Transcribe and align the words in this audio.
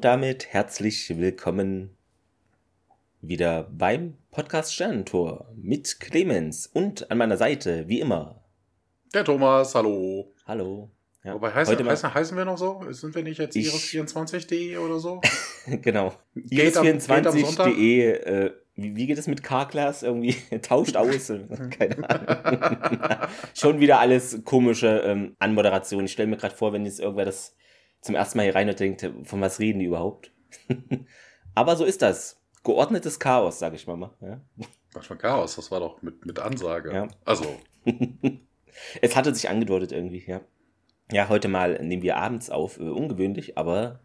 Und 0.00 0.06
damit 0.06 0.46
herzlich 0.46 1.18
willkommen 1.18 1.94
wieder 3.20 3.64
beim 3.70 4.16
Podcast 4.30 4.72
Sternentor 4.74 5.52
mit 5.54 6.00
Clemens 6.00 6.66
und 6.66 7.10
an 7.10 7.18
meiner 7.18 7.36
Seite, 7.36 7.86
wie 7.86 8.00
immer. 8.00 8.42
Der 9.12 9.26
Thomas, 9.26 9.74
hallo. 9.74 10.32
Hallo. 10.46 10.90
Ja, 11.22 11.34
Wobei 11.34 11.52
heißen, 11.52 11.74
heute 11.74 11.84
heißen, 11.84 12.14
heißen 12.14 12.34
wir 12.34 12.46
noch 12.46 12.56
so? 12.56 12.82
Sind 12.88 13.14
wir 13.14 13.22
nicht 13.22 13.36
jetzt 13.40 13.54
iris24.de 13.54 14.78
oder 14.78 14.98
so? 14.98 15.20
genau. 15.82 16.14
iris24.de, 16.34 18.10
äh, 18.10 18.52
wie, 18.76 18.96
wie, 18.96 19.06
geht 19.06 19.18
es 19.18 19.26
mit 19.26 19.42
Carglass? 19.42 20.02
Irgendwie 20.02 20.34
tauscht 20.62 20.96
aus. 20.96 21.30
Keine 21.78 22.08
Ahnung. 22.08 23.28
Schon 23.52 23.80
wieder 23.80 24.00
alles 24.00 24.46
komische 24.46 25.02
ähm, 25.04 25.36
Anmoderation. 25.38 26.06
Ich 26.06 26.12
stelle 26.12 26.30
mir 26.30 26.38
gerade 26.38 26.54
vor, 26.54 26.72
wenn 26.72 26.86
jetzt 26.86 27.00
irgendwer 27.00 27.26
das 27.26 27.54
zum 28.00 28.14
ersten 28.14 28.38
Mal 28.38 28.44
hier 28.44 28.54
rein 28.54 28.68
und 28.68 28.80
denkt, 28.80 29.08
von 29.24 29.40
was 29.40 29.58
reden 29.58 29.78
die 29.78 29.86
überhaupt? 29.86 30.32
Aber 31.54 31.76
so 31.76 31.84
ist 31.84 32.02
das. 32.02 32.40
Geordnetes 32.62 33.18
Chaos, 33.18 33.58
sage 33.58 33.76
ich 33.76 33.86
mal. 33.86 34.10
Ja? 34.20 34.40
Was 34.92 35.06
für 35.06 35.16
Chaos? 35.16 35.56
Das 35.56 35.70
war 35.70 35.80
doch 35.80 36.02
mit, 36.02 36.26
mit 36.26 36.38
Ansage. 36.38 36.92
Ja. 36.92 37.08
Also. 37.24 37.44
es 39.00 39.16
hatte 39.16 39.34
sich 39.34 39.48
angedeutet 39.48 39.92
irgendwie, 39.92 40.24
ja. 40.26 40.40
Ja, 41.12 41.28
heute 41.28 41.48
mal 41.48 41.82
nehmen 41.82 42.02
wir 42.02 42.16
abends 42.16 42.50
auf, 42.50 42.78
äh, 42.78 42.82
ungewöhnlich, 42.82 43.58
aber 43.58 44.00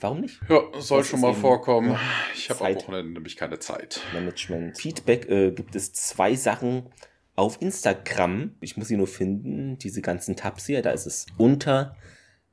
warum 0.00 0.20
nicht? 0.20 0.40
Ja, 0.48 0.60
soll 0.78 0.98
das 0.98 1.08
schon 1.08 1.20
mal 1.20 1.34
vorkommen. 1.34 1.92
Ja, 1.92 2.00
ich 2.34 2.50
habe 2.50 2.64
am 2.64 2.74
Wochenende 2.76 3.12
nämlich 3.12 3.36
keine 3.36 3.58
Zeit. 3.58 4.00
Management. 4.12 4.78
Feedback 4.78 5.28
äh, 5.28 5.50
gibt 5.50 5.74
es 5.74 5.92
zwei 5.92 6.36
Sachen 6.36 6.90
auf 7.34 7.60
Instagram. 7.60 8.54
Ich 8.60 8.76
muss 8.76 8.88
sie 8.88 8.96
nur 8.96 9.08
finden, 9.08 9.78
diese 9.78 10.02
ganzen 10.02 10.36
Tabs 10.36 10.66
hier. 10.66 10.82
Da 10.82 10.90
ist 10.90 11.06
es 11.06 11.26
unter 11.38 11.96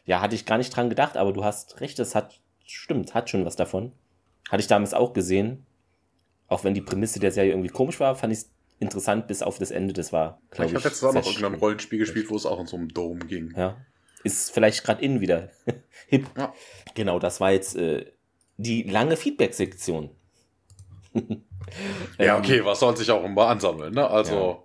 Ja, 0.06 0.19
hatte 0.19 0.36
ich 0.36 0.46
gar 0.46 0.58
nicht 0.58 0.75
dran 0.75 0.90
gedacht, 0.90 1.16
aber 1.16 1.31
du 1.31 1.44
hast 1.44 1.80
recht, 1.80 1.97
es 2.00 2.14
hat, 2.14 2.41
stimmt, 2.66 3.14
hat 3.14 3.30
schon 3.30 3.46
was 3.46 3.56
davon. 3.56 3.94
Hatte 4.50 4.62
ich 4.62 4.68
damals 4.68 4.94
auch 4.94 5.14
gesehen. 5.14 5.66
Auch 6.47 6.64
wenn 6.64 6.74
die 6.74 6.81
Prämisse 6.81 7.19
der 7.19 7.31
Serie 7.31 7.52
irgendwie 7.52 7.69
komisch 7.69 8.00
war, 8.00 8.16
fand 8.16 8.34
ich 8.34 8.40
es 8.40 8.52
interessant 8.80 9.28
bis 9.28 9.41
auf 9.41 9.58
das 9.58 9.72
Ende. 9.72 9.94
Das 9.94 10.12
war, 10.12 10.41
glaube 10.52 10.66
ich. 10.66 10.72
Ich 10.74 10.78
habe 10.78 10.90
jetzt 10.90 11.03
auch 11.03 11.14
noch 11.14 11.25
irgendein 11.25 11.56
Rollenspiel 11.56 12.00
gespielt, 12.00 12.30
wo 12.30 12.35
es 12.35 12.46
auch 12.46 12.59
in 12.59 12.68
so 12.68 12.75
einem 12.75 12.90
Dome 12.90 13.25
ging. 13.25 13.53
Ja. 13.56 13.78
Ist 14.24 14.52
vielleicht 14.52 14.84
gerade 14.84 15.02
innen 15.02 15.22
wieder 15.22 15.50
hip. 16.08 16.28
Ja. 16.38 16.53
Genau, 16.94 17.20
das 17.20 17.40
war 17.40 17.52
jetzt 17.52 17.75
äh, 17.75 18.12
die 18.58 18.84
lange 18.84 19.16
Feedback-Sektion. 19.16 20.09
ja, 22.18 22.38
okay, 22.38 22.64
was 22.66 22.80
soll 22.80 22.97
sich 22.97 23.09
auch 23.09 23.24
immer 23.24 23.47
ansammeln, 23.47 23.94
ne? 23.94 24.08
Also. 24.08 24.35
Ja. 24.35 24.64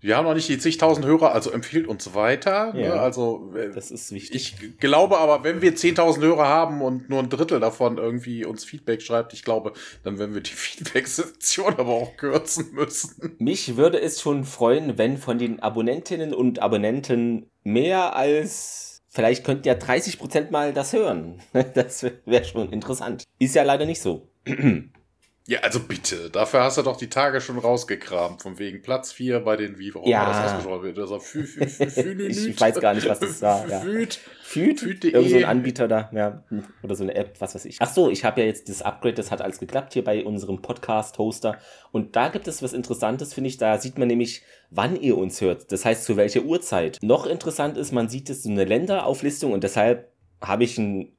Wir 0.00 0.16
haben 0.16 0.24
noch 0.24 0.34
nicht 0.34 0.48
die 0.48 0.58
zigtausend 0.58 1.04
Hörer, 1.04 1.32
also 1.32 1.50
empfiehlt 1.50 1.86
uns 1.86 2.14
weiter. 2.14 2.72
Ne? 2.72 2.82
Ja, 2.82 2.94
ne? 2.94 3.00
Also 3.00 3.52
äh, 3.54 3.70
das 3.74 3.90
ist 3.90 4.12
wichtig. 4.12 4.56
Ich 4.62 4.78
glaube 4.78 5.18
aber, 5.18 5.44
wenn 5.44 5.60
wir 5.60 5.74
10.000 5.74 6.20
Hörer 6.20 6.48
haben 6.48 6.80
und 6.80 7.10
nur 7.10 7.18
ein 7.18 7.28
Drittel 7.28 7.60
davon 7.60 7.98
irgendwie 7.98 8.44
uns 8.44 8.64
Feedback 8.64 9.02
schreibt, 9.02 9.32
ich 9.32 9.44
glaube, 9.44 9.72
dann 10.02 10.18
werden 10.18 10.34
wir 10.34 10.40
die 10.40 10.50
Feedback-Sektion 10.54 11.74
aber 11.76 11.92
auch 11.92 12.16
kürzen 12.16 12.72
müssen. 12.72 13.36
Mich 13.38 13.76
würde 13.76 14.00
es 14.00 14.20
schon 14.20 14.44
freuen, 14.44 14.96
wenn 14.96 15.18
von 15.18 15.38
den 15.38 15.60
Abonnentinnen 15.60 16.32
und 16.32 16.60
Abonnenten 16.60 17.50
mehr 17.62 18.16
als 18.16 19.02
vielleicht 19.10 19.44
könnten 19.44 19.68
ja 19.68 19.74
30 19.74 20.18
Prozent 20.18 20.50
mal 20.50 20.72
das 20.72 20.92
hören. 20.92 21.40
Das 21.74 22.04
wäre 22.24 22.44
schon 22.44 22.72
interessant. 22.72 23.24
Ist 23.38 23.54
ja 23.54 23.64
leider 23.64 23.84
nicht 23.84 24.00
so. 24.00 24.28
Ja, 25.46 25.60
also 25.60 25.80
bitte. 25.80 26.30
Dafür 26.30 26.62
hast 26.62 26.78
du 26.78 26.82
doch 26.82 26.96
die 26.96 27.08
Tage 27.08 27.40
schon 27.40 27.58
rausgekramt. 27.58 28.42
Von 28.42 28.58
wegen 28.58 28.82
Platz 28.82 29.10
4 29.10 29.40
bei 29.40 29.56
den 29.56 29.78
Vivo. 29.78 30.02
Ja. 30.06 30.26
Das 30.26 30.52
ausgesprochen 30.52 30.82
wird. 30.82 30.98
Das 30.98 31.10
fü, 31.24 31.44
fü, 31.44 31.66
fü, 31.66 32.26
ich 32.28 32.60
weiß 32.60 32.78
gar 32.78 32.94
nicht, 32.94 33.08
was 33.08 33.18
das 33.18 33.42
war. 33.42 33.66
Ja. 33.68 33.80
Füt. 33.80 34.20
Füt. 34.42 35.04
Irgend 35.04 35.30
so 35.30 35.36
ein 35.36 35.44
Anbieter 35.44 35.88
da. 35.88 36.10
Ja. 36.12 36.44
Oder 36.82 36.94
so 36.94 37.04
eine 37.04 37.14
App, 37.14 37.40
was 37.40 37.54
weiß 37.54 37.64
ich. 37.64 37.78
Ach 37.80 37.92
so, 37.92 38.10
ich 38.10 38.24
habe 38.24 38.42
ja 38.42 38.46
jetzt 38.46 38.68
das 38.68 38.82
Upgrade, 38.82 39.14
das 39.14 39.30
hat 39.30 39.40
alles 39.40 39.58
geklappt 39.58 39.94
hier 39.94 40.04
bei 40.04 40.24
unserem 40.24 40.60
Podcast-Hoster. 40.60 41.58
Und 41.90 42.16
da 42.16 42.28
gibt 42.28 42.46
es 42.46 42.62
was 42.62 42.72
Interessantes, 42.72 43.34
finde 43.34 43.48
ich. 43.48 43.56
Da 43.56 43.78
sieht 43.78 43.98
man 43.98 44.08
nämlich, 44.08 44.42
wann 44.70 44.94
ihr 44.94 45.16
uns 45.16 45.40
hört. 45.40 45.72
Das 45.72 45.84
heißt, 45.84 46.04
zu 46.04 46.16
welcher 46.16 46.42
Uhrzeit. 46.42 46.98
Noch 47.02 47.26
interessant 47.26 47.76
ist, 47.76 47.92
man 47.92 48.08
sieht 48.08 48.30
es 48.30 48.42
so 48.42 48.50
eine 48.50 48.64
Länderauflistung 48.64 49.52
und 49.52 49.64
deshalb 49.64 50.12
habe 50.42 50.64
ich 50.64 50.78
ein, 50.78 51.12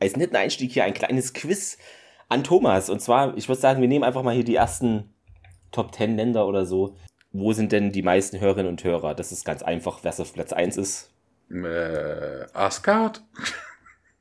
als 0.00 0.16
netten 0.16 0.36
Einstieg 0.36 0.72
hier 0.72 0.84
ein 0.84 0.94
kleines 0.94 1.32
Quiz 1.32 1.78
an 2.28 2.44
Thomas. 2.44 2.90
Und 2.90 3.00
zwar, 3.00 3.36
ich 3.36 3.48
würde 3.48 3.60
sagen, 3.60 3.80
wir 3.80 3.88
nehmen 3.88 4.04
einfach 4.04 4.22
mal 4.22 4.34
hier 4.34 4.44
die 4.44 4.54
ersten 4.54 5.14
Top 5.72 5.94
10 5.94 6.16
Länder 6.16 6.46
oder 6.46 6.66
so. 6.66 6.96
Wo 7.32 7.52
sind 7.52 7.72
denn 7.72 7.92
die 7.92 8.02
meisten 8.02 8.40
Hörerinnen 8.40 8.70
und 8.70 8.82
Hörer? 8.84 9.14
Das 9.14 9.32
ist 9.32 9.44
ganz 9.44 9.62
einfach, 9.62 10.00
wer 10.02 10.18
auf 10.18 10.32
Platz 10.32 10.52
1 10.52 10.76
ist. 10.76 11.10
Äh, 11.50 12.46
Asgard? 12.52 13.22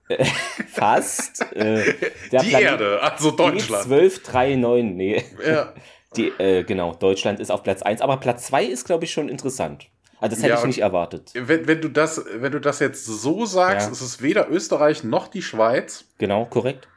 Fast. 0.70 1.42
Äh, 1.54 1.84
die 2.32 2.38
Planet 2.38 2.62
Erde, 2.62 3.02
also 3.02 3.32
Deutschland. 3.32 3.86
1239, 3.86 4.96
nee. 4.96 5.24
Ja. 5.46 5.74
Die, 6.16 6.30
äh, 6.40 6.64
genau, 6.64 6.96
Deutschland 6.96 7.42
ist 7.42 7.52
auf 7.52 7.64
Platz 7.64 7.82
1, 7.82 8.02
aber 8.02 8.18
Platz 8.18 8.48
2 8.48 8.64
ist, 8.64 8.86
glaube 8.86 9.04
ich, 9.04 9.12
schon 9.12 9.28
interessant. 9.28 9.90
Also 10.20 10.36
das 10.36 10.44
hätte 10.44 10.54
ja, 10.54 10.60
ich 10.60 10.66
nicht 10.66 10.80
erwartet. 10.80 11.32
Wenn, 11.36 11.68
wenn, 11.68 11.82
du 11.82 11.90
das, 11.90 12.24
wenn 12.34 12.52
du 12.52 12.60
das 12.60 12.80
jetzt 12.80 13.06
so 13.06 13.46
sagst, 13.46 13.88
ja. 13.88 13.92
ist 13.92 14.02
es 14.02 14.22
weder 14.22 14.50
Österreich 14.50 15.04
noch 15.04 15.28
die 15.28 15.42
Schweiz. 15.42 16.06
Genau, 16.18 16.46
korrekt. 16.46 16.88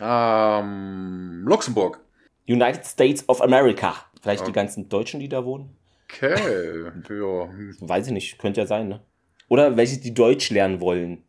Ähm, 0.00 1.44
Luxemburg. 1.46 2.00
United 2.48 2.84
States 2.84 3.28
of 3.28 3.40
America. 3.42 3.96
Vielleicht 4.20 4.42
okay. 4.42 4.50
die 4.50 4.54
ganzen 4.54 4.88
Deutschen, 4.88 5.20
die 5.20 5.28
da 5.28 5.44
wohnen? 5.44 5.76
Okay, 6.04 6.84
ja. 7.08 7.48
Weiß 7.80 8.06
ich 8.06 8.12
nicht, 8.12 8.38
könnte 8.38 8.60
ja 8.60 8.66
sein, 8.66 8.88
ne? 8.88 9.00
Oder 9.48 9.76
welche, 9.76 9.98
die 9.98 10.14
Deutsch 10.14 10.50
lernen 10.50 10.80
wollen. 10.80 11.24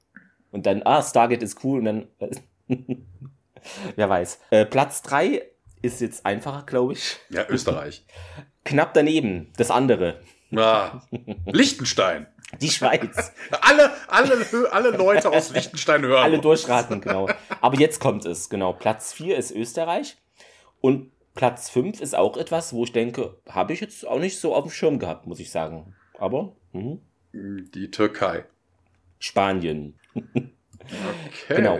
Und 0.51 0.65
dann, 0.65 0.81
ah, 0.85 1.01
Stargate 1.01 1.43
ist 1.43 1.63
cool 1.63 1.79
und 1.79 1.85
dann. 1.85 2.07
Wer 3.95 4.09
weiß. 4.09 4.39
Äh, 4.51 4.65
Platz 4.65 5.01
3 5.01 5.41
ist 5.81 6.01
jetzt 6.01 6.25
einfacher, 6.25 6.63
glaube 6.65 6.93
ich. 6.93 7.17
Ja, 7.29 7.45
Österreich. 7.49 8.05
Knapp 8.63 8.93
daneben, 8.93 9.51
das 9.57 9.71
andere. 9.71 10.21
Ah, 10.55 11.01
Liechtenstein. 11.45 12.27
Die 12.61 12.69
Schweiz. 12.69 13.33
alle, 13.61 13.91
alle, 14.07 14.71
alle 14.71 14.89
Leute 14.91 15.29
aus 15.29 15.51
Liechtenstein 15.51 16.03
hören. 16.03 16.23
Alle 16.23 16.39
durchraten, 16.39 17.01
genau. 17.01 17.27
Aber 17.61 17.77
jetzt 17.79 17.99
kommt 17.99 18.25
es, 18.25 18.49
genau. 18.49 18.73
Platz 18.73 19.13
4 19.13 19.37
ist 19.37 19.51
Österreich. 19.51 20.17
Und 20.79 21.11
Platz 21.33 21.69
5 21.69 21.99
ist 22.01 22.15
auch 22.15 22.37
etwas, 22.37 22.71
wo 22.73 22.83
ich 22.83 22.93
denke, 22.93 23.37
habe 23.49 23.73
ich 23.73 23.81
jetzt 23.81 24.07
auch 24.07 24.19
nicht 24.19 24.39
so 24.39 24.55
auf 24.55 24.63
dem 24.63 24.71
Schirm 24.71 24.99
gehabt, 24.99 25.27
muss 25.27 25.39
ich 25.39 25.51
sagen. 25.51 25.95
Aber. 26.17 26.55
Mh. 26.71 26.97
Die 27.33 27.91
Türkei. 27.91 28.45
Spanien. 29.19 29.99
Okay. 30.15 30.51
Genau. 31.47 31.79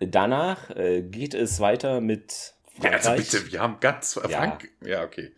Danach 0.00 0.70
äh, 0.70 1.02
geht 1.02 1.34
es 1.34 1.60
weiter 1.60 2.00
mit 2.00 2.54
Frankreich. 2.80 3.04
Ja, 3.04 3.10
also 3.10 3.36
bitte, 3.36 3.52
wir 3.52 3.60
haben 3.60 3.76
ganz. 3.80 4.14
Ja. 4.14 4.38
Frank 4.38 4.70
ja, 4.80 5.04
okay. 5.04 5.32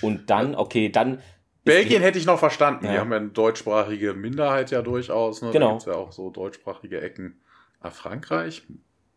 Und 0.00 0.30
dann, 0.30 0.54
okay, 0.54 0.88
dann 0.88 1.20
Belgien 1.64 2.02
hätte 2.02 2.18
ich 2.18 2.26
noch 2.26 2.38
verstanden. 2.38 2.86
Ja. 2.86 2.92
Die 2.92 2.98
haben 2.98 3.10
ja 3.10 3.18
eine 3.18 3.28
deutschsprachige 3.28 4.14
Minderheit 4.14 4.70
ja 4.70 4.82
durchaus. 4.82 5.42
Ne? 5.42 5.50
Genau. 5.50 5.66
Da 5.66 5.72
gibt's 5.72 5.86
ja 5.86 5.94
auch 5.94 6.12
so 6.12 6.30
deutschsprachige 6.30 7.00
Ecken. 7.00 7.40
Ah, 7.80 7.90
Frankreich? 7.90 8.62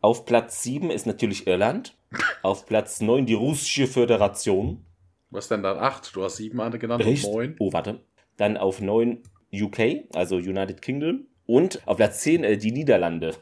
Auf 0.01 0.25
Platz 0.25 0.63
7 0.63 0.91
ist 0.91 1.05
natürlich 1.05 1.47
Irland. 1.47 1.95
Auf 2.41 2.65
Platz 2.65 3.01
9 3.01 3.25
die 3.25 3.33
russische 3.33 3.87
Föderation. 3.87 4.85
Was 5.29 5.47
denn 5.47 5.63
dann 5.63 5.77
8? 5.79 6.15
Du 6.15 6.23
hast 6.23 6.37
7 6.37 6.59
andere 6.59 6.79
genannt 6.79 7.05
Echt? 7.05 7.25
und 7.25 7.33
9. 7.33 7.55
Oh, 7.59 7.73
warte. 7.73 8.01
Dann 8.37 8.57
auf 8.57 8.81
9 8.81 9.23
UK, 9.53 10.05
also 10.13 10.35
United 10.35 10.81
Kingdom. 10.81 11.27
Und 11.45 11.81
auf 11.87 11.97
Platz 11.97 12.19
10 12.21 12.43
äh, 12.43 12.57
die 12.57 12.71
Niederlande. 12.71 13.35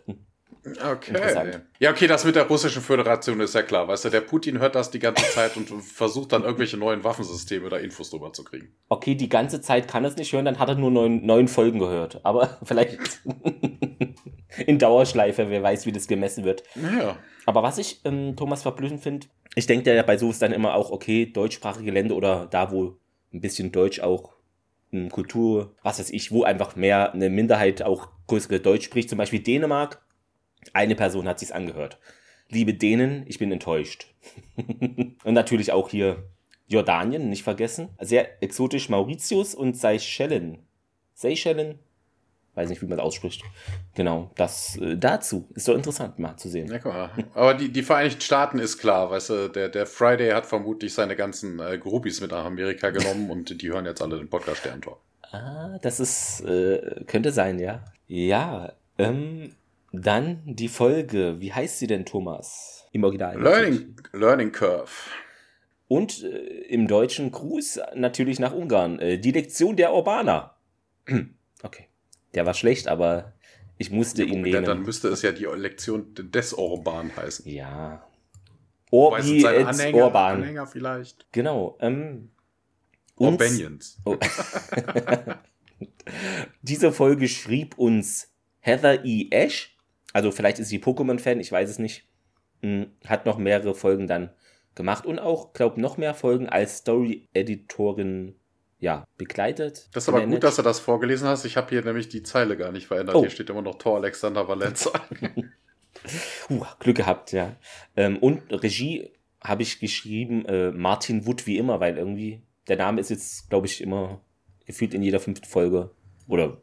Okay. 0.64 1.60
Ja, 1.80 1.90
okay, 1.90 2.06
das 2.06 2.24
mit 2.24 2.36
der 2.36 2.48
russischen 2.48 2.84
Föderation 2.84 3.40
ist 3.40 3.56
ja 3.56 3.64
klar. 3.64 3.88
Weißt 3.88 4.06
du, 4.06 4.10
der 4.10 4.22
Putin 4.22 4.60
hört 4.60 4.76
das 4.76 4.92
die 4.92 5.00
ganze 5.00 5.24
Zeit 5.32 5.58
und 5.58 5.70
versucht 5.82 6.34
dann 6.34 6.44
irgendwelche 6.44 6.78
neuen 6.78 7.04
Waffensysteme 7.04 7.70
da 7.70 7.78
Infos 7.78 8.12
drüber 8.12 8.32
zu 8.32 8.44
kriegen. 8.44 8.72
Okay, 8.90 9.16
die 9.16 9.30
ganze 9.30 9.62
Zeit 9.62 9.88
kann 9.88 10.04
er 10.04 10.12
es 10.12 10.18
nicht 10.18 10.32
hören, 10.34 10.46
dann 10.46 10.60
hat 10.60 10.70
er 10.70 10.76
nur 10.76 10.92
neun, 10.92 11.26
neun 11.26 11.48
Folgen 11.48 11.80
gehört. 11.80 12.20
Aber 12.24 12.60
vielleicht 12.64 13.00
in 14.68 14.78
Dauerschleife, 14.78 15.50
wer 15.50 15.64
weiß, 15.64 15.88
wie 15.88 15.92
das 15.92 16.08
gemessen 16.08 16.44
wird. 16.44 16.64
Ja. 16.76 17.18
Aber 17.48 17.64
was 17.64 17.80
ich, 17.80 18.02
ähm, 18.06 18.36
Thomas, 18.36 18.62
verblüffend 18.62 19.02
finde, 19.02 19.28
ich 19.56 19.66
denke 19.66 19.94
ja 19.94 20.04
bei 20.04 20.18
sowas 20.18 20.40
dann 20.40 20.54
immer 20.54 20.76
auch, 20.76 20.92
okay, 20.92 21.26
deutschsprachige 21.26 21.92
Länder 21.92 22.16
oder 22.16 22.48
da, 22.50 22.72
wo 22.72 22.98
ein 23.34 23.42
bisschen 23.42 23.72
Deutsch 23.72 24.00
auch 24.00 24.34
hm, 24.92 25.10
Kultur, 25.10 25.76
was 25.84 26.00
weiß 26.00 26.12
ich, 26.12 26.32
wo 26.32 26.44
einfach 26.44 26.76
mehr 26.76 27.14
eine 27.14 27.30
Minderheit 27.30 27.82
auch 27.82 28.10
größere 28.28 28.60
Deutsch 28.60 28.86
spricht, 28.86 29.10
zum 29.10 29.18
Beispiel 29.18 29.42
Dänemark. 29.42 30.02
Eine 30.74 30.96
Person 30.96 31.28
hat 31.28 31.40
sich's 31.40 31.52
angehört. 31.52 31.98
Liebe 32.50 32.74
Dänen, 32.74 33.24
ich 33.28 33.40
bin 33.40 33.52
enttäuscht. 33.52 34.08
und 34.58 35.34
natürlich 35.34 35.72
auch 35.72 35.90
hier 35.90 36.24
Jordanien, 36.68 37.30
nicht 37.30 37.44
vergessen. 37.44 37.90
Sehr 38.00 38.42
exotisch 38.44 38.90
Mauritius 38.90 39.56
und 39.56 39.78
Seychellen. 39.78 40.60
Seychellen? 41.14 41.80
Weiß 42.54 42.70
nicht, 42.70 42.82
wie 42.82 42.86
man 42.86 42.98
das 42.98 43.06
ausspricht. 43.06 43.44
Genau, 43.96 44.32
das 44.36 44.76
äh, 44.78 44.98
dazu. 44.98 45.48
Ist 45.56 45.70
doch 45.70 45.76
interessant 45.76 46.20
mal 46.20 46.36
zu 46.36 46.50
sehen. 46.50 46.70
Ja, 46.70 46.80
guck 46.80 46.94
mal. 46.94 47.10
Aber 47.34 47.54
die, 47.54 47.72
die 47.72 47.84
Vereinigten 47.84 48.20
Staaten 48.20 48.60
ist 48.60 48.78
klar, 48.78 49.10
weißt 49.10 49.30
du, 49.30 49.48
der, 49.48 49.70
der 49.70 49.86
Friday 49.86 50.32
hat 50.32 50.46
vermutlich 50.46 50.94
seine 50.94 51.16
ganzen 51.16 51.60
äh, 51.60 51.78
Groupies 51.78 52.20
mit 52.20 52.32
nach 52.32 52.44
Amerika 52.44 52.90
genommen 52.92 53.30
und 53.30 53.62
die 53.62 53.70
hören 53.70 53.86
jetzt 53.86 54.02
alle 54.02 54.18
den 54.18 54.30
Podcast 54.30 54.58
Sterntor. 54.58 55.00
Ah, 55.32 55.78
das 55.82 56.02
ist, 56.02 56.42
äh, 56.42 57.06
könnte 57.08 57.32
sein, 57.32 57.58
ja. 57.58 57.86
Ja, 58.08 58.74
ähm, 58.98 59.56
dann 59.92 60.42
die 60.46 60.68
Folge. 60.68 61.40
Wie 61.40 61.54
heißt 61.54 61.80
sie 61.80 61.88
denn, 61.88 62.06
Thomas? 62.06 62.86
Im 62.92 63.04
Original. 63.04 63.40
Learning, 63.42 63.96
Learning 64.14 64.52
Curve. 64.52 64.92
Und 65.88 66.24
äh, 66.24 66.28
im 66.70 66.88
deutschen 66.88 67.32
Gruß 67.32 67.80
natürlich 67.96 68.40
nach 68.40 68.54
Ungarn. 68.54 69.00
Äh, 69.00 69.18
die 69.20 69.32
Lektion 69.32 69.76
der 69.76 69.94
Urbaner. 69.94 70.56
okay. 71.64 71.88
Der 72.34 72.46
war 72.46 72.54
schlecht, 72.54 72.88
aber 72.88 73.34
ich 73.78 73.92
musste 73.92 74.24
ihn 74.24 74.46
Ja, 74.46 74.54
nehmen. 74.54 74.66
dann 74.66 74.82
müsste 74.84 75.10
es 75.10 75.22
ja 75.22 75.32
die 75.32 75.46
Lektion 75.46 76.14
des 76.16 76.54
Orban 76.54 77.16
heißen. 77.16 77.50
Ja. 77.52 78.06
Orbi 78.90 79.44
et 79.44 79.66
Anhänger, 79.66 80.04
Orban. 80.04 80.36
Anhänger 80.38 80.68
vielleicht. 80.68 81.26
Genau. 81.32 81.78
Ähm, 81.82 82.30
Orbanians. 83.16 84.00
Oh. 84.06 84.18
Diese 86.62 86.92
Folge 86.92 87.28
schrieb 87.28 87.78
uns 87.78 88.32
Heather 88.60 89.04
E. 89.06 89.28
Ash, 89.32 89.78
also 90.14 90.32
vielleicht 90.32 90.60
ist 90.60 90.70
sie 90.70 90.80
Pokémon-Fan, 90.80 91.40
ich 91.40 91.52
weiß 91.52 91.70
es 91.70 91.80
nicht, 91.80 92.06
Hm, 92.62 92.92
hat 93.08 93.26
noch 93.26 93.38
mehrere 93.38 93.74
Folgen 93.74 94.08
dann 94.08 94.30
gemacht 94.76 95.06
und 95.06 95.20
auch, 95.20 95.54
glaube 95.54 95.82
noch 95.82 95.98
mehr 95.98 96.14
Folgen 96.14 96.48
als 96.48 96.78
Story-Editorin, 96.78 98.36
ja, 98.80 99.06
begleitet. 99.18 99.90
Das 99.94 100.06
ist 100.06 100.10
aber 100.10 100.26
gut, 100.26 100.44
dass 100.44 100.56
du 100.56 100.62
das 100.62 100.80
vorgelesen 100.80 101.28
hast. 101.28 101.46
Ich 101.46 101.58
habe 101.58 101.70
hier 101.70 101.84
nämlich 101.84 102.10
die 102.10 102.24
Zeile 102.24 102.58
gar 102.58 102.72
nicht 102.72 102.88
verändert. 102.88 103.16
Oh. 103.16 103.22
Hier 103.22 103.30
steht 103.30 103.50
immer 103.50 103.62
noch 103.62 103.76
Tor 103.76 103.98
Alexander 103.98 104.48
Valenza. 104.48 104.92
Puh, 106.48 106.66
Glück 106.80 106.98
gehabt, 106.98 107.32
ja. 107.32 107.56
Ähm, 107.96 108.18
und 108.18 108.42
Regie 108.52 109.12
habe 109.44 109.64
ich 109.64 109.80
geschrieben, 109.80 110.46
äh, 110.46 110.72
Martin 110.72 111.26
Wood 111.26 111.46
wie 111.48 111.58
immer, 111.58 111.80
weil 111.80 111.98
irgendwie 111.98 112.42
der 112.68 112.78
Name 112.78 113.02
ist 113.02 113.10
jetzt, 113.10 113.50
glaube 113.50 113.68
ich, 113.68 113.82
immer 113.82 114.22
gefühlt 114.66 114.94
in 114.94 115.04
jeder 115.04 115.20
fünften 115.20 115.48
Folge 115.48 115.92
oder 116.28 116.62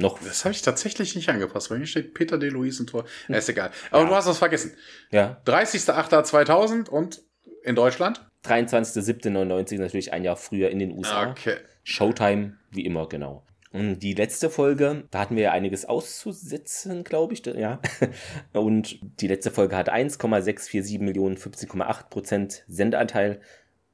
noch. 0.00 0.18
Das 0.20 0.44
habe 0.44 0.52
ich 0.52 0.62
tatsächlich 0.62 1.14
nicht 1.14 1.28
angepasst, 1.28 1.70
weil 1.70 1.78
hier 1.78 1.86
steht 1.86 2.14
Peter 2.14 2.38
de 2.38 2.50
Luis 2.50 2.80
und 2.80 2.88
Tor. 2.88 3.04
Ja, 3.28 3.36
ist 3.36 3.48
egal. 3.48 3.70
Aber 3.90 4.02
Ja. 4.02 4.08
du 4.08 4.14
hast 4.14 4.26
was 4.26 4.38
vergessen. 4.38 4.72
Ja, 5.10 5.40
30.08.2000 5.46 6.88
und 6.88 7.22
in 7.62 7.74
Deutschland? 7.76 8.24
23.07.99 8.46 9.78
natürlich 9.78 10.12
ein 10.12 10.24
Jahr 10.24 10.36
früher 10.36 10.70
in 10.70 10.78
den 10.78 10.92
USA. 10.92 11.30
Okay. 11.30 11.56
Showtime, 11.84 12.56
wie 12.70 12.84
immer, 12.84 13.08
genau. 13.08 13.44
Und 13.72 14.00
die 14.00 14.14
letzte 14.14 14.50
Folge, 14.50 15.04
da 15.12 15.20
hatten 15.20 15.36
wir 15.36 15.44
ja 15.44 15.52
einiges 15.52 15.84
auszusetzen, 15.84 17.04
glaube 17.04 17.34
ich. 17.34 17.46
Ja. 17.46 17.80
Und 18.52 18.98
die 19.20 19.28
letzte 19.28 19.52
Folge 19.52 19.76
hat 19.76 19.88
1,647 19.88 20.98
Millionen, 20.98 21.36
15,8 21.36 22.08
Prozent 22.08 22.64
Sendeanteil 22.66 23.40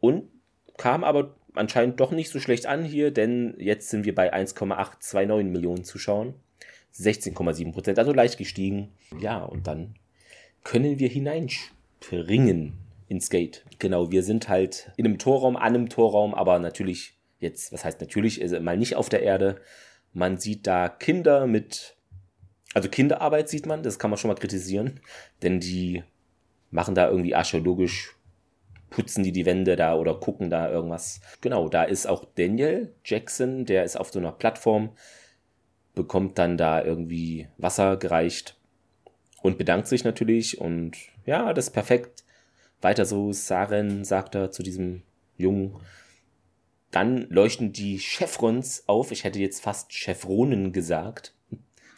und 0.00 0.30
kam 0.78 1.04
aber 1.04 1.34
anscheinend 1.58 2.00
doch 2.00 2.10
nicht 2.10 2.30
so 2.30 2.40
schlecht 2.40 2.66
an 2.66 2.84
hier, 2.84 3.10
denn 3.10 3.54
jetzt 3.58 3.90
sind 3.90 4.04
wir 4.04 4.14
bei 4.14 4.32
1,829 4.32 5.52
Millionen 5.52 5.84
Zuschauern. 5.84 6.34
16,7 6.98 7.72
Prozent, 7.72 7.98
also 7.98 8.12
leicht 8.12 8.38
gestiegen. 8.38 8.92
Ja, 9.20 9.44
und 9.44 9.66
dann 9.66 9.96
können 10.64 10.98
wir 10.98 11.08
hineinspringen 11.08 12.78
ins 13.08 13.30
Gate. 13.30 13.64
Genau, 13.78 14.10
wir 14.10 14.22
sind 14.22 14.48
halt 14.48 14.90
in 14.96 15.04
einem 15.04 15.18
Torraum, 15.18 15.56
an 15.56 15.74
einem 15.74 15.88
Torraum, 15.88 16.34
aber 16.34 16.58
natürlich 16.58 17.18
jetzt, 17.38 17.72
was 17.72 17.84
heißt 17.84 18.00
natürlich, 18.00 18.40
ist 18.40 18.58
mal 18.60 18.76
nicht 18.76 18.96
auf 18.96 19.08
der 19.08 19.22
Erde. 19.22 19.60
Man 20.12 20.38
sieht 20.38 20.66
da 20.66 20.88
Kinder 20.88 21.46
mit, 21.46 21.96
also 22.74 22.88
Kinderarbeit 22.88 23.48
sieht 23.48 23.66
man, 23.66 23.82
das 23.82 23.98
kann 23.98 24.10
man 24.10 24.18
schon 24.18 24.28
mal 24.28 24.34
kritisieren, 24.34 25.00
denn 25.42 25.60
die 25.60 26.02
machen 26.70 26.94
da 26.94 27.08
irgendwie 27.08 27.34
archäologisch, 27.34 28.15
putzen 28.96 29.22
die 29.22 29.32
die 29.32 29.44
Wände 29.44 29.76
da 29.76 29.94
oder 29.94 30.14
gucken 30.14 30.48
da 30.48 30.70
irgendwas. 30.70 31.20
Genau, 31.42 31.68
da 31.68 31.84
ist 31.84 32.06
auch 32.06 32.24
Daniel 32.34 32.94
Jackson, 33.04 33.66
der 33.66 33.84
ist 33.84 33.94
auf 33.96 34.10
so 34.10 34.18
einer 34.18 34.32
Plattform, 34.32 34.96
bekommt 35.94 36.38
dann 36.38 36.56
da 36.56 36.82
irgendwie 36.82 37.46
Wasser 37.58 37.98
gereicht 37.98 38.56
und 39.42 39.58
bedankt 39.58 39.86
sich 39.86 40.02
natürlich 40.02 40.62
und 40.62 40.96
ja, 41.26 41.52
das 41.52 41.66
ist 41.66 41.72
perfekt. 41.74 42.24
Weiter 42.80 43.04
so, 43.04 43.32
Saren 43.32 44.02
sagt 44.02 44.34
er 44.34 44.50
zu 44.50 44.62
diesem 44.62 45.02
Jungen. 45.36 45.76
Dann 46.90 47.28
leuchten 47.28 47.74
die 47.74 47.98
Chevrons 47.98 48.84
auf. 48.86 49.12
Ich 49.12 49.24
hätte 49.24 49.40
jetzt 49.40 49.62
fast 49.62 49.92
Chevronen 49.92 50.72
gesagt. 50.72 51.34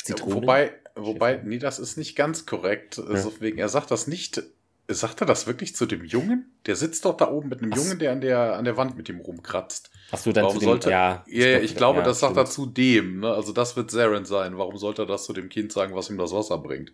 Zitronen. 0.03 0.43
Wobei, 0.43 0.73
wobei, 0.97 1.41
nee, 1.45 1.59
das 1.59 1.79
ist 1.79 1.97
nicht 1.97 2.17
ganz 2.17 2.45
korrekt. 2.45 3.01
Deswegen, 3.09 3.59
er 3.59 3.69
sagt 3.69 3.93
das 3.93 4.09
nicht. 4.09 4.43
Sagt 4.91 5.21
er 5.21 5.27
das 5.27 5.47
wirklich 5.47 5.77
zu 5.77 5.85
dem 5.85 6.05
Jungen? 6.05 6.51
Der 6.65 6.75
sitzt 6.75 7.05
doch 7.05 7.17
da 7.17 7.31
oben 7.31 7.51
mit 7.51 7.61
einem 7.61 7.75
Ach. 7.75 7.77
Jungen, 7.77 7.99
der 7.99 8.13
an 8.13 8.23
der, 8.23 8.57
an 8.57 8.65
der 8.65 8.79
Wand 8.79 8.97
mit 8.97 9.09
ihm 9.11 9.21
rumkratzt. 9.21 9.91
Ach 10.11 10.19
so, 10.19 10.33
dann 10.33 10.45
Warum 10.45 10.55
zu 10.55 10.61
dem, 10.61 10.67
sollte, 10.67 10.91
ja. 10.91 11.25
ja, 11.29 11.47
ja, 11.47 11.59
ich 11.59 11.77
glaube, 11.77 11.99
ja, 11.99 12.05
das 12.05 12.21
sagt 12.21 12.39
er 12.39 12.47
zu 12.47 12.65
dem. 12.65 13.21
Ne? 13.21 13.29
Also 13.29 13.53
das 13.53 13.77
wird 13.77 13.91
Saren 13.91 14.25
sein. 14.25 14.57
Warum 14.57 14.79
sollte 14.79 15.03
er 15.03 15.07
das 15.07 15.25
zu 15.25 15.35
dem 15.35 15.51
Kind 15.51 15.73
sagen, 15.73 15.95
was 15.95 16.09
ihm 16.09 16.17
das 16.17 16.33
Wasser 16.33 16.57
bringt? 16.57 16.93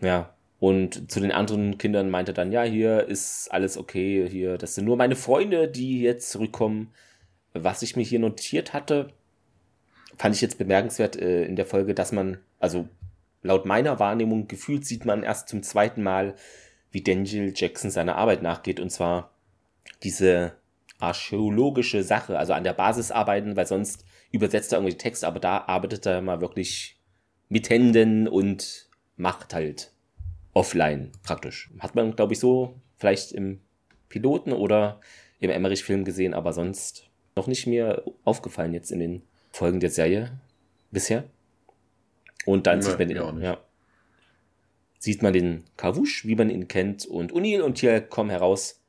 Ja. 0.00 0.34
Und 0.58 1.10
zu 1.10 1.20
den 1.20 1.32
anderen 1.32 1.78
Kindern 1.78 2.10
meinte 2.10 2.32
er 2.32 2.34
dann, 2.34 2.52
ja, 2.52 2.62
hier 2.62 3.06
ist 3.08 3.50
alles 3.50 3.78
okay, 3.78 4.28
hier, 4.28 4.58
das 4.58 4.74
sind 4.74 4.84
nur 4.84 4.98
meine 4.98 5.16
Freunde, 5.16 5.66
die 5.68 6.02
jetzt 6.02 6.30
zurückkommen. 6.30 6.92
Was 7.54 7.80
ich 7.80 7.96
mir 7.96 8.02
hier 8.02 8.18
notiert 8.18 8.74
hatte, 8.74 9.08
fand 10.18 10.34
ich 10.34 10.42
jetzt 10.42 10.58
bemerkenswert 10.58 11.16
äh, 11.16 11.44
in 11.44 11.56
der 11.56 11.64
Folge, 11.64 11.94
dass 11.94 12.12
man, 12.12 12.36
also 12.58 12.86
laut 13.42 13.64
meiner 13.64 13.98
Wahrnehmung, 13.98 14.48
gefühlt 14.48 14.84
sieht 14.84 15.06
man 15.06 15.22
erst 15.22 15.48
zum 15.48 15.62
zweiten 15.62 16.02
Mal, 16.02 16.34
wie 16.92 17.02
Daniel 17.02 17.52
Jackson 17.54 17.90
seiner 17.90 18.16
Arbeit 18.16 18.42
nachgeht, 18.42 18.80
und 18.80 18.90
zwar 18.90 19.30
diese 20.02 20.52
archäologische 20.98 22.02
Sache, 22.02 22.38
also 22.38 22.52
an 22.52 22.64
der 22.64 22.72
Basis 22.74 23.10
arbeiten, 23.10 23.56
weil 23.56 23.66
sonst 23.66 24.04
übersetzt 24.32 24.72
er 24.72 24.78
irgendwie 24.78 24.96
Text, 24.96 25.24
aber 25.24 25.40
da 25.40 25.58
arbeitet 25.66 26.06
er 26.06 26.20
mal 26.20 26.40
wirklich 26.40 26.96
mit 27.48 27.70
Händen 27.70 28.28
und 28.28 28.88
macht 29.16 29.54
halt 29.54 29.92
offline 30.52 31.10
praktisch. 31.22 31.70
Hat 31.78 31.94
man, 31.94 32.14
glaube 32.16 32.32
ich, 32.34 32.38
so 32.38 32.74
vielleicht 32.96 33.32
im 33.32 33.60
Piloten 34.08 34.52
oder 34.52 35.00
im 35.40 35.50
Emmerich-Film 35.50 36.04
gesehen, 36.04 36.34
aber 36.34 36.52
sonst 36.52 37.08
noch 37.36 37.46
nicht 37.46 37.66
mir 37.66 38.02
aufgefallen 38.24 38.74
jetzt 38.74 38.90
in 38.92 39.00
den 39.00 39.22
Folgen 39.52 39.80
der 39.80 39.90
Serie 39.90 40.38
bisher. 40.90 41.24
Und 42.46 42.66
dann 42.66 42.78
Nee, 42.78 42.84
sieht 42.84 42.98
man 42.98 43.08
den, 43.08 43.18
auch 43.18 43.32
nicht. 43.32 43.44
ja, 43.44 43.58
sieht 45.00 45.22
man 45.22 45.32
den 45.32 45.64
Kavush, 45.76 46.24
wie 46.26 46.36
man 46.36 46.50
ihn 46.50 46.68
kennt, 46.68 47.06
und 47.06 47.32
O'Neill 47.32 47.62
und 47.62 47.78
hier 47.78 48.00
kommen 48.02 48.30
heraus. 48.30 48.80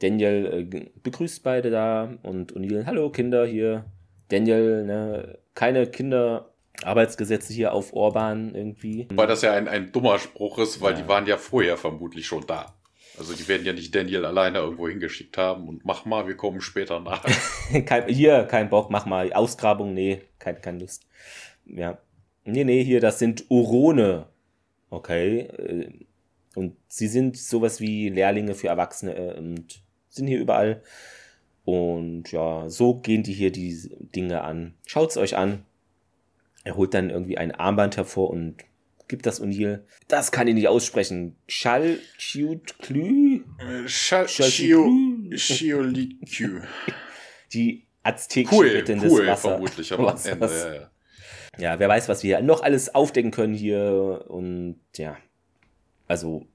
Daniel 0.00 0.68
äh, 0.72 0.90
begrüßt 1.02 1.42
beide 1.42 1.70
da 1.70 2.12
und 2.22 2.52
O'Neill, 2.54 2.84
hallo 2.84 3.08
Kinder 3.10 3.46
hier. 3.46 3.86
Daniel, 4.28 4.84
ne, 4.84 5.38
keine 5.54 5.86
Kinderarbeitsgesetze 5.86 7.52
hier 7.52 7.72
auf 7.72 7.92
Orban 7.92 8.54
irgendwie. 8.54 9.06
Weil 9.14 9.26
das 9.28 9.42
ja 9.42 9.52
ein, 9.52 9.68
ein 9.68 9.92
dummer 9.92 10.18
Spruch 10.18 10.58
ist, 10.58 10.80
weil 10.80 10.94
Ja. 10.94 11.02
die 11.02 11.08
waren 11.08 11.26
ja 11.26 11.36
vorher 11.36 11.76
vermutlich 11.76 12.26
schon 12.26 12.44
da. 12.46 12.74
Also 13.16 13.32
die 13.34 13.46
werden 13.46 13.64
ja 13.64 13.72
nicht 13.72 13.94
Daniel 13.94 14.24
alleine 14.24 14.58
irgendwo 14.58 14.88
hingeschickt 14.88 15.38
haben 15.38 15.68
und 15.68 15.84
mach 15.84 16.04
mal, 16.04 16.26
wir 16.26 16.36
kommen 16.36 16.60
später 16.60 16.98
nach. 16.98 17.24
kein, 17.86 18.08
hier, 18.08 18.42
kein 18.44 18.68
Bock, 18.68 18.90
mach 18.90 19.06
mal 19.06 19.32
Ausgrabung, 19.32 19.94
nee, 19.94 20.22
kein, 20.40 20.60
keine 20.60 20.80
Lust. 20.80 21.06
Ja. 21.64 21.98
Nee, 22.44 22.64
nee, 22.64 22.82
hier, 22.82 23.00
das 23.00 23.20
sind 23.20 23.44
Urone. 23.48 24.26
Okay. 24.94 25.40
äh, 25.40 25.90
Und 26.54 26.76
sie 26.88 27.08
sind 27.08 27.36
sowas 27.36 27.80
wie 27.80 28.08
Lehrlinge 28.10 28.54
für 28.54 28.68
Erwachsene 28.68 29.14
äh, 29.16 29.38
und 29.38 29.82
sind 30.08 30.26
hier 30.28 30.38
überall. 30.40 30.82
Und 31.64 32.30
ja, 32.30 32.68
so 32.68 32.94
gehen 33.00 33.22
die 33.22 33.32
hier 33.32 33.50
die 33.50 33.76
Dinge 34.14 34.42
an. 34.42 34.74
Schaut's 34.86 35.16
euch 35.16 35.36
an. 35.36 35.64
Er 36.62 36.76
holt 36.76 36.94
dann 36.94 37.10
irgendwie 37.10 37.38
ein 37.38 37.52
Armband 37.52 37.96
hervor 37.96 38.30
und 38.30 38.56
gibt 39.08 39.26
das 39.26 39.42
O'Neill. 39.42 39.80
Das 40.08 40.30
kann 40.32 40.46
ich 40.48 40.54
nicht 40.54 40.68
aussprechen. 40.68 41.36
Schall, 41.48 41.98
Chiut, 42.18 42.78
Klü? 42.78 43.42
Schall, 43.86 44.26
Chioliku. 45.36 46.60
Die 47.52 47.86
aztekische 48.02 48.54
Cool, 48.56 48.70
Göttin 48.70 49.00
cool, 49.00 49.20
des 49.22 49.26
Wasser. 49.28 49.48
vermutlich 49.50 49.92
am 49.94 50.04
Wassers. 50.04 50.26
Ende. 50.32 50.46
Ja, 50.46 50.74
ja. 50.74 50.90
Ja, 51.58 51.78
wer 51.78 51.88
weiß, 51.88 52.08
was 52.08 52.22
wir 52.22 52.40
noch 52.42 52.62
alles 52.62 52.94
aufdecken 52.94 53.30
können 53.30 53.54
hier. 53.54 54.24
Und 54.28 54.80
ja, 54.96 55.16
also 56.08 56.46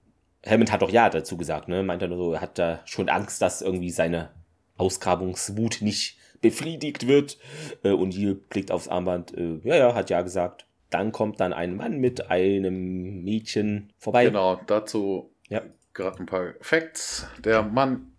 Hammond 0.45 0.71
hat 0.71 0.81
doch 0.81 0.91
ja 0.91 1.09
dazu 1.09 1.37
gesagt, 1.37 1.67
ne? 1.67 1.83
Meint 1.83 2.01
er 2.01 2.07
nur 2.07 2.17
so, 2.17 2.33
er 2.33 2.41
hat 2.41 2.57
da 2.59 2.81
schon 2.85 3.09
Angst, 3.09 3.41
dass 3.41 3.61
irgendwie 3.61 3.91
seine 3.91 4.29
Ausgrabungswut 4.77 5.81
nicht 5.81 6.17
befriedigt 6.41 7.07
wird. 7.07 7.37
Äh, 7.83 7.91
und 7.91 8.17
Neil 8.17 8.35
blickt 8.35 8.71
aufs 8.71 8.87
Armband. 8.87 9.35
Äh, 9.37 9.59
ja, 9.63 9.75
ja, 9.75 9.93
hat 9.95 10.09
ja 10.09 10.21
gesagt. 10.21 10.65
Dann 10.89 11.11
kommt 11.11 11.39
dann 11.39 11.53
ein 11.53 11.75
Mann 11.75 11.99
mit 11.99 12.31
einem 12.31 13.23
Mädchen 13.23 13.93
vorbei. 13.99 14.25
Genau, 14.25 14.59
dazu 14.65 15.29
Ja. 15.49 15.61
gerade 15.93 16.19
ein 16.19 16.25
paar 16.25 16.53
Facts. 16.61 17.27
Der 17.43 17.61
Mann, 17.61 18.13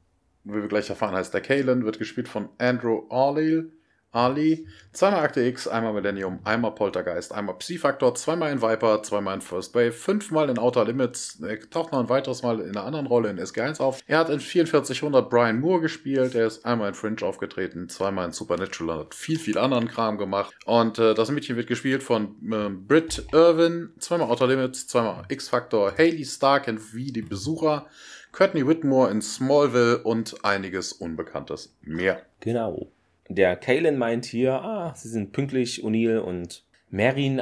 wie 0.44 0.54
wir 0.60 0.68
gleich 0.68 0.88
erfahren, 0.88 1.14
heißt 1.14 1.34
der 1.34 1.40
Kalen, 1.40 1.84
wird 1.84 1.98
gespielt 1.98 2.28
von 2.28 2.48
Andrew 2.58 3.02
Arley. 3.10 3.64
Ali, 4.12 4.66
zweimal 4.92 5.20
Akte 5.20 5.40
X, 5.42 5.68
einmal 5.68 5.92
Millennium, 5.92 6.40
einmal 6.44 6.72
Poltergeist, 6.72 7.32
einmal 7.32 7.56
Psi-Factor, 7.58 8.14
zweimal 8.14 8.50
in 8.50 8.60
Viper, 8.60 9.02
zweimal 9.02 9.34
in 9.36 9.40
First 9.40 9.74
Wave, 9.74 9.92
fünfmal 9.92 10.50
in 10.50 10.58
Outer 10.58 10.84
Limits, 10.84 11.38
er 11.40 11.60
taucht 11.70 11.92
noch 11.92 12.00
ein 12.00 12.08
weiteres 12.08 12.42
Mal 12.42 12.60
in 12.60 12.70
einer 12.70 12.84
anderen 12.84 13.06
Rolle 13.06 13.30
in 13.30 13.38
SG1 13.38 13.80
auf. 13.80 14.00
Er 14.06 14.18
hat 14.18 14.30
in 14.30 14.40
4400 14.40 15.30
Brian 15.30 15.60
Moore 15.60 15.80
gespielt, 15.80 16.34
er 16.34 16.46
ist 16.46 16.64
einmal 16.66 16.88
in 16.88 16.94
Fringe 16.94 17.22
aufgetreten, 17.22 17.88
zweimal 17.88 18.26
in 18.26 18.32
Supernatural 18.32 18.96
und 18.96 19.04
hat 19.04 19.14
viel, 19.14 19.38
viel 19.38 19.58
anderen 19.58 19.88
Kram 19.88 20.18
gemacht. 20.18 20.54
Und 20.64 20.98
äh, 20.98 21.14
das 21.14 21.30
Mädchen 21.30 21.56
wird 21.56 21.68
gespielt 21.68 22.02
von 22.02 22.36
äh, 22.50 22.68
Britt 22.68 23.26
Irwin, 23.32 23.92
zweimal 23.98 24.28
Outer 24.28 24.48
Limits, 24.48 24.88
zweimal 24.88 25.22
X-Factor, 25.28 25.92
Haley 25.96 26.24
Stark 26.24 26.66
in 26.66 26.80
Wie 26.92 27.12
die 27.12 27.22
Besucher, 27.22 27.86
Courtney 28.32 28.66
Whitmore 28.66 29.10
in 29.10 29.22
Smallville 29.22 30.02
und 30.02 30.44
einiges 30.44 30.92
Unbekanntes 30.92 31.76
mehr. 31.82 32.22
Genau. 32.40 32.90
Der 33.30 33.54
Kalen 33.54 33.96
meint 33.96 34.24
hier, 34.24 34.54
ah, 34.54 34.92
sie 34.96 35.08
sind 35.08 35.30
pünktlich, 35.30 35.84
O'Neill 35.84 36.18
und 36.18 36.64
Marin, 36.90 37.40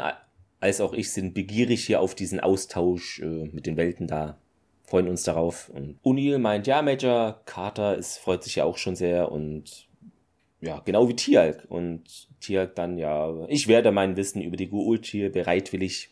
als 0.60 0.82
auch 0.82 0.92
ich, 0.92 1.10
sind 1.12 1.32
begierig 1.32 1.86
hier 1.86 2.02
auf 2.02 2.14
diesen 2.14 2.40
Austausch 2.40 3.20
äh, 3.20 3.48
mit 3.52 3.64
den 3.64 3.78
Welten 3.78 4.06
da. 4.06 4.38
Freuen 4.84 5.08
uns 5.08 5.22
darauf. 5.22 5.70
Und 5.70 5.98
O'Neill 6.04 6.36
meint, 6.36 6.66
ja, 6.66 6.82
Major 6.82 7.40
Carter 7.46 7.96
ist, 7.96 8.18
freut 8.18 8.44
sich 8.44 8.56
ja 8.56 8.64
auch 8.64 8.76
schon 8.76 8.96
sehr 8.96 9.32
und 9.32 9.88
ja, 10.60 10.80
genau 10.80 11.08
wie 11.08 11.16
Tialk. 11.16 11.64
Und 11.70 12.28
Tialk 12.40 12.74
dann, 12.74 12.98
ja, 12.98 13.46
ich 13.48 13.66
werde 13.66 13.90
mein 13.90 14.18
Wissen 14.18 14.42
über 14.42 14.58
die 14.58 14.68
Guult 14.68 15.06
hier 15.06 15.32
bereitwillig 15.32 16.10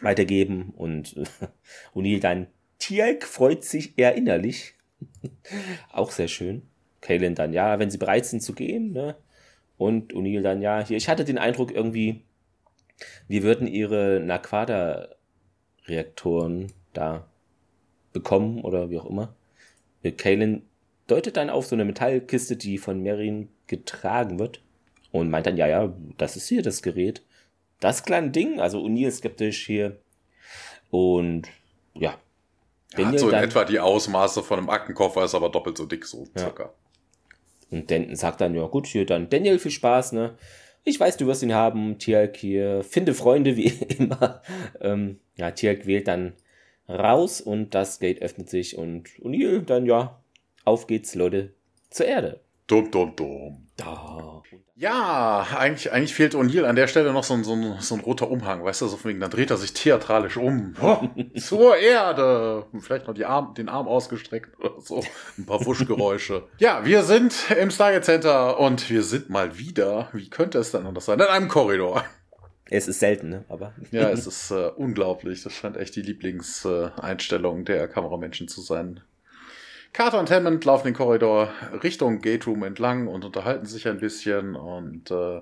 weitergeben. 0.00 0.72
Und 0.74 1.14
äh, 1.18 1.24
O'Neill 1.94 2.20
dann, 2.20 2.46
Tialk 2.78 3.24
freut 3.24 3.64
sich 3.64 3.98
eher 3.98 4.14
innerlich. 4.14 4.76
auch 5.92 6.10
sehr 6.10 6.28
schön. 6.28 6.62
Kalen 7.04 7.34
dann, 7.34 7.52
ja, 7.52 7.78
wenn 7.78 7.90
sie 7.90 7.98
bereit 7.98 8.24
sind 8.26 8.42
zu 8.42 8.54
gehen, 8.54 8.92
ne? 8.92 9.14
Und 9.76 10.14
O'Neill 10.14 10.42
dann, 10.42 10.62
ja, 10.62 10.84
hier, 10.84 10.96
ich 10.96 11.08
hatte 11.08 11.24
den 11.24 11.38
Eindruck 11.38 11.72
irgendwie, 11.72 12.22
wir 13.28 13.42
würden 13.42 13.66
ihre 13.66 14.20
Naquada-Reaktoren 14.20 16.72
da 16.92 17.26
bekommen 18.12 18.60
oder 18.62 18.90
wie 18.90 18.98
auch 18.98 19.06
immer. 19.06 19.34
Äh, 20.02 20.12
Kalen 20.12 20.62
deutet 21.06 21.36
dann 21.36 21.50
auf 21.50 21.66
so 21.66 21.76
eine 21.76 21.84
Metallkiste, 21.84 22.56
die 22.56 22.78
von 22.78 23.02
Merin 23.02 23.50
getragen 23.66 24.38
wird 24.38 24.62
und 25.12 25.28
meint 25.28 25.46
dann, 25.46 25.58
ja, 25.58 25.66
ja, 25.66 25.92
das 26.16 26.36
ist 26.36 26.48
hier 26.48 26.62
das 26.62 26.82
Gerät. 26.82 27.22
Das 27.80 28.04
kleine 28.04 28.30
Ding, 28.30 28.60
also 28.60 28.80
O'Neill 28.80 29.08
ist 29.08 29.18
skeptisch 29.18 29.66
hier 29.66 29.98
und 30.90 31.48
ja. 31.92 32.18
Er 32.96 33.08
hat 33.08 33.18
so 33.18 33.28
in 33.28 33.34
etwa 33.34 33.64
die 33.64 33.80
Ausmaße 33.80 34.42
von 34.42 34.58
einem 34.58 34.70
Aktenkoffer, 34.70 35.24
ist 35.24 35.34
aber 35.34 35.50
doppelt 35.50 35.76
so 35.76 35.84
dick, 35.84 36.06
so 36.06 36.26
circa. 36.38 36.72
Und 37.74 37.90
Denton 37.90 38.14
sagt 38.14 38.40
dann, 38.40 38.54
ja 38.54 38.66
gut, 38.66 38.86
hier 38.86 39.04
dann 39.04 39.28
Daniel, 39.28 39.58
viel 39.58 39.72
Spaß, 39.72 40.12
ne? 40.12 40.36
Ich 40.84 41.00
weiß, 41.00 41.16
du 41.16 41.26
wirst 41.26 41.42
ihn 41.42 41.54
haben, 41.54 41.98
Tialk 41.98 42.36
hier, 42.36 42.84
finde 42.84 43.14
Freunde 43.14 43.56
wie 43.56 43.68
immer. 43.98 44.42
Ähm, 44.80 45.18
ja, 45.36 45.50
Tialk 45.50 45.86
wählt 45.86 46.06
dann 46.06 46.34
raus 46.88 47.40
und 47.40 47.74
das 47.74 47.98
Gate 47.98 48.22
öffnet 48.22 48.48
sich 48.48 48.78
und 48.78 49.08
O'Neill 49.20 49.62
dann, 49.64 49.86
ja, 49.86 50.20
auf 50.64 50.86
geht's, 50.86 51.14
Leute, 51.14 51.52
zur 51.90 52.06
Erde. 52.06 52.40
Dum, 52.66 52.90
dum, 52.90 53.14
dum. 53.14 53.68
Da. 53.76 54.42
Ja, 54.76 55.46
eigentlich, 55.56 55.92
eigentlich 55.92 56.14
fehlt 56.14 56.34
O'Neill 56.34 56.64
an 56.64 56.76
der 56.76 56.86
Stelle 56.86 57.12
noch 57.12 57.24
so 57.24 57.34
ein, 57.34 57.44
so, 57.44 57.52
ein, 57.54 57.76
so 57.80 57.94
ein 57.94 58.00
roter 58.00 58.30
Umhang, 58.30 58.64
weißt 58.64 58.82
du, 58.82 58.86
so 58.86 58.96
von 58.96 59.10
wegen, 59.10 59.20
dann 59.20 59.30
dreht 59.30 59.50
er 59.50 59.56
sich 59.56 59.72
theatralisch 59.72 60.36
um. 60.36 60.74
Oh, 60.80 60.98
zur 61.38 61.76
Erde! 61.76 62.66
Vielleicht 62.80 63.06
noch 63.06 63.14
die 63.14 63.24
Arm, 63.24 63.54
den 63.54 63.68
Arm 63.68 63.86
ausgestreckt 63.86 64.58
oder 64.58 64.80
so. 64.80 65.02
Ein 65.38 65.46
paar 65.46 65.64
Wuschgeräusche. 65.64 66.44
ja, 66.58 66.84
wir 66.84 67.02
sind 67.02 67.34
im 67.50 67.70
Stargate 67.70 68.04
Center 68.04 68.58
und 68.58 68.88
wir 68.90 69.02
sind 69.02 69.30
mal 69.30 69.58
wieder, 69.58 70.08
wie 70.12 70.30
könnte 70.30 70.58
es 70.58 70.72
denn 70.72 70.86
anders 70.86 71.04
sein, 71.04 71.20
in 71.20 71.26
einem 71.26 71.48
Korridor. 71.48 72.04
Es 72.70 72.88
ist 72.88 73.00
selten, 73.00 73.28
ne? 73.28 73.44
Aber. 73.48 73.74
Ja, 73.90 74.10
es 74.10 74.26
ist 74.26 74.50
äh, 74.50 74.70
unglaublich. 74.76 75.42
Das 75.42 75.52
scheint 75.52 75.76
echt 75.76 75.96
die 75.96 76.02
Lieblingseinstellung 76.02 77.64
der 77.64 77.88
Kameramenschen 77.88 78.48
zu 78.48 78.60
sein. 78.60 79.00
Carter 79.94 80.18
und 80.18 80.28
Hammond 80.28 80.64
laufen 80.64 80.88
den 80.88 80.94
Korridor 80.94 81.52
Richtung 81.84 82.20
Gate 82.20 82.48
Room 82.48 82.64
entlang 82.64 83.06
und 83.06 83.24
unterhalten 83.24 83.64
sich 83.64 83.86
ein 83.86 84.00
bisschen. 84.00 84.56
Und 84.56 85.12
äh, 85.12 85.40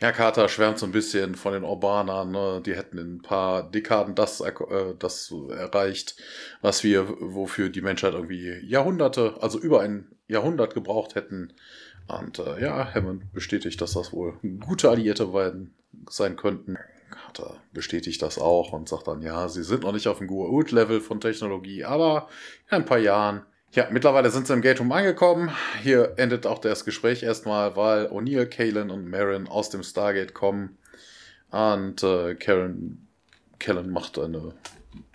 ja, 0.00 0.12
Carter 0.12 0.48
schwärmt 0.48 0.78
so 0.78 0.86
ein 0.86 0.92
bisschen 0.92 1.34
von 1.34 1.52
den 1.52 1.62
Urbanern. 1.62 2.30
Ne? 2.30 2.62
Die 2.64 2.74
hätten 2.74 2.96
in 2.96 3.16
ein 3.16 3.22
paar 3.22 3.70
Dekaden 3.70 4.14
das, 4.14 4.40
äh, 4.40 4.50
das 4.98 5.34
erreicht, 5.50 6.16
was 6.62 6.82
wir, 6.82 7.06
wofür 7.20 7.68
die 7.68 7.82
Menschheit 7.82 8.14
irgendwie 8.14 8.60
Jahrhunderte, 8.66 9.34
also 9.42 9.58
über 9.58 9.82
ein 9.82 10.08
Jahrhundert 10.26 10.72
gebraucht 10.72 11.14
hätten. 11.14 11.52
Und 12.08 12.38
äh, 12.38 12.62
ja, 12.62 12.94
Hammond 12.94 13.30
bestätigt, 13.34 13.78
dass 13.82 13.92
das 13.92 14.10
wohl 14.10 14.38
gute 14.66 14.88
Alliierte 14.88 15.26
beiden 15.26 15.74
sein 16.08 16.36
könnten. 16.36 16.78
Carter 17.10 17.60
bestätigt 17.74 18.22
das 18.22 18.38
auch 18.38 18.72
und 18.72 18.88
sagt 18.88 19.06
dann, 19.06 19.20
ja, 19.20 19.50
sie 19.50 19.62
sind 19.62 19.82
noch 19.82 19.92
nicht 19.92 20.08
auf 20.08 20.16
dem 20.16 20.28
Gua'uld-Level 20.28 21.02
von 21.02 21.20
Technologie, 21.20 21.84
aber 21.84 22.28
in 22.70 22.76
ein 22.78 22.84
paar 22.86 22.96
Jahren 22.96 23.42
ja, 23.72 23.88
mittlerweile 23.90 24.30
sind 24.30 24.46
sie 24.46 24.52
im 24.52 24.60
Gate 24.60 24.80
Room 24.80 24.92
angekommen. 24.92 25.50
Hier 25.82 26.14
endet 26.16 26.46
auch 26.46 26.58
das 26.58 26.84
Gespräch 26.84 27.22
erstmal, 27.22 27.74
weil 27.74 28.06
O'Neill, 28.06 28.46
Kalen 28.46 28.90
und 28.90 29.08
Marin 29.08 29.48
aus 29.48 29.70
dem 29.70 29.82
Stargate 29.82 30.34
kommen. 30.34 30.78
Und 31.50 32.02
äh, 32.02 32.34
Karen, 32.34 33.08
Kellen 33.58 33.90
macht 33.90 34.18
eine. 34.18 34.54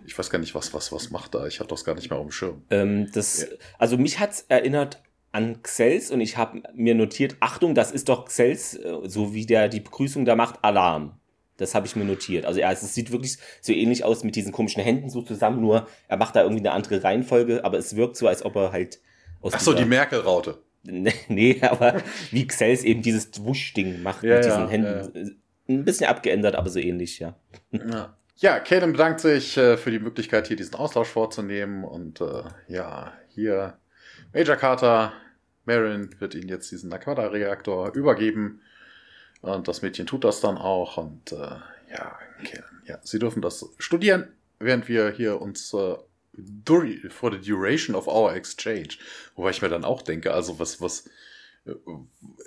Ich 0.05 0.17
weiß 0.17 0.29
gar 0.29 0.39
nicht, 0.39 0.55
was, 0.55 0.73
was, 0.73 0.91
was 0.91 1.09
macht 1.11 1.35
da. 1.35 1.47
Ich 1.47 1.59
habe 1.59 1.69
das 1.69 1.83
gar 1.83 1.95
nicht 1.95 2.09
mehr 2.09 2.17
auf 2.17 2.25
dem 2.25 2.31
Schirm. 2.31 2.61
Ähm, 2.69 3.11
das, 3.11 3.41
Ja. 3.41 3.47
Also 3.77 3.97
mich 3.97 4.19
hat's 4.19 4.45
erinnert 4.47 5.01
an 5.31 5.61
Xels 5.61 6.11
und 6.11 6.21
ich 6.21 6.37
habe 6.37 6.63
mir 6.73 6.95
notiert, 6.95 7.35
Achtung, 7.41 7.75
das 7.75 7.91
ist 7.91 8.07
doch 8.07 8.25
Xels, 8.25 8.75
äh, 8.75 8.99
so 9.03 9.33
wie 9.33 9.45
der 9.45 9.67
die 9.67 9.81
Begrüßung 9.81 10.25
da 10.25 10.35
macht, 10.35 10.63
Alarm. 10.63 11.19
Das 11.57 11.75
habe 11.75 11.87
ich 11.87 11.95
mir 11.95 12.05
notiert. 12.05 12.45
Also 12.45 12.59
ja, 12.59 12.71
es 12.71 12.93
sieht 12.93 13.11
wirklich 13.11 13.37
so 13.61 13.73
ähnlich 13.73 14.03
aus 14.03 14.23
mit 14.23 14.35
diesen 14.35 14.51
komischen 14.51 14.81
Händen 14.83 15.09
so 15.09 15.21
zusammen, 15.21 15.61
nur 15.61 15.87
er 16.07 16.17
macht 16.17 16.35
da 16.35 16.43
irgendwie 16.43 16.61
eine 16.61 16.71
andere 16.71 17.03
Reihenfolge, 17.03 17.65
aber 17.65 17.77
es 17.77 17.95
wirkt 17.95 18.15
so, 18.15 18.27
als 18.27 18.45
ob 18.45 18.55
er 18.55 18.71
halt 18.71 18.99
aus 19.41 19.53
Ach 19.55 19.59
so, 19.59 19.73
die 19.73 19.85
Merkel-Raute. 19.85 20.59
nee, 21.27 21.61
aber 21.61 22.01
wie 22.31 22.47
Xels 22.47 22.83
eben 22.83 23.01
dieses 23.01 23.43
Wusch-Ding 23.43 24.01
macht 24.03 24.23
Ja, 24.23 24.35
mit 24.35 24.45
ja, 24.45 24.51
diesen 24.51 24.69
Händen. 24.69 25.41
Ein 25.69 25.83
bisschen 25.83 26.07
abgeändert, 26.07 26.55
aber 26.55 26.69
so 26.69 26.79
ähnlich, 26.79 27.19
ja. 27.19 27.35
Ja. 27.71 28.17
Ja, 28.39 28.59
Kalen 28.59 28.91
bedankt 28.91 29.19
sich 29.19 29.57
äh, 29.57 29.77
für 29.77 29.89
die 29.89 29.99
Möglichkeit, 29.99 30.47
hier 30.47 30.55
diesen 30.55 30.75
Austausch 30.75 31.07
vorzunehmen. 31.07 31.83
Und 31.83 32.21
äh, 32.21 32.43
ja, 32.67 33.13
hier 33.29 33.79
Major 34.31 34.55
Carter, 34.55 35.11
Marin 35.65 36.09
wird 36.19 36.35
ihnen 36.35 36.47
jetzt 36.47 36.71
diesen 36.71 36.89
Nakada-Reaktor 36.89 37.95
übergeben. 37.95 38.61
Und 39.41 39.67
das 39.67 39.81
Mädchen 39.81 40.07
tut 40.07 40.23
das 40.23 40.41
dann 40.41 40.57
auch. 40.57 40.97
Und 40.97 41.31
äh, 41.31 41.35
ja, 41.91 42.19
Kalen, 42.43 42.81
ja, 42.85 42.99
sie 43.03 43.19
dürfen 43.19 43.41
das 43.41 43.65
studieren, 43.77 44.33
während 44.59 44.87
wir 44.87 45.11
hier 45.11 45.41
uns 45.41 45.73
äh, 45.73 45.95
for 47.09 47.31
the 47.31 47.39
duration 47.39 47.95
of 47.95 48.07
our 48.07 48.33
exchange. 48.33 48.97
Wobei 49.35 49.51
ich 49.51 49.61
mir 49.61 49.69
dann 49.69 49.85
auch 49.85 50.01
denke, 50.01 50.33
also 50.33 50.59
was, 50.59 50.81
was, 50.81 51.09
äh, 51.65 51.73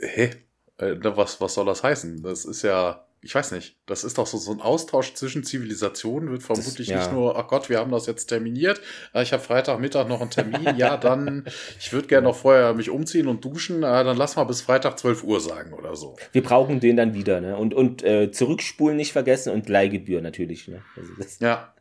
hä? 0.00 0.30
Äh, 0.78 0.96
was, 1.02 1.40
was 1.40 1.54
soll 1.54 1.66
das 1.66 1.82
heißen? 1.82 2.22
Das 2.22 2.44
ist 2.44 2.62
ja, 2.62 3.06
ich 3.22 3.34
weiß 3.34 3.52
nicht, 3.52 3.76
das 3.84 4.02
ist 4.02 4.16
doch 4.16 4.26
so, 4.26 4.38
so 4.38 4.50
ein 4.50 4.60
Austausch 4.60 5.12
zwischen 5.12 5.44
Zivilisationen, 5.44 6.30
wird 6.30 6.42
vermutlich 6.42 6.88
ja. 6.88 6.98
nicht 6.98 7.12
nur, 7.12 7.38
ach 7.38 7.48
Gott, 7.48 7.68
wir 7.68 7.78
haben 7.78 7.90
das 7.90 8.06
jetzt 8.06 8.26
terminiert, 8.26 8.80
äh, 9.14 9.22
ich 9.22 9.32
habe 9.32 9.42
Freitagmittag 9.42 10.08
noch 10.08 10.22
einen 10.22 10.30
Termin, 10.30 10.76
ja, 10.76 10.96
dann, 10.98 11.44
ich 11.78 11.92
würde 11.92 12.08
gerne 12.08 12.28
noch 12.28 12.36
vorher 12.36 12.72
mich 12.72 12.88
umziehen 12.88 13.28
und 13.28 13.44
duschen, 13.44 13.82
äh, 13.82 14.04
dann 14.04 14.16
lass 14.16 14.36
mal 14.36 14.44
bis 14.44 14.62
Freitag 14.62 14.98
12 14.98 15.24
Uhr 15.24 15.40
sagen 15.40 15.74
oder 15.74 15.96
so. 15.96 16.16
Wir 16.32 16.42
brauchen 16.42 16.80
den 16.80 16.96
dann 16.96 17.12
wieder, 17.12 17.40
ne? 17.40 17.56
Und, 17.56 17.74
und 17.74 18.02
äh, 18.02 18.30
zurückspulen 18.30 18.96
nicht 18.96 19.12
vergessen 19.12 19.52
und 19.52 19.68
Leihgebühr 19.68 20.22
natürlich, 20.22 20.68
ne? 20.68 20.82
Also 20.96 21.12
das, 21.18 21.38
Ja. 21.40 21.74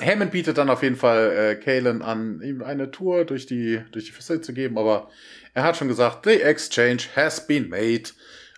Hammond 0.00 0.32
bietet 0.32 0.58
dann 0.58 0.70
auf 0.70 0.82
jeden 0.82 0.96
Fall 0.96 1.32
äh, 1.32 1.54
Kalen 1.54 2.02
an, 2.02 2.40
ihm 2.42 2.62
eine 2.62 2.90
Tour 2.90 3.24
durch 3.24 3.46
die, 3.46 3.80
durch 3.92 4.06
die 4.06 4.12
Facility 4.12 4.46
zu 4.46 4.52
geben, 4.52 4.78
aber 4.78 5.10
er 5.54 5.64
hat 5.64 5.76
schon 5.76 5.88
gesagt, 5.88 6.24
the 6.24 6.40
exchange 6.40 7.02
has 7.14 7.46
been 7.46 7.68
made. 7.68 8.10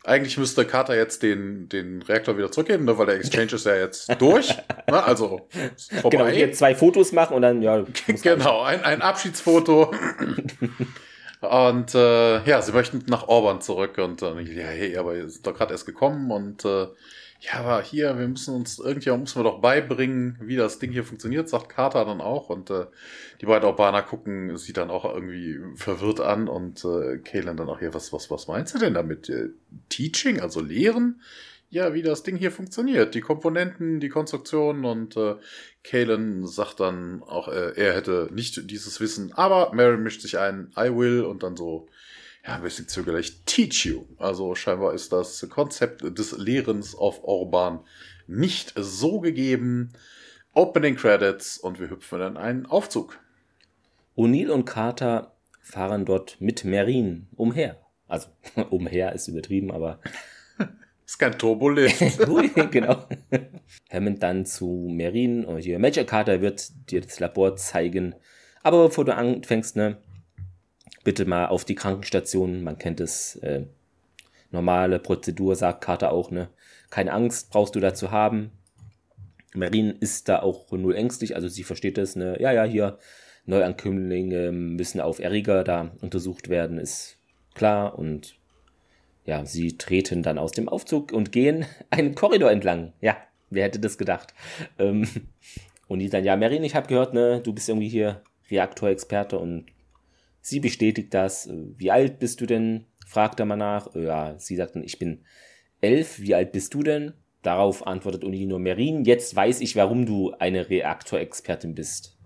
Eigentlich 0.04 0.36
müsste 0.36 0.64
Carter 0.64 0.96
jetzt 0.96 1.22
den, 1.22 1.68
den 1.68 2.02
Reaktor 2.02 2.36
wieder 2.36 2.50
zurückgeben, 2.50 2.84
ne, 2.84 2.98
weil 2.98 3.06
der 3.06 3.16
Exchange 3.16 3.52
ist 3.52 3.66
ja 3.66 3.76
jetzt 3.76 4.08
durch. 4.20 4.56
ne, 4.88 5.02
also 5.02 5.48
vorbei. 6.00 6.16
Genau, 6.16 6.26
hier 6.26 6.52
zwei 6.52 6.74
Fotos 6.74 7.12
machen 7.12 7.36
und 7.36 7.42
dann, 7.42 7.62
ja. 7.62 7.84
genau, 8.22 8.62
ein, 8.62 8.82
ein 8.82 9.02
Abschiedsfoto. 9.02 9.92
und 11.40 11.94
äh, 11.94 12.44
ja, 12.44 12.62
sie 12.62 12.72
möchten 12.72 13.04
nach 13.06 13.28
Orban 13.28 13.60
zurück 13.60 13.98
und 13.98 14.22
äh, 14.22 14.40
ja, 14.40 14.66
hey, 14.66 14.96
aber 14.96 15.14
ihr 15.14 15.28
seid 15.28 15.46
doch 15.46 15.54
gerade 15.54 15.72
erst 15.72 15.86
gekommen 15.86 16.30
und 16.30 16.64
äh, 16.64 16.88
ja, 17.42 17.54
aber 17.58 17.82
hier, 17.82 18.16
wir 18.18 18.28
müssen 18.28 18.54
uns, 18.54 18.78
irgendjemand 18.78 19.24
müssen 19.24 19.40
wir 19.40 19.50
doch 19.50 19.60
beibringen, 19.60 20.38
wie 20.42 20.54
das 20.54 20.78
Ding 20.78 20.92
hier 20.92 21.02
funktioniert, 21.02 21.48
sagt 21.48 21.70
Carter 21.70 22.04
dann 22.04 22.20
auch. 22.20 22.50
Und 22.50 22.70
äh, 22.70 22.86
die 23.40 23.46
beiden 23.46 23.68
Albaner 23.68 24.02
gucken 24.02 24.56
sie 24.56 24.72
dann 24.72 24.90
auch 24.90 25.04
irgendwie 25.04 25.58
verwirrt 25.74 26.20
an 26.20 26.46
und 26.46 26.84
äh, 26.84 27.18
Kalen 27.18 27.56
dann 27.56 27.68
auch 27.68 27.80
hier, 27.80 27.94
was, 27.94 28.12
was, 28.12 28.30
was 28.30 28.46
meinst 28.46 28.74
du 28.74 28.78
denn 28.78 28.94
damit? 28.94 29.28
Äh, 29.28 29.48
Teaching, 29.88 30.40
also 30.40 30.60
Lehren? 30.60 31.20
Ja, 31.68 31.94
wie 31.94 32.02
das 32.02 32.22
Ding 32.22 32.36
hier 32.36 32.52
funktioniert, 32.52 33.14
die 33.14 33.22
Komponenten, 33.22 33.98
die 33.98 34.10
Konstruktion 34.10 34.84
und 34.84 35.16
äh, 35.16 35.34
Kalen 35.82 36.46
sagt 36.46 36.78
dann 36.78 37.24
auch, 37.24 37.48
äh, 37.48 37.72
er 37.74 37.94
hätte 37.94 38.28
nicht 38.30 38.70
dieses 38.70 39.00
Wissen, 39.00 39.32
aber 39.32 39.72
Mary 39.74 39.96
mischt 39.96 40.20
sich 40.20 40.38
ein, 40.38 40.70
I 40.76 40.94
will 40.94 41.22
und 41.22 41.42
dann 41.42 41.56
so, 41.56 41.88
ja, 42.44 42.56
ein 42.56 42.62
bisschen 42.62 42.88
zögerlich, 42.88 43.44
teach 43.44 43.84
you. 43.84 44.04
Also 44.18 44.54
scheinbar 44.54 44.94
ist 44.94 45.12
das 45.12 45.46
Konzept 45.48 46.02
des 46.18 46.36
Lehrens 46.36 46.94
auf 46.94 47.22
Orban 47.22 47.80
nicht 48.26 48.72
so 48.76 49.20
gegeben. 49.20 49.92
Opening 50.54 50.96
Credits 50.96 51.56
und 51.56 51.80
wir 51.80 51.88
hüpfen 51.88 52.20
in 52.20 52.36
einen 52.36 52.66
Aufzug. 52.66 53.18
O'Neill 54.16 54.50
und 54.50 54.64
Carter 54.64 55.34
fahren 55.60 56.04
dort 56.04 56.40
mit 56.40 56.64
Merin 56.64 57.28
umher. 57.36 57.80
Also 58.08 58.28
umher 58.70 59.12
ist 59.12 59.28
übertrieben, 59.28 59.70
aber 59.70 60.00
ist 61.06 61.18
kein 61.18 61.38
Turbolift. 61.38 62.18
genau. 62.70 63.06
Hammond 63.90 64.22
dann 64.22 64.44
zu 64.44 64.88
Merin 64.90 65.44
und 65.44 65.60
hier 65.60 65.78
Major 65.78 66.04
Carter 66.04 66.40
wird 66.40 66.90
dir 66.90 67.00
das 67.00 67.20
Labor 67.20 67.56
zeigen. 67.56 68.14
Aber 68.62 68.88
bevor 68.88 69.04
du 69.04 69.14
anfängst, 69.14 69.76
ne, 69.76 69.98
bitte 71.04 71.24
mal 71.24 71.46
auf 71.46 71.64
die 71.64 71.74
Krankenstation. 71.74 72.62
Man 72.62 72.78
kennt 72.78 73.00
es. 73.00 73.36
Äh, 73.36 73.64
normale 74.52 74.98
Prozedur, 74.98 75.56
sagt 75.56 75.82
Carter 75.82 76.12
auch, 76.12 76.30
ne? 76.30 76.48
Keine 76.90 77.12
Angst 77.12 77.50
brauchst 77.50 77.74
du 77.74 77.80
dazu 77.80 78.10
haben. 78.10 78.52
Marine 79.54 79.92
ist 79.98 80.28
da 80.28 80.40
auch 80.40 80.70
null 80.72 80.94
ängstlich, 80.94 81.34
also 81.34 81.48
sie 81.48 81.64
versteht 81.64 81.98
es, 81.98 82.16
ne? 82.16 82.40
Ja, 82.40 82.52
ja, 82.52 82.64
hier 82.64 82.98
Neuankömmlinge 83.46 84.52
müssen 84.52 85.00
auf 85.00 85.18
Erreger 85.18 85.64
da 85.64 85.92
untersucht 86.00 86.48
werden, 86.48 86.78
ist 86.78 87.18
klar. 87.54 87.98
Und 87.98 88.36
ja, 89.24 89.44
sie 89.44 89.76
treten 89.76 90.22
dann 90.22 90.38
aus 90.38 90.52
dem 90.52 90.68
Aufzug 90.68 91.12
und 91.12 91.32
gehen 91.32 91.66
einen 91.90 92.14
Korridor 92.14 92.50
entlang. 92.50 92.92
Ja, 93.00 93.16
wer 93.50 93.64
hätte 93.64 93.80
das 93.80 93.98
gedacht? 93.98 94.34
Ähm, 94.78 95.08
und 95.88 95.98
die 95.98 96.08
dann, 96.08 96.24
ja, 96.24 96.36
Marine, 96.36 96.64
ich 96.64 96.74
habe 96.74 96.88
gehört, 96.88 97.12
ne, 97.12 97.40
du 97.42 97.52
bist 97.52 97.68
irgendwie 97.68 97.88
hier 97.88 98.22
Reaktorexperte 98.50 99.38
und 99.38 99.66
Sie 100.42 100.60
bestätigt 100.60 101.14
das. 101.14 101.48
Wie 101.50 101.90
alt 101.90 102.18
bist 102.18 102.40
du 102.40 102.46
denn? 102.46 102.84
fragt 103.06 103.40
er 103.40 103.46
mal 103.46 103.56
nach. 103.56 103.94
Ja, 103.94 104.38
sie 104.38 104.56
sagt 104.56 104.74
dann, 104.74 104.82
ich 104.82 104.98
bin 104.98 105.24
elf. 105.80 106.18
Wie 106.20 106.34
alt 106.34 106.52
bist 106.52 106.74
du 106.74 106.82
denn? 106.82 107.12
Darauf 107.42 107.86
antwortet 107.86 108.24
Unino 108.24 108.58
Merin. 108.58 109.04
Jetzt 109.04 109.34
weiß 109.34 109.60
ich, 109.60 109.76
warum 109.76 110.06
du 110.06 110.32
eine 110.38 110.68
Reaktorexpertin 110.68 111.74
bist. 111.74 112.16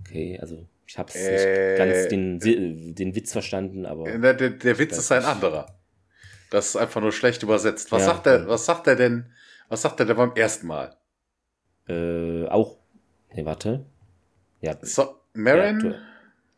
Okay, 0.00 0.38
also 0.40 0.66
ich 0.86 0.98
habe 0.98 1.12
äh, 1.14 1.76
nicht 1.76 1.78
ganz 1.78 2.08
den, 2.08 2.94
den 2.94 3.14
Witz 3.14 3.32
verstanden, 3.32 3.86
aber. 3.86 4.04
Der, 4.04 4.34
der, 4.34 4.50
der 4.50 4.78
Witz 4.78 4.96
ist 4.96 5.12
ein 5.12 5.24
anderer. 5.24 5.78
Das 6.50 6.68
ist 6.68 6.76
einfach 6.76 7.00
nur 7.00 7.12
schlecht 7.12 7.42
übersetzt. 7.42 7.92
Was 7.92 8.02
ja, 8.02 8.06
sagt 8.08 8.26
er, 8.26 8.48
was 8.48 8.64
sagt 8.64 8.86
er 8.86 8.96
denn, 8.96 9.26
was 9.68 9.82
sagt 9.82 10.00
er 10.00 10.06
denn 10.06 10.16
beim 10.16 10.32
ersten 10.34 10.66
Mal? 10.66 10.96
Äh, 11.88 12.46
auch. 12.46 12.78
Nee, 13.34 13.44
warte. 13.44 13.84
Ja. 14.60 14.76
So, 14.80 15.16
Marin? 15.34 15.80
Reaktor. 15.80 16.00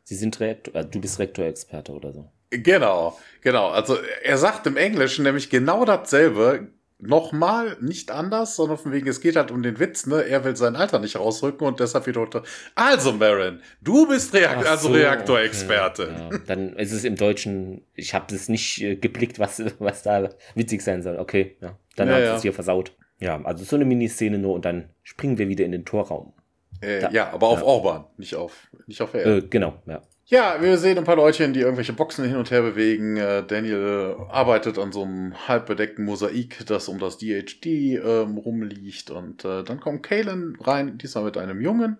Sie 0.04 0.14
sind 0.14 0.38
Reaktor, 0.40 0.74
äh, 0.74 0.84
du 0.84 1.00
bist 1.00 1.18
Rektorexperte 1.18 1.92
oder 1.92 2.12
so. 2.12 2.30
Genau, 2.50 3.18
genau. 3.42 3.68
Also 3.68 3.96
er 4.22 4.36
sagt 4.36 4.66
im 4.66 4.76
Englischen 4.76 5.22
nämlich 5.22 5.50
genau 5.50 5.84
dasselbe. 5.84 6.68
Nochmal, 7.02 7.78
nicht 7.80 8.10
anders, 8.10 8.56
sondern 8.56 8.76
von 8.76 8.92
wegen, 8.92 9.08
es 9.08 9.22
geht 9.22 9.36
halt 9.36 9.50
um 9.50 9.62
den 9.62 9.78
Witz, 9.78 10.04
ne? 10.04 10.22
Er 10.22 10.44
will 10.44 10.54
sein 10.54 10.76
Alter 10.76 10.98
nicht 10.98 11.16
rausrücken 11.16 11.66
und 11.66 11.80
deshalb 11.80 12.06
wieder. 12.06 12.28
Also, 12.74 13.12
Marin, 13.12 13.62
du 13.80 14.06
bist 14.06 14.34
Reakt 14.34 14.66
also 14.66 14.88
so, 14.88 14.94
Reaktorexperte. 14.94 16.02
Okay, 16.02 16.34
ja. 16.34 16.38
Dann 16.46 16.76
ist 16.76 16.92
es 16.92 17.04
im 17.04 17.16
Deutschen, 17.16 17.86
ich 17.94 18.12
habe 18.12 18.26
das 18.28 18.50
nicht 18.50 18.82
äh, 18.82 18.96
geblickt, 18.96 19.38
was, 19.38 19.62
was 19.78 20.02
da 20.02 20.28
witzig 20.54 20.82
sein 20.82 21.02
soll. 21.02 21.18
Okay, 21.18 21.56
ja. 21.62 21.78
Dann 21.96 22.08
ja, 22.08 22.14
haben 22.14 22.20
sie 22.20 22.26
ja. 22.26 22.36
es 22.36 22.42
hier 22.42 22.52
versaut. 22.52 22.92
Ja, 23.18 23.40
also 23.44 23.64
so 23.64 23.76
eine 23.76 23.86
Miniszene 23.86 24.38
nur 24.38 24.54
und 24.54 24.66
dann 24.66 24.90
springen 25.02 25.38
wir 25.38 25.48
wieder 25.48 25.64
in 25.64 25.72
den 25.72 25.86
Torraum. 25.86 26.34
Äh, 26.82 27.12
ja, 27.12 27.30
aber 27.32 27.48
auf 27.48 27.60
ja. 27.60 27.64
Orban, 27.64 28.04
nicht 28.16 28.34
auf, 28.34 28.68
nicht 28.86 29.00
auf 29.02 29.14
Erde. 29.14 29.38
Äh, 29.38 29.42
genau, 29.48 29.74
ja. 29.86 30.02
Ja, 30.30 30.58
wir 30.60 30.78
sehen 30.78 30.96
ein 30.96 31.02
paar 31.02 31.16
Leutchen, 31.16 31.52
die 31.52 31.58
irgendwelche 31.58 31.92
Boxen 31.92 32.24
hin 32.24 32.36
und 32.36 32.52
her 32.52 32.62
bewegen. 32.62 33.16
Äh, 33.16 33.42
Daniel 33.44 34.14
arbeitet 34.28 34.78
an 34.78 34.92
so 34.92 35.02
einem 35.02 35.34
halbbedeckten 35.48 36.04
Mosaik, 36.04 36.64
das 36.66 36.86
um 36.86 37.00
das 37.00 37.18
DHD 37.18 37.66
ähm, 37.66 38.38
rumliegt. 38.38 39.10
Und 39.10 39.44
äh, 39.44 39.64
dann 39.64 39.80
kommt 39.80 40.04
Kalen 40.04 40.56
rein, 40.60 40.98
diesmal 40.98 41.24
mit 41.24 41.36
einem 41.36 41.60
Jungen. 41.60 41.98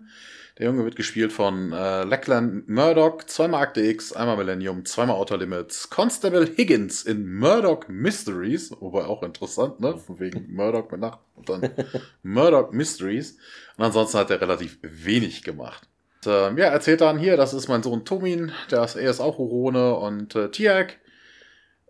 Der 0.57 0.67
Junge 0.67 0.83
wird 0.83 0.95
gespielt 0.95 1.31
von 1.31 1.71
äh, 1.71 2.03
Lachlan 2.03 2.63
Murdoch, 2.67 3.23
zweimal 3.23 3.63
Akte 3.63 3.81
X, 3.81 4.13
einmal 4.13 4.37
Millennium, 4.37 4.85
zweimal 4.85 5.15
Outer 5.15 5.37
Limits. 5.37 5.89
Constable 5.89 6.45
Higgins 6.45 7.03
in 7.03 7.33
Murdoch 7.33 7.87
Mysteries, 7.87 8.71
wobei 8.79 9.05
auch 9.05 9.23
interessant, 9.23 9.79
ne? 9.79 9.97
Von 9.97 10.19
wegen 10.19 10.53
Murdoch 10.53 10.91
mit 10.91 10.99
Nacht 10.99 11.19
und 11.35 11.49
dann 11.49 11.69
Murdoch 12.23 12.71
Mysteries. 12.71 13.37
Und 13.77 13.85
ansonsten 13.85 14.17
hat 14.17 14.29
er 14.29 14.41
relativ 14.41 14.77
wenig 14.81 15.43
gemacht. 15.43 15.87
Und, 16.25 16.31
äh, 16.31 16.61
ja, 16.61 16.67
erzählt 16.67 17.01
dann 17.01 17.17
hier, 17.17 17.37
das 17.37 17.53
ist 17.53 17.69
mein 17.69 17.81
Sohn 17.81 18.03
Tomin, 18.03 18.51
der 18.69 18.83
ist, 18.83 18.95
er 18.95 19.09
ist 19.09 19.21
auch 19.21 19.39
Urone 19.39 19.95
und 19.95 20.35
äh, 20.35 20.51
Tiak. 20.51 20.99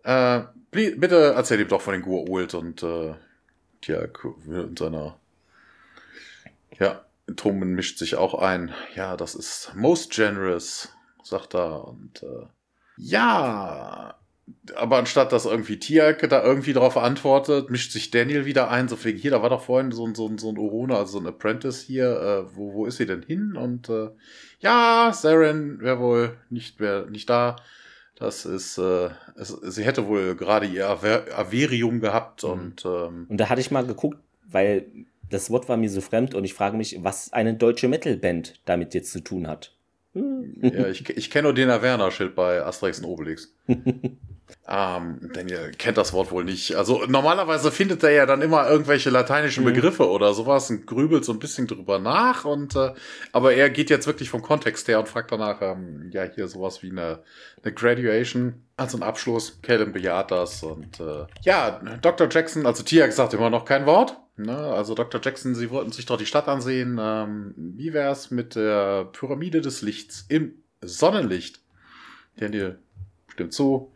Äh, 0.03 0.41
bitte 0.71 1.33
erzähl 1.35 1.59
ihm 1.59 1.67
doch 1.67 1.81
von 1.81 1.93
den 1.93 2.03
Gur-Ult 2.03 2.53
und 2.53 2.83
äh, 2.83 3.15
Tiak 3.81 4.25
in 4.47 4.77
seiner 4.77 5.17
ja, 6.79 7.05
Truman 7.35 7.73
mischt 7.73 7.97
sich 7.97 8.15
auch 8.15 8.35
ein. 8.35 8.73
Ja, 8.95 9.17
das 9.17 9.35
ist 9.35 9.71
most 9.75 10.11
generous, 10.11 10.89
sagt 11.23 11.55
er. 11.55 11.87
Und 11.87 12.23
äh, 12.23 12.47
ja, 12.97 14.15
aber 14.75 14.97
anstatt 14.97 15.31
dass 15.31 15.45
irgendwie 15.45 15.79
Tiak 15.79 16.27
da 16.29 16.43
irgendwie 16.43 16.73
darauf 16.73 16.97
antwortet, 16.97 17.69
mischt 17.69 17.91
sich 17.91 18.11
Daniel 18.11 18.45
wieder 18.45 18.69
ein. 18.69 18.87
So 18.87 18.95
viel 18.95 19.15
hier, 19.15 19.31
da 19.31 19.41
war 19.41 19.49
doch 19.49 19.63
vorhin 19.63 19.91
so, 19.91 20.13
so, 20.13 20.31
so 20.37 20.49
ein 20.49 20.57
Orona, 20.57 20.97
also 20.97 21.13
so 21.13 21.19
ein 21.19 21.27
Apprentice 21.27 21.81
hier. 21.81 22.05
Äh, 22.21 22.55
wo, 22.55 22.73
wo 22.73 22.85
ist 22.85 22.97
sie 22.97 23.05
denn 23.05 23.23
hin? 23.23 23.55
Und 23.55 23.89
äh, 23.89 24.09
ja, 24.59 25.11
Saren 25.13 25.79
wäre 25.81 25.99
wohl 25.99 26.37
nicht, 26.49 26.79
wär 26.79 27.05
nicht 27.07 27.29
da. 27.29 27.55
Das 28.15 28.45
ist, 28.45 28.77
äh, 28.77 29.09
es, 29.35 29.49
sie 29.49 29.83
hätte 29.83 30.07
wohl 30.07 30.35
gerade 30.35 30.67
ihr 30.67 30.87
Aver 30.87 31.25
Averium 31.35 32.01
gehabt 32.01 32.43
mhm. 32.43 32.49
und 32.49 32.85
ähm, 32.85 33.25
und 33.29 33.37
da 33.37 33.49
hatte 33.49 33.61
ich 33.61 33.71
mal 33.71 33.85
geguckt, 33.85 34.19
weil 34.47 34.85
das 35.31 35.49
Wort 35.49 35.67
war 35.69 35.77
mir 35.77 35.89
so 35.89 36.01
fremd 36.01 36.35
und 36.35 36.43
ich 36.43 36.53
frage 36.53 36.77
mich, 36.77 36.97
was 37.01 37.33
eine 37.33 37.55
deutsche 37.55 37.87
Metalband 37.87 38.59
damit 38.65 38.93
jetzt 38.93 39.11
zu 39.11 39.21
tun 39.21 39.47
hat. 39.47 39.75
Ja, 40.13 40.87
ich, 40.87 41.09
ich 41.09 41.31
kenne 41.31 41.43
nur 41.43 41.53
den 41.53 41.69
Werner-Schild 41.69 42.35
bei 42.35 42.61
Asterix 42.61 42.99
und 42.99 43.05
Obelix. 43.05 43.55
ähm, 44.67 45.31
Daniel 45.33 45.71
kennt 45.77 45.97
das 45.97 46.13
Wort 46.13 46.31
wohl 46.31 46.43
nicht. 46.43 46.75
Also 46.75 47.05
normalerweise 47.05 47.71
findet 47.71 48.03
er 48.03 48.11
ja 48.11 48.25
dann 48.25 48.41
immer 48.41 48.69
irgendwelche 48.69 49.09
lateinischen 49.09 49.63
mhm. 49.63 49.73
Begriffe 49.73 50.09
oder 50.09 50.33
sowas 50.33 50.69
und 50.69 50.87
grübelt 50.87 51.25
so 51.25 51.33
ein 51.33 51.39
bisschen 51.39 51.67
drüber 51.67 51.99
nach. 51.99 52.45
Und 52.45 52.75
äh, 52.75 52.93
aber 53.31 53.53
er 53.53 53.69
geht 53.69 53.89
jetzt 53.89 54.07
wirklich 54.07 54.29
vom 54.29 54.41
Kontext 54.41 54.87
her 54.87 54.99
und 54.99 55.09
fragt 55.09 55.31
danach, 55.31 55.61
ähm, 55.61 56.09
ja, 56.13 56.23
hier 56.23 56.47
sowas 56.47 56.83
wie 56.83 56.91
eine, 56.91 57.23
eine 57.63 57.73
Graduation, 57.73 58.63
also 58.77 58.97
ein 58.97 59.03
Abschluss. 59.03 59.59
Caleb 59.61 59.93
bejaht 59.93 60.31
das 60.31 60.63
und 60.63 60.99
äh, 60.99 61.25
ja, 61.41 61.81
Dr. 62.01 62.27
Jackson, 62.29 62.65
also 62.65 62.83
Tiak 62.83 63.11
sagt 63.11 63.33
immer 63.33 63.49
noch 63.49 63.65
kein 63.65 63.85
Wort. 63.85 64.17
Ne? 64.37 64.57
Also 64.57 64.95
Dr. 64.95 65.21
Jackson, 65.23 65.55
Sie 65.55 65.69
wollten 65.69 65.91
sich 65.91 66.05
doch 66.05 66.17
die 66.17 66.25
Stadt 66.25 66.47
ansehen. 66.47 66.97
Ähm, 66.99 67.53
wie 67.55 67.93
wär's 67.93 68.31
mit 68.31 68.55
der 68.55 69.05
Pyramide 69.05 69.61
des 69.61 69.81
Lichts 69.81 70.25
im 70.29 70.53
Sonnenlicht? 70.81 71.61
Daniel 72.37 72.79
stimmt 73.27 73.53
zu. 73.53 73.91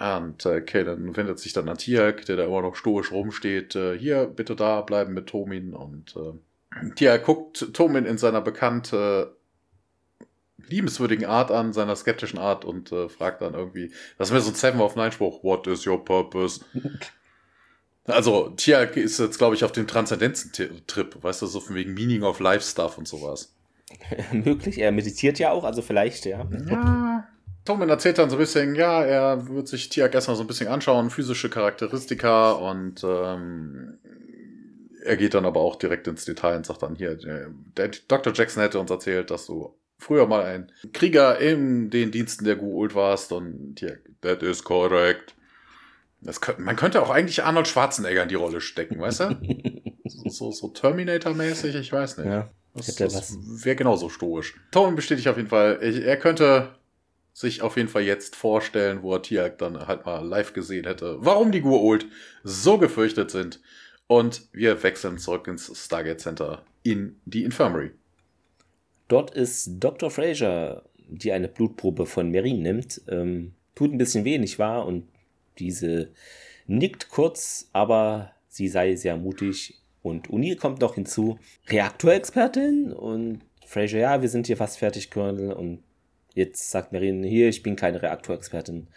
Und 0.00 0.46
äh, 0.46 0.62
Kaden 0.62 1.14
wendet 1.14 1.38
sich 1.38 1.52
dann 1.52 1.68
an 1.68 1.76
Tiak, 1.76 2.24
der 2.24 2.36
da 2.36 2.44
immer 2.44 2.62
noch 2.62 2.74
stoisch 2.74 3.12
rumsteht. 3.12 3.76
Äh, 3.76 3.98
hier, 3.98 4.24
bitte 4.24 4.56
da 4.56 4.80
bleiben 4.80 5.12
mit 5.12 5.26
Tomin. 5.26 5.74
Und 5.74 6.16
äh, 6.16 6.90
Tiak 6.94 7.24
guckt 7.24 7.74
Tomin 7.74 8.06
in 8.06 8.16
seiner 8.16 8.40
bekannt 8.40 8.94
äh, 8.94 9.26
liebenswürdigen 10.68 11.26
Art 11.26 11.50
an, 11.50 11.74
seiner 11.74 11.96
skeptischen 11.96 12.38
Art 12.38 12.64
und 12.64 12.92
äh, 12.92 13.10
fragt 13.10 13.42
dann 13.42 13.52
irgendwie, 13.52 13.92
das 14.16 14.28
ist 14.28 14.32
mir 14.32 14.40
so 14.40 14.50
ein 14.50 14.54
Seven 14.54 14.80
of 14.80 14.96
Nine 14.96 15.12
Spruch, 15.12 15.44
what 15.44 15.66
is 15.66 15.86
your 15.86 16.04
purpose? 16.04 16.64
Also, 18.06 18.48
Tia 18.56 18.80
ist 18.80 19.20
jetzt, 19.20 19.38
glaube 19.38 19.54
ich, 19.54 19.62
auf 19.62 19.72
dem 19.72 19.86
Transzendenzen-Trip, 19.86 21.22
weißt 21.22 21.42
du, 21.42 21.46
so 21.46 21.60
von 21.60 21.76
wegen 21.76 21.94
Meaning 21.94 22.22
of 22.22 22.40
Life 22.40 22.64
Stuff 22.68 22.98
und 22.98 23.06
sowas. 23.06 23.54
Möglich, 24.32 24.78
er 24.78 24.90
meditiert 24.90 25.38
ja 25.38 25.52
auch, 25.52 25.62
also 25.62 25.80
vielleicht, 25.82 26.24
ja. 26.24 26.48
Ja. 26.66 27.28
Tommen 27.64 27.88
erzählt 27.88 28.18
dann 28.18 28.30
so 28.30 28.36
ein 28.36 28.40
bisschen, 28.40 28.74
ja, 28.74 29.04
er 29.04 29.48
wird 29.48 29.68
sich 29.68 29.88
Tiak 29.88 30.14
erstmal 30.14 30.36
so 30.36 30.42
ein 30.42 30.46
bisschen 30.46 30.68
anschauen, 30.68 31.10
physische 31.10 31.50
Charakteristika 31.50 32.52
und 32.52 33.04
ähm, 33.04 33.98
er 35.02 35.16
geht 35.16 35.34
dann 35.34 35.44
aber 35.44 35.60
auch 35.60 35.76
direkt 35.76 36.06
ins 36.06 36.24
Detail 36.24 36.56
und 36.56 36.66
sagt 36.66 36.82
dann 36.82 36.94
hier, 36.94 37.16
der 37.76 37.90
Dr. 38.08 38.32
Jackson 38.34 38.62
hätte 38.62 38.80
uns 38.80 38.90
erzählt, 38.90 39.30
dass 39.30 39.46
du 39.46 39.74
früher 39.98 40.26
mal 40.26 40.44
ein 40.44 40.72
Krieger 40.92 41.38
in 41.38 41.90
den 41.90 42.10
Diensten 42.10 42.44
der 42.44 42.56
Guult 42.56 42.94
warst 42.94 43.32
und 43.32 43.78
hier, 43.78 43.98
that 44.22 44.42
is 44.42 44.64
correct. 44.64 45.34
Das 46.22 46.40
könnte, 46.40 46.62
man 46.62 46.76
könnte 46.76 47.02
auch 47.02 47.10
eigentlich 47.10 47.44
Arnold 47.44 47.68
Schwarzenegger 47.68 48.22
in 48.22 48.28
die 48.28 48.34
Rolle 48.34 48.60
stecken, 48.60 49.00
weißt 49.00 49.20
du? 49.20 49.40
so, 50.04 50.28
so, 50.28 50.52
so 50.52 50.68
Terminator-mäßig, 50.68 51.74
ich 51.74 51.92
weiß 51.92 52.18
nicht. 52.18 52.26
Ja, 52.26 52.50
das, 52.74 52.94
das 52.96 53.36
wäre 53.64 53.76
genauso 53.76 54.08
stoisch. 54.08 54.54
Tom 54.70 54.96
bestätigt 54.96 55.28
auf 55.28 55.36
jeden 55.36 55.48
Fall, 55.48 55.78
ich, 55.82 56.02
er 56.02 56.16
könnte 56.18 56.74
sich 57.40 57.62
auf 57.62 57.76
jeden 57.76 57.88
Fall 57.88 58.02
jetzt 58.02 58.36
vorstellen, 58.36 59.02
wo 59.02 59.14
er 59.14 59.22
Tiag 59.22 59.58
dann 59.58 59.86
halt 59.86 60.04
mal 60.04 60.26
live 60.26 60.52
gesehen 60.52 60.86
hätte, 60.86 61.16
warum 61.20 61.52
die 61.52 61.62
Guult 61.62 62.06
so 62.44 62.78
gefürchtet 62.78 63.30
sind. 63.30 63.60
Und 64.06 64.48
wir 64.52 64.82
wechseln 64.82 65.18
zurück 65.18 65.46
ins 65.46 65.72
Stargate 65.74 66.20
Center 66.20 66.64
in 66.82 67.20
die 67.24 67.44
Infirmary. 67.44 67.92
Dort 69.08 69.34
ist 69.34 69.70
Dr. 69.78 70.10
Fraser, 70.10 70.84
die 71.08 71.32
eine 71.32 71.48
Blutprobe 71.48 72.06
von 72.06 72.30
Merin 72.30 72.62
nimmt. 72.62 73.00
Ähm, 73.08 73.54
tut 73.74 73.92
ein 73.92 73.98
bisschen 73.98 74.24
weh, 74.24 74.38
nicht 74.38 74.58
wahr? 74.58 74.86
Und 74.86 75.08
diese 75.58 76.10
nickt 76.66 77.08
kurz, 77.08 77.68
aber 77.72 78.32
sie 78.48 78.68
sei 78.68 78.96
sehr 78.96 79.16
mutig. 79.16 79.80
Und 80.02 80.28
O'Neill 80.28 80.56
kommt 80.56 80.80
noch 80.80 80.94
hinzu. 80.94 81.38
Reaktorexpertin 81.68 82.92
und 82.92 83.40
Fraser, 83.66 83.98
ja, 83.98 84.22
wir 84.22 84.28
sind 84.28 84.46
hier 84.46 84.56
fast 84.56 84.78
fertig, 84.78 85.10
Colonel. 85.10 85.52
Und 85.52 85.82
jetzt 86.34 86.70
sagt 86.70 86.92
Merin, 86.92 87.22
hier, 87.22 87.48
ich 87.48 87.62
bin 87.62 87.76
keine 87.76 88.02
Reaktorexpertin. 88.02 88.88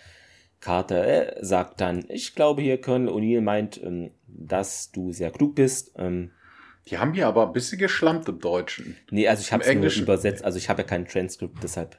Carter 0.63 1.05
äh, 1.05 1.43
sagt 1.43 1.81
dann, 1.81 2.05
ich 2.07 2.35
glaube 2.35 2.61
hier, 2.61 2.79
Colonel 2.79 3.09
O'Neill 3.09 3.41
meint, 3.41 3.83
ähm, 3.83 4.11
dass 4.27 4.91
du 4.91 5.11
sehr 5.11 5.29
klug 5.29 5.55
bist. 5.55 5.91
Ähm, 5.97 6.31
die 6.87 6.97
haben 6.97 7.13
hier 7.13 7.27
aber 7.27 7.47
ein 7.47 7.53
bisschen 7.53 7.79
geschlampt 7.79 8.29
im 8.29 8.39
Deutschen. 8.39 8.95
Nee, 9.11 9.27
also 9.27 9.41
ich 9.41 9.51
habe 9.51 9.63
es 9.63 9.73
nur 9.73 10.03
übersetzt, 10.03 10.43
also 10.43 10.57
ich 10.57 10.69
habe 10.69 10.81
ja 10.81 10.87
kein 10.87 11.05
Transkript, 11.05 11.61
deshalb. 11.61 11.97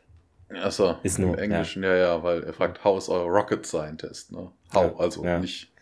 Achso, 0.48 0.96
ist 1.02 1.18
nur, 1.18 1.34
im 1.34 1.38
Englischen, 1.38 1.82
ja. 1.82 1.94
ja, 1.94 2.02
ja, 2.02 2.22
weil 2.22 2.42
er 2.42 2.52
fragt, 2.52 2.84
how 2.84 2.96
is 2.96 3.08
our 3.08 3.24
rocket 3.24 3.66
scientist, 3.66 4.32
ne? 4.32 4.50
How, 4.72 4.84
ja, 4.84 4.96
also 4.98 5.24
ja. 5.24 5.38
nicht, 5.38 5.72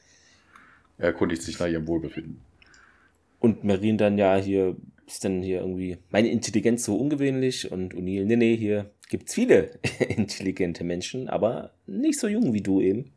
er 0.98 1.06
erkundigt 1.06 1.42
sich 1.42 1.58
nach 1.58 1.66
ihrem 1.66 1.86
Wohlbefinden. 1.86 2.40
Und 3.38 3.64
Marine 3.64 3.98
dann 3.98 4.18
ja 4.18 4.36
hier, 4.36 4.76
ist 5.06 5.24
dann 5.24 5.42
hier 5.42 5.60
irgendwie, 5.60 5.98
meine 6.10 6.30
Intelligenz 6.30 6.84
so 6.84 6.96
ungewöhnlich 6.96 7.70
und 7.70 7.94
O'Neill, 7.94 8.24
nee, 8.24 8.36
nee, 8.36 8.56
hier 8.56 8.90
gibt's 9.12 9.34
viele 9.34 9.78
intelligente 10.08 10.84
Menschen, 10.84 11.28
aber 11.28 11.72
nicht 11.86 12.18
so 12.18 12.28
jung 12.28 12.54
wie 12.54 12.62
du 12.62 12.80
eben. 12.80 13.12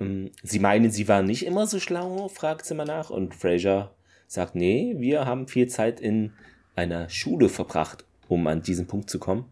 Ähm, 0.00 0.30
sie 0.42 0.58
meinen, 0.58 0.90
sie 0.90 1.08
waren 1.08 1.26
nicht 1.26 1.44
immer 1.44 1.66
so 1.66 1.78
schlau, 1.78 2.28
fragt 2.28 2.64
sie 2.64 2.74
mal 2.74 2.86
nach 2.86 3.10
und 3.10 3.34
Fraser 3.34 3.94
sagt, 4.26 4.54
nee, 4.54 4.94
wir 4.96 5.26
haben 5.26 5.46
viel 5.46 5.68
Zeit 5.68 6.00
in 6.00 6.32
einer 6.74 7.10
Schule 7.10 7.50
verbracht, 7.50 8.04
um 8.28 8.46
an 8.46 8.62
diesen 8.62 8.86
Punkt 8.86 9.10
zu 9.10 9.18
kommen. 9.18 9.44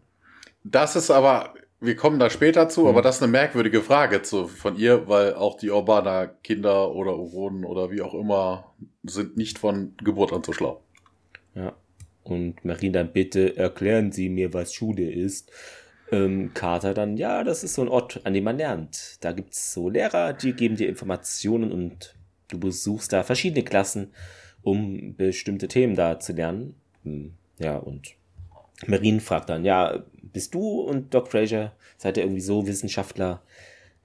Das 0.63 0.95
ist 0.95 1.11
aber, 1.11 1.53
wir 1.79 1.95
kommen 1.95 2.17
da 2.17 2.31
später 2.31 2.67
zu, 2.67 2.81
mhm. 2.81 2.87
aber 2.87 3.03
das 3.03 3.17
ist 3.17 3.23
eine 3.23 3.31
merkwürdige 3.31 3.83
Frage 3.83 4.23
zu, 4.23 4.47
von 4.47 4.75
ihr, 4.75 5.07
weil 5.07 5.35
auch 5.35 5.55
die 5.55 5.69
Urbaner 5.69 6.27
Kinder 6.43 6.95
oder 6.95 7.15
Uronen 7.15 7.63
oder 7.63 7.91
wie 7.91 8.01
auch 8.01 8.15
immer 8.15 8.73
sind 9.03 9.37
nicht 9.37 9.59
von 9.59 9.93
Geburt 9.97 10.33
an 10.33 10.43
so 10.43 10.51
schlau. 10.51 10.81
Ja. 11.53 11.75
Und 12.23 12.63
Marie 12.65 12.91
dann 12.91 13.11
bitte 13.11 13.57
erklären 13.57 14.11
Sie 14.11 14.29
mir, 14.29 14.53
was 14.53 14.73
Schule 14.73 15.09
ist. 15.11 15.51
Ähm, 16.11 16.51
Carter 16.53 16.93
dann, 16.93 17.17
ja, 17.17 17.43
das 17.43 17.63
ist 17.63 17.75
so 17.75 17.81
ein 17.81 17.87
Ort, 17.87 18.21
an 18.23 18.33
dem 18.33 18.43
man 18.43 18.57
lernt. 18.57 19.17
Da 19.21 19.31
gibt 19.31 19.53
es 19.53 19.73
so 19.73 19.89
Lehrer, 19.89 20.33
die 20.33 20.53
geben 20.53 20.75
dir 20.75 20.89
Informationen 20.89 21.71
und 21.71 22.15
du 22.49 22.59
besuchst 22.59 23.13
da 23.13 23.23
verschiedene 23.23 23.63
Klassen 23.63 24.11
um 24.61 25.15
bestimmte 25.15 25.67
Themen 25.67 25.95
da 25.95 26.19
zu 26.19 26.33
lernen. 26.33 26.75
Hm, 27.03 27.33
ja, 27.59 27.77
und 27.77 28.15
Marine 28.87 29.19
fragt 29.19 29.49
dann, 29.49 29.65
ja, 29.65 30.03
bist 30.21 30.53
du 30.53 30.81
und 30.81 31.13
Doc 31.13 31.29
Fraser, 31.29 31.73
seid 31.97 32.17
ihr 32.17 32.23
irgendwie 32.23 32.41
so 32.41 32.67
Wissenschaftler 32.67 33.41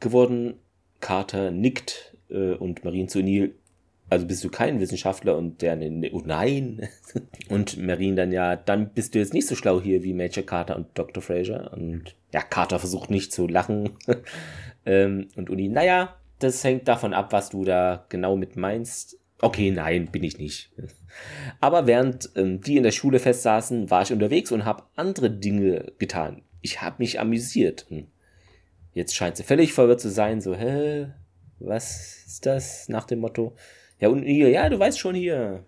geworden? 0.00 0.54
Carter 1.00 1.50
nickt 1.50 2.16
äh, 2.30 2.54
und 2.54 2.84
Marine 2.84 3.08
zu 3.08 3.22
Neil, 3.22 3.54
also 4.10 4.26
bist 4.26 4.44
du 4.44 4.50
kein 4.50 4.80
Wissenschaftler 4.80 5.36
und 5.36 5.62
der, 5.62 5.76
ne, 5.76 6.10
oh 6.12 6.22
nein. 6.24 6.88
und 7.48 7.78
Marine 7.78 8.16
dann, 8.16 8.32
ja, 8.32 8.56
dann 8.56 8.90
bist 8.90 9.14
du 9.14 9.18
jetzt 9.18 9.32
nicht 9.32 9.46
so 9.46 9.54
schlau 9.54 9.80
hier 9.80 10.02
wie 10.02 10.12
Major 10.12 10.44
Carter 10.44 10.76
und 10.76 10.86
Dr. 10.94 11.22
Fraser. 11.22 11.72
Und 11.72 12.14
ja, 12.32 12.42
Carter 12.42 12.78
versucht 12.78 13.10
nicht 13.10 13.32
zu 13.32 13.46
lachen. 13.46 13.90
ähm, 14.86 15.28
und 15.36 15.50
Uni, 15.50 15.68
naja, 15.68 16.16
das 16.38 16.62
hängt 16.62 16.86
davon 16.88 17.14
ab, 17.14 17.32
was 17.32 17.50
du 17.50 17.64
da 17.64 18.04
genau 18.08 18.36
mit 18.36 18.56
meinst. 18.56 19.18
Okay, 19.40 19.70
nein, 19.70 20.10
bin 20.10 20.22
ich 20.22 20.38
nicht. 20.38 20.70
Aber 21.60 21.86
während 21.86 22.30
ähm, 22.36 22.60
die 22.60 22.76
in 22.76 22.82
der 22.82 22.92
Schule 22.92 23.18
festsaßen, 23.18 23.90
war 23.90 24.02
ich 24.02 24.12
unterwegs 24.12 24.52
und 24.52 24.64
habe 24.64 24.84
andere 24.96 25.30
Dinge 25.30 25.92
getan. 25.98 26.42
Ich 26.60 26.82
habe 26.82 26.96
mich 26.98 27.20
amüsiert. 27.20 27.86
Hm. 27.88 28.06
Jetzt 28.92 29.16
scheint 29.16 29.36
sie 29.36 29.42
völlig 29.42 29.72
verwirrt 29.72 30.00
zu 30.00 30.08
sein, 30.08 30.40
so, 30.40 30.54
hä, 30.54 31.08
was 31.58 32.24
ist 32.26 32.46
das? 32.46 32.88
Nach 32.88 33.04
dem 33.04 33.20
Motto. 33.20 33.56
Ja, 34.04 34.10
und 34.10 34.22
hier, 34.22 34.50
ja, 34.50 34.68
du 34.68 34.78
weißt 34.78 34.98
schon 34.98 35.14
hier, 35.14 35.64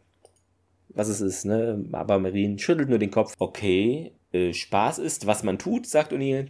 was 0.91 1.09
es 1.09 1.23
ist, 1.23 1.47
ne? 1.47 1.83
Aber 1.93 2.19
Marine 2.19 2.59
schüttelt 2.59 2.91
nur 2.91 2.99
den 2.99 3.11
Kopf. 3.11 3.35
Okay, 3.39 4.13
äh, 4.31 4.53
Spaß 4.53 4.99
ist, 4.99 5.27
was 5.27 5.43
man 5.43 5.57
tut, 5.57 5.87
sagt 5.87 6.13
O'Neill, 6.13 6.49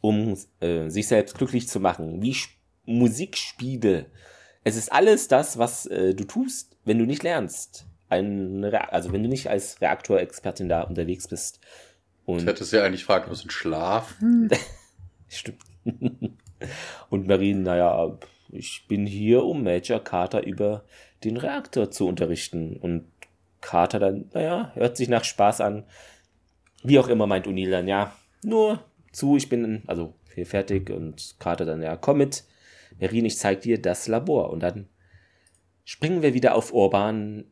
um 0.00 0.38
äh, 0.60 0.88
sich 0.88 1.08
selbst 1.08 1.36
glücklich 1.36 1.68
zu 1.68 1.80
machen. 1.80 2.22
Wie 2.22 2.34
Musikspiele 2.86 4.06
es 4.64 4.76
ist 4.76 4.90
alles 4.90 5.28
das, 5.28 5.58
was 5.58 5.84
äh, 5.84 6.14
du 6.14 6.24
tust, 6.24 6.78
wenn 6.86 6.98
du 6.98 7.04
nicht 7.04 7.22
lernst. 7.22 7.84
Ein 8.08 8.64
also 8.64 9.12
wenn 9.12 9.22
du 9.22 9.28
nicht 9.28 9.50
als 9.50 9.82
Reaktorexpertin 9.82 10.70
da 10.70 10.80
unterwegs 10.80 11.28
bist. 11.28 11.60
Und 12.24 12.40
ich 12.40 12.46
hätte 12.46 12.64
ja 12.74 12.84
eigentlich 12.84 13.04
fragen 13.04 13.28
müssen, 13.28 13.50
schlafen? 13.50 14.48
Stimmt. 15.28 15.60
Und 17.10 17.26
Marine, 17.26 17.60
naja, 17.60 18.18
ich 18.52 18.86
bin 18.86 19.06
hier, 19.06 19.44
um 19.44 19.64
Major 19.64 20.02
Carter 20.02 20.44
über 20.44 20.84
den 21.24 21.36
Reaktor 21.36 21.90
zu 21.90 22.06
unterrichten. 22.06 22.76
Und 22.76 23.06
Carter 23.60 23.98
dann, 23.98 24.30
naja, 24.32 24.72
hört 24.74 24.96
sich 24.96 25.08
nach 25.08 25.24
Spaß 25.24 25.60
an. 25.60 25.84
Wie 26.82 26.98
auch 26.98 27.08
immer 27.08 27.26
meint 27.26 27.46
O'Neill 27.46 27.70
dann, 27.70 27.88
ja, 27.88 28.16
nur 28.44 28.84
zu, 29.12 29.36
ich 29.36 29.48
bin, 29.48 29.82
also 29.86 30.14
hier 30.34 30.46
fertig. 30.46 30.90
Und 30.90 31.36
Carter 31.38 31.64
dann, 31.64 31.82
ja, 31.82 31.96
komm 31.96 32.18
mit. 32.18 32.44
Merin, 32.98 33.24
ich 33.24 33.38
zeig 33.38 33.62
dir 33.62 33.80
das 33.80 34.06
Labor. 34.06 34.50
Und 34.50 34.60
dann 34.60 34.88
springen 35.84 36.22
wir 36.22 36.34
wieder 36.34 36.54
auf 36.54 36.72
Urban 36.72 37.44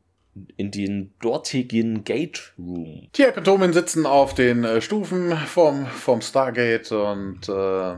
in 0.56 0.70
den 0.70 1.12
dortigen 1.20 2.04
Gate 2.04 2.52
Room. 2.58 3.08
Tiak 3.12 3.36
und 3.36 3.44
Tomin 3.44 3.72
sitzen 3.72 4.06
auf 4.06 4.34
den 4.34 4.64
äh, 4.64 4.80
Stufen 4.80 5.36
vom, 5.36 5.86
vom 5.86 6.20
Stargate 6.20 6.92
und 6.92 7.48
äh, 7.48 7.96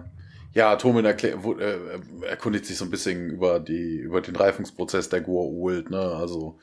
ja, 0.55 0.77
Tomin 0.77 1.05
äh, 1.05 2.01
erkundigt 2.27 2.67
sich 2.67 2.77
so 2.77 2.85
ein 2.85 2.91
bisschen 2.91 3.31
über, 3.31 3.61
die, 3.61 3.99
über 3.99 4.21
den 4.21 4.37
Reifungsprozess 4.37 5.09
der 5.09 5.25
Goa'uld. 5.25 5.91
Ne? 5.91 6.01
Also, 6.01 6.59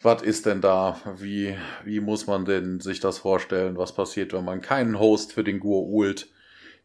was 0.00 0.22
ist 0.22 0.46
denn 0.46 0.60
da? 0.60 1.00
Wie, 1.16 1.56
wie 1.84 2.00
muss 2.00 2.26
man 2.26 2.44
denn 2.44 2.80
sich 2.80 3.00
das 3.00 3.18
vorstellen? 3.18 3.76
Was 3.76 3.94
passiert, 3.94 4.32
wenn 4.32 4.44
man 4.44 4.60
keinen 4.60 4.98
Host 4.98 5.32
für 5.32 5.44
den 5.44 5.60
Goa'uld 5.60 6.26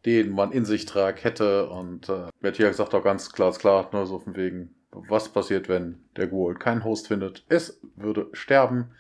den 0.06 0.32
man 0.32 0.52
in 0.52 0.66
sich 0.66 0.86
tragt, 0.86 1.24
hätte. 1.24 1.70
Und 1.70 2.10
äh, 2.10 2.28
Bertiak 2.42 2.74
sagt 2.74 2.94
auch 2.94 3.04
ganz 3.04 3.32
klar, 3.32 3.54
klar, 3.54 3.90
nur 3.92 4.06
so 4.06 4.20
von 4.20 4.36
wegen, 4.36 4.76
was 4.92 5.30
passiert, 5.30 5.70
wenn 5.70 6.04
der 6.16 6.28
Gold 6.28 6.60
keinen 6.60 6.84
Host 6.84 7.08
findet? 7.08 7.44
Es 7.50 7.80
würde 7.96 8.28
sterben. 8.34 8.92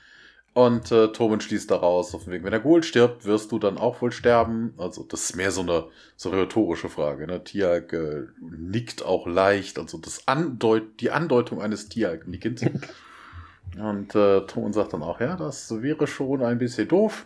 Und 0.53 0.91
äh, 0.91 1.11
Tobin 1.11 1.41
schließt 1.41 1.71
daraus, 1.71 2.11
von 2.11 2.27
wegen, 2.27 2.43
wenn 2.43 2.51
der 2.51 2.59
Gold 2.59 2.85
stirbt, 2.85 3.25
wirst 3.25 3.51
du 3.51 3.57
dann 3.57 3.79
auch 3.79 4.01
wohl 4.01 4.11
sterben. 4.11 4.75
Also 4.77 5.03
das 5.03 5.23
ist 5.23 5.35
mehr 5.35 5.49
so 5.49 5.61
eine, 5.61 5.85
so 6.15 6.29
eine 6.29 6.41
rhetorische 6.41 6.89
Frage. 6.89 7.25
Ne? 7.25 7.43
Tiag 7.43 7.91
äh, 7.93 8.27
nickt 8.39 9.03
auch 9.03 9.25
leicht, 9.25 9.79
also 9.79 9.97
das 9.97 10.27
Andeut 10.27 10.99
die 10.99 11.09
Andeutung 11.09 11.59
eines 11.59 11.89
Tiag-Nickens. 11.89 12.65
Und 13.79 14.13
äh, 14.13 14.45
Tobin 14.45 14.73
sagt 14.73 14.93
dann 14.93 15.01
auch, 15.01 15.19
ja, 15.19 15.35
das 15.35 15.81
wäre 15.81 16.05
schon 16.05 16.43
ein 16.43 16.59
bisschen 16.59 16.87
doof. 16.87 17.25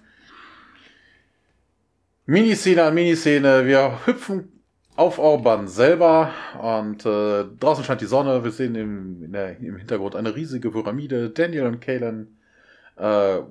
Miniszene 2.26 2.84
an 2.84 2.94
Miniszene. 2.94 3.66
Wir 3.66 4.06
hüpfen 4.06 4.58
auf 4.96 5.20
Orban 5.20 5.68
selber 5.68 6.32
und 6.62 7.06
äh, 7.06 7.46
draußen 7.60 7.84
scheint 7.84 8.02
die 8.02 8.06
Sonne. 8.06 8.44
Wir 8.44 8.52
sehen 8.52 8.76
im, 8.76 9.32
der, 9.32 9.60
im 9.60 9.78
Hintergrund 9.78 10.16
eine 10.16 10.36
riesige 10.36 10.72
Pyramide. 10.72 11.30
Daniel 11.30 11.66
und 11.68 11.82
Kalen 11.82 12.37
äh, 12.98 13.42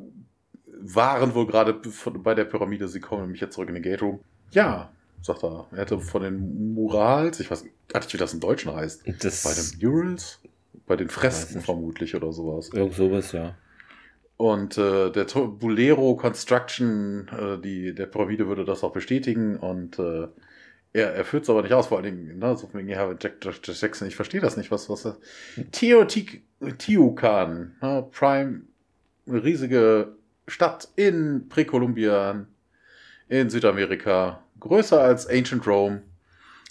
waren 0.79 1.35
wohl 1.35 1.47
gerade 1.47 1.81
bei 2.19 2.35
der 2.35 2.45
Pyramide. 2.45 2.89
Sie 2.89 3.01
kommen 3.01 3.23
nämlich 3.23 3.41
jetzt 3.41 3.55
zurück 3.55 3.69
in 3.69 3.75
den 3.75 3.83
Gate 3.83 4.03
Room. 4.03 4.21
Ja, 4.51 4.91
sagt 5.23 5.43
er. 5.43 5.67
Er 5.73 5.79
hätte 5.79 5.99
von 6.01 6.23
den 6.23 6.75
Murals, 6.75 7.41
ich 7.41 7.51
weiß 7.51 7.65
nicht, 7.65 8.13
wie 8.13 8.19
das 8.19 8.35
im 8.35 8.41
Deutschen 8.41 8.75
heißt. 8.75 9.05
Das 9.23 9.43
bei 9.43 9.55
den 9.55 9.91
Murals? 9.91 10.41
Bei 10.87 10.97
den 10.97 11.09
Fresken 11.09 11.63
vermutlich 11.63 12.15
oder 12.15 12.33
sowas. 12.33 12.71
Irgend 12.73 12.95
sowas, 12.95 13.33
ja. 13.33 13.57
Und 14.37 14.77
äh, 14.77 15.11
der 15.11 15.25
Bolero 15.25 16.15
Construction, 16.15 17.29
äh, 17.29 17.61
die, 17.61 17.95
der 17.95 18.07
Pyramide 18.07 18.47
würde 18.47 18.65
das 18.65 18.85
auch 18.85 18.93
bestätigen. 18.93 19.57
Und 19.57 19.99
äh, 19.99 20.29
er, 20.93 21.15
er 21.15 21.25
führt 21.25 21.45
es 21.45 21.51
aber 21.51 21.63
nicht 21.63 21.73
aus, 21.73 21.89
vor 21.89 21.99
allen 21.99 22.05
Dingen, 22.05 22.39
ne, 22.39 22.57
so 22.57 22.69
wegen, 22.73 22.89
ja, 22.89 23.11
Jack, 23.21 23.37
Jack 23.43 23.57
Jackson, 23.63 24.09
ich 24.09 24.17
verstehe 24.17 24.41
das 24.41 24.57
nicht, 24.57 24.71
was, 24.71 24.89
was 24.89 25.07
er. 25.07 25.17
Teotihuacan, 25.73 27.77
ne, 27.81 28.07
Prime, 28.13 28.63
eine 29.27 29.43
riesige 29.43 30.17
Stadt 30.49 30.89
in 30.97 31.49
Präkolumbien, 31.49 32.47
in 33.29 33.51
Südamerika, 33.51 34.43
größer 34.61 35.01
als 35.01 35.29
Ancient 35.29 35.67
Rome. 35.67 36.03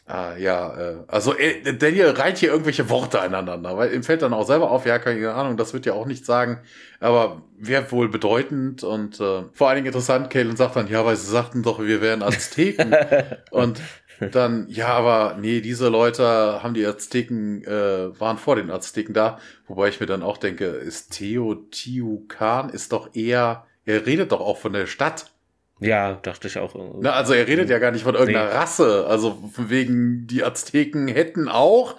Ah, 0.08 0.36
ja, 0.38 0.78
äh, 0.78 0.98
also 1.08 1.36
äh, 1.36 1.74
Daniel 1.74 2.12
reiht 2.12 2.38
hier 2.38 2.50
irgendwelche 2.50 2.91
Worte 2.91 3.20
aneinander, 3.22 3.76
weil 3.76 3.91
ihm 3.91 4.04
fällt 4.04 4.22
dann 4.22 4.34
auch 4.34 4.46
selber 4.46 4.70
auf, 4.70 4.86
ja, 4.86 5.00
keine 5.00 5.34
Ahnung, 5.34 5.58
das 5.58 5.74
wird 5.74 5.88
ja 5.88 5.94
auch 5.94 6.06
nicht 6.06 6.28
sagen, 6.28 6.60
aber 7.00 7.41
wäre 7.58 7.91
wohl 7.91 8.08
bedeutend 8.08 8.84
und 8.84 9.20
äh, 9.20 9.46
vor 9.52 9.68
allen 9.68 9.78
Dingen 9.78 9.88
interessant, 9.88 10.30
Kalen 10.30 10.56
sagt 10.58 10.76
dann, 10.76 10.88
ja, 10.88 11.04
weil 11.04 11.15
sie 11.15 11.32
sagten 11.32 11.63
doch, 11.63 11.80
wir 11.80 12.02
wären 12.02 12.22
Azteken 12.22 12.96
und 13.50 13.82
dann, 14.19 14.67
ja, 14.69 14.88
aber 14.88 15.38
nee, 15.39 15.62
diese 15.62 15.89
Leute 15.89 16.23
haben 16.63 16.73
die 16.73 16.86
Azteken, 16.86 17.63
äh, 17.63 18.19
waren 18.19 18.38
vor 18.38 18.56
den 18.56 18.71
Azteken 18.71 19.13
da, 19.13 19.39
wobei 19.67 19.89
ich 19.89 19.99
mir 19.99 20.06
dann 20.06 20.23
auch 20.23 20.38
denke, 20.38 20.65
ist 20.65 21.12
Teotihuacan 21.13 22.69
ist 22.69 22.91
doch 22.91 23.15
eher, 23.15 23.65
er 23.86 24.06
redet 24.06 24.32
doch 24.32 24.41
auch 24.41 24.58
von 24.58 24.73
der 24.73 24.88
Stadt. 24.88 25.32
Ja, 25.80 26.13
dachte 26.13 26.47
ich 26.47 26.58
auch. 26.58 26.73
Na, 27.01 27.12
also 27.12 27.34
er 27.34 27.47
redet 27.47 27.69
ja 27.69 27.80
gar 27.80 27.91
nicht 27.91 28.04
von 28.04 28.15
irgendeiner 28.15 28.49
nee. 28.49 28.56
Rasse. 28.56 29.06
Also 29.08 29.51
wegen 29.58 30.25
die 30.25 30.41
Azteken 30.41 31.10
hätten 31.10 31.49
auch, 31.49 31.97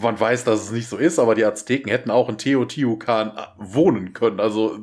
man 0.00 0.18
weiß, 0.18 0.44
dass 0.44 0.62
es 0.62 0.70
nicht 0.72 0.88
so 0.88 0.96
ist, 0.96 1.18
aber 1.18 1.34
die 1.34 1.44
Azteken 1.44 1.90
hätten 1.90 2.10
auch 2.10 2.30
in 2.30 2.38
Teotihuacan 2.38 3.32
wohnen 3.58 4.14
können. 4.14 4.40
Also, 4.40 4.78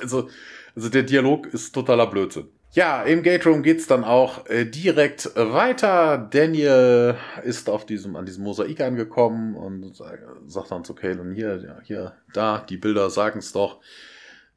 also, 0.00 0.30
also 0.74 0.88
der 0.88 1.02
Dialog 1.02 1.46
ist 1.48 1.74
totaler 1.74 2.06
Blödsinn. 2.06 2.48
Ja, 2.76 3.04
im 3.04 3.22
Gate 3.22 3.46
Room 3.46 3.62
geht's 3.62 3.86
dann 3.86 4.04
auch 4.04 4.44
äh, 4.50 4.66
direkt 4.66 5.34
weiter. 5.34 6.18
Daniel 6.18 7.16
ist 7.42 7.70
auf 7.70 7.86
diesem, 7.86 8.16
an 8.16 8.26
diesem 8.26 8.44
Mosaik 8.44 8.82
angekommen 8.82 9.56
und 9.56 9.96
sagt 9.96 10.70
dann 10.70 10.84
zu 10.84 10.94
Kalen, 10.94 11.32
hier, 11.32 11.80
hier, 11.84 12.12
da, 12.34 12.58
die 12.68 12.76
Bilder 12.76 13.08
sagen's 13.08 13.54
doch. 13.54 13.80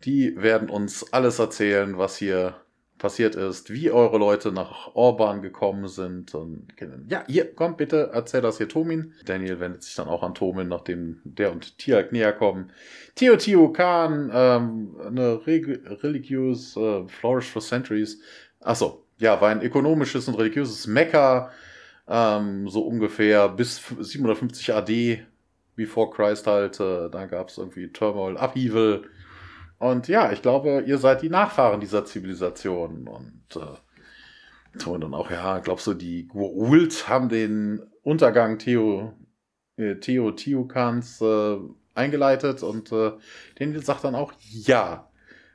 Die 0.03 0.35
werden 0.35 0.69
uns 0.69 1.13
alles 1.13 1.39
erzählen, 1.39 1.97
was 1.97 2.17
hier 2.17 2.55
passiert 2.99 3.35
ist, 3.35 3.71
wie 3.73 3.89
eure 3.89 4.17
Leute 4.17 4.51
nach 4.51 4.93
Orban 4.93 5.41
gekommen 5.41 5.87
sind. 5.87 6.35
Und 6.35 6.67
ja, 7.09 7.23
hier, 7.27 7.55
komm 7.55 7.77
bitte, 7.77 8.11
erzähl 8.13 8.41
das 8.41 8.57
hier 8.57 8.69
Tomin. 8.69 9.13
Daniel 9.25 9.59
wendet 9.59 9.81
sich 9.83 9.95
dann 9.95 10.07
auch 10.07 10.21
an 10.21 10.35
Tomin, 10.35 10.67
nachdem 10.67 11.21
der 11.23 11.51
und 11.51 11.79
Tiak 11.79 12.11
näher 12.11 12.33
kommen. 12.33 12.71
Teotihuacan, 13.15 14.29
ähm, 14.33 14.95
eine 15.07 15.41
religious 15.45 16.77
äh, 16.77 17.07
flourish 17.07 17.49
for 17.49 17.61
centuries. 17.61 18.21
Achso, 18.59 19.03
ja, 19.17 19.41
war 19.41 19.49
ein 19.49 19.61
ökonomisches 19.61 20.27
und 20.27 20.35
religiöses 20.35 20.85
Mekka, 20.85 21.51
ähm, 22.07 22.67
so 22.67 22.81
ungefähr 22.81 23.49
bis 23.49 23.81
750 23.99 24.73
AD, 24.73 25.25
before 25.75 26.09
Christ 26.11 26.45
halt. 26.45 26.79
Äh, 26.79 27.09
da 27.09 27.25
gab 27.25 27.49
es 27.49 27.57
irgendwie 27.57 27.87
Turmoil, 27.87 28.35
Upheaval 28.37 29.03
und 29.79 30.07
ja, 30.07 30.31
ich 30.31 30.41
glaube, 30.41 30.83
ihr 30.85 30.97
seid 30.97 31.21
die 31.21 31.29
Nachfahren 31.29 31.79
dieser 31.79 32.05
Zivilisation. 32.05 33.07
Und 33.07 33.55
äh, 33.55 33.77
und 34.85 35.01
dann 35.01 35.13
auch, 35.13 35.31
ja, 35.31 35.59
glaubst 35.59 35.87
du, 35.87 35.93
die 35.93 36.27
Gua'uld 36.27 37.07
haben 37.07 37.29
den 37.29 37.81
Untergang 38.03 38.59
Theo, 38.59 39.13
äh, 39.77 39.95
Theo 39.95 40.31
Tiukans 40.31 41.21
äh, 41.21 41.57
eingeleitet 41.95 42.63
und 42.63 42.91
äh, 42.91 43.13
den 43.59 43.79
sagt 43.81 44.03
dann 44.03 44.15
auch, 44.15 44.33
ja. 44.39 45.05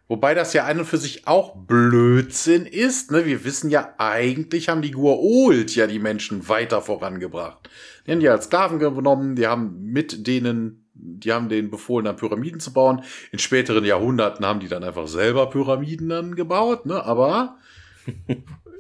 Wobei 0.07 0.35
das 0.35 0.53
ja 0.53 0.65
an 0.65 0.81
und 0.81 0.85
für 0.85 0.99
sich 0.99 1.27
auch 1.27 1.57
Blödsinn 1.57 2.67
ist. 2.67 3.11
Ne? 3.11 3.25
Wir 3.25 3.43
wissen 3.45 3.71
ja, 3.71 3.95
eigentlich 3.97 4.69
haben 4.69 4.83
die 4.83 4.95
Gua'uld 4.95 5.75
ja 5.75 5.87
die 5.87 5.99
Menschen 5.99 6.47
weiter 6.47 6.83
vorangebracht. 6.83 7.71
Die 8.07 8.13
haben 8.13 8.21
die 8.21 8.29
als 8.29 8.45
Sklaven 8.45 8.79
genommen, 8.79 9.35
die 9.35 9.47
haben 9.47 9.81
mit 9.83 10.27
denen 10.27 10.84
die 10.95 11.33
haben 11.33 11.49
den 11.49 11.71
befohlen, 11.71 12.05
dann 12.05 12.17
Pyramiden 12.17 12.61
zu 12.61 12.73
bauen. 12.73 13.03
In 13.33 13.39
späteren 13.39 13.85
Jahrhunderten 13.85 14.47
haben 14.47 14.61
die 14.61 14.69
dann 14.69 14.85
einfach 14.85 15.09
selber 15.09 15.51
Pyramiden 15.51 16.09
dann 16.09 16.35
gebaut, 16.35 16.87
ne? 16.87 17.05
Aber 17.05 17.59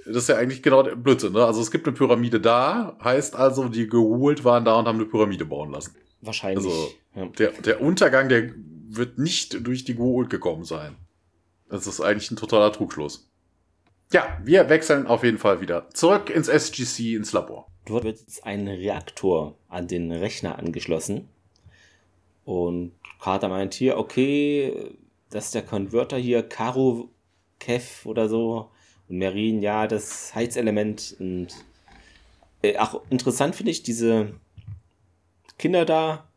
das 0.06 0.16
ist 0.16 0.28
ja 0.28 0.36
eigentlich 0.36 0.62
genau 0.62 0.82
der 0.82 0.96
Blödsinn, 0.96 1.32
ne? 1.32 1.44
Also 1.44 1.60
es 1.60 1.70
gibt 1.70 1.86
eine 1.86 1.96
Pyramide 1.96 2.40
da, 2.40 2.96
heißt 3.02 3.36
also, 3.36 3.68
die 3.68 3.88
geholt 3.88 4.44
waren 4.44 4.64
da 4.64 4.76
und 4.76 4.86
haben 4.86 4.98
eine 4.98 5.06
Pyramide 5.06 5.44
bauen 5.44 5.72
lassen. 5.72 5.94
Wahrscheinlich. 6.20 6.64
Also 6.64 6.90
ja. 7.14 7.26
der, 7.26 7.50
der 7.52 7.80
Untergang, 7.80 8.28
der 8.28 8.52
wird 8.88 9.18
nicht 9.18 9.66
durch 9.66 9.84
die 9.84 9.96
Goa'uld 9.96 10.28
gekommen 10.28 10.64
sein. 10.64 10.96
Das 11.68 11.86
ist 11.86 12.00
eigentlich 12.00 12.30
ein 12.30 12.36
totaler 12.36 12.72
Trugschluss. 12.72 13.28
Ja, 14.12 14.38
wir 14.44 14.68
wechseln 14.68 15.06
auf 15.06 15.24
jeden 15.24 15.38
Fall 15.38 15.60
wieder 15.60 15.90
zurück 15.90 16.30
ins 16.30 16.48
SGC, 16.48 17.16
ins 17.16 17.32
Labor. 17.32 17.66
Dort 17.86 18.04
wird 18.04 18.20
jetzt 18.20 18.46
ein 18.46 18.68
Reaktor 18.68 19.58
an 19.68 19.88
den 19.88 20.12
Rechner 20.12 20.58
angeschlossen. 20.58 21.28
Und 22.44 22.92
Carter 23.20 23.48
meint 23.48 23.74
hier, 23.74 23.96
okay, 23.98 24.92
das 25.30 25.46
ist 25.46 25.54
der 25.54 25.62
Konverter 25.62 26.18
hier, 26.18 26.42
Karo 26.42 27.08
Kev 27.58 28.06
oder 28.08 28.28
so. 28.28 28.70
Und 29.08 29.18
Merin, 29.18 29.62
ja, 29.62 29.86
das 29.86 30.34
Heizelement. 30.34 31.16
Und 31.18 31.48
äh, 32.62 32.76
ach, 32.76 32.96
interessant 33.10 33.54
finde 33.54 33.70
ich, 33.70 33.82
diese 33.82 34.34
Kinder 35.58 35.84
da, 35.84 36.28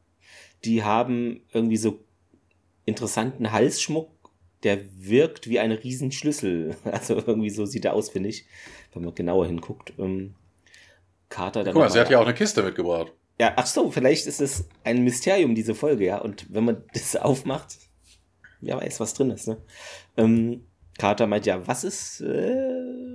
die 0.64 0.84
haben 0.84 1.42
irgendwie 1.54 1.78
so 1.78 2.00
interessanten 2.86 3.52
Halsschmuck, 3.52 4.10
der 4.64 4.80
wirkt 4.98 5.50
wie 5.50 5.60
ein 5.60 5.72
Riesenschlüssel. 5.72 6.76
Also 6.86 7.16
irgendwie 7.16 7.50
so 7.50 7.66
sieht 7.66 7.86
er 7.86 7.94
aus, 7.94 8.10
finde 8.10 8.30
ich, 8.30 8.46
wenn 8.94 9.04
man 9.04 9.14
genauer 9.14 9.46
hinguckt. 9.46 9.94
Ähm, 10.00 10.36
Carter 11.30 11.64
dann. 11.64 11.74
Guck 11.74 11.84
mal, 11.84 11.90
sie 11.90 12.00
hat 12.00 12.10
ja 12.10 12.20
auch 12.20 12.26
eine 12.26 12.34
Kiste 12.34 12.64
mitgebracht. 12.64 13.12
Ja, 13.40 13.54
ach 13.56 13.68
so, 13.68 13.92
vielleicht 13.92 14.26
ist 14.26 14.42
es 14.42 14.68
ein 14.84 15.04
Mysterium, 15.04 15.54
diese 15.54 15.76
Folge, 15.76 16.06
ja. 16.06 16.18
Und 16.18 16.52
wenn 16.54 16.66
man 16.66 16.84
das 16.94 17.16
aufmacht, 17.16 17.78
wer 18.62 18.78
weiß, 18.78 19.00
was 19.00 19.14
drin 19.14 19.32
ist, 19.32 19.48
ne? 19.48 19.58
Ähm, 20.18 20.64
Carter 20.98 21.28
meint 21.28 21.46
ja, 21.46 21.68
was 21.68 21.84
ist, 21.84 22.22
äh, 22.22 22.56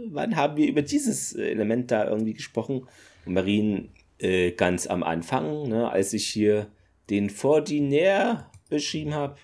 wann 0.09 0.37
haben 0.37 0.57
wir 0.57 0.69
über 0.69 0.83
dieses 0.83 1.35
Element 1.35 1.91
da 1.91 2.09
irgendwie 2.09 2.35
gesprochen? 2.35 2.87
Und 3.27 3.35
Marine 3.35 3.89
äh, 4.19 4.53
ganz 4.53 4.87
am 4.87 5.03
Anfang, 5.03 5.69
ne, 5.69 5.91
als 5.91 6.13
ich 6.13 6.29
hier 6.29 6.69
den 7.11 7.29
Vordinär 7.29 8.51
beschrieben 8.69 9.15
habe. 9.15 9.37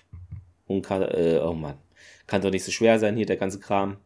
Und 0.67 0.85
Carter, 0.85 1.17
äh, 1.17 1.39
oh 1.39 1.53
Mann, 1.53 1.77
kann 2.27 2.41
doch 2.41 2.51
nicht 2.51 2.63
so 2.63 2.71
schwer 2.71 2.97
sein 2.97 3.17
hier, 3.17 3.25
der 3.25 3.37
ganze 3.37 3.59
Kram. 3.59 3.97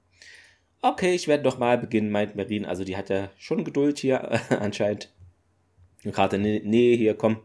Okay, 0.81 1.13
ich 1.13 1.27
werde 1.27 1.43
doch 1.43 1.59
mal 1.59 1.77
beginnen, 1.77 2.09
meint 2.09 2.35
Marine. 2.35 2.67
Also 2.67 2.83
die 2.83 2.97
hat 2.97 3.09
ja 3.09 3.29
schon 3.37 3.63
Geduld 3.63 3.99
hier 3.99 4.39
anscheinend. 4.59 5.12
Gerade, 6.03 6.37
nee, 6.37 6.61
nee, 6.63 6.97
hier, 6.97 7.15
komm, 7.15 7.37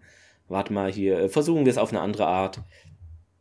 warte 0.49 0.73
mal, 0.73 0.93
hier, 0.93 1.19
äh, 1.19 1.29
versuchen 1.29 1.65
wir 1.65 1.71
es 1.71 1.79
auf 1.79 1.91
eine 1.91 2.01
andere 2.01 2.27
Art. 2.27 2.63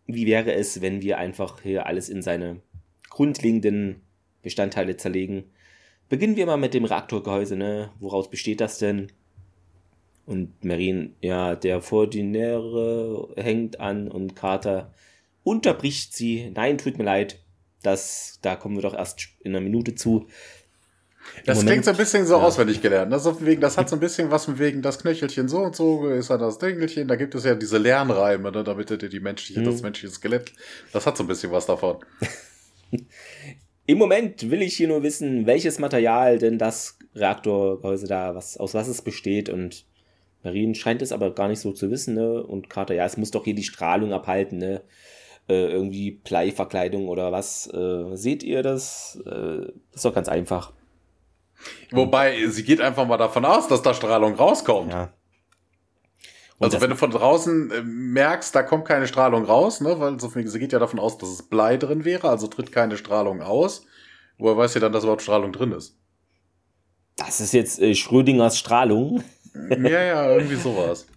Wie 0.05 0.25
wäre 0.25 0.53
es, 0.53 0.81
wenn 0.81 1.01
wir 1.01 1.17
einfach 1.17 1.61
hier 1.61 1.85
alles 1.85 2.09
in 2.09 2.21
seine 2.21 2.61
grundlegenden 3.09 4.01
Bestandteile 4.41 4.97
zerlegen? 4.97 5.45
Beginnen 6.09 6.37
wir 6.37 6.45
mal 6.45 6.57
mit 6.57 6.73
dem 6.73 6.85
Reaktorgehäuse, 6.85 7.57
ne? 7.57 7.91
Woraus 7.99 8.29
besteht 8.29 8.61
das 8.61 8.77
denn? 8.77 9.11
Und 10.25 10.63
Marin, 10.63 11.15
ja, 11.21 11.55
der 11.55 11.81
Vordinäre 11.81 13.33
hängt 13.37 13.79
an 13.79 14.09
und 14.09 14.35
Carter 14.35 14.93
unterbricht 15.43 16.13
sie. 16.13 16.51
Nein, 16.53 16.77
tut 16.77 16.97
mir 16.97 17.05
leid. 17.05 17.39
Das, 17.81 18.39
da 18.41 18.55
kommen 18.55 18.75
wir 18.75 18.81
doch 18.81 18.93
erst 18.93 19.29
in 19.39 19.55
einer 19.55 19.63
Minute 19.63 19.95
zu. 19.95 20.27
Das 21.45 21.57
Moment, 21.57 21.71
klingt 21.71 21.85
so 21.85 21.91
ein 21.91 21.97
bisschen 21.97 22.25
so 22.25 22.35
ja. 22.35 22.41
auswendig 22.41 22.81
gelernt. 22.81 23.11
Das, 23.11 23.25
ne? 23.25 23.35
wegen, 23.41 23.61
das 23.61 23.77
hat 23.77 23.89
so 23.89 23.95
ein 23.95 23.99
bisschen 23.99 24.31
was 24.31 24.45
von 24.45 24.59
wegen 24.59 24.81
das 24.81 24.99
Knöchelchen 24.99 25.47
so 25.47 25.59
und 25.59 25.75
so 25.75 26.07
ist 26.07 26.29
ja 26.29 26.37
das 26.37 26.57
Dingelchen. 26.57 27.07
Da 27.07 27.15
gibt 27.15 27.35
es 27.35 27.43
ja 27.43 27.55
diese 27.55 27.77
Lernreime, 27.77 28.51
ne, 28.51 28.63
damit 28.63 28.89
die 29.01 29.19
menschliche, 29.19 29.61
mhm. 29.61 29.65
das 29.65 29.81
menschliche 29.81 30.13
Skelett. 30.13 30.51
Das 30.93 31.05
hat 31.05 31.17
so 31.17 31.23
ein 31.23 31.27
bisschen 31.27 31.51
was 31.51 31.65
davon. 31.65 31.97
Im 33.85 33.97
Moment 33.97 34.51
will 34.51 34.61
ich 34.61 34.75
hier 34.75 34.89
nur 34.89 35.03
wissen, 35.03 35.45
welches 35.45 35.79
Material 35.79 36.39
denn 36.39 36.57
das 36.57 36.97
Reaktorgehäuse 37.15 38.07
da, 38.07 38.35
was, 38.35 38.57
aus 38.57 38.73
was 38.73 38.87
es 38.87 39.01
besteht 39.01 39.49
und 39.49 39.85
Marien 40.43 40.75
scheint 40.75 41.01
es 41.01 41.11
aber 41.11 41.33
gar 41.33 41.47
nicht 41.47 41.59
so 41.59 41.71
zu 41.71 41.89
wissen, 41.91 42.15
ne? 42.15 42.43
Und 42.43 42.69
Carter, 42.69 42.93
ja, 42.93 43.05
es 43.05 43.17
muss 43.17 43.31
doch 43.31 43.43
hier 43.43 43.55
die 43.55 43.63
Strahlung 43.63 44.13
abhalten, 44.13 44.57
ne? 44.57 44.81
Äh, 45.49 45.67
irgendwie 45.71 46.11
Bleiverkleidung 46.11 47.07
oder 47.07 47.31
was. 47.31 47.71
Äh, 47.73 48.15
seht 48.15 48.43
ihr 48.43 48.63
das? 48.63 49.21
Äh, 49.25 49.71
ist 49.93 50.05
doch 50.05 50.13
ganz 50.13 50.29
einfach. 50.29 50.73
Wobei, 51.91 52.47
sie 52.47 52.63
geht 52.63 52.81
einfach 52.81 53.07
mal 53.07 53.17
davon 53.17 53.45
aus, 53.45 53.67
dass 53.67 53.81
da 53.81 53.93
Strahlung 53.93 54.35
rauskommt. 54.35 54.91
Ja. 54.91 55.13
also 56.59 56.81
wenn 56.81 56.89
du 56.89 56.95
von 56.95 57.11
draußen 57.11 57.71
äh, 57.71 57.81
merkst, 57.81 58.53
da 58.53 58.63
kommt 58.63 58.85
keine 58.85 59.07
Strahlung 59.07 59.45
raus, 59.45 59.81
ne, 59.81 59.99
weil 59.99 60.19
sie 60.19 60.59
geht 60.59 60.73
ja 60.73 60.79
davon 60.79 60.99
aus, 60.99 61.17
dass 61.17 61.29
es 61.29 61.43
Blei 61.43 61.77
drin 61.77 62.05
wäre, 62.05 62.29
also 62.29 62.47
tritt 62.47 62.71
keine 62.71 62.97
Strahlung 62.97 63.41
aus. 63.41 63.85
Woher 64.37 64.57
weiß 64.57 64.73
sie 64.73 64.79
dann, 64.79 64.91
dass 64.91 65.03
überhaupt 65.03 65.23
Strahlung 65.23 65.51
drin 65.51 65.71
ist? 65.71 65.97
Das 67.15 67.39
ist 67.39 67.53
jetzt 67.53 67.81
äh, 67.81 67.95
Schrödingers 67.95 68.59
Strahlung. 68.59 69.23
ja, 69.69 70.01
ja, 70.03 70.31
irgendwie 70.31 70.55
sowas. 70.63 71.07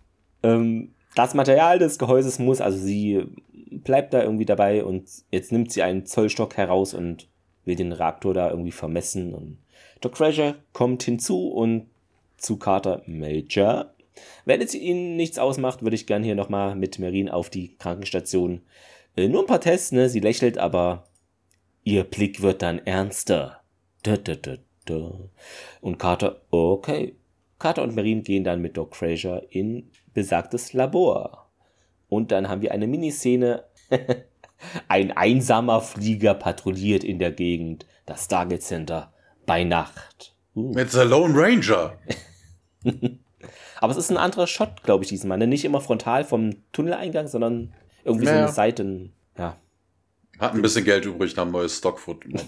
ähm, 0.43 0.95
das 1.15 1.35
Material 1.35 1.79
des 1.79 1.99
Gehäuses 1.99 2.39
muss, 2.39 2.61
also 2.61 2.79
sie 2.79 3.27
bleibt 3.71 4.15
da 4.15 4.23
irgendwie 4.23 4.45
dabei 4.45 4.85
und 4.85 5.09
jetzt 5.31 5.53
nimmt 5.53 5.73
sie 5.73 5.83
einen 5.83 6.07
Zollstock 6.07 6.57
heraus 6.57 6.95
und 6.95 7.29
will 7.65 7.77
den 7.77 7.93
Reaktor 7.93 8.35
da 8.35 8.51
irgendwie 8.51 8.73
vermessen 8.73 9.35
und 9.35 9.59
Dr. 10.01 10.13
Crusher 10.13 10.55
kommt 10.73 11.03
hinzu 11.03 11.49
und 11.49 11.87
zu 12.37 12.57
Carter 12.57 13.03
Major. 13.07 13.93
Wenn 14.45 14.61
es 14.61 14.75
Ihnen 14.75 15.17
nichts 15.17 15.39
ausmacht, 15.39 15.83
würde 15.83 15.97
ich 15.97 16.07
gerne 16.07 16.25
hier 16.25 16.35
nochmal 16.35 16.75
mit 16.75 16.99
Merin 16.99 17.29
auf 17.29 17.51
die 17.51 17.77
Krankenstation. 17.77 18.63
Äh, 19.17 19.29
nur 19.29 19.43
ein 19.43 19.47
paar 19.47 19.61
Tests, 19.61 19.93
ne? 19.93 20.09
Sie 20.09 20.21
lächelt, 20.21 20.59
aber 20.59 21.05
ihr 21.85 22.05
Blick 22.05 22.41
wird 22.41 22.63
dann 22.63 22.79
ernster. 22.79 23.61
Da, 24.03 24.17
da, 24.17 24.35
da, 24.35 24.57
da. 24.87 25.13
Und 25.81 25.99
Carter, 25.99 26.41
okay. 26.51 27.17
Carter 27.59 27.83
und 27.83 27.95
Merin 27.95 28.23
gehen 28.23 28.45
dann 28.45 28.63
mit 28.63 28.77
Doc 28.77 28.97
Fraser 28.97 29.43
in 29.51 29.91
besagtes 30.15 30.73
Labor. 30.73 31.51
Und 32.09 32.33
dann 32.33 32.49
haben 32.49 32.63
wir 32.63 32.73
eine 32.73 32.87
Miniszene. 32.87 33.65
Ein 34.89 35.13
einsamer 35.13 35.81
Flieger 35.81 36.35
patrouilliert 36.35 37.03
in 37.03 37.19
der 37.19 37.33
Gegend, 37.33 37.87
das 38.05 38.27
Stargate 38.27 38.63
Center, 38.63 39.11
bei 39.51 39.65
Nacht. 39.65 40.33
Uh. 40.55 40.73
Mit 40.75 40.93
The 40.93 41.01
Lone 41.01 41.35
Ranger. 41.35 41.99
Aber 43.81 43.91
es 43.91 43.97
ist 43.97 44.09
ein 44.13 44.17
anderer 44.17 44.47
Shot, 44.47 44.85
glaube 44.85 45.03
ich, 45.03 45.09
diesmal. 45.09 45.39
Ne? 45.39 45.49
Nicht 45.49 45.65
immer 45.65 45.81
frontal 45.81 46.23
vom 46.23 46.55
Tunneleingang, 46.71 47.27
sondern 47.27 47.75
irgendwie 48.05 48.27
naja. 48.27 48.37
so 48.37 48.45
eine 48.45 48.53
Seiten. 48.53 49.13
Ja. 49.37 49.57
Hat 50.39 50.55
ein 50.55 50.63
bisschen 50.63 50.85
Geld 50.85 51.05
übrig, 51.05 51.37
haben 51.37 51.51
neues 51.51 51.79
Stockfoot 51.79 52.25
äh, 52.33 52.39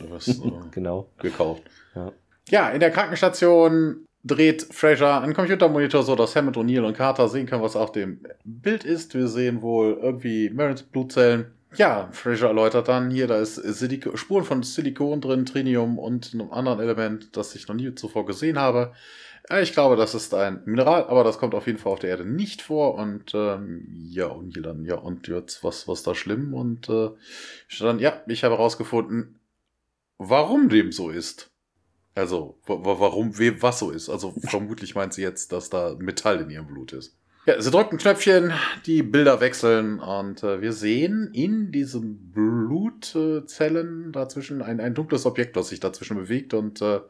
genau. 0.71 1.09
gekauft. 1.19 1.65
Ja. 1.97 2.13
ja, 2.51 2.71
in 2.71 2.79
der 2.79 2.93
Krankenstation 2.93 4.07
dreht 4.23 4.69
Fraser 4.73 5.23
einen 5.23 5.35
Computermonitor 5.35 6.05
so, 6.05 6.15
dass 6.15 6.37
Hammond, 6.37 6.57
O'Neill 6.57 6.85
und 6.85 6.97
Carter 6.97 7.29
sehen 7.29 7.47
können, 7.47 7.65
was 7.65 7.75
auf 7.75 7.91
dem 7.91 8.21
Bild 8.45 8.85
ist. 8.85 9.13
Wir 9.15 9.27
sehen 9.27 9.61
wohl 9.61 9.99
irgendwie 10.01 10.51
Marins 10.51 10.85
Blutzellen. 10.85 11.51
Ja, 11.75 12.11
Fraser 12.13 12.49
erläutert 12.49 12.89
dann 12.89 13.11
hier, 13.11 13.27
da 13.27 13.39
ist 13.39 13.55
Silik 13.55 14.19
Spuren 14.19 14.45
von 14.45 14.63
Silikon 14.63 15.21
drin, 15.21 15.47
Trinium 15.47 15.99
und 15.99 16.35
einem 16.35 16.51
anderen 16.51 16.81
Element, 16.81 17.37
das 17.37 17.55
ich 17.55 17.67
noch 17.67 17.75
nie 17.75 17.95
zuvor 17.95 18.27
gesehen 18.27 18.59
habe. 18.59 18.93
Ich 19.61 19.73
glaube, 19.73 19.97
das 19.97 20.15
ist 20.15 20.35
ein 20.35 20.63
Mineral, 20.67 21.05
aber 21.05 21.25
das 21.25 21.39
kommt 21.39 21.55
auf 21.55 21.67
jeden 21.67 21.79
Fall 21.79 21.93
auf 21.93 21.99
der 21.99 22.11
Erde 22.11 22.25
nicht 22.25 22.63
vor. 22.63 22.95
Und 22.95 23.33
ähm, 23.35 23.87
ja, 24.09 24.27
und 24.27 24.53
hier 24.53 24.63
dann, 24.63 24.85
ja, 24.85 24.97
und 24.97 25.27
jetzt, 25.29 25.65
was, 25.65 25.89
was 25.89 26.03
da 26.03 26.15
schlimm? 26.15 26.55
Und 26.55 26.89
äh, 26.89 27.11
dann, 27.81 27.99
ja, 27.99 28.23
ich 28.29 28.45
habe 28.45 28.57
herausgefunden, 28.57 29.41
warum 30.19 30.69
dem 30.69 30.93
so 30.93 31.11
ist. 31.11 31.51
Also, 32.15 32.59
warum, 32.67 33.39
wem 33.39 33.63
was 33.63 33.79
so 33.79 33.91
ist. 33.91 34.11
Also, 34.11 34.35
vermutlich 34.45 34.95
meint 34.95 35.15
sie 35.15 35.23
jetzt, 35.23 35.51
dass 35.53 35.71
da 35.71 35.97
Metall 35.99 36.41
in 36.41 36.51
ihrem 36.51 36.67
Blut 36.67 36.93
ist. 36.93 37.17
Ja, 37.45 37.61
sie 37.61 37.73
drückt 37.73 37.93
ein 37.93 37.99
Knöpfchen, 37.99 38.53
die 38.87 39.03
Bilder 39.03 39.41
wechseln 39.41 39.99
und 39.99 40.45
äh, 40.45 40.61
wir 40.61 40.73
sehen 40.73 41.31
in 41.33 41.73
diesen 41.73 42.31
Blutzellen 42.31 44.13
dazwischen 44.13 44.63
ein, 44.63 44.79
ein 44.79 44.95
dunkles 44.95 45.27
Objekt, 45.27 45.57
das 45.57 45.69
sich 45.69 45.81
dazwischen 45.81 46.17
bewegt 46.17 46.55
und 46.55 46.81
äh, 46.81 47.01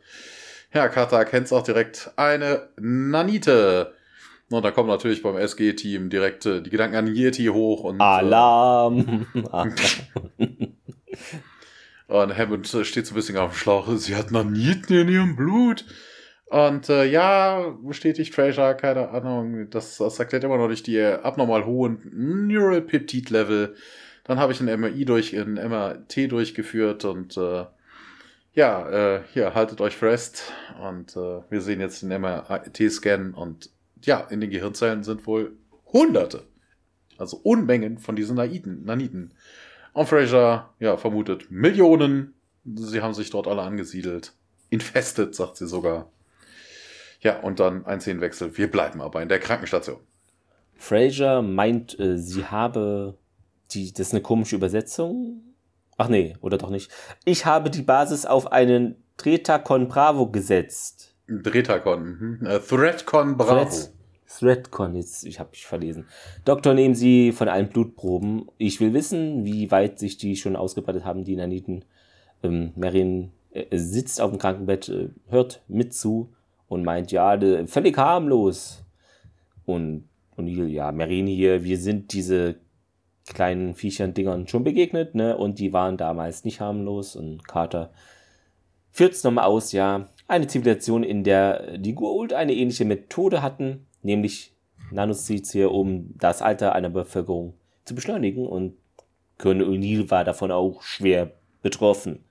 ja, 0.72 0.88
Kata 0.88 1.18
erkennt 1.18 1.46
es 1.46 1.52
auch 1.52 1.62
direkt 1.62 2.12
eine 2.16 2.70
Nanite. 2.80 3.92
Und 4.48 4.64
da 4.64 4.70
kommen 4.70 4.88
natürlich 4.88 5.22
beim 5.22 5.36
SG-Team 5.36 6.08
direkt 6.08 6.46
äh, 6.46 6.62
die 6.62 6.70
Gedanken 6.70 6.96
an 6.96 7.14
Yeti 7.14 7.46
hoch 7.46 7.84
und. 7.84 8.00
Alarm! 8.00 9.26
Äh, 9.34 10.48
und 12.06 12.38
Hammond 12.38 12.66
steht 12.68 13.06
so 13.06 13.12
ein 13.12 13.16
bisschen 13.16 13.36
auf 13.36 13.52
dem 13.52 13.56
Schlauch. 13.56 13.88
Sie 13.96 14.16
hat 14.16 14.30
Naniten 14.30 14.96
in 14.96 15.08
ihrem 15.08 15.36
Blut. 15.36 15.84
Und 16.52 16.90
äh, 16.90 17.06
ja, 17.06 17.74
bestätigt 17.82 18.34
Fraser, 18.34 18.74
keine 18.74 19.08
Ahnung, 19.08 19.70
das, 19.70 19.96
das 19.96 20.18
erklärt 20.18 20.44
immer 20.44 20.58
noch 20.58 20.68
nicht 20.68 20.86
die 20.86 21.00
abnormal 21.00 21.64
hohen 21.64 22.46
Neural 22.46 22.82
Peptide 22.82 23.32
Level. 23.32 23.74
Dann 24.24 24.38
habe 24.38 24.52
ich 24.52 24.60
ein 24.60 24.66
MRI 24.80 25.06
durch, 25.06 25.34
ein 25.34 25.54
MRT 25.54 26.30
durchgeführt 26.30 27.06
und 27.06 27.38
äh, 27.38 27.64
ja, 28.52 28.90
äh, 28.90 29.22
hier, 29.32 29.54
haltet 29.54 29.80
euch 29.80 29.96
fest. 29.96 30.52
Und 30.78 31.16
äh, 31.16 31.40
wir 31.48 31.62
sehen 31.62 31.80
jetzt 31.80 32.02
den 32.02 32.10
MRT-Scan 32.20 33.32
und 33.32 33.70
ja, 34.02 34.20
in 34.20 34.42
den 34.42 34.50
Gehirnzellen 34.50 35.04
sind 35.04 35.26
wohl 35.26 35.56
Hunderte, 35.90 36.42
also 37.16 37.38
Unmengen 37.38 37.96
von 37.96 38.14
diesen 38.14 38.36
Naiden, 38.36 38.84
Naniten. 38.84 39.32
Und 39.94 40.06
Fraser, 40.06 40.68
ja, 40.80 40.98
vermutet 40.98 41.50
Millionen. 41.50 42.34
Sie 42.74 43.00
haben 43.00 43.14
sich 43.14 43.30
dort 43.30 43.46
alle 43.46 43.62
angesiedelt. 43.62 44.34
Infestet, 44.68 45.34
sagt 45.34 45.56
sie 45.56 45.66
sogar. 45.66 46.10
Ja, 47.22 47.40
und 47.40 47.58
dann 47.60 47.86
ein 47.86 48.00
Szenenwechsel. 48.00 48.56
Wir 48.56 48.70
bleiben 48.70 49.00
aber 49.00 49.22
in 49.22 49.28
der 49.28 49.40
Krankenstation. 49.40 50.00
Fraser 50.76 51.42
meint, 51.42 51.98
äh, 51.98 52.18
sie 52.18 52.44
habe 52.44 53.16
die, 53.70 53.92
das 53.92 54.08
ist 54.08 54.12
eine 54.12 54.22
komische 54.22 54.56
Übersetzung 54.56 55.42
Ach 55.98 56.08
nee, 56.08 56.34
oder 56.40 56.58
doch 56.58 56.70
nicht. 56.70 56.90
Ich 57.24 57.46
habe 57.46 57.70
die 57.70 57.82
Basis 57.82 58.26
auf 58.26 58.50
einen 58.50 58.96
Tretacon 59.16 59.88
Bravo 59.88 60.30
gesetzt. 60.30 61.14
Tretacon, 61.44 62.38
mhm. 62.40 62.46
Äh, 62.46 62.58
Threadcon 62.58 63.36
Bravo. 63.36 63.64
Thread, 63.64 63.92
Threadcon, 64.26 64.96
jetzt, 64.96 65.24
ich 65.24 65.38
habe 65.38 65.50
mich 65.50 65.66
verlesen. 65.66 66.06
Doktor, 66.44 66.74
nehmen 66.74 66.94
Sie 66.94 67.32
von 67.32 67.48
allen 67.48 67.68
Blutproben. 67.68 68.48
Ich 68.58 68.80
will 68.80 68.94
wissen, 68.94 69.44
wie 69.44 69.70
weit 69.70 69.98
sich 69.98 70.16
die 70.16 70.36
schon 70.36 70.56
ausgebreitet 70.56 71.04
haben, 71.04 71.24
die 71.24 71.36
Naniten. 71.36 71.84
Ähm, 72.42 72.72
Marion 72.74 73.30
äh, 73.52 73.76
sitzt 73.76 74.20
auf 74.20 74.30
dem 74.30 74.40
Krankenbett, 74.40 74.88
äh, 74.88 75.10
hört 75.28 75.62
mit 75.68 75.94
zu 75.94 76.32
und 76.72 76.84
meint, 76.84 77.12
ja, 77.12 77.38
völlig 77.66 77.98
harmlos. 77.98 78.82
Und 79.66 80.08
O'Neill, 80.38 80.66
ja, 80.68 80.90
Marine 80.90 81.30
hier, 81.30 81.64
wir 81.64 81.76
sind 81.76 82.14
diese 82.14 82.56
kleinen 83.28 83.74
Viechern, 83.74 84.14
Dingern 84.14 84.48
schon 84.48 84.64
begegnet, 84.64 85.14
ne? 85.14 85.36
Und 85.36 85.58
die 85.58 85.74
waren 85.74 85.98
damals 85.98 86.44
nicht 86.44 86.60
harmlos. 86.60 87.14
Und 87.14 87.46
Carter 87.46 87.90
führt 88.90 89.12
es 89.12 89.22
nochmal 89.22 89.44
aus, 89.44 89.72
ja. 89.72 90.08
Eine 90.26 90.46
Zivilisation, 90.46 91.04
in 91.04 91.24
der 91.24 91.76
die 91.76 91.94
Goa'uld 91.94 92.32
eine 92.32 92.54
ähnliche 92.54 92.86
Methode 92.86 93.42
hatten, 93.42 93.86
nämlich 94.00 94.54
Nanoseeds 94.90 95.52
hier, 95.52 95.70
um 95.72 96.14
das 96.16 96.40
Alter 96.40 96.74
einer 96.74 96.90
Bevölkerung 96.90 97.52
zu 97.84 97.94
beschleunigen. 97.94 98.46
Und 98.46 98.76
Colonel 99.36 99.68
O'Neill 99.68 100.10
war 100.10 100.24
davon 100.24 100.50
auch 100.50 100.82
schwer 100.82 101.32
betroffen. 101.60 102.24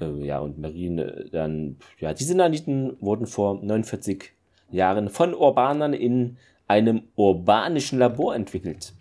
Äh, 0.00 0.24
ja, 0.24 0.38
und 0.38 0.58
Marine 0.58 1.26
dann, 1.32 1.76
ja, 1.98 2.14
diese 2.14 2.36
Naniten 2.36 2.96
wurden 3.00 3.26
vor 3.26 3.62
49 3.62 4.32
Jahren 4.70 5.08
von 5.08 5.34
Urbanern 5.34 5.92
in 5.92 6.36
einem 6.66 7.02
urbanischen 7.16 7.98
Labor 7.98 8.34
entwickelt. 8.34 8.94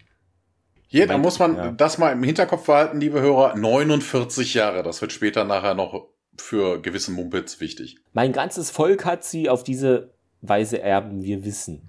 Hier, 0.87 1.05
da 1.05 1.19
muss 1.19 1.37
man 1.37 1.55
ja. 1.55 1.71
das 1.71 1.99
mal 1.99 2.11
im 2.13 2.23
Hinterkopf 2.23 2.65
behalten, 2.65 2.99
liebe 2.99 3.21
Hörer. 3.21 3.55
49 3.55 4.55
Jahre, 4.55 4.81
das 4.81 5.01
wird 5.01 5.11
später 5.11 5.43
nachher 5.43 5.75
noch 5.75 6.07
für 6.35 6.81
gewissen 6.81 7.13
Mumpitz 7.13 7.59
wichtig. 7.59 7.97
Mein 8.13 8.33
ganzes 8.33 8.71
Volk 8.71 9.05
hat 9.05 9.23
sie 9.23 9.49
auf 9.49 9.63
diese 9.63 10.09
Weise 10.41 10.81
erben, 10.81 11.21
wir 11.21 11.45
wissen. 11.45 11.87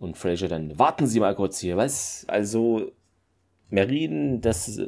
Und 0.00 0.18
Fraser 0.18 0.48
dann, 0.48 0.76
warten 0.76 1.06
Sie 1.06 1.20
mal 1.20 1.36
kurz 1.36 1.60
hier, 1.60 1.76
was? 1.76 2.24
Also, 2.26 2.90
Meriden, 3.70 4.40
das, 4.40 4.80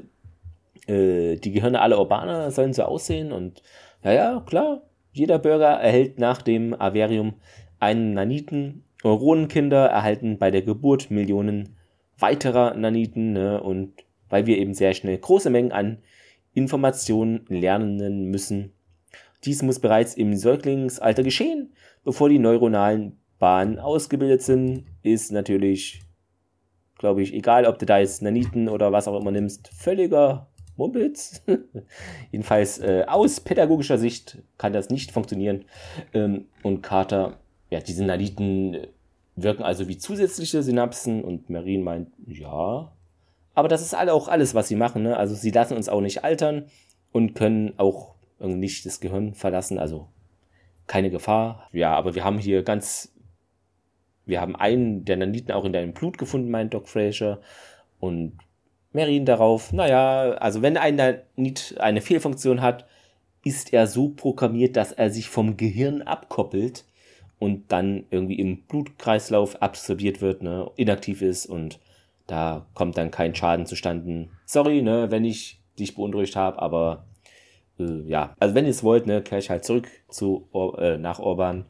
äh, 0.87 1.37
die 1.37 1.53
Gehirne 1.53 1.81
aller 1.81 1.99
Urbaner 1.99 2.51
sollen 2.51 2.73
so 2.73 2.83
aussehen 2.85 3.33
und, 3.33 3.63
ja, 4.03 4.13
ja, 4.13 4.43
klar, 4.47 4.83
jeder 5.13 5.39
Bürger 5.39 5.69
erhält 5.69 6.19
nach 6.19 6.43
dem 6.43 6.75
Averium 6.75 7.35
einen 7.79 8.15
Naniten. 8.15 8.85
Neuronenkinder 9.05 9.87
erhalten 9.87 10.39
bei 10.39 10.51
der 10.51 10.63
Geburt 10.63 11.11
Millionen 11.11 11.77
weiterer 12.19 12.75
Naniten 12.75 13.33
ne? 13.33 13.63
und 13.63 13.93
weil 14.29 14.47
wir 14.47 14.59
eben 14.59 14.75
sehr 14.75 14.95
schnell 14.95 15.19
große 15.19 15.51
Mengen 15.51 15.73
an 15.73 15.99
Informationen 16.55 17.45
lernen 17.49 18.31
müssen. 18.31 18.73
Dies 19.45 19.63
muss 19.63 19.79
bereits 19.79 20.15
im 20.15 20.35
Säuglingsalter 20.37 21.23
geschehen, 21.23 21.75
bevor 22.03 22.29
die 22.29 22.39
neuronalen 22.39 23.19
Bahnen 23.39 23.79
ausgebildet 23.79 24.43
sind, 24.43 24.87
ist 25.03 25.33
natürlich, 25.33 26.03
glaube 26.99 27.23
ich, 27.23 27.35
egal, 27.35 27.67
ob 27.67 27.79
du 27.79 27.85
da 27.85 27.99
jetzt 27.99 28.23
Naniten 28.23 28.69
oder 28.69 28.91
was 28.91 29.07
auch 29.07 29.21
immer 29.21 29.33
nimmst, 29.33 29.69
völliger 29.69 30.49
Mumpitz. 30.77 31.43
Jedenfalls 32.33 32.79
äh, 32.79 33.05
aus 33.07 33.41
pädagogischer 33.41 33.99
Sicht 33.99 34.39
kann 34.59 34.73
das 34.73 34.91
nicht 34.91 35.13
funktionieren. 35.13 35.65
Ähm, 36.13 36.47
und 36.63 36.83
Carter, 36.83 37.39
ja, 37.71 37.81
diese 37.81 38.05
Naniten 38.05 38.87
wirken 39.37 39.63
also 39.63 39.89
wie 39.89 39.99
zusätzliche 39.99 40.63
Synapsen 40.63 41.25
und 41.25 41.51
Marin 41.51 41.83
meint, 41.83 42.09
ja. 42.27 42.93
Aber 43.55 43.69
das 43.69 43.83
ist 43.83 43.95
auch 43.95 44.29
alles, 44.29 44.55
was 44.55 44.69
sie 44.69 44.77
machen. 44.77 45.03
Ne? 45.03 45.17
Also 45.17 45.35
sie 45.35 45.51
lassen 45.51 45.77
uns 45.77 45.89
auch 45.89 46.01
nicht 46.01 46.25
altern 46.25 46.67
und 47.13 47.35
können 47.35 47.75
auch 47.79 48.15
nicht 48.41 48.85
das 48.85 49.01
Gehirn 49.01 49.35
verlassen. 49.35 49.79
Also 49.79 50.09
keine 50.87 51.11
Gefahr. 51.11 51.69
Ja, 51.73 51.95
aber 51.95 52.15
wir 52.15 52.25
haben 52.25 52.39
hier 52.39 52.63
ganz, 52.63 53.15
wir 54.27 54.41
haben 54.41 54.57
einen 54.57 55.05
der 55.05 55.17
Naniten 55.17 55.53
auch 55.53 55.65
in 55.65 55.73
deinem 55.73 55.93
Blut 55.93 56.19
gefunden, 56.19 56.51
meint 56.51 56.75
Doc 56.75 56.89
Fraser. 56.89 57.41
Und 58.01 58.39
Marin 58.95 59.27
darauf, 59.27 59.73
naja, 59.73 60.33
also 60.35 60.63
wenn 60.63 60.77
ein 60.77 60.95
Nanit 60.95 61.75
eine 61.79 62.01
Fehlfunktion 62.01 62.63
hat, 62.63 62.87
ist 63.43 63.73
er 63.73 63.89
so 63.89 64.09
programmiert, 64.09 64.77
dass 64.77 64.93
er 64.93 65.11
sich 65.11 65.29
vom 65.29 65.57
Gehirn 65.57 66.01
abkoppelt 66.01 66.85
und 67.41 67.73
dann 67.73 68.05
irgendwie 68.11 68.39
im 68.39 68.63
Blutkreislauf 68.63 69.61
absorbiert 69.61 70.23
wird, 70.23 70.43
ne, 70.43 70.71
inaktiv 70.77 71.23
ist 71.23 71.47
und 71.47 71.81
da 72.29 72.67
kommt 72.75 72.97
dann 72.97 73.11
kein 73.11 73.35
Schaden 73.35 73.67
zustande. 73.67 74.29
Sorry, 74.47 74.81
ne, 74.81 75.11
wenn 75.11 75.25
ich 75.25 75.61
dich 75.77 75.97
beunruhigt 75.97 76.37
habe, 76.37 76.63
aber 76.63 77.05
äh, 77.81 78.01
ja, 78.07 78.35
also 78.39 78.55
wenn 78.55 78.65
ihr 78.65 78.71
es 78.71 78.85
wollt, 78.85 79.09
ne, 79.09 79.23
kehre 79.23 79.41
ich 79.41 79.51
halt 79.51 79.65
zurück 79.65 79.89
zu 80.09 80.49
äh, 80.79 80.99
nach 80.99 81.19
Orban. 81.19 81.67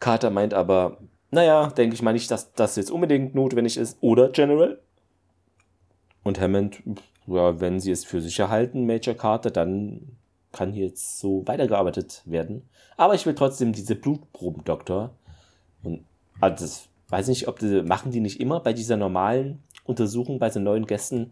Carter 0.00 0.28
meint 0.28 0.52
aber, 0.52 0.98
naja, 1.30 1.68
denke 1.70 1.94
ich 1.94 2.02
mal 2.02 2.12
nicht, 2.12 2.30
dass 2.30 2.52
das 2.52 2.76
jetzt 2.76 2.90
unbedingt 2.90 3.34
notwendig 3.34 3.78
ist. 3.78 3.96
Oder 4.02 4.28
General? 4.28 4.78
Und 6.28 6.38
Hammond, 6.38 6.82
ja, 7.26 7.58
wenn 7.58 7.80
sie 7.80 7.90
es 7.90 8.04
für 8.04 8.20
sicher 8.20 8.50
halten, 8.50 8.84
Major 8.84 9.14
Carter, 9.14 9.50
dann 9.50 10.18
kann 10.52 10.74
hier 10.74 10.84
jetzt 10.84 11.18
so 11.18 11.42
weitergearbeitet 11.46 12.20
werden. 12.26 12.68
Aber 12.98 13.14
ich 13.14 13.24
will 13.24 13.34
trotzdem 13.34 13.72
diese 13.72 13.94
Blutproben, 13.94 14.62
Doktor. 14.62 15.14
Und 15.82 16.04
also 16.38 16.66
das 16.66 16.88
weiß 17.08 17.28
nicht, 17.28 17.48
ob 17.48 17.60
die, 17.60 17.80
machen 17.80 18.12
die 18.12 18.20
nicht 18.20 18.40
immer 18.40 18.60
bei 18.60 18.74
dieser 18.74 18.98
normalen 18.98 19.62
Untersuchung 19.84 20.38
bei 20.38 20.50
so 20.50 20.60
neuen 20.60 20.84
Gästen 20.84 21.30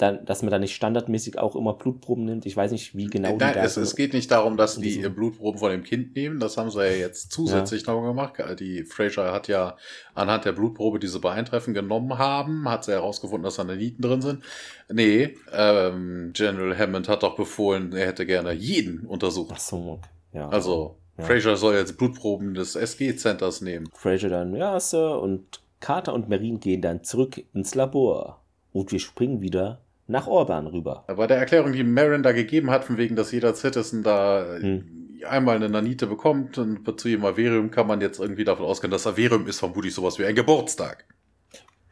dann, 0.00 0.24
dass 0.24 0.42
man 0.42 0.50
da 0.50 0.58
nicht 0.58 0.74
standardmäßig 0.74 1.38
auch 1.38 1.56
immer 1.56 1.74
Blutproben 1.74 2.24
nimmt. 2.24 2.46
Ich 2.46 2.56
weiß 2.56 2.70
nicht, 2.72 2.96
wie 2.96 3.06
genau 3.06 3.36
Nein, 3.36 3.54
es, 3.58 3.76
es 3.76 3.94
geht 3.94 4.14
nicht 4.14 4.30
darum, 4.30 4.56
dass 4.56 4.76
die 4.76 4.98
Blutproben 5.08 5.58
von 5.58 5.70
dem 5.70 5.82
Kind 5.82 6.14
nehmen. 6.16 6.40
Das 6.40 6.56
haben 6.56 6.70
sie 6.70 6.80
ja 6.80 6.90
jetzt 6.90 7.32
zusätzlich 7.32 7.86
ja. 7.86 7.92
noch 7.92 8.02
gemacht. 8.02 8.34
Die 8.58 8.84
Fraser 8.84 9.32
hat 9.32 9.48
ja 9.48 9.76
anhand 10.14 10.46
der 10.46 10.52
Blutprobe 10.52 10.98
diese 10.98 11.20
Beeintreffen 11.20 11.74
genommen 11.74 12.16
haben, 12.16 12.68
hat 12.68 12.84
sie 12.84 12.92
herausgefunden, 12.92 13.42
dass 13.42 13.56
da 13.56 13.64
Nieten 13.64 14.02
drin 14.02 14.22
sind. 14.22 14.42
Nee, 14.88 15.36
ähm, 15.52 16.30
General 16.32 16.76
Hammond 16.78 17.08
hat 17.08 17.22
doch 17.22 17.36
befohlen, 17.36 17.92
er 17.92 18.06
hätte 18.06 18.24
gerne 18.24 18.52
jeden 18.52 19.00
untersucht. 19.06 19.52
Ach 19.54 19.60
so, 19.60 20.00
ja. 20.32 20.48
Also, 20.48 20.96
ja. 21.18 21.24
Fraser 21.24 21.56
soll 21.56 21.74
jetzt 21.74 21.98
Blutproben 21.98 22.54
des 22.54 22.74
SG-Centers 22.74 23.60
nehmen. 23.60 23.88
Fraser 23.92 24.30
dann, 24.30 24.54
ja, 24.54 24.80
Sir, 24.80 25.20
und 25.20 25.60
Carter 25.80 26.14
und 26.14 26.28
Marine 26.28 26.58
gehen 26.58 26.82
dann 26.82 27.04
zurück 27.04 27.42
ins 27.52 27.74
Labor. 27.74 28.40
Und 28.72 28.92
wir 28.92 29.00
springen 29.00 29.40
wieder 29.40 29.80
nach 30.10 30.26
Orban 30.26 30.66
rüber. 30.66 31.04
Bei 31.06 31.26
der 31.26 31.38
Erklärung, 31.38 31.72
die 31.72 31.84
Marin 31.84 32.22
da 32.22 32.32
gegeben 32.32 32.70
hat, 32.70 32.84
von 32.84 32.98
wegen, 32.98 33.16
dass 33.16 33.32
jeder 33.32 33.54
Citizen 33.54 34.02
da 34.02 34.44
hm. 34.58 35.18
einmal 35.28 35.56
eine 35.56 35.68
Nanite 35.68 36.06
bekommt 36.06 36.58
und 36.58 37.00
zu 37.00 37.08
jedem 37.08 37.24
Averium 37.24 37.70
kann 37.70 37.86
man 37.86 38.00
jetzt 38.00 38.18
irgendwie 38.18 38.44
davon 38.44 38.66
ausgehen, 38.66 38.90
dass 38.90 39.06
Averium 39.06 39.46
ist 39.46 39.60
vermutlich 39.60 39.94
sowas 39.94 40.18
wie 40.18 40.26
ein 40.26 40.34
Geburtstag. 40.34 41.06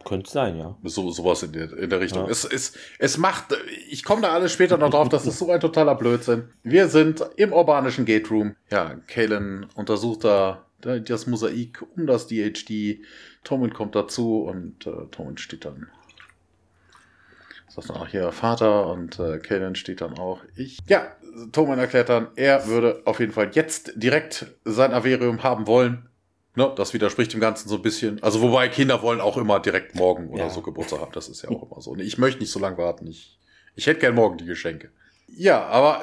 Könnte 0.04 0.30
sein, 0.30 0.56
ja. 0.56 0.76
So, 0.84 1.10
sowas 1.10 1.42
in 1.42 1.52
der, 1.52 1.72
in 1.76 1.90
der 1.90 2.00
Richtung. 2.00 2.24
Ja. 2.24 2.30
Es, 2.30 2.44
es, 2.44 2.72
es 2.98 3.18
macht, 3.18 3.56
ich 3.90 4.04
komme 4.04 4.22
da 4.22 4.30
alles 4.30 4.52
später 4.52 4.78
noch 4.78 4.90
drauf, 4.90 5.08
das 5.08 5.26
ist 5.26 5.38
so 5.38 5.50
ein 5.50 5.60
totaler 5.60 5.94
Blödsinn. 5.94 6.48
Wir 6.62 6.88
sind 6.88 7.24
im 7.36 7.52
urbanischen 7.52 8.04
Gate 8.04 8.30
Room. 8.30 8.54
Ja, 8.70 8.96
Kalen 9.06 9.66
untersucht 9.74 10.24
da 10.24 10.64
das 10.80 11.26
Mosaik 11.26 11.84
um 11.96 12.06
das 12.06 12.28
DHD. 12.28 13.00
Tommen 13.44 13.72
kommt 13.72 13.94
dazu 13.94 14.42
und 14.42 14.86
äh, 14.86 15.06
Tommen 15.10 15.36
steht 15.36 15.64
dann 15.64 15.88
sagt 17.80 17.90
dann 17.90 18.02
auch 18.02 18.08
hier 18.08 18.32
Vater 18.32 18.88
und 18.88 19.18
äh, 19.18 19.38
Kaden 19.38 19.74
steht 19.74 20.00
dann 20.00 20.18
auch 20.18 20.40
ich. 20.56 20.78
Ja, 20.88 21.06
Thoman 21.52 21.78
erklärt 21.78 22.08
dann, 22.08 22.28
er 22.36 22.66
würde 22.66 23.02
auf 23.04 23.20
jeden 23.20 23.32
Fall 23.32 23.50
jetzt 23.52 23.92
direkt 23.96 24.46
sein 24.64 24.92
Averium 24.92 25.42
haben 25.42 25.66
wollen. 25.66 26.08
Ne, 26.56 26.72
das 26.74 26.92
widerspricht 26.92 27.32
dem 27.32 27.40
Ganzen 27.40 27.68
so 27.68 27.76
ein 27.76 27.82
bisschen. 27.82 28.20
Also 28.22 28.40
wobei 28.40 28.68
Kinder 28.68 29.00
wollen 29.02 29.20
auch 29.20 29.36
immer 29.36 29.60
direkt 29.60 29.94
morgen 29.94 30.28
oder 30.30 30.44
ja. 30.44 30.50
so 30.50 30.60
Geburtstag 30.60 31.00
haben. 31.00 31.12
Das 31.12 31.28
ist 31.28 31.42
ja 31.42 31.50
auch 31.50 31.70
immer 31.70 31.80
so. 31.80 31.94
Ich 31.96 32.18
möchte 32.18 32.40
nicht 32.40 32.50
so 32.50 32.58
lange 32.58 32.78
warten. 32.78 33.06
Ich, 33.06 33.38
ich 33.76 33.86
hätte 33.86 34.00
gern 34.00 34.16
morgen 34.16 34.38
die 34.38 34.44
Geschenke. 34.44 34.90
Ja, 35.28 35.66
aber 35.66 36.02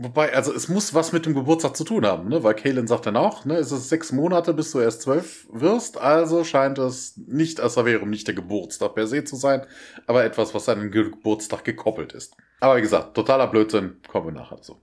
Wobei, 0.00 0.32
also 0.32 0.52
es 0.54 0.68
muss 0.68 0.94
was 0.94 1.12
mit 1.12 1.26
dem 1.26 1.34
Geburtstag 1.34 1.76
zu 1.76 1.82
tun 1.82 2.06
haben, 2.06 2.28
ne? 2.28 2.44
Weil 2.44 2.54
Kalen 2.54 2.86
sagt 2.86 3.06
dann 3.06 3.16
auch, 3.16 3.44
ne, 3.44 3.56
es 3.56 3.72
ist 3.72 3.88
sechs 3.88 4.12
Monate, 4.12 4.54
bis 4.54 4.70
du 4.70 4.78
erst 4.78 5.02
zwölf 5.02 5.46
wirst, 5.52 5.98
also 5.98 6.44
scheint 6.44 6.78
es 6.78 7.16
nicht 7.16 7.60
als 7.60 7.76
Averum 7.76 8.08
nicht 8.10 8.26
der 8.26 8.34
Geburtstag 8.34 8.94
per 8.94 9.06
se 9.08 9.24
zu 9.24 9.34
sein, 9.34 9.66
aber 10.06 10.24
etwas, 10.24 10.54
was 10.54 10.68
an 10.68 10.80
den 10.80 10.90
Geburtstag 10.92 11.64
gekoppelt 11.64 12.12
ist. 12.12 12.36
Aber 12.60 12.76
wie 12.76 12.82
gesagt, 12.82 13.14
totaler 13.14 13.48
Blödsinn, 13.48 13.96
kommen 14.06 14.26
wir 14.26 14.32
nachher 14.32 14.62
zu. 14.62 14.80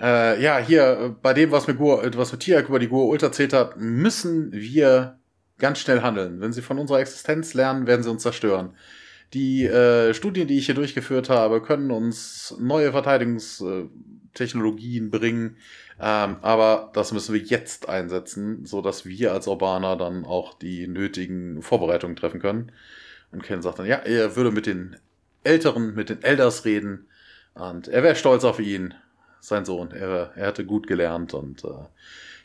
Äh, 0.00 0.40
ja, 0.42 0.58
hier, 0.58 1.16
bei 1.20 1.34
dem, 1.34 1.50
was 1.50 1.66
mit 1.66 1.76
Gur, 1.76 2.02
was 2.16 2.32
mit 2.32 2.40
Tiak 2.40 2.68
über 2.68 2.78
die 2.78 2.88
Gur 2.88 3.08
Ult 3.08 3.22
erzählt 3.22 3.52
hat, 3.52 3.76
müssen 3.76 4.52
wir 4.52 5.18
ganz 5.58 5.80
schnell 5.80 6.02
handeln. 6.02 6.40
Wenn 6.40 6.52
sie 6.52 6.62
von 6.62 6.78
unserer 6.78 7.00
Existenz 7.00 7.52
lernen, 7.52 7.86
werden 7.86 8.02
sie 8.02 8.10
uns 8.10 8.22
zerstören. 8.22 8.74
Die 9.34 9.66
äh, 9.66 10.14
Studien, 10.14 10.48
die 10.48 10.56
ich 10.56 10.64
hier 10.66 10.74
durchgeführt 10.74 11.28
habe, 11.28 11.60
können 11.60 11.90
uns 11.90 12.54
neue 12.58 12.92
Verteidigungstechnologien 12.92 15.10
bringen, 15.10 15.58
ähm, 16.00 16.36
aber 16.40 16.90
das 16.94 17.12
müssen 17.12 17.34
wir 17.34 17.42
jetzt 17.42 17.90
einsetzen, 17.90 18.64
so 18.64 18.80
dass 18.80 19.04
wir 19.04 19.32
als 19.32 19.46
Urbaner 19.46 19.96
dann 19.96 20.24
auch 20.24 20.54
die 20.54 20.88
nötigen 20.88 21.60
Vorbereitungen 21.60 22.16
treffen 22.16 22.40
können. 22.40 22.72
Und 23.30 23.42
Ken 23.42 23.60
sagt 23.60 23.80
dann, 23.80 23.86
ja, 23.86 23.96
er 23.96 24.34
würde 24.36 24.50
mit 24.50 24.64
den 24.64 24.96
Älteren, 25.44 25.94
mit 25.94 26.08
den 26.08 26.22
Elders 26.22 26.64
reden 26.64 27.06
und 27.52 27.86
er 27.88 28.02
wäre 28.02 28.16
stolz 28.16 28.44
auf 28.44 28.60
ihn, 28.60 28.94
sein 29.40 29.66
Sohn. 29.66 29.90
Er, 29.90 30.32
er 30.36 30.46
hatte 30.46 30.64
gut 30.64 30.86
gelernt 30.86 31.34
und 31.34 31.64
äh, 31.64 31.84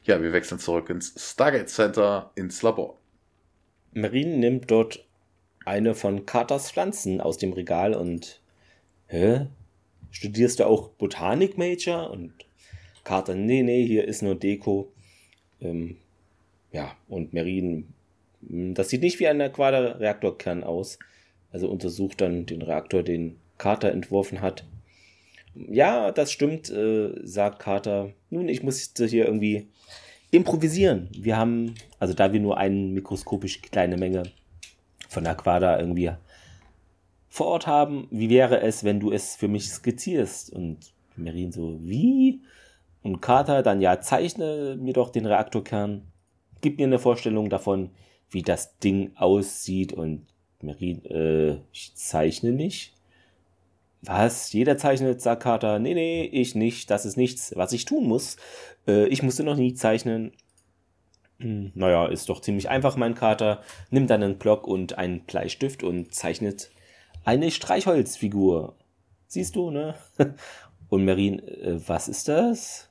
ja, 0.03 0.21
wir 0.21 0.33
wechseln 0.33 0.59
zurück 0.59 0.89
ins 0.89 1.13
Stargate 1.17 1.69
Center, 1.69 2.31
ins 2.35 2.61
Labor. 2.61 2.99
Marine 3.93 4.35
nimmt 4.37 4.69
dort 4.69 5.05
eine 5.65 5.95
von 5.95 6.25
Carters 6.25 6.71
Pflanzen 6.71 7.21
aus 7.21 7.37
dem 7.37 7.53
Regal 7.53 7.93
und 7.93 8.41
hä? 9.07 9.47
Studierst 10.11 10.59
du 10.59 10.65
auch 10.65 10.89
Botanik, 10.89 11.57
Major? 11.57 12.11
Und 12.11 12.33
Carter, 13.03 13.35
nee, 13.35 13.63
nee, 13.63 13.85
hier 13.85 14.07
ist 14.07 14.21
nur 14.21 14.35
Deko. 14.35 14.91
Ähm, 15.61 15.97
ja, 16.71 16.95
und 17.07 17.33
Merin, 17.33 17.87
hm, 18.47 18.73
das 18.73 18.89
sieht 18.89 19.01
nicht 19.01 19.19
wie 19.19 19.27
ein 19.27 19.39
Quader-Reaktorkern 19.51 20.63
aus. 20.63 20.99
Also 21.51 21.69
untersucht 21.69 22.21
dann 22.21 22.45
den 22.45 22.61
Reaktor, 22.61 23.03
den 23.03 23.37
Carter 23.57 23.91
entworfen 23.91 24.41
hat. 24.41 24.65
Ja, 25.55 26.11
das 26.11 26.31
stimmt, 26.31 26.69
äh, 26.69 27.11
sagt 27.23 27.59
Carter. 27.59 28.11
Nun, 28.29 28.49
ich 28.49 28.63
muss 28.63 28.91
hier 28.97 29.25
irgendwie 29.25 29.67
improvisieren. 30.31 31.09
Wir 31.15 31.37
haben, 31.37 31.75
also 31.99 32.13
da 32.15 32.33
wir 32.33 32.39
nur 32.39 32.57
eine 32.57 32.75
mikroskopisch 32.75 33.61
kleine 33.61 33.97
Menge 33.97 34.23
von 35.13 35.25
Aquada 35.27 35.79
irgendwie 35.79 36.11
vor 37.29 37.47
Ort 37.47 37.67
haben. 37.67 38.07
Wie 38.11 38.29
wäre 38.29 38.61
es, 38.61 38.83
wenn 38.83 38.99
du 38.99 39.11
es 39.11 39.35
für 39.35 39.47
mich 39.47 39.69
skizzierst? 39.69 40.51
Und 40.51 40.93
Merin 41.15 41.51
so, 41.51 41.79
wie? 41.81 42.41
Und 43.01 43.21
Carter 43.21 43.63
dann, 43.63 43.81
ja, 43.81 44.01
zeichne 44.01 44.77
mir 44.79 44.93
doch 44.93 45.09
den 45.09 45.25
Reaktorkern. 45.25 46.03
Gib 46.61 46.77
mir 46.77 46.87
eine 46.87 46.99
Vorstellung 46.99 47.49
davon, 47.49 47.89
wie 48.29 48.41
das 48.41 48.77
Ding 48.79 49.11
aussieht. 49.15 49.93
Und 49.93 50.25
Merin, 50.61 51.03
äh, 51.05 51.57
ich 51.71 51.95
zeichne 51.95 52.51
nicht. 52.51 52.93
Was? 54.01 54.51
Jeder 54.51 54.77
zeichnet, 54.77 55.21
sagt 55.21 55.43
Carter. 55.43 55.79
Nee, 55.79 55.93
nee, 55.93 56.25
ich 56.25 56.55
nicht. 56.55 56.89
Das 56.89 57.05
ist 57.05 57.17
nichts, 57.17 57.53
was 57.55 57.73
ich 57.73 57.85
tun 57.85 58.07
muss. 58.07 58.37
Äh, 58.87 59.07
ich 59.07 59.23
musste 59.23 59.43
noch 59.43 59.55
nie 59.55 59.73
zeichnen. 59.73 60.33
Naja, 61.39 62.07
ist 62.07 62.29
doch 62.29 62.41
ziemlich 62.41 62.69
einfach, 62.69 62.95
mein 62.95 63.15
Kater. 63.15 63.61
Nimmt 63.89 64.09
dann 64.09 64.23
einen 64.23 64.37
Block 64.37 64.67
und 64.67 64.97
einen 64.97 65.21
Bleistift 65.21 65.83
und 65.83 66.13
zeichnet 66.13 66.71
eine 67.25 67.51
Streichholzfigur. 67.51 68.75
Siehst 69.27 69.55
du, 69.55 69.71
ne? 69.71 69.95
Und 70.89 71.05
Marin, 71.05 71.39
äh, 71.39 71.79
was 71.87 72.07
ist 72.07 72.27
das? 72.27 72.87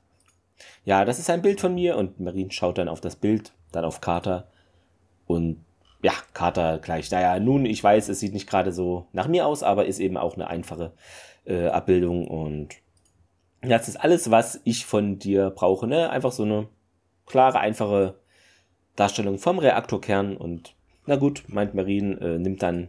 Ja, 0.85 1.05
das 1.05 1.21
ist 1.21 1.31
ein 1.31 1.43
Bild 1.43 1.61
von 1.61 1.73
mir. 1.73 1.97
Und 1.97 2.19
Marin 2.19 2.51
schaut 2.51 2.79
dann 2.79 2.89
auf 2.89 3.01
das 3.01 3.15
Bild, 3.15 3.53
dann 3.71 3.85
auf 3.85 4.01
Kater. 4.01 4.49
Und 5.27 5.65
ja, 6.03 6.13
Kater 6.33 6.79
gleich. 6.79 7.13
Naja, 7.13 7.39
nun, 7.39 7.65
ich 7.65 7.83
weiß, 7.83 8.09
es 8.09 8.19
sieht 8.19 8.33
nicht 8.33 8.49
gerade 8.49 8.73
so 8.73 9.07
nach 9.13 9.29
mir 9.29 9.47
aus, 9.47 9.63
aber 9.63 9.87
ist 9.87 10.01
eben 10.01 10.17
auch 10.17 10.35
eine 10.35 10.49
einfache 10.49 10.93
äh, 11.45 11.69
Abbildung. 11.69 12.27
Und 12.27 12.75
das 13.61 13.87
ist 13.87 13.97
alles, 13.97 14.33
was 14.33 14.61
ich 14.65 14.85
von 14.85 15.21
dir 15.21 15.51
brauche. 15.51 15.87
Ne? 15.87 16.11
Einfach 16.11 16.33
so 16.33 16.43
eine 16.43 16.67
klare, 17.27 17.61
einfache 17.61 18.17
Darstellung 18.97 19.39
vom 19.39 19.59
Reaktorkern 19.59 20.37
und 20.37 20.75
na 21.07 21.17
gut, 21.17 21.45
meint 21.49 21.75
Marin, 21.75 22.19
äh, 22.19 22.39
nimmt 22.39 22.63
dann 22.63 22.89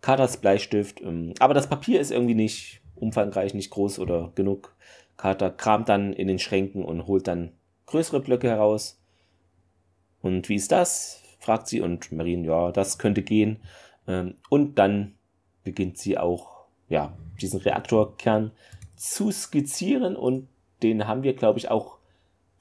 Carters 0.00 0.38
Bleistift, 0.38 1.00
ähm, 1.00 1.34
aber 1.38 1.54
das 1.54 1.68
Papier 1.68 2.00
ist 2.00 2.10
irgendwie 2.10 2.34
nicht 2.34 2.80
umfangreich, 2.94 3.54
nicht 3.54 3.70
groß 3.70 3.98
oder 3.98 4.32
genug. 4.34 4.74
Carter 5.16 5.50
kramt 5.50 5.88
dann 5.88 6.12
in 6.12 6.28
den 6.28 6.38
Schränken 6.38 6.84
und 6.84 7.06
holt 7.06 7.26
dann 7.26 7.52
größere 7.86 8.20
Blöcke 8.20 8.48
heraus. 8.48 9.00
Und 10.20 10.48
wie 10.48 10.56
ist 10.56 10.72
das? 10.72 11.22
fragt 11.38 11.66
sie 11.66 11.80
und 11.80 12.12
Marin, 12.12 12.44
ja, 12.44 12.70
das 12.70 12.98
könnte 12.98 13.22
gehen. 13.22 13.60
Ähm, 14.06 14.34
und 14.48 14.76
dann 14.78 15.14
beginnt 15.64 15.98
sie 15.98 16.16
auch, 16.16 16.66
ja, 16.88 17.16
diesen 17.40 17.60
Reaktorkern 17.60 18.52
zu 18.96 19.32
skizzieren 19.32 20.14
und 20.14 20.48
den 20.82 21.06
haben 21.06 21.22
wir, 21.22 21.34
glaube 21.34 21.58
ich, 21.58 21.70
auch 21.70 21.98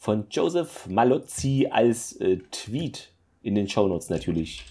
von 0.02 0.26
Joseph 0.32 0.88
Malozzi 0.88 1.68
als 1.70 2.20
äh, 2.20 2.38
Tweet 2.50 3.12
in 3.44 3.54
den 3.54 3.70
Shownotes 3.70 4.10
natürlich 4.10 4.66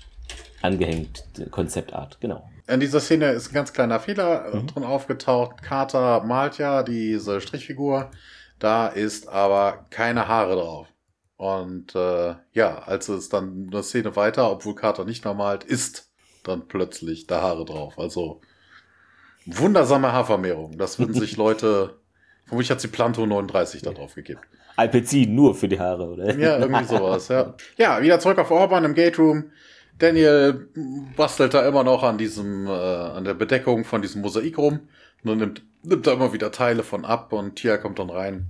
angehängt, 0.61 1.23
Konzeptart, 1.53 2.21
genau. 2.21 2.51
In 2.67 2.81
dieser 2.81 2.99
Szene 2.99 3.31
ist 3.31 3.51
ein 3.51 3.55
ganz 3.55 3.73
kleiner 3.73 4.01
Fehler 4.01 4.47
äh, 4.47 4.57
mhm. 4.57 4.67
drin 4.67 4.83
aufgetaucht. 4.83 5.63
Carter 5.63 6.25
malt 6.25 6.59
ja 6.59 6.83
diese 6.83 7.41
Strichfigur, 7.41 8.11
da 8.59 8.89
ist 8.89 9.29
aber 9.29 9.87
keine 9.91 10.27
Haare 10.27 10.57
drauf. 10.57 10.89
Und 11.37 11.95
äh, 11.95 12.35
ja, 12.53 12.79
als 12.81 13.09
es 13.09 13.29
dann 13.29 13.69
eine 13.71 13.85
Szene 13.85 14.17
weiter, 14.17 14.51
obwohl 14.51 14.75
Carter 14.75 15.05
nicht 15.05 15.25
mehr 15.25 15.35
malt, 15.35 15.63
ist 15.63 16.11
dann 16.43 16.67
plötzlich 16.67 17.29
da 17.29 17.41
Haare 17.41 17.65
drauf. 17.65 18.01
Also 18.01 18.41
wundersame 19.47 20.13
Haarvermehrung. 20.13 20.77
Das 20.77 20.99
würden 20.99 21.15
sich 21.15 21.37
Leute 21.37 22.01
Vermutlich 22.51 22.73
hat 22.73 22.81
sie 22.81 22.89
Planto 22.89 23.25
39 23.25 23.83
da 23.83 23.93
drauf 23.93 24.17
gegeben. 24.17 24.41
Alpezin 24.77 25.35
nur 25.35 25.55
für 25.55 25.69
die 25.69 25.79
Haare, 25.79 26.09
oder? 26.09 26.39
Ja, 26.39 26.59
irgendwie 26.59 26.85
sowas, 26.85 27.29
ja. 27.29 27.55
Ja, 27.77 28.03
wieder 28.03 28.21
zurück 28.21 28.39
auf 28.39 28.51
Orban 28.51 28.85
im 28.85 28.95
Gate 28.95 29.19
Room. 29.19 29.51
Daniel 29.99 30.69
bastelt 31.17 31.55
da 31.55 31.67
immer 31.69 31.85
noch 31.85 32.03
an 32.03 32.19
diesem, 32.19 32.67
äh, 32.67 32.71
an 32.71 33.25
der 33.25 33.35
Bedeckung 33.35 33.85
von 33.85 34.03
diesem 34.03 34.23
Mosaik 34.23 34.57
rum. 34.59 34.81
Und 35.23 35.39
nimmt, 35.39 35.63
nimmt 35.83 36.07
da 36.07 36.13
immer 36.13 36.33
wieder 36.33 36.51
Teile 36.51 36.83
von 36.83 37.05
ab 37.05 37.33
und 37.33 37.57
Tia 37.57 37.77
kommt 37.77 37.99
dann 37.99 38.11
rein. 38.11 38.47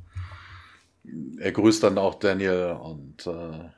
Er 1.39 1.51
grüßt 1.51 1.83
dann 1.83 1.99
auch 1.99 2.15
Daniel 2.15 2.77
und 2.81 3.27
äh, 3.27 3.71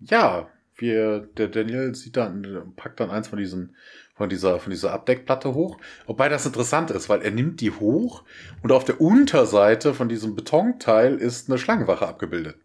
ja, 0.00 0.48
wir, 0.76 1.20
der 1.20 1.48
Daniel 1.48 1.94
sieht 1.94 2.16
dann, 2.16 2.72
packt 2.76 3.00
dann 3.00 3.10
eins 3.10 3.28
von 3.28 3.38
diesen, 3.38 3.76
von 4.20 4.28
dieser, 4.28 4.60
von 4.60 4.68
dieser 4.70 4.92
Abdeckplatte 4.92 5.54
hoch. 5.54 5.78
Wobei 6.06 6.28
das 6.28 6.44
interessant 6.44 6.90
ist, 6.90 7.08
weil 7.08 7.22
er 7.22 7.30
nimmt 7.30 7.62
die 7.62 7.70
hoch 7.70 8.22
und 8.62 8.70
auf 8.70 8.84
der 8.84 9.00
Unterseite 9.00 9.94
von 9.94 10.10
diesem 10.10 10.34
Betonteil 10.36 11.14
ist 11.16 11.48
eine 11.48 11.56
Schlangenwache 11.56 12.06
abgebildet. 12.06 12.56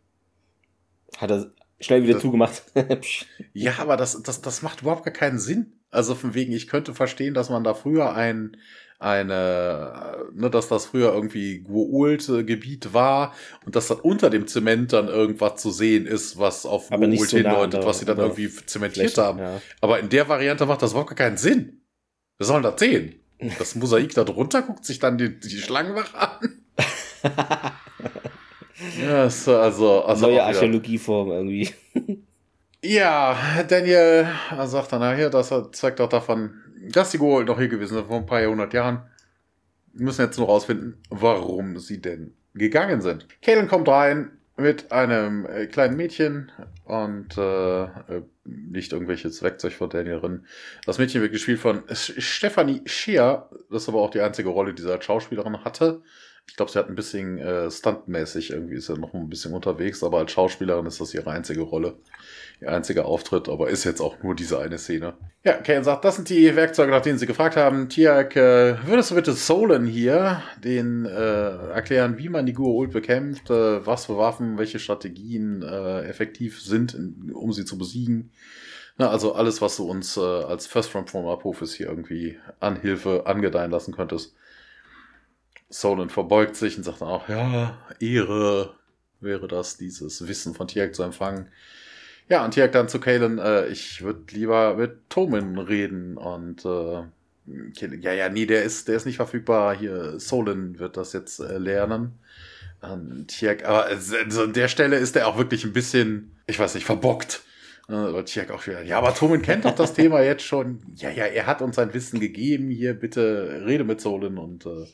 Hat 1.15 1.31
er 1.31 1.53
schnell 1.79 2.03
wieder 2.03 2.15
Das- 2.15 2.21
zugemacht. 2.23 2.61
Ja, 3.53 3.75
aber 3.79 3.95
das, 3.95 4.21
das, 4.21 4.41
das 4.41 4.63
macht 4.63 4.81
überhaupt 4.81 5.05
gar 5.05 5.13
keinen 5.13 5.39
Sinn. 5.39 5.79
Also 5.91 6.13
von 6.13 6.33
wegen, 6.33 6.51
ich 6.51 6.67
könnte 6.67 6.93
verstehen, 6.93 7.33
dass 7.33 7.49
man 7.49 7.63
da 7.63 7.73
früher 7.73 8.13
ein, 8.13 8.57
eine, 8.99 10.25
ne, 10.33 10.49
dass 10.49 10.67
das 10.69 10.85
früher 10.87 11.13
irgendwie 11.13 11.59
Guoult-Gebiet 11.59 12.93
war 12.93 13.33
und 13.65 13.75
dass 13.75 13.87
dann 13.87 13.99
unter 13.99 14.29
dem 14.29 14.47
Zement 14.47 14.93
dann 14.93 15.07
irgendwas 15.07 15.61
zu 15.61 15.71
sehen 15.71 16.05
ist, 16.05 16.37
was 16.39 16.65
auf 16.65 16.89
Guoult 16.89 17.29
so 17.29 17.37
hindeutet, 17.37 17.85
was 17.85 17.99
sie 17.99 18.05
dann 18.05 18.17
da- 18.17 18.23
irgendwie 18.23 18.49
zementiert 18.49 19.11
Fläche, 19.11 19.23
haben. 19.27 19.39
ja. 19.39 19.61
Aber 19.81 19.99
in 19.99 20.09
der 20.09 20.27
Variante 20.29 20.65
macht 20.65 20.81
das 20.81 20.91
überhaupt 20.91 21.09
gar 21.09 21.27
keinen 21.27 21.37
Sinn. 21.37 21.81
Wir 22.37 22.45
sollen 22.45 22.63
das 22.63 22.79
sehen. 22.79 23.15
Das 23.59 23.75
Mosaik 23.75 24.13
da 24.13 24.23
drunter 24.23 24.61
guckt 24.61 24.85
sich 24.85 24.99
dann 24.99 25.17
die, 25.17 25.39
die 25.39 25.57
Schlangenwache 25.59 26.17
an. 26.17 26.61
ja, 29.01 29.23
also, 29.23 30.03
also 30.03 30.27
Neue 30.27 30.43
Archäologieform 30.43 31.31
irgendwie. 31.31 31.69
ja, 32.83 33.37
Daniel 33.67 34.27
sagt 34.65 34.91
dann, 34.93 35.01
na 35.01 35.13
hier, 35.13 35.29
das 35.29 35.53
zeigt 35.73 35.99
doch 35.99 36.09
davon, 36.09 36.53
dass 36.91 37.11
die 37.11 37.19
Goa'uld 37.19 37.45
noch 37.45 37.59
hier 37.59 37.67
gewesen 37.67 37.95
sind 37.95 38.07
vor 38.07 38.17
ein 38.17 38.25
paar 38.25 38.41
Jahrhundert 38.41 38.73
Jahren. 38.73 39.03
Wir 39.93 40.05
müssen 40.05 40.21
jetzt 40.21 40.37
nur 40.37 40.47
rausfinden, 40.47 41.01
warum 41.09 41.79
sie 41.79 42.01
denn 42.01 42.33
gegangen 42.53 43.01
sind. 43.01 43.27
Kalen 43.41 43.67
kommt 43.67 43.87
rein 43.87 44.31
mit 44.57 44.91
einem 44.91 45.45
äh, 45.45 45.67
kleinen 45.67 45.97
Mädchen 45.97 46.51
und 46.85 47.37
äh, 47.37 47.83
äh, 47.83 48.21
nicht 48.45 48.93
irgendwelches 48.93 49.41
Werkzeug 49.41 49.73
von 49.73 49.89
Daniel 49.89 50.19
drin. 50.19 50.45
Das 50.85 50.97
Mädchen 50.97 51.21
wird 51.21 51.33
gespielt 51.33 51.59
von 51.59 51.83
Stephanie 51.91 52.81
Scheer. 52.85 53.49
Das 53.69 53.83
ist 53.83 53.89
aber 53.89 54.01
auch 54.01 54.11
die 54.11 54.21
einzige 54.21 54.49
Rolle, 54.49 54.73
die 54.73 54.81
sie 54.81 54.91
als 54.91 55.03
Schauspielerin 55.05 55.63
hatte. 55.65 56.01
Ich 56.47 56.55
glaube, 56.55 56.71
sie 56.71 56.77
hat 56.77 56.89
ein 56.89 56.95
bisschen 56.95 57.39
äh, 57.39 57.69
stuntmäßig 57.69 58.51
irgendwie 58.51 58.75
ist 58.75 58.85
sie 58.85 58.97
noch 58.97 59.13
ein 59.13 59.29
bisschen 59.29 59.53
unterwegs, 59.53 60.03
aber 60.03 60.19
als 60.19 60.31
Schauspielerin 60.31 60.85
ist 60.85 61.01
das 61.01 61.13
ihre 61.13 61.31
einzige 61.31 61.61
Rolle, 61.61 61.97
ihr 62.61 62.71
einziger 62.71 63.05
Auftritt, 63.05 63.49
aber 63.49 63.69
ist 63.69 63.83
jetzt 63.83 64.01
auch 64.01 64.21
nur 64.23 64.35
diese 64.35 64.59
eine 64.59 64.77
Szene. 64.77 65.15
Ja, 65.43 65.53
Kane 65.53 65.83
sagt, 65.83 66.05
das 66.05 66.15
sind 66.15 66.29
die 66.29 66.55
Werkzeuge, 66.55 66.91
nach 66.91 67.01
denen 67.01 67.19
sie 67.19 67.27
gefragt 67.27 67.55
haben. 67.55 67.89
Tiak, 67.89 68.35
äh, 68.35 68.77
würdest 68.85 69.11
du 69.11 69.15
bitte 69.15 69.33
Solen 69.33 69.85
hier 69.85 70.41
den 70.63 71.05
äh, 71.05 71.69
erklären, 71.69 72.17
wie 72.17 72.29
man 72.29 72.45
die 72.45 72.55
Gua'uld 72.55 72.91
bekämpft, 72.91 73.49
äh, 73.49 73.85
was 73.85 74.05
für 74.07 74.17
Waffen, 74.17 74.57
welche 74.57 74.79
Strategien 74.79 75.61
äh, 75.61 76.01
effektiv 76.01 76.61
sind, 76.61 76.93
in, 76.93 77.31
um 77.33 77.53
sie 77.53 77.65
zu 77.65 77.77
besiegen? 77.77 78.31
Na, 78.97 79.09
also 79.09 79.33
alles, 79.33 79.61
was 79.61 79.75
du 79.75 79.83
uns 79.83 80.15
äh, 80.15 80.21
als 80.21 80.67
First 80.67 80.89
from 80.89 81.05
Former 81.05 81.33
Apophis 81.33 81.73
hier 81.73 81.87
irgendwie 81.87 82.39
an 82.59 82.79
Hilfe 82.79 83.23
angedeihen 83.25 83.71
lassen 83.71 83.93
könntest. 83.93 84.33
Solon 85.69 86.09
verbeugt 86.09 86.55
sich 86.55 86.77
und 86.77 86.83
sagt 86.83 87.01
dann 87.01 87.09
auch, 87.09 87.27
ja, 87.27 87.77
Ehre 87.99 88.75
wäre 89.19 89.47
das, 89.47 89.77
dieses 89.77 90.27
Wissen 90.27 90.53
von 90.53 90.67
Tiak 90.67 90.95
zu 90.95 91.03
empfangen. 91.03 91.49
Ja, 92.27 92.43
und 92.43 92.51
Tiak 92.51 92.71
dann 92.71 92.89
zu 92.89 92.99
Kalen, 92.99 93.37
äh, 93.37 93.67
ich 93.67 94.01
würde 94.03 94.21
lieber 94.31 94.75
mit 94.75 95.09
Tomin 95.09 95.57
reden 95.59 96.17
und 96.17 96.65
äh, 96.65 97.03
Kalen, 97.77 98.01
ja, 98.01 98.13
ja, 98.13 98.29
nee, 98.29 98.47
der 98.47 98.63
ist, 98.63 98.87
der 98.87 98.95
ist 98.95 99.05
nicht 99.05 99.17
verfügbar. 99.17 99.75
Hier, 99.77 100.19
Solon 100.19 100.79
wird 100.79 100.97
das 100.97 101.13
jetzt 101.13 101.39
äh, 101.39 101.57
lernen. 101.57 102.13
Und 102.81 103.27
Tiak, 103.27 103.65
aber 103.65 103.85
also 103.85 104.41
an 104.41 104.53
der 104.53 104.67
Stelle 104.67 104.97
ist 104.97 105.15
er 105.15 105.27
auch 105.27 105.37
wirklich 105.37 105.63
ein 105.65 105.73
bisschen, 105.73 106.35
ich 106.47 106.59
weiß 106.59 106.75
nicht, 106.75 106.85
verbockt. 106.85 107.43
Äh, 107.87 107.93
Weil 107.93 108.25
Tiak 108.25 108.49
auch 108.49 108.65
wieder, 108.65 108.81
ja, 108.81 108.97
aber 108.97 109.13
Tomin 109.13 109.43
kennt 109.43 109.65
doch 109.65 109.75
das 109.75 109.93
Thema 109.93 110.21
jetzt 110.21 110.43
schon. 110.43 110.81
Ja, 110.95 111.11
ja, 111.11 111.25
er 111.25 111.45
hat 111.45 111.61
uns 111.61 111.75
sein 111.75 111.93
Wissen 111.93 112.19
gegeben. 112.19 112.69
Hier, 112.69 112.95
bitte 112.95 113.63
rede 113.65 113.83
mit 113.83 114.01
Solon 114.01 114.39
und 114.39 114.65
äh, 114.65 114.87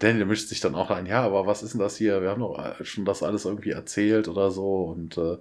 Daniel 0.00 0.26
mischt 0.26 0.48
sich 0.48 0.60
dann 0.60 0.74
auch 0.74 0.90
ein, 0.90 1.06
ja, 1.06 1.22
aber 1.22 1.46
was 1.46 1.62
ist 1.62 1.74
denn 1.74 1.80
das 1.80 1.96
hier? 1.96 2.20
Wir 2.22 2.30
haben 2.30 2.40
doch 2.40 2.58
äh, 2.58 2.84
schon 2.84 3.04
das 3.04 3.22
alles 3.22 3.44
irgendwie 3.44 3.70
erzählt 3.70 4.28
oder 4.28 4.50
so. 4.50 4.84
Und 4.84 5.16
äh, 5.18 5.38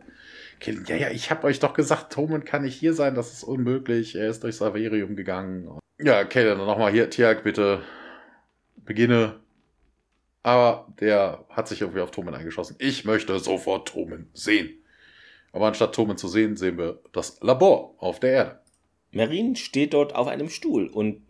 Kellen, 0.59 0.85
ja, 0.87 0.95
ja, 0.95 1.09
ich 1.11 1.29
habe 1.29 1.45
euch 1.45 1.59
doch 1.59 1.73
gesagt, 1.73 2.13
Toman 2.13 2.43
kann 2.43 2.63
nicht 2.63 2.75
hier 2.75 2.93
sein, 2.93 3.15
das 3.15 3.31
ist 3.33 3.43
unmöglich. 3.43 4.15
Er 4.15 4.29
ist 4.29 4.43
durchs 4.43 4.57
Saverium 4.57 5.15
gegangen. 5.15 5.69
Ja, 5.99 6.23
Kellen, 6.23 6.57
dann 6.57 6.67
nochmal 6.67 6.91
hier, 6.91 7.09
Tiag, 7.09 7.43
bitte 7.43 7.81
beginne. 8.75 9.39
Aber 10.43 10.87
der 10.99 11.45
hat 11.49 11.67
sich 11.67 11.81
irgendwie 11.81 11.99
auf 12.01 12.11
Toman 12.11 12.33
eingeschossen. 12.33 12.75
Ich 12.79 13.05
möchte 13.05 13.37
sofort 13.39 13.87
Toman 13.87 14.29
sehen. 14.33 14.83
Aber 15.51 15.67
anstatt 15.67 15.93
Toman 15.93 16.17
zu 16.17 16.27
sehen, 16.27 16.55
sehen 16.55 16.77
wir 16.77 17.01
das 17.11 17.39
Labor 17.41 17.95
auf 17.97 18.19
der 18.19 18.31
Erde. 18.31 18.59
Marin 19.11 19.55
steht 19.55 19.93
dort 19.93 20.15
auf 20.15 20.27
einem 20.27 20.49
Stuhl 20.49 20.87
und 20.87 21.21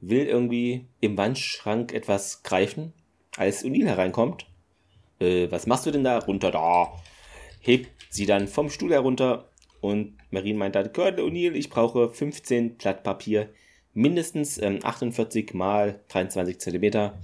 will 0.00 0.26
irgendwie 0.26 0.86
im 1.00 1.16
Wandschrank 1.16 1.92
etwas 1.92 2.42
greifen, 2.42 2.92
als 3.36 3.64
O'Neill 3.64 3.86
hereinkommt. 3.86 4.46
Äh, 5.20 5.50
was 5.50 5.66
machst 5.66 5.86
du 5.86 5.90
denn 5.90 6.04
da? 6.04 6.18
Runter 6.18 6.50
da. 6.50 6.92
Hebt 7.60 7.90
sie 8.16 8.26
dann 8.26 8.48
vom 8.48 8.70
Stuhl 8.70 8.92
herunter 8.92 9.50
und 9.80 10.16
Marin 10.30 10.56
meint 10.56 10.74
dann, 10.74 10.92
Colonel 10.92 11.24
O'Neill, 11.24 11.54
ich 11.54 11.70
brauche 11.70 12.10
15 12.10 12.76
Blatt 12.76 13.02
Papier, 13.02 13.50
mindestens 13.94 14.58
ähm, 14.58 14.80
48 14.82 15.54
mal 15.54 16.00
23 16.08 16.58
Zentimeter. 16.58 17.18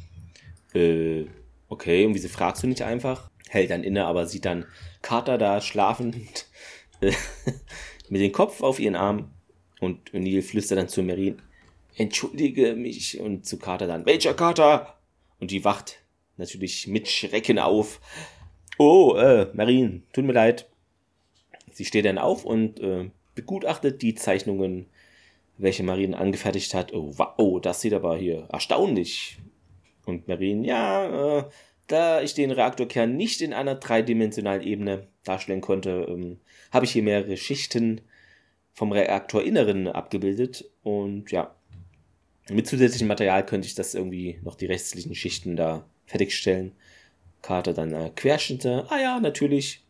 Äh, 0.74 1.24
okay, 1.68 2.06
und 2.06 2.14
wieso 2.14 2.28
fragst 2.28 2.62
du 2.62 2.66
nicht 2.66 2.82
einfach? 2.82 3.30
Hält 3.48 3.70
dann 3.70 3.84
inne, 3.84 4.04
aber 4.06 4.26
sieht 4.26 4.44
dann 4.44 4.66
Carter 5.02 5.38
da 5.38 5.60
schlafend 5.60 6.16
mit 8.08 8.20
dem 8.20 8.32
Kopf 8.32 8.62
auf 8.62 8.78
ihren 8.78 8.96
Arm 8.96 9.30
und 9.80 10.12
O'Neill 10.12 10.42
flüstert 10.42 10.78
dann 10.78 10.88
zu 10.88 11.02
Marin, 11.02 11.42
entschuldige 11.96 12.74
mich 12.74 13.18
und 13.18 13.44
zu 13.44 13.58
Carter 13.58 13.86
dann, 13.86 14.04
Major 14.04 14.34
Carter! 14.34 14.98
Und 15.40 15.50
die 15.50 15.64
wacht 15.64 15.98
natürlich 16.36 16.86
mit 16.86 17.08
Schrecken 17.08 17.58
auf. 17.58 18.00
Oh, 18.78 19.16
äh, 19.16 19.48
Marin, 19.54 20.04
tut 20.12 20.24
mir 20.24 20.32
leid. 20.32 20.68
Sie 21.72 21.84
steht 21.84 22.04
dann 22.04 22.18
auf 22.18 22.44
und 22.44 22.80
äh, 22.80 23.10
begutachtet 23.34 24.02
die 24.02 24.14
Zeichnungen, 24.14 24.86
welche 25.58 25.82
Marin 25.82 26.14
angefertigt 26.14 26.74
hat. 26.74 26.92
Oh, 26.92 27.12
wow, 27.16 27.60
das 27.60 27.80
sieht 27.80 27.94
aber 27.94 28.16
hier 28.16 28.48
erstaunlich. 28.52 29.38
Und 30.04 30.28
Marin, 30.28 30.64
ja, 30.64 31.38
äh, 31.38 31.44
da 31.86 32.22
ich 32.22 32.34
den 32.34 32.50
Reaktorkern 32.50 33.16
nicht 33.16 33.40
in 33.40 33.52
einer 33.52 33.74
dreidimensionalen 33.74 34.62
Ebene 34.62 35.06
darstellen 35.24 35.60
konnte, 35.60 36.06
ähm, 36.08 36.38
habe 36.70 36.84
ich 36.84 36.92
hier 36.92 37.02
mehrere 37.02 37.36
Schichten 37.36 38.00
vom 38.72 38.92
Reaktorinneren 38.92 39.88
abgebildet 39.88 40.70
und 40.82 41.30
ja, 41.30 41.54
mit 42.50 42.66
zusätzlichem 42.66 43.08
Material 43.08 43.46
könnte 43.46 43.68
ich 43.68 43.74
das 43.74 43.94
irgendwie 43.94 44.40
noch 44.42 44.56
die 44.56 44.66
restlichen 44.66 45.14
Schichten 45.14 45.54
da 45.56 45.84
fertigstellen. 46.06 46.72
Karte 47.40 47.74
dann 47.74 47.92
äh, 47.92 48.10
Querschnitte. 48.14 48.86
Ah 48.88 49.00
ja, 49.00 49.20
natürlich. 49.20 49.84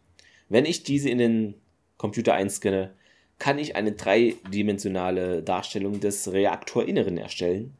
Wenn 0.48 0.64
ich 0.64 0.82
diese 0.82 1.08
in 1.08 1.18
den 1.18 1.54
Computer 2.02 2.34
einscanne, 2.34 2.92
kann 3.38 3.60
ich 3.60 3.76
eine 3.76 3.92
dreidimensionale 3.92 5.40
Darstellung 5.40 6.00
des 6.00 6.32
Reaktorinneren 6.32 7.16
erstellen. 7.16 7.76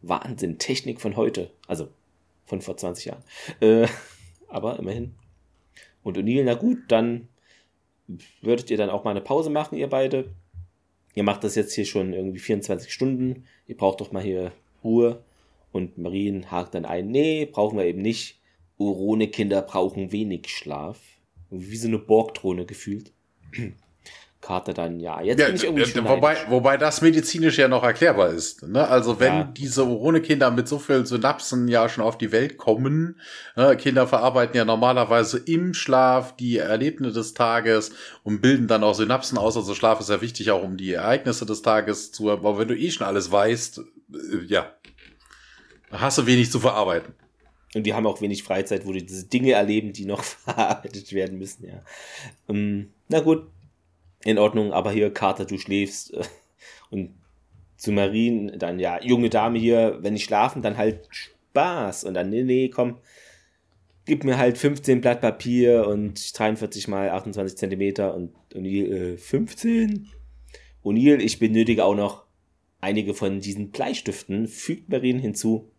Wahnsinn, 0.00 0.60
Technik 0.60 1.00
von 1.00 1.16
heute. 1.16 1.50
Also 1.66 1.88
von 2.44 2.60
vor 2.60 2.76
20 2.76 3.06
Jahren. 3.06 3.24
Äh, 3.58 3.88
aber 4.48 4.78
immerhin. 4.78 5.16
Und 6.04 6.16
O'Neill, 6.16 6.44
na 6.44 6.54
gut, 6.54 6.84
dann 6.86 7.26
würdet 8.42 8.70
ihr 8.70 8.76
dann 8.76 8.90
auch 8.90 9.02
mal 9.02 9.10
eine 9.10 9.22
Pause 9.22 9.50
machen, 9.50 9.76
ihr 9.76 9.88
beide. 9.88 10.30
Ihr 11.16 11.24
macht 11.24 11.42
das 11.42 11.56
jetzt 11.56 11.74
hier 11.74 11.84
schon 11.84 12.12
irgendwie 12.12 12.38
24 12.38 12.92
Stunden. 12.92 13.44
Ihr 13.66 13.76
braucht 13.76 14.00
doch 14.00 14.12
mal 14.12 14.22
hier 14.22 14.52
Ruhe. 14.84 15.24
Und 15.72 15.98
Marien 15.98 16.52
hakt 16.52 16.76
dann 16.76 16.84
ein, 16.84 17.08
nee, 17.08 17.44
brauchen 17.44 17.76
wir 17.76 17.86
eben 17.86 18.02
nicht. 18.02 18.38
Urone-Kinder 18.78 19.62
brauchen 19.62 20.12
wenig 20.12 20.46
Schlaf. 20.46 21.00
Wie 21.50 21.76
so 21.76 21.88
eine 21.88 21.98
Borgdrohne 21.98 22.66
gefühlt. 22.66 23.10
Carter 24.44 24.74
dann, 24.74 25.00
ja, 25.00 25.22
jetzt 25.22 25.40
Ja, 25.40 25.46
bin 25.46 25.56
ich 25.56 25.64
irgendwie 25.64 25.86
schon 25.86 26.06
wobei, 26.06 26.36
wobei 26.50 26.76
das 26.76 27.00
medizinisch 27.00 27.56
ja 27.56 27.66
noch 27.66 27.82
erklärbar 27.82 28.28
ist. 28.28 28.62
Ne? 28.62 28.86
Also 28.86 29.18
wenn 29.18 29.32
Ja. 29.32 29.44
diese 29.44 29.86
Urone-Kinder 29.86 30.50
mit 30.50 30.68
so 30.68 30.78
vielen 30.78 31.06
Synapsen 31.06 31.66
ja 31.66 31.88
schon 31.88 32.04
auf 32.04 32.18
die 32.18 32.30
Welt 32.30 32.58
kommen, 32.58 33.18
ne? 33.56 33.74
Kinder 33.78 34.06
verarbeiten 34.06 34.54
ja 34.54 34.66
normalerweise 34.66 35.38
im 35.38 35.72
Schlaf 35.72 36.36
die 36.36 36.58
Erlebnisse 36.58 37.14
des 37.14 37.32
Tages 37.32 37.92
und 38.22 38.42
bilden 38.42 38.68
dann 38.68 38.84
auch 38.84 38.94
Synapsen 38.94 39.38
aus. 39.38 39.56
Also 39.56 39.74
Schlaf 39.74 39.98
ist 40.00 40.10
ja 40.10 40.20
wichtig 40.20 40.50
auch, 40.50 40.62
um 40.62 40.76
die 40.76 40.92
Ereignisse 40.92 41.46
des 41.46 41.62
Tages 41.62 42.12
zu, 42.12 42.30
aber 42.30 42.58
wenn 42.58 42.68
du 42.68 42.76
eh 42.76 42.90
schon 42.90 43.06
alles 43.06 43.32
weißt, 43.32 43.78
äh, 43.78 44.44
ja, 44.46 44.74
hast 45.90 46.18
du 46.18 46.26
wenig 46.26 46.50
zu 46.50 46.60
verarbeiten. 46.60 47.14
Und 47.74 47.84
die 47.84 47.94
haben 47.94 48.06
auch 48.06 48.20
wenig 48.20 48.42
Freizeit, 48.44 48.84
wo 48.86 48.92
die 48.92 49.06
diese 49.06 49.24
Dinge 49.24 49.52
erleben, 49.52 49.94
die 49.94 50.04
noch 50.04 50.22
verarbeitet 50.22 51.14
werden 51.14 51.38
müssen, 51.38 51.66
ja. 51.66 51.82
Ähm, 52.46 52.90
na 53.08 53.20
gut, 53.20 53.46
in 54.24 54.38
Ordnung, 54.38 54.72
aber 54.72 54.90
hier, 54.90 55.12
Carter, 55.12 55.44
du 55.44 55.58
schläfst. 55.58 56.14
Äh, 56.14 56.24
und 56.90 57.14
zu 57.76 57.92
Marien, 57.92 58.58
dann, 58.58 58.78
ja, 58.78 59.02
junge 59.02 59.28
Dame 59.28 59.58
hier, 59.58 59.98
wenn 60.00 60.16
ich 60.16 60.24
schlafen, 60.24 60.62
dann 60.62 60.76
halt 60.76 61.06
Spaß. 61.10 62.04
Und 62.04 62.14
dann, 62.14 62.30
nee, 62.30 62.42
nee, 62.42 62.68
komm, 62.68 62.98
gib 64.06 64.24
mir 64.24 64.38
halt 64.38 64.58
15 64.58 65.00
Blatt 65.00 65.20
Papier 65.20 65.86
und 65.86 66.38
43 66.38 66.88
mal 66.88 67.10
28 67.10 67.58
Zentimeter 67.58 68.14
und 68.14 68.34
O'Neill, 68.54 69.14
äh, 69.14 69.16
15? 69.18 70.08
O'Neill, 70.82 71.20
ich 71.20 71.38
benötige 71.38 71.84
auch 71.84 71.94
noch 71.94 72.24
einige 72.80 73.14
von 73.14 73.40
diesen 73.40 73.70
Bleistiften, 73.70 74.46
fügt 74.46 74.88
Marien 74.88 75.18
hinzu. 75.18 75.70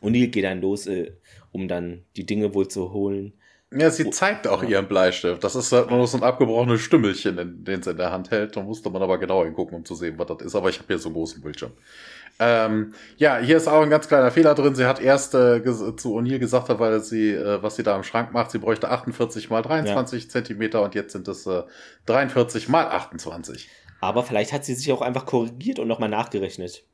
O'Neill 0.00 0.28
geht 0.28 0.44
dann 0.44 0.60
los, 0.60 0.86
äh, 0.86 1.12
um 1.52 1.68
dann 1.68 2.04
die 2.16 2.26
Dinge 2.26 2.54
wohl 2.54 2.68
zu 2.68 2.92
holen. 2.92 3.34
Ja, 3.78 3.90
sie 3.90 4.10
zeigt 4.10 4.46
auch 4.46 4.62
ihren 4.62 4.86
Bleistift. 4.86 5.42
Das 5.44 5.54
ist 5.54 5.72
halt 5.72 5.90
nur 5.90 6.06
so 6.06 6.16
ein 6.16 6.22
abgebrochenes 6.22 6.80
Stümmelchen, 6.80 7.64
den 7.64 7.82
sie 7.82 7.90
in 7.90 7.96
der 7.96 8.10
Hand 8.10 8.30
hält. 8.30 8.56
Da 8.56 8.62
musste 8.62 8.90
man 8.90 9.02
aber 9.02 9.18
genau 9.18 9.44
hingucken, 9.44 9.76
um 9.76 9.84
zu 9.84 9.94
sehen, 9.94 10.18
was 10.18 10.26
das 10.28 10.46
ist. 10.46 10.54
Aber 10.54 10.70
ich 10.70 10.78
habe 10.78 10.86
hier 10.88 10.98
so 10.98 11.08
einen 11.08 11.14
großen 11.14 11.42
Bildschirm. 11.42 11.72
Ähm, 12.38 12.92
ja, 13.16 13.38
hier 13.38 13.56
ist 13.56 13.66
auch 13.66 13.82
ein 13.82 13.90
ganz 13.90 14.08
kleiner 14.08 14.30
Fehler 14.30 14.54
drin. 14.54 14.74
Sie 14.74 14.84
hat 14.84 15.00
erst 15.00 15.34
äh, 15.34 15.62
zu 15.64 16.16
O'Neill 16.16 16.38
gesagt, 16.38 16.68
weil 16.78 17.00
sie, 17.00 17.30
äh, 17.30 17.62
was 17.62 17.76
sie 17.76 17.82
da 17.82 17.96
im 17.96 18.02
Schrank 18.02 18.32
macht, 18.32 18.50
sie 18.50 18.58
bräuchte 18.58 18.90
48 18.90 19.48
mal 19.48 19.62
23 19.62 20.24
ja. 20.24 20.28
Zentimeter 20.28 20.82
und 20.82 20.94
jetzt 20.94 21.12
sind 21.12 21.28
es 21.28 21.46
äh, 21.46 21.62
43 22.06 22.68
mal 22.68 22.86
28. 22.86 23.68
Aber 24.00 24.22
vielleicht 24.22 24.52
hat 24.52 24.64
sie 24.64 24.74
sich 24.74 24.92
auch 24.92 25.00
einfach 25.00 25.26
korrigiert 25.26 25.78
und 25.78 25.88
nochmal 25.88 26.08
nachgerechnet. 26.08 26.84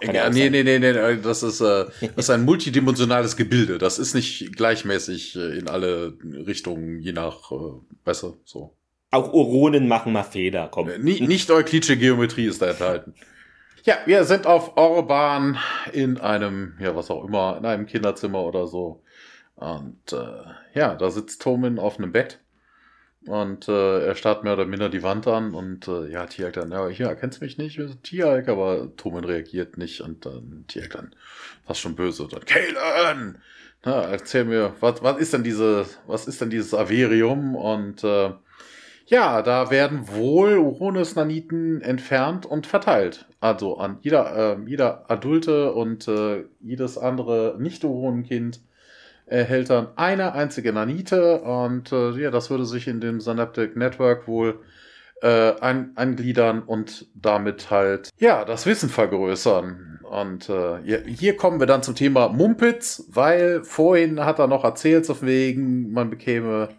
Kann 0.00 0.14
ja, 0.14 0.28
nee, 0.30 0.50
nee, 0.50 0.62
nee, 0.62 0.78
nee, 0.78 0.92
das 1.22 1.42
ist, 1.42 1.60
äh, 1.60 1.86
das 2.00 2.26
ist 2.26 2.30
ein 2.30 2.44
multidimensionales 2.44 3.36
Gebilde. 3.36 3.78
Das 3.78 3.98
ist 3.98 4.14
nicht 4.14 4.56
gleichmäßig 4.56 5.36
äh, 5.36 5.58
in 5.58 5.68
alle 5.68 6.16
Richtungen, 6.22 7.00
je 7.00 7.12
nach 7.12 7.52
äh, 7.52 7.56
besser, 8.04 8.34
so. 8.44 8.74
Auch 9.10 9.32
Oronen 9.32 9.88
machen 9.88 10.12
mal 10.12 10.22
Fehler, 10.24 10.68
komm. 10.70 10.88
Äh, 10.88 10.98
nicht, 10.98 11.22
nicht 11.22 11.50
euklidische 11.50 11.96
Geometrie 11.96 12.46
ist 12.46 12.60
da 12.60 12.66
enthalten. 12.66 13.14
Ja, 13.84 13.96
wir 14.04 14.24
sind 14.24 14.46
auf 14.46 14.76
Orban 14.76 15.58
in 15.92 16.18
einem, 16.18 16.74
ja, 16.80 16.94
was 16.94 17.10
auch 17.10 17.24
immer, 17.24 17.56
in 17.58 17.64
einem 17.64 17.86
Kinderzimmer 17.86 18.42
oder 18.42 18.66
so. 18.66 19.02
Und 19.54 20.12
äh, 20.12 20.78
ja, 20.78 20.94
da 20.94 21.10
sitzt 21.10 21.40
Tomin 21.42 21.78
auf 21.78 21.98
einem 21.98 22.12
Bett 22.12 22.40
und 23.28 23.68
äh, 23.68 24.06
er 24.06 24.14
starrt 24.14 24.44
mehr 24.44 24.54
oder 24.54 24.66
minder 24.66 24.88
die 24.88 25.02
Wand 25.02 25.26
an 25.26 25.54
und 25.54 25.86
äh, 25.88 26.10
ja, 26.10 26.26
Tiag 26.26 26.54
dann, 26.54 26.72
ja, 26.72 26.88
hier, 26.88 27.06
erkennst 27.06 27.40
du 27.40 27.44
mich 27.44 27.58
nicht? 27.58 27.80
Tiag, 28.02 28.48
aber 28.48 28.94
Tomen 28.96 29.24
reagiert 29.24 29.78
nicht 29.78 30.00
und 30.00 30.26
dann 30.26 30.64
Tiag 30.68 30.90
dann 30.90 31.14
fast 31.66 31.80
schon 31.80 31.94
böse. 31.94 32.26
Dann, 32.28 32.44
Kalen! 32.44 33.38
Na, 33.84 34.02
erzähl 34.02 34.44
mir, 34.44 34.74
was, 34.80 35.02
was 35.02 35.18
ist 35.18 35.32
denn 35.32 35.44
diese, 35.44 35.86
was 36.06 36.26
ist 36.26 36.40
denn 36.40 36.50
dieses 36.50 36.74
Averium? 36.74 37.54
Und 37.54 38.02
äh, 38.02 38.32
ja, 39.06 39.42
da 39.42 39.70
werden 39.70 40.08
wohl 40.08 40.58
Uranus 40.58 41.14
Naniten 41.14 41.80
entfernt 41.80 42.44
und 42.44 42.66
verteilt. 42.66 43.26
Also 43.40 43.78
an 43.78 43.98
jeder, 44.02 44.58
äh, 44.58 44.68
jeder 44.68 45.10
Adulte 45.10 45.72
und 45.72 46.08
äh, 46.08 46.44
jedes 46.60 46.98
andere 46.98 47.56
Nicht-Uronenkind 47.58 48.60
erhält 49.30 49.70
dann 49.70 49.88
eine 49.96 50.32
einzige 50.32 50.72
Nanite 50.72 51.40
und 51.40 51.92
äh, 51.92 52.10
ja, 52.12 52.30
das 52.30 52.50
würde 52.50 52.64
sich 52.64 52.88
in 52.88 53.00
dem 53.00 53.20
Synaptic 53.20 53.76
Network 53.76 54.26
wohl 54.26 54.60
äh, 55.22 55.54
ein, 55.60 55.92
angliedern 55.96 56.62
und 56.62 57.06
damit 57.14 57.70
halt 57.70 58.10
ja 58.18 58.44
das 58.44 58.66
Wissen 58.66 58.88
vergrößern. 58.88 60.00
Und 60.02 60.48
äh, 60.48 60.78
hier, 60.82 61.02
hier 61.04 61.36
kommen 61.36 61.60
wir 61.60 61.66
dann 61.66 61.82
zum 61.82 61.94
Thema 61.94 62.28
Mumpitz, 62.28 63.04
weil 63.10 63.62
vorhin 63.62 64.24
hat 64.24 64.38
er 64.38 64.46
noch 64.46 64.64
erzählt, 64.64 65.04
so 65.04 65.20
wegen 65.20 65.92
man 65.92 66.08
bekäme 66.08 66.70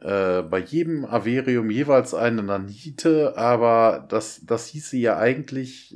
äh, 0.00 0.42
bei 0.42 0.58
jedem 0.58 1.04
Averium 1.04 1.70
jeweils 1.70 2.14
eine 2.14 2.42
Nanite, 2.42 3.36
aber 3.36 4.06
das, 4.08 4.40
das 4.44 4.66
hieße 4.66 4.96
ja 4.96 5.16
eigentlich, 5.16 5.94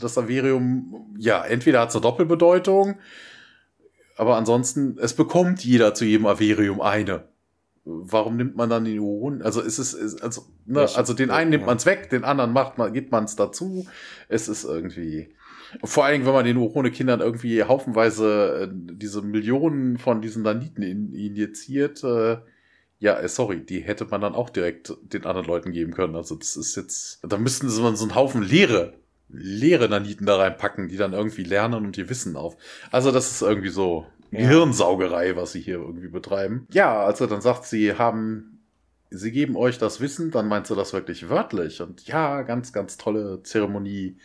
das 0.00 0.18
Averium, 0.18 1.14
ja, 1.18 1.44
entweder 1.44 1.80
hat 1.80 1.90
es 1.90 1.94
eine 1.94 2.02
Doppelbedeutung, 2.02 2.96
aber 4.16 4.36
ansonsten, 4.36 4.96
es 5.00 5.14
bekommt 5.14 5.64
jeder 5.64 5.94
zu 5.94 6.04
jedem 6.04 6.26
Averium 6.26 6.80
eine. 6.80 7.24
Warum 7.84 8.36
nimmt 8.36 8.56
man 8.56 8.70
dann 8.70 8.84
die 8.84 8.94
Neuronen? 8.94 9.42
Also 9.42 9.60
ist 9.60 9.78
es, 9.78 9.92
ist, 9.92 10.22
also, 10.22 10.46
ne, 10.64 10.80
also 10.80 11.12
den 11.12 11.30
einen 11.30 11.50
nimmt 11.50 11.66
man 11.66 11.76
es 11.76 11.84
weg, 11.84 12.08
den 12.08 12.24
anderen 12.24 12.52
macht 12.52 12.78
man, 12.78 12.92
gibt 12.92 13.12
man 13.12 13.24
es 13.24 13.36
dazu. 13.36 13.86
Es 14.28 14.48
ist 14.48 14.64
irgendwie. 14.64 15.34
Vor 15.82 16.04
allen 16.04 16.14
Dingen, 16.14 16.26
wenn 16.26 16.32
man 16.32 16.44
den 16.44 16.56
Urone-Kindern 16.56 17.20
irgendwie 17.20 17.62
haufenweise 17.64 18.62
äh, 18.62 18.68
diese 18.72 19.22
Millionen 19.22 19.98
von 19.98 20.22
diesen 20.22 20.44
Naniten 20.44 20.82
in, 20.82 21.12
injiziert, 21.12 22.02
äh, 22.04 22.38
ja, 23.00 23.18
äh, 23.18 23.28
sorry, 23.28 23.60
die 23.60 23.80
hätte 23.80 24.06
man 24.06 24.20
dann 24.20 24.34
auch 24.34 24.50
direkt 24.50 24.94
den 25.02 25.26
anderen 25.26 25.46
Leuten 25.46 25.72
geben 25.72 25.92
können. 25.92 26.14
Also 26.14 26.36
das 26.36 26.56
ist 26.56 26.76
jetzt, 26.76 27.20
da 27.28 27.36
müssten 27.36 27.68
sie 27.68 27.76
so 27.76 27.86
einen 27.86 28.14
Haufen 28.14 28.42
leere 28.42 28.94
leere 29.36 29.88
Naniten 29.88 30.26
da 30.26 30.36
reinpacken, 30.36 30.88
die 30.88 30.96
dann 30.96 31.12
irgendwie 31.12 31.44
lernen 31.44 31.84
und 31.84 31.98
ihr 31.98 32.08
Wissen 32.08 32.36
auf. 32.36 32.56
Also 32.90 33.10
das 33.10 33.30
ist 33.30 33.42
irgendwie 33.42 33.68
so 33.68 34.06
ja. 34.30 34.40
Hirnsaugerei, 34.40 35.36
was 35.36 35.52
sie 35.52 35.60
hier 35.60 35.76
irgendwie 35.76 36.08
betreiben. 36.08 36.66
Ja, 36.72 37.04
also 37.04 37.26
dann 37.26 37.40
sagt 37.40 37.64
sie, 37.64 37.94
haben, 37.94 38.60
sie 39.10 39.32
geben 39.32 39.56
euch 39.56 39.78
das 39.78 40.00
Wissen, 40.00 40.30
dann 40.30 40.48
meinst 40.48 40.70
du 40.70 40.74
das 40.74 40.92
wirklich 40.92 41.28
wörtlich. 41.28 41.80
Und 41.80 42.06
ja, 42.06 42.42
ganz, 42.42 42.72
ganz 42.72 42.96
tolle 42.96 43.42
Zeremonie. 43.42 44.16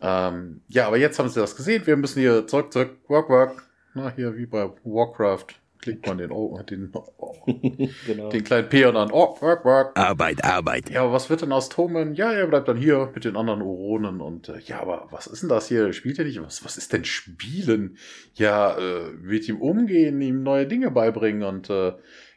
Ähm, 0.00 0.60
ja, 0.68 0.86
aber 0.86 0.98
jetzt 0.98 1.18
haben 1.18 1.28
sie 1.28 1.40
das 1.40 1.56
gesehen, 1.56 1.86
wir 1.86 1.96
müssen 1.96 2.20
hier 2.20 2.46
zurück, 2.46 2.72
zurück, 2.72 2.96
work, 3.08 3.28
work. 3.28 3.68
Na, 3.94 4.12
hier 4.14 4.36
wie 4.36 4.46
bei 4.46 4.68
Warcraft 4.82 5.54
klickt 5.84 6.06
man 6.06 6.16
den, 6.16 6.30
oh, 6.30 6.58
den, 6.62 6.90
oh, 6.94 7.34
genau. 8.06 8.30
den 8.30 8.42
kleinen 8.42 8.70
Peon 8.70 8.96
an. 8.96 9.10
Oh, 9.12 9.36
work, 9.42 9.66
work. 9.66 9.98
Arbeit, 9.98 10.42
Arbeit. 10.42 10.88
Ja, 10.88 11.02
aber 11.02 11.12
was 11.12 11.28
wird 11.28 11.42
denn 11.42 11.52
aus 11.52 11.68
Tomen? 11.68 12.14
Ja, 12.14 12.32
er 12.32 12.46
bleibt 12.46 12.68
dann 12.68 12.78
hier 12.78 13.10
mit 13.14 13.26
den 13.26 13.36
anderen 13.36 13.60
Oronen 13.60 14.22
und 14.22 14.48
äh, 14.48 14.58
ja, 14.64 14.80
aber 14.80 15.08
was 15.10 15.26
ist 15.26 15.42
denn 15.42 15.50
das 15.50 15.68
hier? 15.68 15.92
Spielt 15.92 16.18
er 16.18 16.24
nicht? 16.24 16.40
Was, 16.42 16.64
was 16.64 16.78
ist 16.78 16.94
denn 16.94 17.04
Spielen? 17.04 17.98
Ja, 18.32 18.78
äh, 18.78 19.10
mit 19.20 19.46
ihm 19.46 19.60
umgehen, 19.60 20.22
ihm 20.22 20.42
neue 20.42 20.66
Dinge 20.66 20.90
beibringen 20.90 21.42
und 21.42 21.68
äh, 21.68 21.92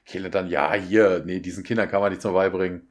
Kehle 0.06 0.30
dann, 0.30 0.50
ja, 0.50 0.74
hier, 0.74 1.24
nee, 1.26 1.40
diesen 1.40 1.64
Kindern 1.64 1.88
kann 1.88 2.02
man 2.02 2.10
nichts 2.10 2.26
mehr 2.26 2.34
beibringen. 2.34 2.90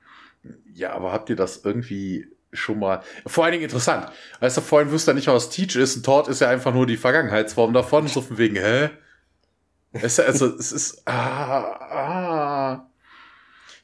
Ja, 0.72 0.94
aber 0.94 1.12
habt 1.12 1.28
ihr 1.28 1.36
das 1.36 1.66
irgendwie 1.66 2.28
schon 2.54 2.78
mal. 2.78 3.02
Vor 3.26 3.44
allen 3.44 3.52
Dingen 3.52 3.64
interessant. 3.64 4.10
Weißt 4.40 4.56
du, 4.56 4.62
vorhin 4.62 4.90
wusste 4.90 5.10
er 5.10 5.14
nicht, 5.14 5.28
was 5.28 5.50
Teach 5.50 5.76
ist. 5.76 5.96
Ein 5.96 6.02
Tod 6.02 6.28
ist 6.28 6.40
ja 6.40 6.48
einfach 6.48 6.72
nur 6.72 6.86
die 6.86 6.96
Vergangenheitsform 6.96 7.74
davon. 7.74 8.08
So 8.08 8.22
von 8.22 8.38
wegen, 8.38 8.56
hä? 8.56 8.88
Es, 9.92 10.20
also, 10.20 10.56
es 10.58 10.72
ist, 10.72 11.02
ah, 11.06 11.62
ah. 11.62 12.90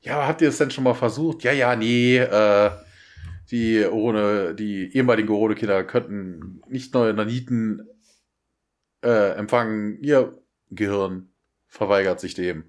Ja, 0.02 0.26
habt 0.26 0.42
ihr 0.42 0.48
es 0.48 0.58
denn 0.58 0.70
schon 0.70 0.84
mal 0.84 0.94
versucht? 0.94 1.44
Ja, 1.44 1.52
ja, 1.52 1.76
nee, 1.76 2.18
äh, 2.18 2.70
die 3.50 3.84
ohne, 3.86 4.54
die 4.54 4.94
ehemaligen 4.94 5.28
Gorode-Kinder 5.28 5.84
könnten 5.84 6.60
nicht 6.68 6.92
neue 6.94 7.14
Naniten 7.14 7.86
äh, 9.02 9.34
empfangen. 9.36 10.02
Ihr 10.02 10.38
Gehirn 10.70 11.28
verweigert 11.68 12.20
sich 12.20 12.34
dem. 12.34 12.64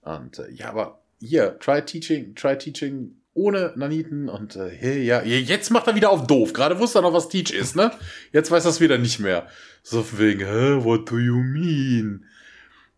Und 0.00 0.38
äh, 0.38 0.50
ja, 0.50 0.68
aber 0.70 1.02
hier, 1.18 1.58
try 1.58 1.82
teaching, 1.82 2.34
try 2.34 2.56
teaching 2.56 3.16
ohne 3.36 3.72
Naniten 3.76 4.28
und 4.30 4.56
äh, 4.56 4.70
hey, 4.70 5.02
ja, 5.02 5.22
jetzt 5.22 5.70
macht 5.70 5.86
er 5.86 5.94
wieder 5.94 6.10
auf 6.10 6.26
doof. 6.26 6.52
Gerade 6.54 6.78
wusste 6.78 7.00
er 7.00 7.02
noch, 7.02 7.12
was 7.12 7.28
Teach 7.28 7.50
ist, 7.50 7.76
ne? 7.76 7.90
Jetzt 8.32 8.50
weiß 8.50 8.64
er 8.64 8.70
es 8.70 8.80
wieder 8.80 8.96
nicht 8.96 9.20
mehr. 9.20 9.46
So 9.82 10.04
wegen, 10.18 10.40
hä, 10.40 10.84
what 10.84 11.10
do 11.10 11.18
you 11.18 11.36
mean? 11.36 12.24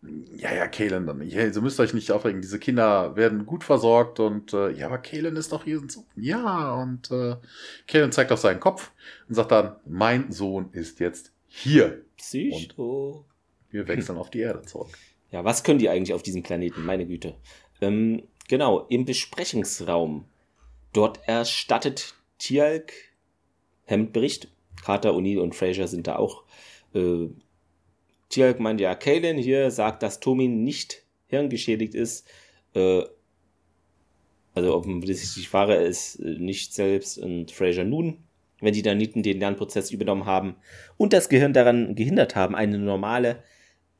Ja, 0.01 0.53
ja, 0.53 0.67
Kalen 0.67 1.05
dann. 1.05 1.21
Ja, 1.27 1.51
so 1.51 1.61
müsst 1.61 1.79
ihr 1.79 1.83
euch 1.83 1.93
nicht 1.93 2.11
aufregen. 2.11 2.41
Diese 2.41 2.59
Kinder 2.59 3.15
werden 3.15 3.45
gut 3.45 3.63
versorgt 3.63 4.19
und 4.19 4.53
äh, 4.53 4.71
ja, 4.71 4.85
aber 4.85 4.99
Kalen 4.99 5.35
ist 5.35 5.51
doch 5.51 5.65
hier. 5.65 5.81
So. 5.87 6.05
Ja, 6.15 6.73
und 6.75 7.11
äh, 7.11 7.35
Kalen 7.87 8.11
zeigt 8.11 8.31
auf 8.31 8.39
seinen 8.39 8.61
Kopf 8.61 8.91
und 9.27 9.35
sagt 9.35 9.51
dann, 9.51 9.75
mein 9.85 10.31
Sohn 10.31 10.69
ist 10.71 10.99
jetzt 10.99 11.33
hier. 11.47 12.05
Psycho. 12.17 13.25
Und 13.25 13.73
wir 13.73 13.87
wechseln 13.87 14.17
auf 14.17 14.29
die 14.29 14.39
Erde 14.39 14.61
zurück. 14.63 14.89
Ja, 15.31 15.45
was 15.45 15.63
können 15.63 15.77
die 15.77 15.89
eigentlich 15.89 16.15
auf 16.15 16.23
diesem 16.23 16.41
Planeten? 16.41 16.83
Meine 16.83 17.05
Güte. 17.05 17.35
Ähm, 17.81 18.23
genau, 18.47 18.87
im 18.89 19.05
Besprechungsraum. 19.05 20.25
Dort 20.91 21.19
erstattet 21.27 22.15
Tialk 22.39 22.91
Hemdbericht. 23.85 24.47
Carter, 24.83 25.11
O'Neill 25.11 25.37
und 25.37 25.53
Fraser 25.53 25.87
sind 25.87 26.07
da 26.07 26.15
auch 26.15 26.45
äh, 26.95 27.27
Tialk 28.29 28.59
meint 28.59 28.79
ja, 28.79 28.95
Kalen 28.95 29.37
hier 29.37 29.71
sagt, 29.71 30.03
dass 30.03 30.19
Tomin 30.19 30.63
nicht 30.63 31.03
hirngeschädigt 31.27 31.95
ist. 31.95 32.27
Äh, 32.73 33.03
also 34.53 34.75
offensichtlich 34.75 35.51
war 35.53 35.69
er 35.69 35.81
es 35.81 36.15
äh, 36.17 36.37
nicht 36.37 36.73
selbst 36.73 37.17
und 37.17 37.51
Fraser 37.51 37.83
nun, 37.83 38.17
wenn 38.61 38.73
die 38.73 38.81
Daniten 38.81 39.23
den 39.23 39.39
Lernprozess 39.39 39.91
übernommen 39.91 40.25
haben 40.25 40.55
und 40.97 41.13
das 41.13 41.29
Gehirn 41.29 41.53
daran 41.53 41.95
gehindert 41.95 42.35
haben, 42.35 42.55
eine 42.55 42.77
normale 42.77 43.43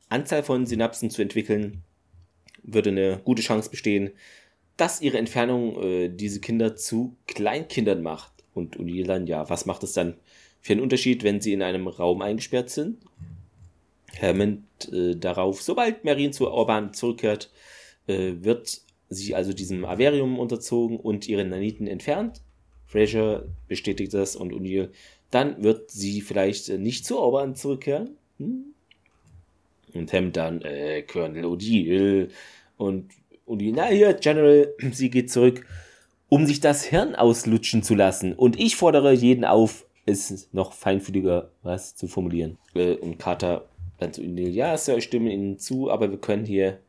Anzahl 0.10 0.44
von 0.44 0.66
Synapsen 0.66 1.10
zu 1.10 1.22
entwickeln, 1.22 1.84
würde 2.64 2.90
eine 2.90 3.20
gute 3.24 3.42
Chance 3.42 3.70
bestehen, 3.70 4.12
dass 4.78 5.02
ihre 5.02 5.18
Entfernung 5.18 5.82
äh, 5.82 6.10
diese 6.10 6.40
Kinder 6.40 6.76
zu 6.76 7.16
Kleinkindern 7.28 8.02
macht. 8.02 8.32
Und 8.54 8.78
Unilan, 8.78 9.28
ja, 9.28 9.50
was 9.50 9.66
macht 9.66 9.84
es 9.84 9.94
dann 9.94 10.16
für 10.62 10.74
einen 10.74 10.82
Unterschied, 10.82 11.24
wenn 11.24 11.42
sie 11.42 11.54
in 11.54 11.62
einem 11.62 11.88
Raum 11.88 12.22
eingesperrt 12.22 12.70
sind 12.70 12.98
Hammond 14.22 14.64
äh, 14.92 15.16
darauf, 15.16 15.62
sobald 15.62 16.04
Marine 16.04 16.32
zu 16.32 16.50
Orban 16.50 16.94
zurückkehrt, 16.94 17.50
äh, 18.08 18.34
wird 18.42 18.82
sie 19.10 19.36
also 19.36 19.54
diesem 19.54 19.86
Averium 19.86 20.40
unterzogen 20.40 21.00
und 21.00 21.28
ihre 21.28 21.46
Naniten 21.46 21.88
entfernt. 21.88 22.42
Fraser 22.86 23.46
bestätigt 23.68 24.14
das 24.14 24.36
und 24.36 24.52
O'Neill, 24.52 24.90
dann 25.32 25.64
wird 25.64 25.92
sie 25.92 26.22
vielleicht 26.22 26.70
äh, 26.70 26.78
nicht 26.78 27.06
zu 27.06 27.20
Orban 27.20 27.56
zurückkehren. 27.56 28.18
Hm? 28.38 28.74
Und 29.94 30.14
Hammond 30.14 30.38
dann, 30.38 30.62
äh, 30.62 31.04
Colonel 31.04 31.46
O'Neill 31.46 32.30
und 32.78 33.12
O'Neill, 33.48 33.74
na 33.76 33.86
hier, 33.88 34.14
General, 34.14 34.74
sie 34.92 35.10
geht 35.10 35.32
zurück, 35.32 35.66
um 36.30 36.46
sich 36.46 36.60
das 36.60 36.84
Hirn 36.84 37.16
auslutschen 37.16 37.84
zu 37.84 37.96
lassen. 37.96 38.34
Und 38.34 38.60
ich 38.60 38.76
fordere 38.76 39.14
jeden 39.14 39.46
auf, 39.46 39.86
es 40.06 40.50
noch 40.52 40.74
feinfühliger 40.74 41.52
was 41.62 41.96
zu 41.96 42.08
formulieren. 42.08 42.58
Äh, 42.74 42.96
und 42.96 43.20
Carter 43.20 43.68
dann 44.00 44.14
zu 44.14 44.22
O'Neill, 44.22 44.50
ja, 44.50 44.78
Sir, 44.78 44.98
ich 44.98 45.06
stimme 45.06 45.32
Ihnen 45.32 45.60
zu, 45.60 45.92
aber 45.92 46.10
wir 46.10 46.18
können 46.18 46.46
hier 46.46 46.80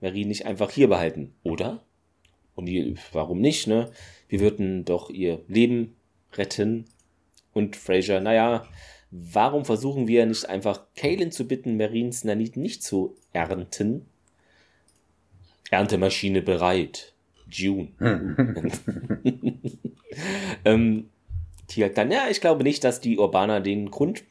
Marie 0.00 0.24
nicht 0.24 0.46
einfach 0.46 0.70
hier 0.70 0.88
behalten, 0.88 1.34
oder? 1.42 1.82
O'Neill, 2.56 2.96
warum 3.12 3.40
nicht, 3.40 3.66
ne? 3.66 3.90
Wir 4.28 4.40
würden 4.40 4.84
doch 4.84 5.10
ihr 5.10 5.42
Leben 5.48 5.96
retten. 6.34 6.84
Und 7.52 7.76
Fraser, 7.76 8.20
naja, 8.20 8.66
warum 9.10 9.64
versuchen 9.64 10.06
wir 10.06 10.26
nicht 10.26 10.48
einfach 10.48 10.86
Kalen 10.96 11.32
zu 11.32 11.46
bitten, 11.46 11.76
Marines 11.76 12.24
Nanit 12.24 12.56
nicht 12.56 12.82
zu 12.82 13.16
ernten? 13.32 14.06
Erntemaschine 15.70 16.42
bereit. 16.42 17.14
June. 17.50 17.88
ähm, 20.64 21.08
Tiak 21.66 21.94
dann, 21.94 22.10
ja, 22.10 22.28
ich 22.30 22.40
glaube 22.40 22.62
nicht, 22.62 22.84
dass 22.84 23.00
die 23.00 23.18
Urbaner 23.18 23.60
den 23.60 23.90
Grund 23.90 24.24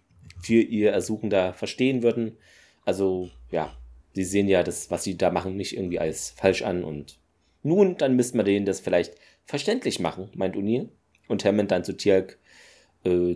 für 0.47 0.61
ihr 0.61 0.91
Ersuchen 0.91 1.29
da 1.29 1.51
verstehen 1.51 2.03
würden. 2.03 2.37
Also, 2.85 3.29
ja, 3.51 3.75
sie 4.13 4.23
sehen 4.23 4.47
ja 4.47 4.63
das, 4.63 4.89
was 4.89 5.03
sie 5.03 5.17
da 5.17 5.29
machen, 5.29 5.57
nicht 5.57 5.75
irgendwie 5.75 5.99
als 5.99 6.29
falsch 6.29 6.61
an. 6.61 6.85
Und 6.85 7.19
nun, 7.63 7.97
dann 7.97 8.15
müssten 8.15 8.37
wir 8.37 8.45
denen 8.45 8.65
das 8.65 8.79
vielleicht 8.79 9.15
verständlich 9.43 9.99
machen, 9.99 10.29
meint 10.35 10.55
O'Neill. 10.55 10.87
Und 11.27 11.43
Hammond 11.43 11.71
dann 11.71 11.83
zu 11.83 11.97
Tiak, 11.97 12.39
äh, 13.03 13.35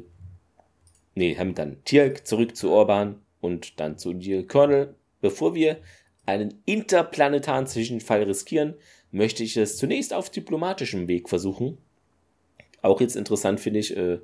nee, 1.15 1.35
Hammond 1.35 1.59
dann 1.59 1.83
Tiak 1.83 2.25
zurück 2.25 2.55
zu 2.55 2.71
Orban 2.71 3.19
und 3.41 3.81
dann 3.81 3.97
zu 3.97 4.11
O'Neill. 4.11 4.47
Colonel, 4.47 4.95
bevor 5.19 5.53
wir 5.53 5.81
einen 6.25 6.61
interplanetaren 6.65 7.67
Zwischenfall 7.67 8.23
riskieren, 8.23 8.75
möchte 9.11 9.43
ich 9.43 9.57
es 9.57 9.75
zunächst 9.75 10.13
auf 10.13 10.29
diplomatischem 10.29 11.09
Weg 11.09 11.27
versuchen. 11.27 11.77
Auch 12.81 13.01
jetzt 13.01 13.17
interessant 13.17 13.59
finde 13.59 13.79
ich, 13.79 13.97
äh, 13.97 14.19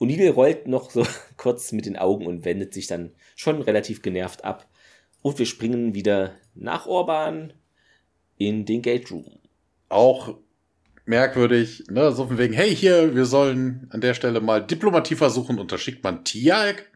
O'Neill 0.00 0.30
rollt 0.30 0.66
noch 0.66 0.90
so 0.90 1.06
kurz 1.36 1.72
mit 1.72 1.86
den 1.86 1.96
Augen 1.96 2.26
und 2.26 2.44
wendet 2.44 2.74
sich 2.74 2.86
dann 2.86 3.12
schon 3.36 3.62
relativ 3.62 4.02
genervt 4.02 4.44
ab. 4.44 4.68
Und 5.22 5.38
wir 5.38 5.46
springen 5.46 5.94
wieder 5.94 6.34
nach 6.54 6.86
Orban 6.86 7.52
in 8.36 8.66
den 8.66 8.82
Gate 8.82 9.10
Room. 9.10 9.38
Auch 9.88 10.36
merkwürdig, 11.06 11.84
ne? 11.88 12.12
So 12.12 12.26
von 12.26 12.38
wegen, 12.38 12.54
hey, 12.54 12.74
hier, 12.74 13.14
wir 13.14 13.24
sollen 13.24 13.88
an 13.90 14.00
der 14.00 14.14
Stelle 14.14 14.40
mal 14.40 14.64
Diplomatie 14.64 15.16
versuchen 15.16 15.58
und 15.58 15.72
da 15.72 15.78
schickt 15.78 16.02
man 16.02 16.24
Tialk 16.24 16.90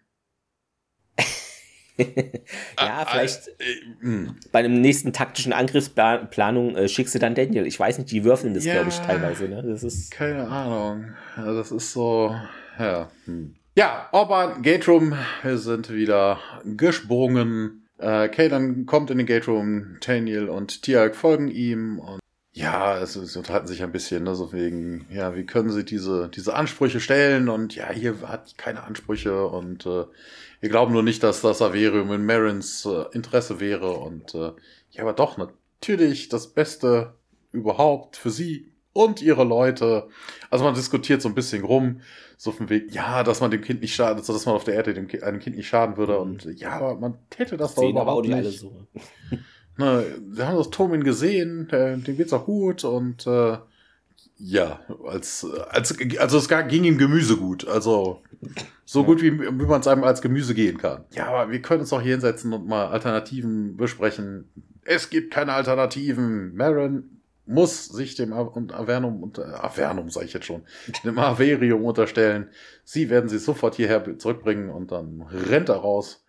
ja, 2.78 3.04
vielleicht 3.10 3.48
äh, 3.58 4.06
äh, 4.06 4.28
bei 4.52 4.60
einem 4.60 4.80
nächsten 4.80 5.12
taktischen 5.12 5.52
Angriffsplanung 5.52 6.76
äh, 6.76 6.88
schickst 6.88 7.14
du 7.14 7.18
dann 7.18 7.34
Daniel. 7.34 7.66
Ich 7.66 7.78
weiß 7.78 7.98
nicht, 7.98 8.10
die 8.12 8.22
würfeln 8.22 8.54
das, 8.54 8.64
ja, 8.64 8.74
glaube 8.74 8.90
ich, 8.90 8.98
teilweise. 8.98 9.48
Ne? 9.48 9.62
Das 9.62 9.82
ist 9.82 10.10
keine 10.12 10.46
Ahnung. 10.46 11.14
Ja, 11.36 11.52
das 11.52 11.72
ist 11.72 11.92
so, 11.92 12.34
ja. 12.78 13.10
Hm. 13.24 13.54
Ja, 13.76 14.08
Orban, 14.12 14.62
Gate 14.62 14.88
Room, 14.88 15.14
wir 15.42 15.58
sind 15.58 15.90
wieder 15.90 16.38
gesprungen. 16.64 17.86
Äh, 17.98 18.28
Kaden 18.28 18.86
kommt 18.86 19.10
in 19.10 19.18
den 19.18 19.26
Gate 19.26 19.46
Room, 19.46 19.98
Daniel 20.04 20.48
und 20.48 20.82
Tiag 20.82 21.14
folgen 21.14 21.48
ihm 21.48 21.98
und 21.98 22.20
ja, 22.52 22.98
es, 22.98 23.14
es 23.14 23.36
unterhalten 23.36 23.68
sich 23.68 23.84
ein 23.84 23.92
bisschen, 23.92 24.24
ne, 24.24 24.34
so 24.34 24.52
wegen, 24.52 25.06
ja, 25.10 25.36
wie 25.36 25.46
können 25.46 25.70
sie 25.70 25.84
diese, 25.84 26.28
diese 26.28 26.54
Ansprüche 26.54 26.98
stellen 26.98 27.48
und 27.48 27.76
ja, 27.76 27.90
hier 27.90 28.16
hat 28.26 28.58
keine 28.58 28.82
Ansprüche 28.82 29.46
und 29.46 29.86
äh, 29.86 30.04
wir 30.60 30.68
glauben 30.68 30.92
nur 30.92 31.02
nicht, 31.02 31.22
dass 31.22 31.40
das 31.40 31.62
Averium 31.62 32.12
in 32.12 32.26
Marins 32.26 32.84
äh, 32.84 33.04
Interesse 33.12 33.60
wäre. 33.60 33.92
Und 33.92 34.34
äh, 34.34 34.52
ja, 34.90 35.02
aber 35.02 35.12
doch, 35.12 35.36
natürlich 35.38 36.28
das 36.28 36.48
Beste 36.48 37.14
überhaupt 37.52 38.16
für 38.16 38.30
sie 38.30 38.72
und 38.92 39.22
ihre 39.22 39.44
Leute. 39.44 40.08
Also 40.50 40.64
man 40.64 40.74
diskutiert 40.74 41.22
so 41.22 41.28
ein 41.28 41.34
bisschen 41.34 41.64
rum, 41.64 42.00
so 42.36 42.52
vom 42.52 42.68
Weg, 42.70 42.92
ja, 42.94 43.22
dass 43.24 43.40
man 43.40 43.50
dem 43.50 43.62
Kind 43.62 43.80
nicht 43.80 43.94
schadet, 43.94 44.28
dass 44.28 44.46
man 44.46 44.54
auf 44.54 44.64
der 44.64 44.74
Erde 44.74 44.94
dem 44.94 45.08
kind, 45.08 45.22
einem 45.22 45.40
Kind 45.40 45.56
nicht 45.56 45.68
schaden 45.68 45.96
würde. 45.96 46.14
Mhm. 46.14 46.20
Und 46.20 46.44
ja, 46.60 46.70
aber 46.70 46.96
man 46.96 47.18
täte 47.30 47.56
das 47.56 47.74
doch 47.74 47.82
überhaupt 47.82 48.08
aber 48.08 48.12
auch 48.18 48.22
nicht. 48.22 48.34
Alle 48.34 48.50
so. 48.50 48.86
Ne, 49.80 50.04
wir 50.26 50.48
haben 50.48 50.56
das 50.56 50.70
Tomin 50.70 51.04
gesehen, 51.04 51.68
der, 51.70 51.96
dem 51.96 52.16
geht's 52.16 52.32
auch 52.32 52.46
gut 52.46 52.82
und 52.82 53.28
äh, 53.28 53.58
ja, 54.36 54.80
als, 55.06 55.46
als 55.70 55.96
also 56.18 56.38
es 56.38 56.48
ging 56.48 56.82
ihm 56.82 56.98
Gemüse 56.98 57.36
gut. 57.36 57.66
Also 57.68 58.22
so 58.84 59.04
gut, 59.04 59.22
wie, 59.22 59.38
wie 59.38 59.66
man 59.66 59.80
es 59.80 59.86
einem 59.86 60.02
als 60.02 60.20
Gemüse 60.20 60.54
gehen 60.54 60.78
kann. 60.78 61.04
Ja, 61.12 61.26
aber 61.26 61.52
wir 61.52 61.62
können 61.62 61.82
uns 61.82 61.90
doch 61.90 62.00
hier 62.00 62.12
hinsetzen 62.12 62.52
und 62.52 62.66
mal 62.66 62.88
Alternativen 62.88 63.76
besprechen. 63.76 64.50
Es 64.84 65.10
gibt 65.10 65.32
keine 65.32 65.52
Alternativen. 65.52 66.56
Marin 66.56 67.17
muss 67.48 67.86
sich 67.86 68.14
dem 68.14 68.32
Avernum, 68.32 69.22
und, 69.22 69.38
äh, 69.38 69.42
Avernum 69.42 70.10
sage 70.10 70.26
ich 70.26 70.32
jetzt 70.32 70.46
schon, 70.46 70.62
dem 71.04 71.18
Averium 71.18 71.84
unterstellen. 71.84 72.50
Sie 72.84 73.10
werden 73.10 73.28
sie 73.28 73.38
sofort 73.38 73.74
hierher 73.74 74.18
zurückbringen 74.18 74.70
und 74.70 74.92
dann 74.92 75.22
rennt 75.22 75.68
er 75.68 75.76
raus. 75.76 76.24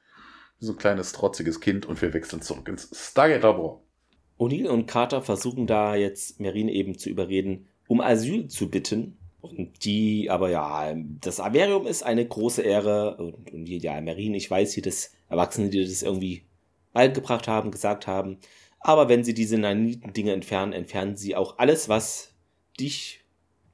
Wie 0.60 0.66
so 0.66 0.74
ein 0.74 0.78
kleines, 0.78 1.12
trotziges 1.14 1.62
Kind 1.62 1.86
und 1.86 2.02
wir 2.02 2.14
wechseln 2.14 2.42
zurück 2.42 2.68
ins 2.68 2.90
Stargate-Labor. 2.94 3.82
O'Neill 4.38 4.68
und 4.68 4.88
Carter 4.88 5.22
versuchen 5.22 5.68
da 5.68 5.96
jetzt 5.96 6.40
Marine 6.40 6.72
eben 6.72 6.98
zu 6.98 7.10
überreden, 7.10 7.68
um 7.88 8.02
Asyl 8.02 8.48
zu 8.48 8.70
bitten 8.70 9.18
und 9.42 9.86
die, 9.86 10.30
aber 10.30 10.50
ja, 10.50 10.94
das 11.22 11.40
Averium 11.40 11.88
ist 11.88 12.04
eine 12.04 12.26
große 12.26 12.62
Ehre. 12.62 13.18
Und, 13.18 13.54
und 13.54 13.68
ja, 13.68 14.00
Marine, 14.02 14.38
ich 14.38 14.50
weiß 14.50 14.74
hier, 14.74 14.84
dass 14.84 15.12
Erwachsene, 15.30 15.70
die 15.70 15.84
das 15.84 16.02
irgendwie 16.02 16.44
beigebracht 16.92 17.48
haben, 17.48 17.72
gesagt 17.72 18.08
haben. 18.08 18.38
Aber 18.80 19.10
wenn 19.10 19.24
sie 19.24 19.34
diese 19.34 19.58
naniten 19.58 20.14
Dinge 20.14 20.34
entfernen, 20.34 20.74
entfernen 20.74 21.18
sie 21.18 21.36
auch 21.36 21.58
alles, 21.58 21.90
was 21.90 22.34
dich 22.80 23.22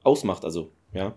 ausmacht. 0.03 0.43
Also, 0.43 0.71
ja. 0.93 1.15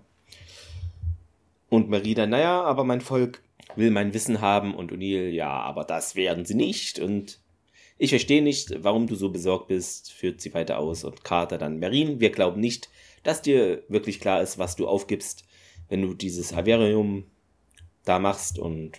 Und 1.71 1.89
Marie 1.89 2.15
dann, 2.15 2.31
naja, 2.31 2.63
aber 2.63 2.85
mein 2.85 3.01
Volk 3.01 3.43
will 3.77 3.91
mein 3.91 4.15
Wissen 4.15 4.41
haben. 4.41 4.75
Und 4.75 4.93
O'Neill, 4.93 5.29
ja, 5.31 5.51
aber 5.51 5.85
das 5.85 6.17
werden 6.17 6.45
sie 6.45 6.55
nicht. 6.55 6.99
Und 6.99 7.41
ich 7.97 8.11
verstehe 8.11 8.43
nicht, 8.43 8.85
warum 8.85 9.07
du 9.07 9.15
so 9.15 9.31
besorgt 9.31 9.69
bist, 9.69 10.13
führt 10.13 10.41
sie 10.41 10.55
weiter 10.55 10.79
aus. 10.79 11.05
Und 11.05 11.25
Carter 11.25 11.59
dann, 11.59 11.81
Marine, 11.81 12.21
wir 12.21 12.31
glauben 12.31 12.61
nicht, 12.61 12.89
dass 13.23 13.43
dir 13.43 13.83
wirklich 13.89 14.21
klar 14.21 14.43
ist, 14.43 14.59
was 14.59 14.77
du 14.77 14.87
aufgibst, 14.87 15.45
wenn 15.89 16.03
du 16.03 16.15
dieses 16.15 16.53
Averium 16.53 17.25
da 18.05 18.19
machst 18.19 18.59
und 18.59 18.93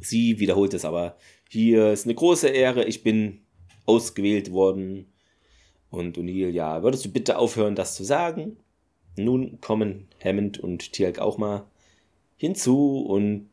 sie 0.00 0.38
wiederholt 0.38 0.74
es 0.74 0.84
aber. 0.84 1.16
Hier 1.48 1.92
ist 1.92 2.04
eine 2.04 2.14
große 2.14 2.48
Ehre, 2.48 2.84
ich 2.84 3.02
bin 3.02 3.40
ausgewählt 3.86 4.52
worden. 4.52 5.06
Und 5.90 6.18
O'Neill, 6.18 6.48
ja, 6.48 6.82
würdest 6.82 7.04
du 7.04 7.10
bitte 7.10 7.38
aufhören, 7.38 7.74
das 7.74 7.94
zu 7.94 8.04
sagen? 8.04 8.56
Nun 9.16 9.60
kommen 9.60 10.08
Hammond 10.22 10.58
und 10.58 10.92
Tialk 10.92 11.18
auch 11.18 11.38
mal 11.38 11.66
hinzu 12.36 13.00
und 13.06 13.48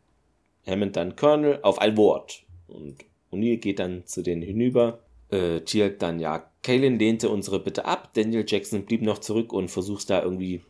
Hammond 0.66 0.96
dann 0.96 1.16
Colonel 1.16 1.60
auf 1.62 1.80
ein 1.80 1.98
Wort. 1.98 2.44
Und 2.68 2.98
O'Neill 3.32 3.58
geht 3.58 3.80
dann 3.80 4.06
zu 4.06 4.22
denen 4.24 4.42
hinüber. 4.42 5.00
Äh, 5.30 5.62
Tialk 5.62 6.00
dann, 6.00 6.20
ja, 6.20 6.50
Kaylin 6.64 7.00
lehnte 7.00 7.30
unsere 7.30 7.60
Bitte 7.60 7.86
ab. 7.86 8.12
Daniel 8.14 8.46
Jackson 8.48 8.86
blieb 8.86 9.02
noch 9.02 9.20
zurück 9.20 9.54
und 9.54 9.70
versucht 9.70 10.10
da 10.10 10.22
irgendwie 10.22 10.62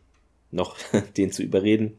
noch 0.50 0.76
den 1.16 1.32
zu 1.32 1.42
überreden. 1.42 1.98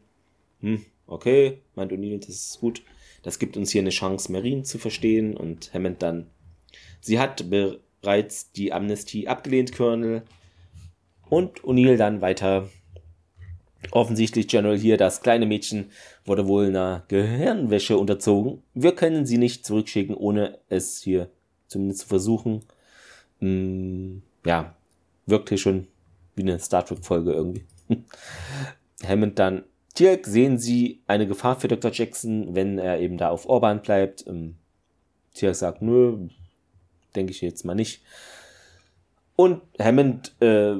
Hm, 0.60 0.84
okay, 1.06 1.58
meint 1.74 1.92
O'Neill, 1.92 2.18
das 2.18 2.28
ist 2.28 2.60
gut. 2.60 2.82
Das 3.22 3.38
gibt 3.38 3.56
uns 3.56 3.70
hier 3.70 3.80
eine 3.80 3.90
Chance, 3.90 4.30
Marine 4.30 4.64
zu 4.64 4.78
verstehen. 4.78 5.36
Und 5.36 5.72
Hammond 5.74 6.02
dann, 6.02 6.26
sie 7.00 7.18
hat 7.18 7.44
bereits 7.50 8.52
die 8.52 8.72
Amnestie 8.72 9.28
abgelehnt, 9.28 9.72
Colonel. 9.72 10.22
Und 11.28 11.62
O'Neill 11.62 11.96
dann 11.96 12.20
weiter. 12.20 12.68
Offensichtlich, 13.90 14.48
General, 14.48 14.78
hier, 14.78 14.96
das 14.96 15.20
kleine 15.20 15.46
Mädchen 15.46 15.90
wurde 16.24 16.46
wohl 16.46 16.66
einer 16.66 17.04
Gehirnwäsche 17.08 17.98
unterzogen. 17.98 18.62
Wir 18.72 18.94
können 18.94 19.26
sie 19.26 19.38
nicht 19.38 19.66
zurückschicken, 19.66 20.14
ohne 20.14 20.58
es 20.68 21.02
hier 21.02 21.28
zumindest 21.66 22.00
zu 22.00 22.06
versuchen 22.06 22.62
mh, 23.40 23.48
mm, 23.48 24.22
ja, 24.46 24.74
wirkte 25.26 25.58
schon 25.58 25.86
wie 26.36 26.42
eine 26.42 26.58
Star 26.58 26.84
Trek-Folge 26.84 27.32
irgendwie. 27.32 27.64
Hammond 29.06 29.38
dann, 29.38 29.64
Dirk, 29.98 30.26
sehen 30.26 30.58
Sie 30.58 31.02
eine 31.06 31.26
Gefahr 31.26 31.60
für 31.60 31.68
Dr. 31.68 31.92
Jackson, 31.92 32.54
wenn 32.54 32.78
er 32.78 32.98
eben 32.98 33.16
da 33.16 33.28
auf 33.28 33.48
Orban 33.48 33.82
bleibt? 33.82 34.26
Ähm, 34.26 34.56
Dirk 35.40 35.54
sagt, 35.54 35.82
nö, 35.82 36.28
denke 37.14 37.32
ich 37.32 37.40
jetzt 37.40 37.64
mal 37.64 37.74
nicht. 37.74 38.02
Und 39.36 39.62
Hammond 39.80 40.34
äh, 40.40 40.76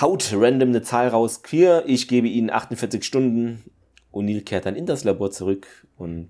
haut 0.00 0.32
random 0.32 0.68
eine 0.70 0.82
Zahl 0.82 1.08
raus. 1.08 1.42
Hier, 1.48 1.84
ich 1.86 2.08
gebe 2.08 2.28
Ihnen 2.28 2.50
48 2.50 3.04
Stunden. 3.04 3.64
O'Neill 4.12 4.44
kehrt 4.44 4.66
dann 4.66 4.76
in 4.76 4.86
das 4.86 5.04
Labor 5.04 5.30
zurück 5.30 5.66
und 5.96 6.28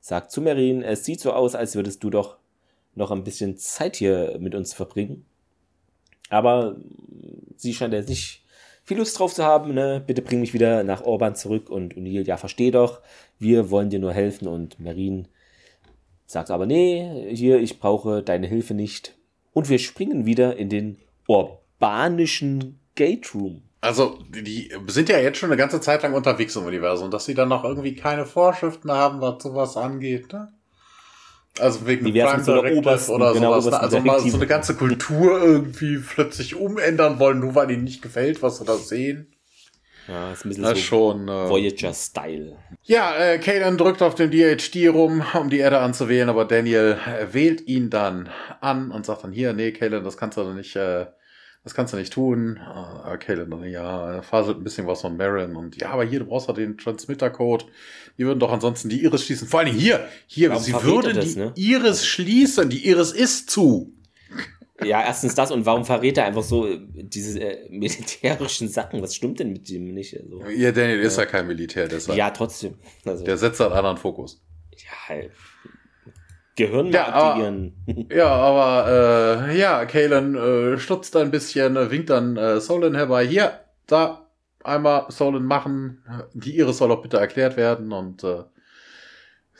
sagt 0.00 0.30
zu 0.30 0.40
Merin, 0.40 0.82
es 0.82 1.04
sieht 1.04 1.20
so 1.20 1.32
aus, 1.32 1.54
als 1.54 1.74
würdest 1.74 2.02
du 2.02 2.10
doch 2.10 2.36
noch 2.94 3.10
ein 3.10 3.24
bisschen 3.24 3.56
Zeit 3.56 3.96
hier 3.96 4.36
mit 4.38 4.54
uns 4.54 4.74
verbringen. 4.74 5.24
Aber 6.28 6.76
sie 7.56 7.74
scheint 7.74 7.94
jetzt 7.94 8.08
nicht 8.08 8.44
viel 8.84 8.98
Lust 8.98 9.18
drauf 9.18 9.32
zu 9.34 9.44
haben, 9.44 9.74
ne? 9.74 10.02
Bitte 10.04 10.22
bring 10.22 10.40
mich 10.40 10.54
wieder 10.54 10.82
nach 10.82 11.02
Orban 11.02 11.34
zurück 11.34 11.70
und 11.70 11.94
O'Neill, 11.94 12.26
ja, 12.26 12.36
versteh 12.36 12.70
doch, 12.70 13.00
wir 13.38 13.70
wollen 13.70 13.90
dir 13.90 14.00
nur 14.00 14.12
helfen 14.12 14.48
und 14.48 14.80
Merin 14.80 15.28
sagt 16.26 16.50
aber, 16.50 16.66
nee, 16.66 17.28
hier, 17.34 17.60
ich 17.60 17.78
brauche 17.78 18.22
deine 18.22 18.46
Hilfe 18.46 18.74
nicht. 18.74 19.16
Und 19.52 19.68
wir 19.68 19.78
springen 19.78 20.24
wieder 20.24 20.56
in 20.56 20.68
den 20.68 20.98
urbanischen 21.26 22.80
Gate 22.94 23.34
Room. 23.34 23.62
Also, 23.80 24.18
die 24.30 24.72
sind 24.86 25.08
ja 25.08 25.18
jetzt 25.18 25.38
schon 25.38 25.50
eine 25.50 25.56
ganze 25.56 25.80
Zeit 25.80 26.02
lang 26.02 26.14
unterwegs 26.14 26.54
im 26.54 26.64
Universum, 26.64 27.10
dass 27.10 27.24
sie 27.24 27.34
dann 27.34 27.48
noch 27.48 27.64
irgendwie 27.64 27.96
keine 27.96 28.24
Vorschriften 28.24 28.92
haben, 28.92 29.20
was 29.20 29.42
sowas 29.42 29.76
angeht, 29.76 30.32
ne? 30.32 30.52
Also 31.58 31.86
wegen 31.86 32.06
Die 32.06 32.12
Prime 32.12 32.42
so 32.42 32.54
Directive 32.54 32.78
obersten, 32.78 33.12
oder 33.12 33.34
genau, 33.34 33.60
sowas. 33.60 33.72
Ne? 33.72 33.80
Also 33.80 34.00
mal 34.00 34.20
so 34.20 34.36
eine 34.36 34.46
ganze 34.46 34.74
Kultur 34.74 35.42
irgendwie 35.42 35.98
plötzlich 35.98 36.56
umändern 36.56 37.18
wollen, 37.18 37.40
nur 37.40 37.54
weil 37.54 37.70
ihnen 37.70 37.84
nicht 37.84 38.00
gefällt, 38.00 38.42
was 38.42 38.58
sie 38.58 38.64
da 38.64 38.76
sehen. 38.76 39.34
Ja, 40.08 40.32
ist 40.32 40.44
ein 40.44 40.48
bisschen 40.48 40.64
Das 40.64 40.78
so 40.78 40.84
schon. 40.84 41.28
Äh, 41.28 41.48
Voyager-Style. 41.48 42.56
Ja, 42.84 43.14
äh, 43.16 43.38
Kanan 43.38 43.78
drückt 43.78 44.02
auf 44.02 44.14
dem 44.14 44.30
DHD 44.30 44.88
rum, 44.88 45.22
um 45.34 45.50
die 45.50 45.58
Erde 45.58 45.78
anzuwählen, 45.78 46.28
aber 46.28 46.44
Daniel 46.44 46.98
äh, 47.06 47.32
wählt 47.32 47.66
ihn 47.68 47.90
dann 47.90 48.28
an 48.60 48.90
und 48.90 49.06
sagt 49.06 49.24
dann 49.24 49.32
hier, 49.32 49.52
nee, 49.52 49.72
Kanan, 49.72 50.04
das 50.04 50.16
kannst 50.16 50.36
du 50.38 50.42
doch 50.42 50.54
nicht, 50.54 50.74
äh, 50.74 51.06
das 51.62 51.74
kannst 51.74 51.92
du 51.92 51.98
nicht 51.98 52.12
tun. 52.12 52.58
Äh, 53.06 53.16
Kanan 53.18 53.50
dann, 53.50 53.64
ja, 53.64 54.14
er 54.14 54.22
faselt 54.22 54.58
ein 54.58 54.64
bisschen 54.64 54.86
was 54.86 55.02
von 55.02 55.16
Marin 55.16 55.54
und 55.54 55.80
ja, 55.80 55.90
aber 55.90 56.04
hier, 56.04 56.18
du 56.18 56.24
brauchst 56.26 56.48
doch 56.48 56.54
den 56.54 56.76
Transmitter-Code. 56.76 57.66
Die 58.18 58.26
würden 58.26 58.40
doch 58.40 58.52
ansonsten 58.52 58.88
die 58.88 59.02
Iris 59.04 59.24
schließen. 59.24 59.46
Vor 59.48 59.60
allem 59.60 59.74
hier, 59.74 60.06
hier, 60.26 60.50
Warum 60.50 60.62
sie 60.62 60.74
würden 60.82 61.16
das, 61.16 61.32
die 61.34 61.38
ne? 61.38 61.52
Iris 61.54 62.04
schließen. 62.04 62.68
Die 62.68 62.86
Iris 62.88 63.12
ist 63.12 63.48
zu. 63.50 63.92
Ja, 64.84 65.02
erstens 65.02 65.34
das 65.34 65.50
und 65.50 65.64
warum 65.66 65.84
verrät 65.84 66.18
er 66.18 66.24
einfach 66.26 66.42
so 66.42 66.66
äh, 66.66 66.78
diese 66.94 67.40
äh, 67.40 67.68
militärischen 67.70 68.68
Sachen? 68.68 69.02
Was 69.02 69.14
stimmt 69.14 69.40
denn 69.40 69.52
mit 69.52 69.68
dem 69.68 69.92
nicht? 69.94 70.16
Also, 70.20 70.42
Ja, 70.50 70.72
Daniel 70.72 71.00
ist 71.00 71.18
ja 71.18 71.26
kein 71.26 71.46
Militär, 71.46 71.88
deshalb. 71.88 72.18
ja, 72.18 72.30
trotzdem. 72.30 72.74
Also, 73.04 73.24
Der 73.24 73.36
setzt 73.36 73.60
einen 73.60 73.72
anderen 73.72 73.96
Fokus. 73.96 74.42
ja, 74.76 75.08
halt. 75.08 75.30
Gehirn 76.54 76.92
Ja, 76.92 77.02
mal 77.04 77.12
aber- 77.12 77.26
aktivieren. 77.30 78.06
Ja, 78.10 78.26
aber 78.28 79.48
äh, 79.48 79.58
ja, 79.58 79.84
Kalen 79.86 80.34
äh, 80.34 80.78
stutzt 80.78 81.16
ein 81.16 81.30
bisschen, 81.30 81.76
äh, 81.76 81.90
winkt 81.90 82.10
dann 82.10 82.36
äh, 82.36 82.60
Solon 82.60 82.94
herbei. 82.94 83.26
Hier, 83.26 83.60
da, 83.86 84.28
einmal 84.62 85.06
Solon 85.08 85.44
machen. 85.46 86.04
Die 86.34 86.56
Iris 86.58 86.76
soll 86.76 86.92
auch 86.92 87.00
bitte 87.00 87.16
erklärt 87.16 87.56
werden. 87.56 87.90
Und 87.92 88.22
äh, 88.22 88.42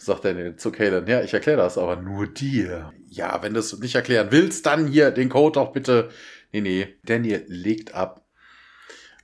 sagt 0.05 0.25
er 0.25 0.57
zu 0.57 0.73
Kalen, 0.73 1.07
ja, 1.07 1.23
ich 1.23 1.33
erkläre 1.35 1.59
das, 1.59 1.79
aber 1.79 1.97
nur 1.97 2.27
dir. 2.27 2.93
Ja, 3.09 3.43
wenn 3.43 3.55
du 3.55 3.61
es 3.61 3.79
nicht 3.79 3.95
erklären 3.95 4.29
willst, 4.31 4.67
dann 4.67 4.87
hier 4.87 5.11
den 5.11 5.29
Code 5.29 5.61
auch 5.61 5.73
bitte. 5.73 6.11
Nee, 6.53 6.61
nee, 6.61 6.95
Daniel 7.05 7.45
legt 7.49 7.95
ab. 7.95 8.27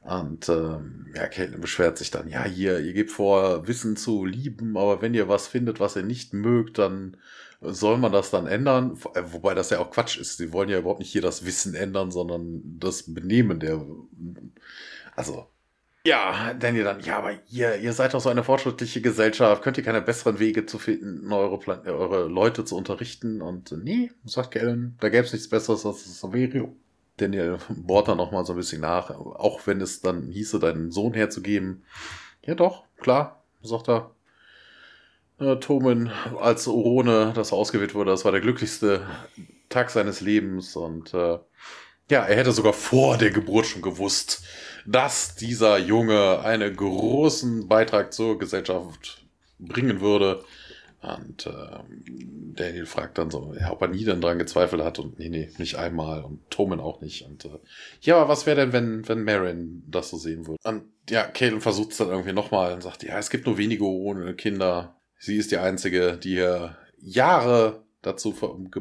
Und 0.03 0.49
ähm, 0.49 1.07
ja, 1.15 1.27
Caitlin 1.27 1.61
beschwert 1.61 1.99
sich 1.99 2.11
dann, 2.11 2.29
ja, 2.29 2.45
hier, 2.45 2.81
ihr 2.81 2.95
gebt 2.95 3.11
vor, 3.11 3.67
Wissen 3.67 3.97
zu 3.97 4.25
lieben, 4.25 4.77
aber 4.77 5.03
wenn 5.03 5.13
ihr 5.13 5.29
was 5.29 5.49
findet, 5.49 5.81
was 5.81 5.97
ihr 5.97 6.03
nicht 6.03 6.33
mögt, 6.33 6.79
dann 6.79 7.19
soll 7.61 7.99
man 7.99 8.13
das 8.13 8.31
dann 8.31 8.47
ändern? 8.47 8.99
Äh, 9.15 9.23
Wobei 9.33 9.55
das 9.55 9.71
ja 9.71 9.81
auch 9.81 9.91
Quatsch 9.91 10.19
ist. 10.19 10.39
Sie 10.39 10.53
wollen 10.53 10.69
ja 10.69 10.79
überhaupt 10.79 11.01
nicht 11.01 11.13
hier 11.13 11.23
das 11.23 11.45
Wissen 11.45 11.75
ändern, 11.75 12.11
sondern 12.11 12.63
das 12.79 13.13
Benehmen 13.13 13.61
der. 13.61 13.85
Also. 15.17 15.49
Ja, 16.07 16.55
Daniel 16.55 16.85
dann, 16.85 17.01
ja, 17.01 17.19
aber 17.19 17.33
ihr, 17.51 17.77
ihr 17.77 17.93
seid 17.93 18.15
doch 18.15 18.21
so 18.21 18.29
eine 18.29 18.45
fortschrittliche 18.45 19.01
Gesellschaft. 19.03 19.63
Könnt 19.63 19.77
ihr 19.79 19.85
keine 19.85 20.01
besseren 20.01 20.39
Wege 20.39 20.65
zu 20.65 20.79
finden, 20.79 21.31
eure, 21.33 21.59
Plan 21.59 21.81
eure 21.87 22.29
Leute 22.29 22.65
zu 22.65 22.77
unterrichten? 22.77 23.43
Und 23.43 23.73
äh, 23.73 23.77
nee, 23.77 24.11
sagt 24.25 24.53
Kellen, 24.53 24.97
da 25.01 25.09
gäbe 25.09 25.27
es 25.27 25.33
nichts 25.33 25.49
Besseres 25.49 25.85
als 25.85 26.05
das 26.05 26.21
Saverio. 26.21 26.75
Daniel 27.19 27.59
bohrt 27.69 28.09
dann 28.09 28.17
noch 28.17 28.33
mal 28.33 28.47
so 28.47 28.55
ein 28.55 28.57
bisschen 28.59 28.81
nach, 28.81 29.11
auch 29.11 29.67
wenn 29.67 29.81
es 29.81 30.01
dann 30.01 30.29
hieße, 30.31 30.61
deinen 30.61 30.91
Sohn 30.91 31.15
herzugeben. 31.15 31.85
Ja, 32.43 32.55
doch, 32.55 32.85
klar, 32.97 33.43
sagt 33.63 33.89
er. 33.89 34.13
Äh, 35.39 35.57
Tomen 35.57 36.11
als 36.41 36.67
Urone, 36.67 37.33
das 37.35 37.53
ausgewählt 37.53 37.95
wurde, 37.95 38.11
das 38.11 38.25
war 38.25 38.33
der 38.33 38.41
glücklichste 38.41 39.07
Tag 39.69 39.91
seines 39.91 40.21
Lebens 40.21 40.75
und 40.75 41.13
äh, 41.13 41.39
ja, 42.11 42.25
er 42.25 42.37
hätte 42.37 42.53
sogar 42.53 42.73
vor 42.73 43.19
der 43.19 43.31
Geburt 43.31 43.67
schon 43.67 43.83
gewusst, 43.83 44.43
dass 44.87 45.35
dieser 45.35 45.79
Junge 45.79 46.41
einen 46.41 46.75
großen 46.75 47.69
Beitrag 47.69 48.13
zur 48.13 48.39
Gesellschaft 48.39 49.25
bringen 49.59 50.01
würde. 50.01 50.45
Und 51.01 51.47
ähm, 51.47 52.55
Daniel 52.57 52.87
fragt 52.87 53.19
dann 53.19 53.31
so, 53.31 53.55
ja, 53.59 53.71
ob 53.71 53.83
er 53.83 53.89
nie 53.89 54.05
dann 54.05 54.21
dran 54.21 54.39
gezweifelt 54.39 54.83
hat 54.83 54.99
und 54.99 55.19
nee, 55.19 55.29
nee, 55.29 55.49
nicht 55.59 55.77
einmal 55.77 56.25
und 56.25 56.41
Tomen 56.51 56.81
auch 56.81 57.01
nicht. 57.01 57.25
Und 57.25 57.45
äh, 57.45 57.59
ja, 58.01 58.17
aber 58.17 58.29
was 58.29 58.47
wäre 58.47 58.57
denn, 58.57 58.73
wenn, 58.73 59.09
wenn 59.09 59.23
Marin 59.23 59.85
das 59.87 60.11
so 60.11 60.17
sehen 60.17 60.47
würde? 60.49 60.59
Und 60.65 60.85
ja, 61.09 61.23
Caitlin 61.25 61.61
versucht 61.61 61.93
es 61.93 61.99
dann 61.99 62.09
irgendwie 62.09 62.33
nochmal 62.33 62.73
und 62.73 62.83
sagt, 62.83 63.05
ja, 63.05 63.17
es 63.17 63.31
gibt 63.31 63.47
nur 63.47 63.59
wenige 63.59 63.85
ohne 63.85 64.35
Kinder. 64.35 64.97
Sie 65.19 65.37
ist 65.37 65.53
die 65.53 65.59
einzige, 65.59 66.17
die 66.17 66.31
hier 66.31 66.77
Jahre 67.01 67.85
dazu 68.03 68.35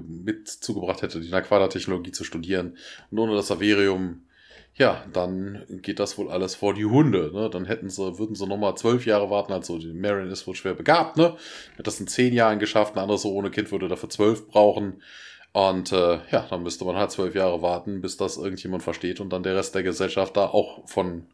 mit 0.08 0.48
zugebracht 0.48 1.02
hätte, 1.02 1.20
die 1.20 1.30
Naquada-Technologie 1.30 2.12
zu 2.12 2.24
studieren. 2.24 2.78
Und 3.10 3.20
ohne 3.20 3.36
das 3.36 3.48
Saverium, 3.48 4.28
ja, 4.76 5.06
dann 5.12 5.66
geht 5.82 6.00
das 6.00 6.18
wohl 6.18 6.30
alles 6.30 6.54
vor 6.54 6.74
die 6.76 6.86
Hunde. 6.86 7.32
Ne? 7.34 7.50
Dann 7.50 7.66
hätten 7.66 7.90
sie, 7.90 8.20
würden 8.20 8.36
sie 8.36 8.46
nochmal 8.46 8.78
zwölf 8.78 9.06
Jahre 9.06 9.30
warten. 9.30 9.54
Also 9.54 9.80
die 9.80 9.92
Marin 9.92 10.30
ist 10.30 10.46
wohl 10.46 10.56
schwer 10.56 10.76
begabt, 10.76 11.18
ne? 11.18 11.36
Hat 11.78 11.88
das 11.88 12.00
in 12.00 12.08
zehn 12.08 12.34
Jahren 12.34 12.60
geschafft. 12.60 12.96
Ein 12.96 13.00
anderes 13.00 13.24
so 13.24 13.34
ohne 13.34 13.50
Kind 13.50 13.72
würde 13.72 13.88
dafür 13.88 14.10
zwölf 14.10 14.48
brauchen. 14.48 15.02
Und 15.52 15.92
äh, 15.92 16.20
ja, 16.30 16.46
dann 16.48 16.62
müsste 16.62 16.86
man 16.86 16.98
halt 16.98 17.10
zwölf 17.10 17.34
Jahre 17.34 17.64
warten, 17.64 18.02
bis 18.02 18.18
das 18.18 18.38
irgendjemand 18.38 18.84
versteht 18.84 19.20
und 19.20 19.34
dann 19.34 19.42
der 19.42 19.56
Rest 19.56 19.74
der 19.74 19.82
Gesellschaft 19.82 20.38
da 20.38 20.46
auch 20.46 20.88
von 20.88 21.26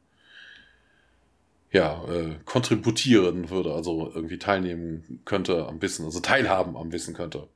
ja, 1.74 2.06
äh, 2.08 2.36
kontributieren 2.46 3.50
würde, 3.50 3.74
also 3.74 4.12
irgendwie 4.14 4.38
teilnehmen 4.38 5.22
könnte 5.26 5.66
am 5.68 5.82
Wissen, 5.82 6.06
also 6.06 6.20
teilhaben 6.22 6.78
am 6.78 6.94
Wissen 6.94 7.16
könnte. 7.16 7.50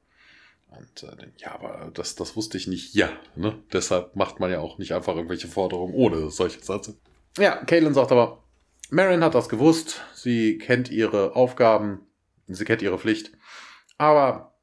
Und 0.70 1.04
äh, 1.04 1.28
ja, 1.38 1.54
aber 1.54 1.92
das, 1.94 2.16
das 2.16 2.36
wusste 2.36 2.58
ich 2.58 2.68
nicht. 2.68 2.94
Ja, 2.94 3.10
ne? 3.36 3.58
Deshalb 3.72 4.16
macht 4.16 4.40
man 4.40 4.52
ja 4.52 4.60
auch 4.60 4.78
nicht 4.78 4.94
einfach 4.94 5.16
irgendwelche 5.16 5.48
Forderungen 5.48 5.94
ohne 5.94 6.30
solche 6.30 6.64
Sätze. 6.64 6.98
Ja, 7.38 7.64
Caitlin 7.66 7.94
sagt 7.94 8.12
aber, 8.12 8.44
Marin 8.90 9.24
hat 9.24 9.36
das 9.36 9.50
gewusst, 9.50 10.02
sie 10.14 10.58
kennt 10.58 10.90
ihre 10.90 11.36
Aufgaben, 11.36 12.02
sie 12.48 12.66
kennt 12.66 12.82
ihre 12.82 13.00
Pflicht. 13.00 13.32
Aber 13.98 14.54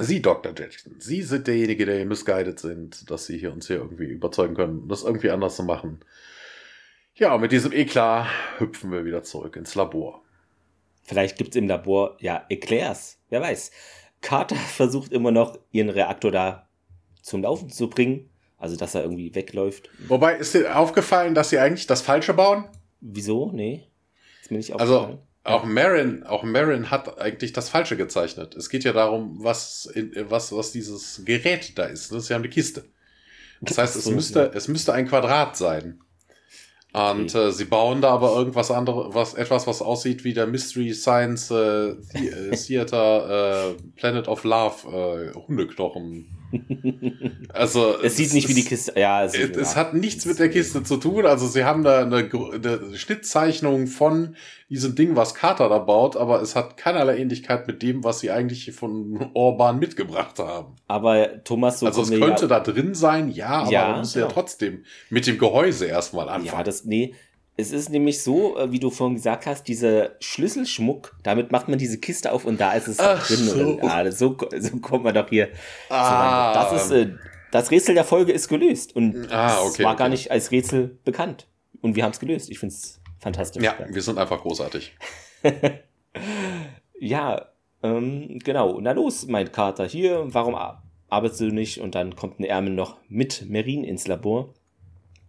Sie, 0.00 0.22
Dr. 0.22 0.52
Jackson, 0.56 0.94
Sie 1.00 1.22
sind 1.22 1.48
derjenige, 1.48 1.84
der 1.84 1.96
hier 1.96 2.06
misguided 2.06 2.60
sind, 2.60 3.10
dass 3.10 3.26
Sie 3.26 3.36
hier 3.36 3.52
uns 3.52 3.66
hier 3.66 3.76
irgendwie 3.76 4.04
überzeugen 4.04 4.54
können, 4.54 4.86
das 4.86 5.02
irgendwie 5.02 5.30
anders 5.30 5.56
zu 5.56 5.64
machen. 5.64 6.00
Ja, 7.14 7.36
mit 7.36 7.50
diesem 7.50 7.72
Eklat 7.72 8.28
hüpfen 8.58 8.92
wir 8.92 9.04
wieder 9.04 9.24
zurück 9.24 9.56
ins 9.56 9.74
Labor. 9.74 10.22
Vielleicht 11.02 11.36
gibt's 11.36 11.56
im 11.56 11.66
Labor 11.66 12.16
ja 12.20 12.46
Eclairs. 12.48 13.18
Wer 13.28 13.40
weiß. 13.40 13.72
Carter 14.20 14.56
versucht 14.76 15.12
immer 15.12 15.30
noch, 15.30 15.58
ihren 15.70 15.88
Reaktor 15.90 16.30
da 16.30 16.68
zum 17.22 17.42
Laufen 17.42 17.70
zu 17.70 17.88
bringen. 17.88 18.30
Also, 18.56 18.74
dass 18.76 18.94
er 18.96 19.02
irgendwie 19.02 19.32
wegläuft. 19.36 19.88
Wobei, 20.08 20.34
ist 20.34 20.52
dir 20.54 20.76
aufgefallen, 20.76 21.34
dass 21.34 21.50
Sie 21.50 21.58
eigentlich 21.60 21.86
das 21.86 22.00
Falsche 22.02 22.34
bauen? 22.34 22.64
Wieso? 23.00 23.52
Nee. 23.52 23.86
Ist 24.42 24.50
mir 24.50 24.56
nicht 24.56 24.74
Also, 24.74 24.96
aufgefallen. 24.98 25.22
auch 25.44 25.64
Marin, 25.64 26.24
auch 26.24 26.42
Marin 26.42 26.90
hat 26.90 27.20
eigentlich 27.20 27.52
das 27.52 27.68
Falsche 27.68 27.96
gezeichnet. 27.96 28.56
Es 28.56 28.68
geht 28.68 28.82
ja 28.82 28.92
darum, 28.92 29.36
was, 29.44 29.88
was, 30.28 30.50
was 30.50 30.72
dieses 30.72 31.22
Gerät 31.24 31.78
da 31.78 31.84
ist. 31.84 32.10
ne? 32.10 32.20
Sie 32.20 32.34
haben 32.34 32.40
eine 32.42 32.50
Kiste. 32.50 32.84
Das 33.60 33.78
heißt, 33.78 33.94
es 33.94 34.06
müsste, 34.10 34.50
es 34.54 34.66
müsste 34.66 34.92
ein 34.92 35.06
Quadrat 35.06 35.56
sein. 35.56 36.00
Und 36.92 37.34
äh, 37.34 37.52
sie 37.52 37.66
bauen 37.66 38.00
da 38.00 38.10
aber 38.10 38.34
irgendwas 38.34 38.70
anderes, 38.70 39.14
was, 39.14 39.34
etwas, 39.34 39.66
was 39.66 39.82
aussieht 39.82 40.24
wie 40.24 40.32
der 40.32 40.46
Mystery 40.46 40.94
Science 40.94 41.50
äh, 41.50 41.94
The 42.12 42.28
äh, 42.28 42.56
Theater 42.56 43.70
äh, 43.70 43.74
Planet 43.96 44.26
of 44.26 44.44
Love 44.44 45.32
äh, 45.34 45.38
Hundeknochen. 45.38 46.37
Also 47.52 47.96
Es 48.02 48.16
sieht 48.16 48.32
nicht 48.34 48.48
wie 48.48 48.54
die 48.54 48.60
ist- 48.60 48.68
Kiste. 48.68 48.92
Ja, 48.98 49.24
es, 49.24 49.34
es, 49.34 49.50
ja. 49.54 49.60
es 49.60 49.76
hat 49.76 49.94
nichts 49.94 50.26
mit 50.26 50.38
der 50.38 50.48
Kiste 50.48 50.82
zu 50.82 50.96
tun. 50.96 51.26
Also 51.26 51.46
sie 51.46 51.64
haben 51.64 51.82
da 51.82 52.00
eine, 52.02 52.16
eine 52.52 52.96
Schnittzeichnung 52.96 53.86
von 53.86 54.36
diesem 54.68 54.94
Ding, 54.94 55.16
was 55.16 55.34
Carter 55.34 55.68
da 55.68 55.78
baut, 55.78 56.16
aber 56.16 56.42
es 56.42 56.54
hat 56.54 56.76
keinerlei 56.76 57.16
Ähnlichkeit 57.18 57.66
mit 57.66 57.82
dem, 57.82 58.04
was 58.04 58.20
sie 58.20 58.30
eigentlich 58.30 58.72
von 58.72 59.30
Orban 59.34 59.78
mitgebracht 59.78 60.38
haben. 60.38 60.76
Aber 60.86 61.42
Thomas, 61.44 61.80
so 61.80 61.86
also 61.86 62.02
es 62.02 62.10
könnte 62.10 62.42
ja, 62.42 62.48
da 62.48 62.60
drin 62.60 62.94
sein, 62.94 63.30
ja, 63.30 63.48
aber 63.48 63.70
Ja, 63.72 63.88
man 63.88 63.98
muss 64.00 64.14
ja 64.14 64.22
genau. 64.22 64.32
trotzdem 64.34 64.84
mit 65.10 65.26
dem 65.26 65.38
Gehäuse 65.38 65.86
erstmal 65.86 66.28
anfangen. 66.28 66.46
Ja, 66.58 66.62
das, 66.62 66.84
nee. 66.84 67.14
Es 67.60 67.72
ist 67.72 67.90
nämlich 67.90 68.22
so, 68.22 68.56
äh, 68.56 68.70
wie 68.70 68.78
du 68.78 68.88
vorhin 68.88 69.16
gesagt 69.16 69.44
hast, 69.46 69.64
dieser 69.64 70.12
Schlüsselschmuck, 70.20 71.16
damit 71.24 71.50
macht 71.50 71.68
man 71.68 71.76
diese 71.78 71.98
Kiste 71.98 72.30
auf 72.32 72.44
und 72.44 72.60
da 72.60 72.72
ist 72.72 72.86
es 72.86 73.00
Ach 73.00 73.26
drin. 73.26 73.36
so. 73.38 73.58
Und, 73.58 73.82
ah, 73.84 74.10
so, 74.12 74.36
so 74.58 74.76
kommt 74.78 75.02
man 75.04 75.12
doch 75.14 75.28
hier. 75.28 75.48
Ah. 75.90 76.54
Das 76.54 76.84
ist, 76.84 76.90
äh, 76.92 77.14
das 77.50 77.70
Rätsel 77.70 77.94
der 77.94 78.04
Folge 78.04 78.30
ist 78.32 78.48
gelöst 78.48 78.94
und 78.94 79.30
Ah, 79.32 79.56
es 79.60 79.72
okay, 79.72 79.82
war 79.84 79.92
okay. 79.94 79.98
gar 79.98 80.08
nicht 80.08 80.30
als 80.30 80.50
Rätsel 80.52 80.98
bekannt. 81.04 81.48
Und 81.80 81.96
wir 81.96 82.04
haben 82.04 82.12
es 82.12 82.20
gelöst. 82.20 82.48
Ich 82.50 82.58
finde 82.60 82.74
es 82.74 83.00
fantastisch. 83.18 83.62
ja, 83.62 83.74
wir 83.88 84.02
sind 84.02 84.18
einfach 84.18 84.40
großartig. 84.40 84.96
Ja, 87.00 87.46
Ähm, 87.80 88.40
genau, 88.42 88.80
na 88.80 88.90
los, 88.90 89.28
mein 89.28 89.52
Kater, 89.52 89.86
hier, 89.86 90.24
warum 90.34 90.56
arbeitest 91.08 91.40
du 91.42 91.44
nicht? 91.52 91.78
Und 91.80 91.94
dann 91.94 92.16
kommt 92.16 92.40
ein 92.40 92.44
Ärmel 92.44 92.72
noch 92.74 92.96
mit 93.08 93.48
Merin 93.48 93.84
ins 93.84 94.08
Labor. 94.08 94.52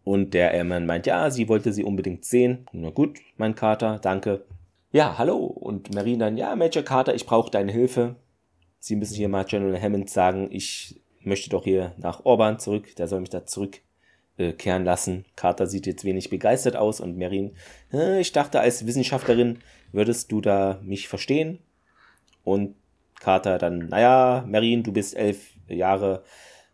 Und 0.10 0.34
der 0.34 0.56
Ärmel 0.56 0.80
meint, 0.80 1.06
ja, 1.06 1.30
sie 1.30 1.48
wollte 1.50 1.72
sie 1.72 1.84
unbedingt 1.84 2.26
sehen. 2.26 2.66
Na 2.72 2.90
gut, 2.90 3.20
mein 3.38 3.54
Kater, 3.54 4.00
danke. 4.02 4.44
Ja, 4.92 5.20
hallo. 5.20 5.38
Und 5.38 5.94
Merin 5.94 6.18
dann, 6.18 6.36
ja, 6.36 6.56
Major 6.56 6.82
Carter, 6.82 7.14
ich 7.14 7.28
brauche 7.28 7.52
deine 7.52 7.72
Hilfe. 7.72 8.16
Sie 8.80 8.96
müssen 8.96 9.14
hier 9.14 9.30
mal 9.30 9.46
General 9.46 9.80
Hammond 9.80 10.10
sagen, 10.10 10.50
ich 10.52 11.00
möchte 11.22 11.52
doch 11.52 11.64
hier 11.64 11.94
nach 11.98 12.26
Orban 12.26 12.58
zurück. 12.58 12.96
Der 12.96 13.08
soll 13.08 13.20
mich 13.20 13.30
da 13.30 13.46
zurückkehren 13.46 14.82
äh, 14.82 14.84
lassen. 14.84 15.26
Carter 15.36 15.68
sieht 15.68 15.86
jetzt 15.86 16.06
wenig 16.06 16.32
begeistert 16.32 16.76
aus 16.76 17.02
und 17.02 17.16
Merin, 17.16 17.52
äh, 17.94 18.20
ich 18.20 18.32
dachte, 18.32 18.62
als 18.62 18.88
Wissenschaftlerin 18.88 19.60
würdest 19.92 20.32
du 20.32 20.42
da 20.42 20.80
mich 20.82 21.08
verstehen. 21.08 21.60
Und 22.44 22.74
Carter 23.20 23.60
dann, 23.60 23.90
naja, 23.90 24.44
Marin, 24.48 24.82
du 24.82 24.92
bist 24.92 25.16
elf 25.16 25.52
Jahre. 25.68 26.24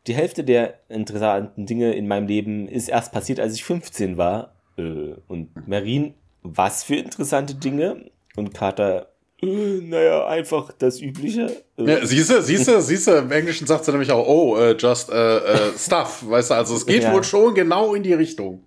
Die 0.08 0.14
Hälfte 0.14 0.44
der 0.44 0.80
interessanten 0.88 1.66
Dinge 1.66 1.94
in 1.94 2.08
meinem 2.08 2.28
Leben 2.28 2.68
ist 2.68 2.90
erst 2.90 3.12
passiert, 3.12 3.40
als 3.40 3.56
ich 3.56 3.64
15 3.64 4.18
war. 4.18 4.54
Äh, 4.78 5.16
und 5.28 5.68
Marin, 5.68 6.14
was 6.44 6.84
für 6.84 6.96
interessante 6.96 7.56
Dinge? 7.56 8.06
Und 8.36 8.54
Carter, 8.54 9.08
äh, 9.42 9.82
naja, 9.82 10.28
einfach 10.28 10.72
das 10.78 11.02
Übliche. 11.02 11.64
Äh. 11.78 11.84
Ja, 11.84 12.06
siehst 12.06 12.30
du, 12.30 12.42
siehst 12.42 12.68
du, 12.68 12.82
siehst 12.82 13.08
du, 13.08 13.12
im 13.12 13.32
Englischen 13.32 13.68
sagt 13.68 13.86
sie 13.86 13.92
nämlich 13.92 14.12
auch, 14.12 14.28
oh, 14.28 14.58
uh, 14.58 14.74
just 14.78 15.10
uh, 15.10 15.14
uh, 15.14 15.78
stuff, 15.78 16.24
weißt 16.28 16.52
du, 16.52 16.54
also 16.56 16.76
es 16.76 16.86
geht 16.86 17.04
ja. 17.04 17.14
wohl 17.14 17.24
schon 17.24 17.54
genau 17.54 17.96
in 17.96 18.04
die 18.04 18.14
Richtung. 18.14 18.64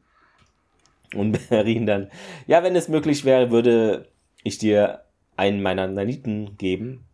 Und 1.14 1.38
Marin 1.50 1.86
dann, 1.86 2.10
ja, 2.46 2.62
wenn 2.62 2.76
es 2.76 2.88
möglich 2.88 3.24
wäre, 3.24 3.50
würde 3.50 4.08
ich 4.42 4.58
dir 4.58 5.02
einen 5.36 5.62
meiner 5.62 5.86
Naniten 5.86 6.56
geben 6.58 7.04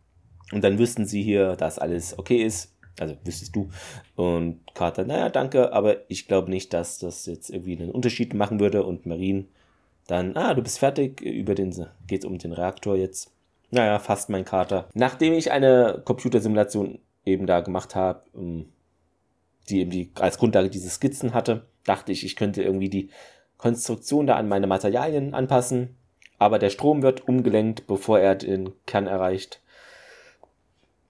und 0.53 0.65
dann 0.65 0.79
wüssten 0.79 1.07
sie 1.07 1.23
hier, 1.23 1.57
dass 1.57 1.79
alles 1.79 2.19
okay 2.19 2.43
ist. 2.43 2.74
Also 2.99 3.17
wüsstest 3.25 3.55
du. 3.57 3.71
Und 4.17 4.61
Carter, 4.75 5.05
naja, 5.05 5.29
danke, 5.29 5.73
aber 5.73 6.09
ich 6.09 6.29
glaube 6.29 6.51
nicht, 6.51 6.73
dass 6.73 6.99
das 6.99 7.27
jetzt 7.27 7.51
irgendwie 7.51 7.77
einen 7.77 7.91
Unterschied 7.91 8.35
machen 8.35 8.61
würde. 8.61 8.85
Und 8.85 9.07
Marine 9.07 9.47
dann, 10.07 10.37
ah, 10.37 10.55
du 10.55 10.63
bist 10.63 10.79
fertig, 10.79 11.21
über 11.21 11.55
den 11.55 11.75
geht's 12.07 12.25
um 12.25 12.39
den 12.39 12.53
Reaktor 12.53 12.97
jetzt. 12.97 13.31
Naja, 13.71 13.99
fast 13.99 14.29
mein 14.29 14.45
Kater. 14.45 14.89
Nachdem 14.95 15.33
ich 15.33 15.51
eine 15.51 16.03
Computersimulation 16.05 16.99
eben 17.25 17.47
da 17.47 17.61
gemacht 17.61 17.95
habe, 17.95 18.23
ähm, 18.37 18.67
die 19.69 19.81
eben 19.81 19.91
die, 19.91 20.11
als 20.17 20.39
Grundlage 20.39 20.69
diese 20.69 20.91
Skizzen 20.91 21.35
hatte, 21.35 21.67
dachte 21.85 22.13
ich, 22.13 22.25
ich 22.25 22.37
könnte 22.37 22.63
irgendwie 22.63 22.91
die 22.91 23.09
Konstruktion 23.57 24.27
da 24.27 24.37
an 24.37 24.47
meine 24.47 24.67
Materialien 24.67 25.35
anpassen 25.35 25.97
aber 26.39 26.59
der 26.59 26.71
Strom 26.71 27.03
wird 27.03 27.27
umgelenkt, 27.29 27.87
bevor 27.87 28.19
er 28.19 28.35
den 28.35 28.73
Kern 28.87 29.07
erreicht. 29.07 29.61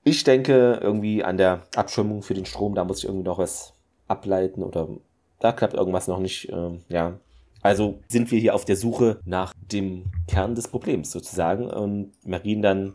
Ich 0.05 0.23
denke 0.23 0.79
irgendwie 0.83 1.25
an 1.25 1.39
der 1.39 1.63
Abschirmung 1.75 2.23
für 2.23 2.35
den 2.35 2.45
Strom, 2.45 2.75
da 2.75 2.85
muss 2.85 2.99
ich 2.99 3.05
irgendwie 3.07 3.25
noch 3.25 3.39
was 3.39 3.73
ableiten 4.07 4.63
oder 4.63 4.89
da 5.41 5.53
klappt 5.53 5.75
irgendwas 5.75 6.09
noch 6.09 6.19
nicht. 6.19 6.51
Äh, 6.51 6.79
ja, 6.89 7.19
also 7.63 8.01
sind 8.09 8.31
wir 8.31 8.39
hier 8.39 8.55
auf 8.55 8.67
der 8.67 8.77
Suche 8.77 9.19
nach 9.25 9.55
dem 9.57 10.05
Kern 10.29 10.55
des 10.55 10.69
Problems 10.69 11.11
sozusagen 11.11 11.71
und 11.71 12.13
Marine 12.27 12.61
dann 12.61 12.95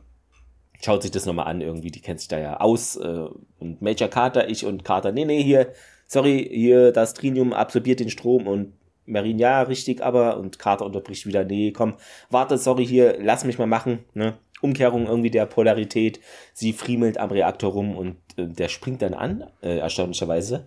schaut 0.82 1.01
sich 1.01 1.12
das 1.12 1.26
nochmal 1.26 1.47
an 1.47 1.62
irgendwie, 1.62 1.91
die 1.91 2.01
kennt 2.01 2.20
sich 2.20 2.30
da 2.30 2.39
ja 2.39 2.60
aus 2.60 2.95
äh, 2.95 3.26
und 3.60 3.82
Major 3.82 4.07
Carter, 4.07 4.47
ich 4.47 4.66
und 4.66 4.86
Carter, 4.86 5.12
nee, 5.12 5.26
nee, 5.26 5.43
hier, 5.43 5.74
sorry, 6.05 6.47
hier 6.49 6.91
das 6.91 7.16
Trinium 7.16 7.53
absorbiert 7.53 7.99
den 7.99 8.10
Strom 8.12 8.47
und 8.47 8.74
Marine, 9.05 9.41
ja, 9.41 9.62
richtig, 9.64 10.03
aber, 10.03 10.38
und 10.38 10.60
Carter 10.60 10.86
unterbricht 10.86 11.26
wieder, 11.26 11.43
nee, 11.43 11.72
komm, 11.72 11.95
warte, 12.30 12.60
sorry, 12.60 12.86
hier, 12.86 13.18
lass 13.20 13.43
mich 13.43 13.57
mal 13.57 13.66
machen, 13.66 13.99
ne? 14.14 14.38
Umkehrung 14.62 15.07
irgendwie 15.07 15.32
der 15.32 15.45
Polarität. 15.45 16.20
Sie 16.53 16.74
friemelt 16.74 17.18
am 17.18 17.32
Reaktor 17.32 17.72
rum 17.72 17.95
und 17.95 18.18
äh, 18.38 18.47
der 18.47 18.68
springt 18.70 19.01
dann 19.01 19.14
an, 19.14 19.45
äh, 19.62 19.78
erstaunlicherweise. 19.78 20.66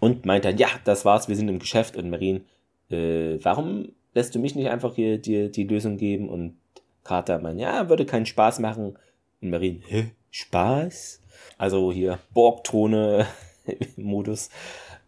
Und 0.00 0.26
meint 0.26 0.44
dann, 0.44 0.58
ja, 0.58 0.68
das 0.84 1.04
war's, 1.04 1.28
wir 1.28 1.36
sind 1.36 1.48
im 1.48 1.60
Geschäft. 1.60 1.96
Und 1.96 2.10
Marine, 2.10 2.42
äh, 2.90 3.38
warum 3.42 3.92
lässt 4.14 4.34
du 4.34 4.40
mich 4.40 4.54
nicht 4.54 4.68
einfach 4.68 4.94
hier 4.94 5.16
dir 5.18 5.50
die 5.50 5.64
Lösung 5.64 5.96
geben? 5.96 6.28
Und 6.28 6.58
Carter 7.04 7.38
meint, 7.38 7.60
ja, 7.60 7.88
würde 7.88 8.04
keinen 8.04 8.26
Spaß 8.26 8.58
machen. 8.58 8.98
Und 9.40 9.50
Marine, 9.50 9.80
hä, 9.86 10.10
Spaß? 10.30 11.22
Also 11.58 11.92
hier 11.92 12.18
Borgtone-Modus. 12.34 14.50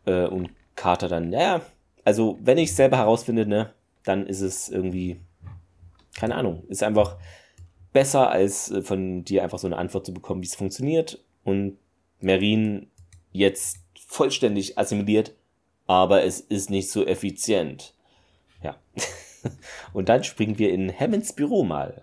Äh, 0.06 0.26
und 0.26 0.50
Carter 0.76 1.08
dann, 1.08 1.32
ja, 1.32 1.62
also 2.04 2.38
wenn 2.42 2.58
ich 2.58 2.68
es 2.68 2.76
selber 2.76 2.98
herausfinde, 2.98 3.46
ne, 3.46 3.72
dann 4.04 4.26
ist 4.26 4.42
es 4.42 4.68
irgendwie, 4.68 5.18
keine 6.14 6.34
Ahnung, 6.34 6.62
ist 6.68 6.82
einfach 6.82 7.16
besser, 7.94 8.28
als 8.30 8.70
äh, 8.70 8.82
von 8.82 9.24
dir 9.24 9.42
einfach 9.42 9.58
so 9.58 9.66
eine 9.66 9.78
Antwort 9.78 10.04
zu 10.04 10.12
bekommen, 10.12 10.42
wie 10.42 10.46
es 10.46 10.54
funktioniert. 10.54 11.24
Und 11.44 11.78
Merin 12.20 12.88
jetzt 13.32 13.78
vollständig 14.06 14.78
assimiliert, 14.78 15.34
aber 15.86 16.24
es 16.24 16.40
ist 16.40 16.68
nicht 16.68 16.90
so 16.90 17.06
effizient. 17.06 17.94
Ja. 18.62 18.76
Und 19.94 20.10
dann 20.10 20.24
springen 20.24 20.58
wir 20.58 20.70
in 20.72 20.92
Hammonds 20.98 21.34
Büro 21.34 21.64
mal. 21.64 22.02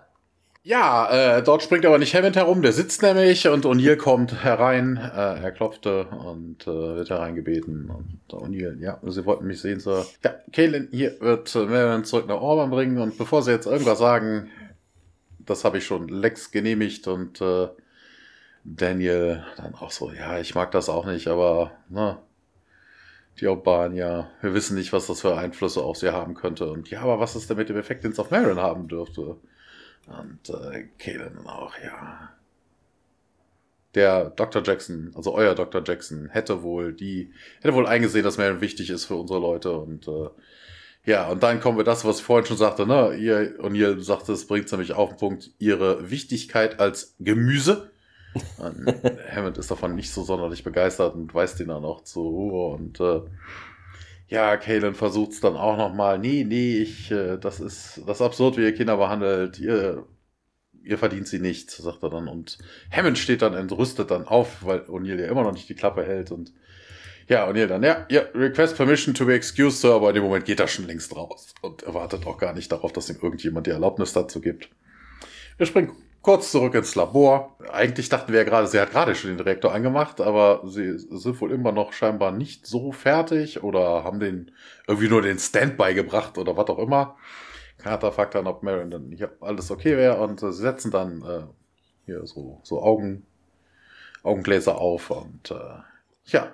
Ja, 0.63 1.37
äh, 1.37 1.41
dort 1.41 1.63
springt 1.63 1.87
aber 1.87 1.97
nicht 1.97 2.13
Hammond 2.13 2.35
herum, 2.35 2.61
der 2.61 2.71
sitzt 2.71 3.01
nämlich 3.01 3.47
und 3.47 3.65
O'Neill 3.65 3.95
kommt 3.95 4.43
herein. 4.43 4.95
Äh, 4.95 5.41
er 5.41 5.51
klopfte 5.51 6.05
und 6.05 6.67
äh, 6.67 6.97
wird 6.97 7.09
hereingebeten. 7.09 7.89
Und 7.89 8.19
O'Neill, 8.31 8.79
ja, 8.79 8.99
sie 9.07 9.25
wollten 9.25 9.47
mich 9.47 9.59
sehen, 9.59 9.79
so. 9.79 10.05
Ja, 10.23 10.35
Kaylin 10.53 10.87
hier 10.91 11.19
wird 11.19 11.55
äh, 11.55 11.65
Marion 11.65 12.03
zurück 12.03 12.27
nach 12.27 12.39
Orban 12.39 12.69
bringen 12.69 12.99
und 12.99 13.17
bevor 13.17 13.41
sie 13.41 13.49
jetzt 13.49 13.65
irgendwas 13.65 13.97
sagen, 13.97 14.49
das 15.45 15.63
habe 15.63 15.77
ich 15.77 15.85
schon 15.85 16.07
Lex 16.07 16.51
genehmigt 16.51 17.07
und 17.07 17.41
äh, 17.41 17.69
Daniel 18.63 19.43
dann 19.57 19.75
auch 19.75 19.91
so, 19.91 20.11
ja, 20.11 20.39
ich 20.39 20.55
mag 20.55 20.71
das 20.71 20.89
auch 20.89 21.05
nicht, 21.05 21.27
aber 21.27 21.71
ne, 21.89 22.17
die 23.39 23.47
Albanier, 23.47 24.29
wir 24.41 24.53
wissen 24.53 24.77
nicht, 24.77 24.93
was 24.93 25.07
das 25.07 25.21
für 25.21 25.37
Einflüsse 25.37 25.81
auf 25.81 25.97
sie 25.97 26.11
haben 26.11 26.35
könnte. 26.35 26.69
Und 26.69 26.89
ja, 26.89 27.01
aber 27.01 27.19
was 27.19 27.35
ist 27.35 27.49
denn 27.49 27.57
mit 27.57 27.69
dem 27.69 27.77
Effekt, 27.77 28.03
den 28.03 28.11
es 28.11 28.19
auf 28.19 28.29
Marion 28.31 28.59
haben 28.59 28.87
dürfte? 28.87 29.37
Und 30.07 30.49
äh, 30.49 30.87
Kalen 30.99 31.47
auch, 31.47 31.73
ja. 31.83 32.29
Der 33.95 34.29
Dr. 34.29 34.63
Jackson, 34.63 35.11
also 35.15 35.33
euer 35.33 35.55
Dr. 35.55 35.83
Jackson, 35.85 36.29
hätte 36.29 36.63
wohl 36.63 36.93
die, 36.93 37.33
hätte 37.61 37.73
wohl 37.73 37.87
eingesehen, 37.87 38.23
dass 38.23 38.37
Marion 38.37 38.61
wichtig 38.61 38.89
ist 38.89 39.05
für 39.05 39.15
unsere 39.15 39.39
Leute 39.39 39.71
und 39.71 40.07
äh, 40.07 40.29
ja, 41.05 41.29
und 41.29 41.41
dann 41.41 41.59
kommen 41.59 41.77
wir 41.77 41.83
das, 41.83 42.05
was 42.05 42.19
ich 42.19 42.23
vorhin 42.23 42.45
schon 42.45 42.57
sagte, 42.57 42.85
ne? 42.85 43.15
Ihr, 43.15 43.55
und 43.59 43.75
ihr 43.75 43.99
sagte, 44.01 44.33
es 44.33 44.45
bringt 44.45 44.71
nämlich 44.71 44.93
auf 44.93 45.09
den 45.09 45.17
Punkt, 45.17 45.51
ihre 45.57 46.11
Wichtigkeit 46.11 46.79
als 46.79 47.15
Gemüse. 47.19 47.91
Hammond 49.35 49.57
ist 49.57 49.71
davon 49.71 49.95
nicht 49.95 50.11
so 50.11 50.23
sonderlich 50.23 50.63
begeistert 50.63 51.15
und 51.15 51.33
weist 51.33 51.59
ihn 51.59 51.67
dann 51.67 51.83
auch 51.83 52.03
zu 52.03 52.21
Ruhe 52.21 52.75
und 52.75 52.99
äh, 52.99 53.21
ja, 54.31 54.55
Kalen 54.55 54.95
versucht 54.95 55.33
es 55.33 55.41
dann 55.41 55.57
auch 55.57 55.75
nochmal. 55.75 56.17
Nee, 56.17 56.45
nee, 56.45 56.77
ich, 56.77 57.11
äh, 57.11 57.37
das 57.37 57.59
ist 57.59 58.01
das 58.07 58.17
ist 58.17 58.21
absurd, 58.21 58.57
wie 58.57 58.63
ihr 58.63 58.73
Kinder 58.73 58.95
behandelt. 58.95 59.59
Ihr, 59.59 60.05
ihr 60.83 60.97
verdient 60.97 61.27
sie 61.27 61.39
nicht, 61.39 61.69
sagt 61.69 62.01
er 62.01 62.09
dann. 62.09 62.29
Und 62.29 62.57
Hammond 62.89 63.17
steht 63.17 63.41
dann 63.41 63.53
entrüstet 63.53 64.09
dann 64.09 64.25
auf, 64.25 64.65
weil 64.65 64.79
O'Neill 64.83 65.19
ja 65.19 65.27
immer 65.27 65.43
noch 65.43 65.51
nicht 65.51 65.67
die 65.67 65.75
Klappe 65.75 66.05
hält. 66.05 66.31
Und 66.31 66.53
ja, 67.31 67.47
O'Neill 67.47 67.67
dann, 67.67 67.81
ja, 67.81 68.05
ja, 68.09 68.23
request 68.35 68.75
permission 68.75 69.13
to 69.13 69.25
be 69.25 69.33
excused, 69.33 69.79
Sir, 69.79 69.93
aber 69.93 70.09
in 70.09 70.15
dem 70.15 70.23
Moment 70.25 70.43
geht 70.43 70.59
er 70.59 70.67
schon 70.67 70.85
längst 70.85 71.15
raus 71.15 71.55
und 71.61 71.81
erwartet 71.81 72.27
auch 72.27 72.37
gar 72.37 72.53
nicht 72.53 72.69
darauf, 72.69 72.91
dass 72.91 73.09
ihm 73.09 73.19
irgendjemand 73.21 73.67
die 73.67 73.71
Erlaubnis 73.71 74.11
dazu 74.11 74.41
gibt. 74.41 74.69
Wir 75.55 75.65
springen 75.65 75.95
kurz 76.21 76.51
zurück 76.51 76.75
ins 76.75 76.93
Labor. 76.95 77.55
Eigentlich 77.71 78.09
dachten 78.09 78.33
wir 78.33 78.39
ja 78.39 78.43
gerade, 78.43 78.67
sie 78.67 78.81
hat 78.81 78.91
gerade 78.91 79.15
schon 79.15 79.29
den 79.29 79.39
Reaktor 79.39 79.73
angemacht, 79.73 80.19
aber 80.19 80.61
sie 80.65 80.99
sind 80.99 81.39
wohl 81.39 81.53
immer 81.53 81.71
noch 81.71 81.93
scheinbar 81.93 82.33
nicht 82.33 82.67
so 82.67 82.91
fertig 82.91 83.63
oder 83.63 84.03
haben 84.03 84.19
den 84.19 84.51
irgendwie 84.85 85.07
nur 85.07 85.21
den 85.21 85.39
Standby 85.39 85.93
gebracht 85.93 86.37
oder 86.37 86.57
was 86.57 86.67
auch 86.67 86.79
immer. 86.79 87.15
Carter 87.77 88.11
fragt 88.11 88.35
dann, 88.35 88.45
ob 88.45 88.61
Marion 88.61 88.91
dann 88.91 89.09
hier 89.09 89.31
alles 89.39 89.71
okay 89.71 89.95
wäre 89.95 90.17
und 90.17 90.43
äh, 90.43 90.51
sie 90.51 90.63
setzen 90.63 90.91
dann 90.91 91.21
äh, 91.21 91.43
hier 92.05 92.25
so, 92.25 92.59
so 92.63 92.83
Augen, 92.83 93.25
Augengläser 94.21 94.77
auf 94.77 95.11
und 95.11 95.49
äh, 95.51 95.79
ja, 96.25 96.51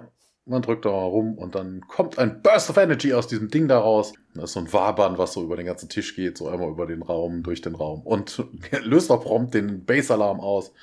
man 0.48 0.62
drückt 0.62 0.86
da 0.86 0.89
mal 0.89 1.04
rum 1.04 1.38
und 1.38 1.56
dann 1.56 1.82
kommt 1.88 2.18
ein 2.18 2.41
Burst 2.41 2.70
of 2.70 2.78
Energy 2.78 3.14
aus 3.14 3.28
diesem 3.28 3.50
Ding 3.50 3.68
daraus. 3.68 4.14
Das 4.34 4.45
ist 4.45 4.54
so 4.54 4.60
ein 4.60 4.74
Wabern, 4.74 5.18
was 5.18 5.34
so 5.34 5.43
über 5.43 5.56
den 5.56 5.66
ganzen 5.66 5.89
Tisch 5.89 6.16
geht, 6.16 6.38
so 6.38 6.48
einmal 6.48 6.70
über 6.70 6.86
den 6.86 7.02
Raum, 7.02 7.43
durch 7.43 7.62
den 7.62 7.76
Raum 7.76 8.02
und 8.04 8.43
löst 8.84 9.12
auch 9.12 9.24
prompt 9.24 9.54
den 9.54 9.86
Base-Alarm 9.86 10.39
aus. 10.39 10.74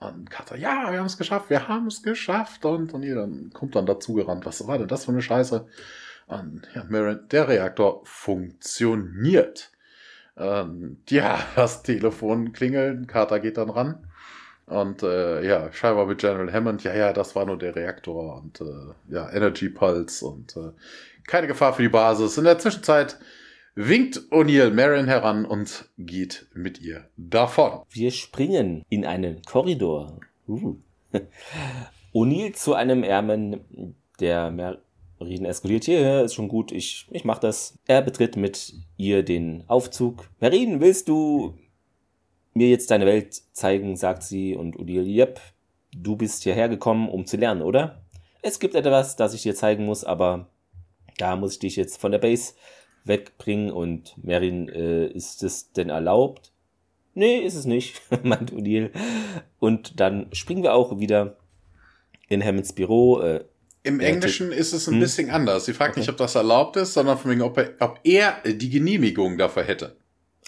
Und 0.00 0.30
Carter, 0.30 0.56
ja, 0.56 0.90
wir 0.90 0.98
haben 0.98 1.06
es 1.06 1.18
geschafft, 1.18 1.50
wir 1.50 1.68
haben 1.68 1.88
es 1.88 2.02
geschafft. 2.02 2.64
Und, 2.64 2.94
und 2.94 3.02
ihr 3.02 3.14
dann 3.14 3.50
kommt 3.52 3.76
dann 3.76 3.84
dazu 3.84 4.14
gerannt. 4.14 4.46
Was 4.46 4.66
war 4.66 4.78
denn 4.78 4.88
das 4.88 5.04
für 5.04 5.12
eine 5.12 5.20
Scheiße? 5.20 5.66
Und 6.26 6.62
ja, 6.74 6.84
Marin, 6.88 7.20
der 7.30 7.48
Reaktor 7.48 8.00
funktioniert. 8.04 9.70
Und 10.36 11.02
ja, 11.10 11.38
das 11.56 11.82
Telefon 11.82 12.52
klingelt, 12.52 13.08
Carter 13.08 13.40
geht 13.40 13.58
dann 13.58 13.68
ran. 13.68 14.06
Und 14.70 15.02
äh, 15.02 15.44
ja, 15.44 15.72
scheinbar 15.72 16.06
mit 16.06 16.18
General 16.18 16.52
Hammond, 16.52 16.84
ja, 16.84 16.94
ja, 16.94 17.12
das 17.12 17.34
war 17.34 17.44
nur 17.44 17.58
der 17.58 17.74
Reaktor 17.74 18.40
und 18.40 18.60
äh, 18.60 19.12
ja, 19.12 19.28
Energy 19.32 19.68
Pulse 19.68 20.24
und 20.24 20.56
äh, 20.56 20.70
keine 21.26 21.48
Gefahr 21.48 21.74
für 21.74 21.82
die 21.82 21.88
Basis. 21.88 22.38
In 22.38 22.44
der 22.44 22.58
Zwischenzeit 22.60 23.18
winkt 23.74 24.18
O'Neill 24.30 24.70
Marin 24.70 25.06
heran 25.06 25.44
und 25.44 25.88
geht 25.98 26.46
mit 26.54 26.80
ihr 26.80 27.08
davon. 27.16 27.82
Wir 27.90 28.12
springen 28.12 28.84
in 28.88 29.04
einen 29.04 29.42
Korridor. 29.42 30.20
Uh. 30.46 30.76
O'Neill 32.14 32.52
zu 32.52 32.74
einem 32.74 33.02
Ärmen, 33.02 33.96
der 34.20 34.52
Marin 34.52 35.44
eskaliert. 35.46 35.84
Hier 35.84 36.22
ist 36.22 36.34
schon 36.34 36.48
gut, 36.48 36.70
ich, 36.70 37.08
ich 37.10 37.24
mach 37.24 37.38
das. 37.38 37.76
Er 37.88 38.02
betritt 38.02 38.36
mit 38.36 38.74
ihr 38.96 39.24
den 39.24 39.64
Aufzug. 39.66 40.28
Marin, 40.38 40.80
willst 40.80 41.08
du 41.08 41.58
mir 42.60 42.68
jetzt 42.68 42.90
deine 42.90 43.06
Welt 43.06 43.40
zeigen, 43.52 43.96
sagt 43.96 44.22
sie. 44.22 44.54
Und 44.54 44.76
O'Neill, 44.76 45.06
yep, 45.06 45.40
du 45.96 46.14
bist 46.14 46.42
hierher 46.42 46.68
gekommen, 46.68 47.08
um 47.08 47.24
zu 47.26 47.38
lernen, 47.38 47.62
oder? 47.62 48.02
Es 48.42 48.58
gibt 48.58 48.74
etwas, 48.74 49.16
das 49.16 49.32
ich 49.34 49.42
dir 49.42 49.54
zeigen 49.54 49.86
muss, 49.86 50.04
aber 50.04 50.46
da 51.16 51.36
muss 51.36 51.54
ich 51.54 51.58
dich 51.58 51.76
jetzt 51.76 51.98
von 51.98 52.12
der 52.12 52.18
Base 52.18 52.52
wegbringen. 53.04 53.70
Und 53.70 54.14
Marin, 54.22 54.68
äh, 54.68 55.06
ist 55.06 55.42
es 55.42 55.72
denn 55.72 55.88
erlaubt? 55.88 56.52
Nee, 57.14 57.38
ist 57.38 57.54
es 57.54 57.64
nicht, 57.64 58.02
meint 58.22 58.52
O'Neill. 58.52 58.90
Und 59.58 59.98
dann 59.98 60.26
springen 60.32 60.62
wir 60.62 60.74
auch 60.74 60.98
wieder 60.98 61.38
in 62.28 62.44
Hammonds 62.44 62.74
Büro. 62.74 63.20
Äh, 63.20 63.44
Im 63.84 64.00
Englischen 64.00 64.52
ist 64.52 64.74
es 64.74 64.86
ein 64.86 64.94
hm? 64.94 65.00
bisschen 65.00 65.30
anders. 65.30 65.64
Sie 65.64 65.72
fragt 65.72 65.92
okay. 65.92 66.00
nicht, 66.00 66.10
ob 66.10 66.18
das 66.18 66.34
erlaubt 66.34 66.76
ist, 66.76 66.92
sondern 66.92 67.16
von 67.16 67.30
wegen, 67.30 67.40
ob 67.40 67.56
er, 67.56 67.72
ob 67.80 68.00
er 68.04 68.42
die 68.44 68.68
Genehmigung 68.68 69.38
dafür 69.38 69.64
hätte. 69.64 69.96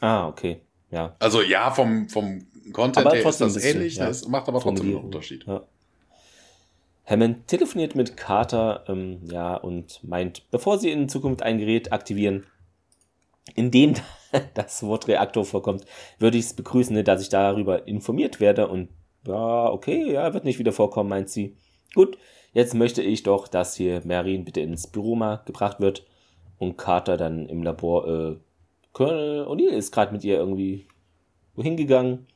Ah, 0.02 0.28
okay. 0.28 0.60
Ja. 0.92 1.16
Also 1.18 1.42
ja, 1.42 1.70
vom, 1.70 2.08
vom 2.08 2.46
Content 2.72 3.06
aber 3.06 3.16
her 3.16 3.26
ist 3.26 3.40
das 3.40 3.56
ähnlich, 3.56 3.96
ja. 3.96 4.06
das 4.06 4.28
macht 4.28 4.46
aber 4.46 4.60
trotzdem 4.60 4.86
einen 4.86 5.04
Unterschied. 5.04 5.44
Ja. 5.46 5.62
Hammond 7.04 7.48
telefoniert 7.48 7.96
mit 7.96 8.16
Carter, 8.16 8.84
ähm, 8.88 9.20
ja, 9.30 9.56
und 9.56 10.04
meint, 10.04 10.48
bevor 10.50 10.78
sie 10.78 10.90
in 10.90 11.08
Zukunft 11.08 11.42
ein 11.42 11.58
Gerät 11.58 11.92
aktivieren, 11.92 12.46
in 13.54 13.70
dem 13.70 13.94
das 14.54 14.82
Wort 14.84 15.08
Reaktor 15.08 15.44
vorkommt, 15.44 15.84
würde 16.18 16.38
ich 16.38 16.44
es 16.44 16.54
begrüßen, 16.54 17.02
dass 17.04 17.22
ich 17.22 17.28
darüber 17.28 17.88
informiert 17.88 18.38
werde. 18.38 18.68
Und 18.68 18.88
ja, 19.26 19.66
okay, 19.70 20.12
ja, 20.12 20.32
wird 20.32 20.44
nicht 20.44 20.58
wieder 20.58 20.72
vorkommen, 20.72 21.10
meint 21.10 21.28
sie. 21.28 21.56
Gut, 21.94 22.16
jetzt 22.52 22.74
möchte 22.74 23.02
ich 23.02 23.22
doch, 23.22 23.48
dass 23.48 23.76
hier 23.76 24.02
Marin 24.04 24.44
bitte 24.44 24.60
ins 24.60 24.86
Büro 24.86 25.16
mal 25.16 25.42
gebracht 25.44 25.80
wird 25.80 26.06
und 26.58 26.76
Carter 26.76 27.16
dann 27.16 27.48
im 27.48 27.62
Labor, 27.62 28.08
äh, 28.08 28.36
Colonel 28.92 29.46
O'Neill 29.46 29.70
ist 29.70 29.92
gerade 29.92 30.12
mit 30.12 30.24
ihr 30.24 30.36
irgendwie 30.36 30.86
wohin 31.54 31.76
gegangen. 31.76 32.26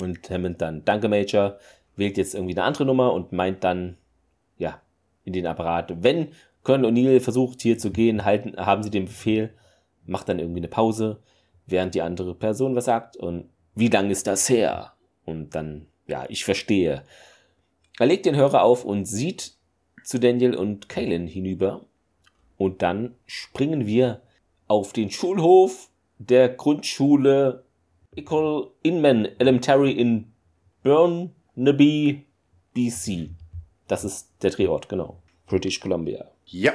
Und 0.00 0.30
Hammond 0.30 0.60
dann, 0.60 0.84
danke 0.84 1.08
Major, 1.08 1.58
wählt 1.96 2.16
jetzt 2.16 2.34
irgendwie 2.34 2.54
eine 2.54 2.64
andere 2.64 2.84
Nummer 2.84 3.12
und 3.12 3.32
meint 3.32 3.64
dann, 3.64 3.96
ja, 4.56 4.80
in 5.24 5.32
den 5.32 5.46
Apparat, 5.46 6.02
wenn 6.02 6.28
Colonel 6.62 6.90
O'Neill 6.90 7.20
versucht 7.20 7.62
hier 7.62 7.78
zu 7.78 7.90
gehen, 7.90 8.24
halten, 8.24 8.56
haben 8.56 8.82
sie 8.82 8.90
den 8.90 9.06
Befehl, 9.06 9.52
macht 10.06 10.28
dann 10.28 10.38
irgendwie 10.38 10.60
eine 10.60 10.68
Pause, 10.68 11.18
während 11.66 11.94
die 11.94 12.02
andere 12.02 12.34
Person 12.34 12.74
was 12.74 12.86
sagt 12.86 13.16
und 13.16 13.48
wie 13.74 13.88
lang 13.88 14.10
ist 14.10 14.26
das 14.26 14.48
her? 14.48 14.92
Und 15.24 15.54
dann, 15.54 15.86
ja, 16.06 16.24
ich 16.28 16.44
verstehe. 16.44 17.04
Er 17.98 18.06
legt 18.06 18.26
den 18.26 18.36
Hörer 18.36 18.62
auf 18.62 18.84
und 18.84 19.04
sieht 19.04 19.52
zu 20.02 20.18
Daniel 20.18 20.56
und 20.56 20.88
Kaylin 20.88 21.26
hinüber. 21.26 21.84
Und 22.56 22.82
dann 22.82 23.14
springen 23.26 23.86
wir 23.86 24.22
auf 24.68 24.92
den 24.92 25.10
Schulhof 25.10 25.88
der 26.18 26.50
Grundschule 26.50 27.64
Ecole 28.14 28.70
Inman 28.82 29.26
Elementary 29.38 29.92
in 29.92 30.32
Burnaby, 30.82 32.26
BC. 32.74 33.30
Das 33.86 34.04
ist 34.04 34.30
der 34.42 34.50
Drehort, 34.50 34.88
genau. 34.88 35.22
British 35.46 35.80
Columbia. 35.80 36.30
Ja. 36.44 36.72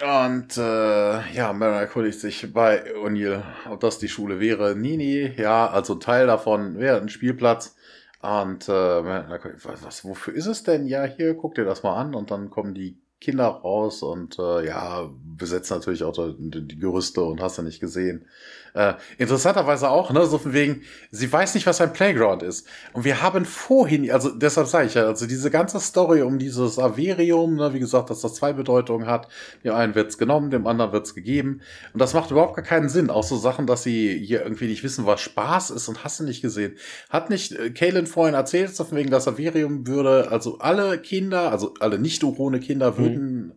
Und 0.00 0.56
äh, 0.56 1.32
ja, 1.32 1.52
Mary 1.52 1.78
erkundigt 1.78 2.20
sich 2.20 2.52
bei 2.52 2.94
O'Neill, 2.94 3.42
ob 3.70 3.80
das 3.80 3.98
die 3.98 4.08
Schule 4.08 4.38
wäre. 4.38 4.76
Nini, 4.76 5.32
ja, 5.36 5.66
also 5.68 5.94
Teil 5.96 6.26
davon 6.26 6.78
wäre 6.78 7.00
ein 7.00 7.08
Spielplatz. 7.08 7.74
Und 8.20 8.68
äh, 8.68 8.72
was, 8.72 10.04
wofür 10.04 10.34
ist 10.34 10.46
es 10.46 10.62
denn? 10.62 10.86
Ja, 10.86 11.04
hier, 11.04 11.34
guck 11.34 11.54
dir 11.54 11.64
das 11.64 11.82
mal 11.82 11.96
an. 11.96 12.14
Und 12.14 12.30
dann 12.30 12.50
kommen 12.50 12.74
die 12.74 12.98
Kinder 13.20 13.46
raus 13.46 14.02
und 14.02 14.38
äh, 14.38 14.66
ja, 14.66 15.10
besetzt 15.36 15.70
natürlich 15.70 16.04
auch 16.04 16.14
die, 16.38 16.66
die 16.66 16.78
Gerüste 16.78 17.22
und 17.22 17.40
hast 17.40 17.58
du 17.58 17.62
nicht 17.62 17.80
gesehen. 17.80 18.26
Äh, 18.74 18.94
interessanterweise 19.18 19.90
auch, 19.90 20.12
ne, 20.12 20.26
so 20.26 20.38
von 20.38 20.52
wegen, 20.52 20.82
sie 21.10 21.30
weiß 21.30 21.54
nicht, 21.54 21.66
was 21.66 21.80
ein 21.80 21.92
Playground 21.92 22.42
ist. 22.42 22.66
Und 22.92 23.04
wir 23.04 23.22
haben 23.22 23.44
vorhin, 23.44 24.10
also 24.10 24.30
deshalb 24.30 24.66
sage 24.66 24.86
ich 24.86 24.94
ja, 24.94 25.06
also 25.06 25.26
diese 25.26 25.50
ganze 25.50 25.80
Story 25.80 26.22
um 26.22 26.38
dieses 26.38 26.78
Averium, 26.78 27.56
ne, 27.56 27.72
wie 27.74 27.80
gesagt, 27.80 28.10
dass 28.10 28.20
das 28.20 28.34
zwei 28.34 28.52
Bedeutungen 28.52 29.06
hat. 29.06 29.28
Dem 29.64 29.74
einen 29.74 29.94
wird's 29.94 30.18
genommen, 30.18 30.50
dem 30.50 30.66
anderen 30.66 30.92
wird's 30.92 31.14
gegeben. 31.14 31.60
Und 31.92 32.00
das 32.00 32.14
macht 32.14 32.30
überhaupt 32.30 32.56
gar 32.56 32.64
keinen 32.64 32.88
Sinn. 32.88 33.10
Auch 33.10 33.24
so 33.24 33.36
Sachen, 33.36 33.66
dass 33.66 33.82
sie 33.82 34.18
hier 34.24 34.42
irgendwie 34.42 34.66
nicht 34.66 34.82
wissen, 34.82 35.06
was 35.06 35.20
Spaß 35.20 35.70
ist 35.70 35.88
und 35.88 36.04
hast 36.04 36.20
du 36.20 36.24
nicht 36.24 36.42
gesehen. 36.42 36.76
Hat 37.10 37.30
nicht 37.30 37.52
äh, 37.52 37.70
Kaylin 37.70 38.06
vorhin 38.06 38.34
erzählt, 38.34 38.74
so 38.74 38.84
von 38.84 38.98
wegen, 38.98 39.10
das 39.10 39.28
Averium 39.28 39.86
würde, 39.86 40.30
also 40.30 40.58
alle 40.58 40.98
Kinder, 40.98 41.50
also 41.50 41.74
alle 41.80 41.98
nicht-urone 41.98 42.60
Kinder 42.60 42.98
würden 42.98 43.46
mhm 43.46 43.52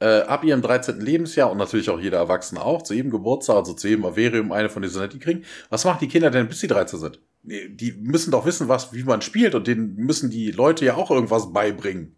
äh, 0.00 0.20
ab 0.22 0.44
ihrem 0.44 0.62
13. 0.62 1.00
Lebensjahr 1.00 1.50
und 1.50 1.58
natürlich 1.58 1.90
auch 1.90 2.00
jeder 2.00 2.18
Erwachsene 2.18 2.62
auch, 2.62 2.82
zu 2.82 2.94
jedem 2.94 3.10
Geburtstag, 3.10 3.56
also 3.56 3.72
zu 3.74 3.88
jedem 3.88 4.04
Averium 4.04 4.52
eine 4.52 4.68
von 4.68 4.82
diesen 4.82 5.08
die 5.08 5.18
kriegen. 5.18 5.44
Was 5.70 5.84
machen 5.84 5.98
die 6.00 6.08
Kinder 6.08 6.30
denn, 6.30 6.48
bis 6.48 6.60
sie 6.60 6.68
13 6.68 6.98
sind? 6.98 7.20
Die 7.42 7.92
müssen 7.92 8.30
doch 8.30 8.46
wissen, 8.46 8.68
was, 8.68 8.92
wie 8.92 9.04
man 9.04 9.22
spielt 9.22 9.54
und 9.54 9.66
denen 9.66 9.96
müssen 9.96 10.30
die 10.30 10.50
Leute 10.50 10.84
ja 10.84 10.94
auch 10.94 11.10
irgendwas 11.10 11.52
beibringen. 11.52 12.14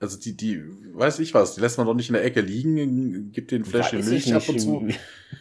Also 0.00 0.18
die, 0.18 0.36
die, 0.36 0.62
weiß 0.92 1.20
ich 1.20 1.32
was, 1.32 1.54
die 1.54 1.60
lässt 1.60 1.78
man 1.78 1.86
doch 1.86 1.94
nicht 1.94 2.08
in 2.10 2.14
der 2.14 2.24
Ecke 2.24 2.40
liegen, 2.40 3.32
gibt 3.32 3.50
den 3.50 3.64
Fläschchen 3.64 4.04
Milch 4.04 4.34
ab 4.34 4.48
und 4.48 4.58
zu. 4.58 4.88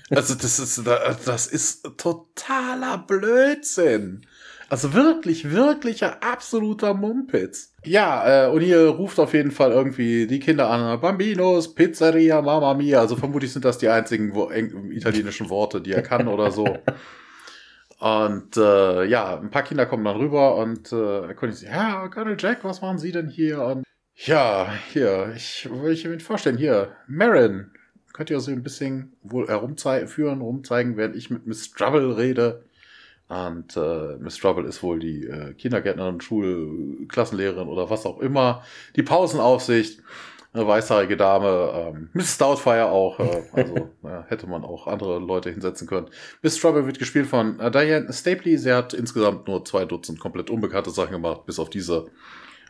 Also 0.09 0.35
das 0.35 0.59
ist, 0.59 0.83
das 0.85 1.47
ist 1.47 1.83
totaler 1.97 2.99
Blödsinn. 2.99 4.25
Also 4.73 4.95
wirklich, 4.95 5.51
wirklicher, 5.51 6.23
absoluter 6.23 6.95
Mumpitz. 6.95 7.75
Ja, 7.83 8.47
äh, 8.47 8.49
und 8.49 8.61
hier 8.61 8.87
ruft 8.87 9.19
auf 9.19 9.35
jeden 9.35 9.51
Fall 9.51 9.71
irgendwie 9.71 10.25
die 10.25 10.39
Kinder 10.39 10.67
an. 10.67 10.99
Bambinos, 10.99 11.75
Pizzeria, 11.75 12.41
Mamma 12.41 12.73
Mia. 12.73 12.99
Also 12.99 13.15
vermutlich 13.15 13.53
sind 13.53 13.65
das 13.65 13.77
die 13.77 13.87
einzigen 13.87 14.33
wo, 14.33 14.49
italienischen 14.49 15.51
Worte, 15.51 15.79
die 15.79 15.91
er 15.91 16.01
kann 16.01 16.27
oder 16.27 16.49
so. 16.49 16.65
Und 17.99 18.57
äh, 18.57 19.05
ja, 19.05 19.39
ein 19.39 19.51
paar 19.51 19.61
Kinder 19.61 19.85
kommen 19.85 20.05
dann 20.05 20.17
rüber 20.17 20.57
und 20.57 20.91
äh, 20.91 21.27
erkundigen 21.27 21.53
sich, 21.53 21.69
ja, 21.69 22.07
Colonel 22.07 22.35
Jack, 22.39 22.63
was 22.63 22.81
machen 22.81 22.97
Sie 22.97 23.11
denn 23.11 23.29
hier? 23.29 23.61
Und 23.61 23.83
ja, 24.15 24.73
hier, 24.91 25.33
ich 25.35 25.69
will 25.71 25.95
mir 26.09 26.19
vorstellen, 26.19 26.57
hier, 26.57 26.93
Marin, 27.07 27.69
könnt 28.11 28.31
ihr 28.31 28.39
so 28.39 28.51
ein 28.51 28.63
bisschen 28.63 29.13
wohl 29.21 29.47
herumführen, 29.47 30.41
rumzeigen, 30.41 30.97
während 30.97 31.15
ich 31.15 31.29
mit 31.29 31.45
Miss 31.45 31.71
Trouble 31.71 32.17
rede. 32.17 32.63
Und 33.33 33.75
äh, 33.77 34.17
Miss 34.19 34.37
Trouble 34.37 34.67
ist 34.67 34.83
wohl 34.83 34.99
die 34.99 35.25
äh, 35.25 35.53
Kindergärtnerin, 35.53 36.21
Schulklassenlehrerin 36.21 37.67
oder 37.67 37.89
was 37.89 38.05
auch 38.05 38.19
immer. 38.19 38.63
Die 38.95 39.01
Pausenaufsicht, 39.01 40.01
eine 40.53 40.67
weißhaarige 40.67 41.17
Dame. 41.17 41.73
Ähm, 41.73 42.09
Miss 42.13 42.35
Stoutfire 42.35 42.91
auch. 42.91 43.19
Äh, 43.19 43.43
also 43.53 43.89
ja, 44.03 44.23
hätte 44.27 44.45
man 44.45 44.63
auch 44.63 44.85
andere 44.85 45.17
Leute 45.17 45.49
hinsetzen 45.49 45.87
können. 45.87 46.09
Miss 46.43 46.59
Trouble 46.59 46.85
wird 46.85 46.99
gespielt 46.99 47.25
von 47.25 47.59
äh, 47.59 47.71
Diane 47.71 48.13
Stapley. 48.13 48.55
Sie 48.57 48.71
hat 48.71 48.93
insgesamt 48.93 49.47
nur 49.47 49.65
zwei 49.65 49.85
Dutzend 49.85 50.19
komplett 50.19 50.51
unbekannte 50.51 50.91
Sachen 50.91 51.13
gemacht, 51.13 51.47
bis 51.47 51.57
auf 51.57 51.71
diese. 51.71 52.05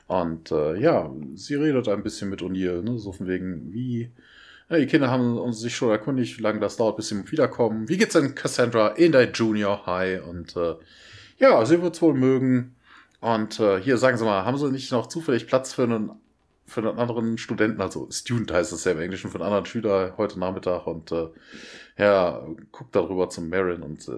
Und 0.07 0.49
äh, 0.52 0.80
ja, 0.80 1.11
sie 1.35 1.56
redet 1.56 1.90
ein 1.90 2.03
bisschen 2.03 2.30
mit 2.30 2.41
O'Neill, 2.41 2.84
ne? 2.84 2.99
so 2.99 3.11
von 3.11 3.27
wegen, 3.27 3.73
wie 3.73 4.11
ja, 4.74 4.80
die 4.80 4.88
Kinder 4.88 5.10
haben 5.10 5.38
uns 5.38 5.60
sich 5.60 5.76
schon 5.76 5.91
erkundigt, 5.91 6.38
wie 6.38 6.44
lange 6.44 6.60
das 6.60 6.78
dauert, 6.78 6.98
bis 6.98 7.10
sie 7.10 7.32
wiederkommen. 7.32 7.88
Wie 7.88 7.98
geht's 7.98 8.14
denn 8.14 8.36
Cassandra 8.36 8.90
in 8.90 9.12
der 9.12 9.32
Junior 9.32 9.86
High? 9.86 10.26
Und 10.28 10.56
äh, 10.56 10.76
ja, 11.38 11.66
sie 11.66 11.82
wird's 11.82 12.02
wohl 12.02 12.14
mögen. 12.14 12.76
Und 13.22 13.60
äh, 13.60 13.80
hier 13.80 13.98
sagen 13.98 14.18
Sie 14.18 14.26
mal, 14.26 14.44
haben 14.44 14.58
Sie 14.58 14.70
nicht 14.70 14.91
noch 14.91 15.08
zufällig 15.08 15.48
Platz 15.48 15.74
für 15.74 15.84
einen 15.84 16.12
für 16.66 16.82
einen 16.82 16.98
anderen 16.98 17.38
Studenten, 17.38 17.82
also 17.82 18.08
Student 18.10 18.52
heißt 18.52 18.72
es 18.72 18.86
ja 18.86 18.94
im 18.94 19.02
Englischen, 19.02 19.30
für 19.30 19.36
einen 19.36 19.45
anderen 19.45 19.66
Schüler 19.66 20.14
heute 20.18 20.40
Nachmittag 20.40 20.88
und 20.88 21.12
äh, 21.12 21.28
ja, 21.98 22.41
guckt 22.72 22.95
darüber 22.95 23.30
zum 23.30 23.50
Marin 23.50 23.84
und 23.84 24.08
äh, 24.08 24.14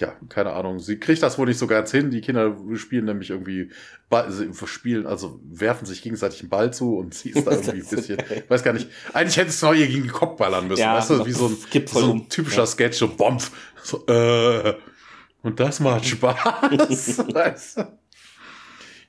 ja, 0.00 0.14
keine 0.28 0.52
Ahnung, 0.52 0.78
sie 0.78 0.98
kriegt 0.98 1.22
das 1.22 1.38
wohl 1.38 1.46
nicht 1.46 1.58
so 1.58 1.66
ganz 1.66 1.90
hin. 1.90 2.10
Die 2.10 2.20
Kinder 2.20 2.56
spielen 2.74 3.04
nämlich 3.04 3.30
irgendwie, 3.30 3.70
sie 4.28 4.52
spielen, 4.66 5.06
also 5.06 5.40
werfen 5.44 5.86
sich 5.86 6.02
gegenseitig 6.02 6.40
einen 6.40 6.50
Ball 6.50 6.72
zu 6.72 6.96
und 6.96 7.14
sie 7.14 7.30
ist 7.30 7.46
da 7.46 7.50
irgendwie 7.52 7.80
ein 7.80 7.88
bisschen, 7.88 8.18
weiß 8.48 8.62
gar 8.62 8.72
nicht, 8.72 8.88
eigentlich 9.12 9.36
hättest 9.36 9.62
du 9.62 9.66
noch 9.66 9.74
ihr 9.74 9.86
gegen 9.86 10.02
den 10.02 10.12
Kopf 10.12 10.36
ballern 10.36 10.68
müssen, 10.68 10.80
ja, 10.82 10.96
weißt 10.96 11.10
du, 11.10 11.26
wie 11.26 11.32
so 11.32 11.46
ein, 11.46 11.86
so 11.86 12.12
ein 12.12 12.28
typischer 12.28 12.62
ja. 12.62 12.66
Sketch, 12.66 12.98
so 12.98 13.08
Bompf, 13.08 13.52
so, 13.82 14.04
äh, 14.06 14.74
und 15.42 15.60
das 15.60 15.80
macht 15.80 16.06
Spaß, 16.06 17.18
weißt 17.34 17.78
du? 17.78 17.98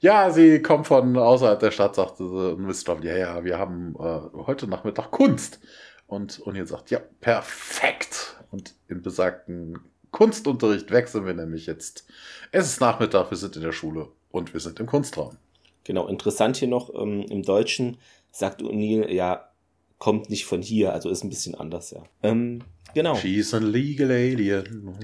Ja, 0.02 0.30
sie 0.30 0.62
kommt 0.62 0.86
von 0.86 1.18
außerhalb 1.18 1.60
der 1.60 1.72
Stadt, 1.72 1.96
sagte 1.96 2.24
sie, 2.28 2.54
und 2.54 2.88
doch, 2.88 3.04
ja, 3.04 3.18
ja, 3.18 3.44
wir 3.44 3.58
haben 3.58 3.96
äh, 3.98 4.20
heute 4.46 4.68
Nachmittag 4.68 5.10
Kunst. 5.10 5.60
Und 6.08 6.42
O'Neill 6.42 6.68
sagt, 6.68 6.92
ja, 6.92 7.00
perfekt. 7.22 8.36
Und 8.52 8.76
im 8.88 9.02
besagten 9.02 9.80
Kunstunterricht 10.16 10.92
wechseln 10.92 11.26
wir 11.26 11.34
nämlich 11.34 11.66
jetzt. 11.66 12.06
Es 12.54 12.68
ist 12.68 12.80
Nachmittag, 12.80 13.30
wir 13.32 13.38
sind 13.38 13.58
in 13.58 13.64
der 13.64 13.74
Schule 13.74 14.08
und 14.32 14.54
wir 14.54 14.62
sind 14.62 14.80
im 14.80 14.86
Kunstraum. 14.86 15.36
Genau, 15.84 16.08
interessant 16.08 16.56
hier 16.56 16.70
noch, 16.70 16.90
ähm, 16.96 17.26
im 17.30 17.44
Deutschen 17.44 17.98
sagt 18.32 18.62
O'Neill, 18.62 19.12
ja, 19.12 19.50
kommt 19.98 20.30
nicht 20.30 20.46
von 20.46 20.62
hier, 20.62 20.94
also 20.94 21.10
ist 21.10 21.26
ein 21.26 21.30
bisschen 21.30 21.54
anders, 21.54 21.92
ja. 21.92 22.02
Ähm, 22.24 22.62
genau. 22.94 23.16
She's 23.16 23.54
a 23.54 23.58
legal 23.58 24.10
alien. 24.10 24.98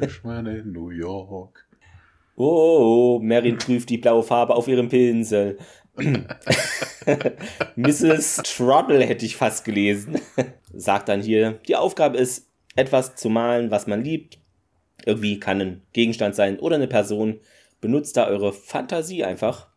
ich 0.00 0.22
meine 0.22 0.58
in 0.58 0.70
New 0.70 0.90
York. 0.90 1.66
Oh, 2.36 3.18
Marin 3.20 3.58
prüft 3.58 3.90
die 3.90 3.98
blaue 3.98 4.22
Farbe 4.22 4.54
auf 4.54 4.68
ihrem 4.68 4.88
Pinsel. 4.88 5.58
Mrs. 7.74 8.42
Trottle 8.44 9.04
hätte 9.04 9.26
ich 9.26 9.34
fast 9.34 9.64
gelesen. 9.64 10.20
Sagt 10.72 11.08
dann 11.08 11.20
hier, 11.20 11.58
die 11.66 11.74
Aufgabe 11.74 12.16
ist, 12.16 12.49
etwas 12.76 13.16
zu 13.16 13.28
malen, 13.28 13.70
was 13.70 13.86
man 13.86 14.02
liebt. 14.04 14.38
Irgendwie 15.04 15.40
kann 15.40 15.60
ein 15.60 15.82
Gegenstand 15.92 16.34
sein 16.34 16.58
oder 16.58 16.76
eine 16.76 16.88
Person. 16.88 17.40
Benutzt 17.80 18.16
da 18.16 18.26
eure 18.26 18.52
Fantasie 18.52 19.24
einfach. 19.24 19.68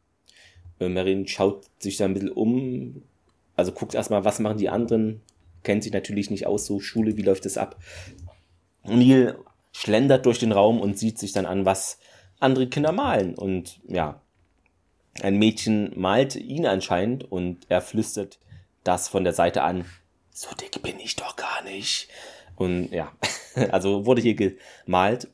Äh, 0.79 0.89
Marin 0.89 1.27
schaut 1.27 1.65
sich 1.79 1.97
da 1.97 2.05
ein 2.05 2.13
bisschen 2.13 2.31
um. 2.31 3.03
Also 3.55 3.71
guckt 3.71 3.93
erstmal, 3.93 4.25
was 4.25 4.39
machen 4.39 4.57
die 4.57 4.69
anderen. 4.69 5.21
Kennt 5.63 5.83
sich 5.83 5.93
natürlich 5.93 6.29
nicht 6.29 6.45
aus, 6.45 6.65
so 6.65 6.79
Schule, 6.79 7.15
wie 7.15 7.21
läuft 7.21 7.45
es 7.45 7.57
ab. 7.57 7.79
Neil 8.83 9.37
schlendert 9.71 10.25
durch 10.25 10.39
den 10.39 10.51
Raum 10.51 10.81
und 10.81 10.99
sieht 10.99 11.17
sich 11.17 11.31
dann 11.31 11.45
an, 11.45 11.65
was 11.65 11.99
andere 12.39 12.67
Kinder 12.67 12.91
malen. 12.91 13.35
Und 13.35 13.79
ja, 13.87 14.21
ein 15.21 15.37
Mädchen 15.37 15.91
malt 15.95 16.35
ihn 16.35 16.65
anscheinend 16.65 17.31
und 17.31 17.65
er 17.69 17.81
flüstert 17.81 18.39
das 18.83 19.07
von 19.07 19.23
der 19.23 19.33
Seite 19.33 19.63
an. 19.63 19.85
So 20.31 20.49
dick 20.55 20.81
bin 20.81 20.99
ich 20.99 21.15
doch 21.15 21.35
gar 21.35 21.63
nicht. 21.63 22.09
Und 22.55 22.91
ja, 22.91 23.11
also 23.71 24.05
wurde 24.05 24.21
hier 24.21 24.35
gemalt. 24.35 25.27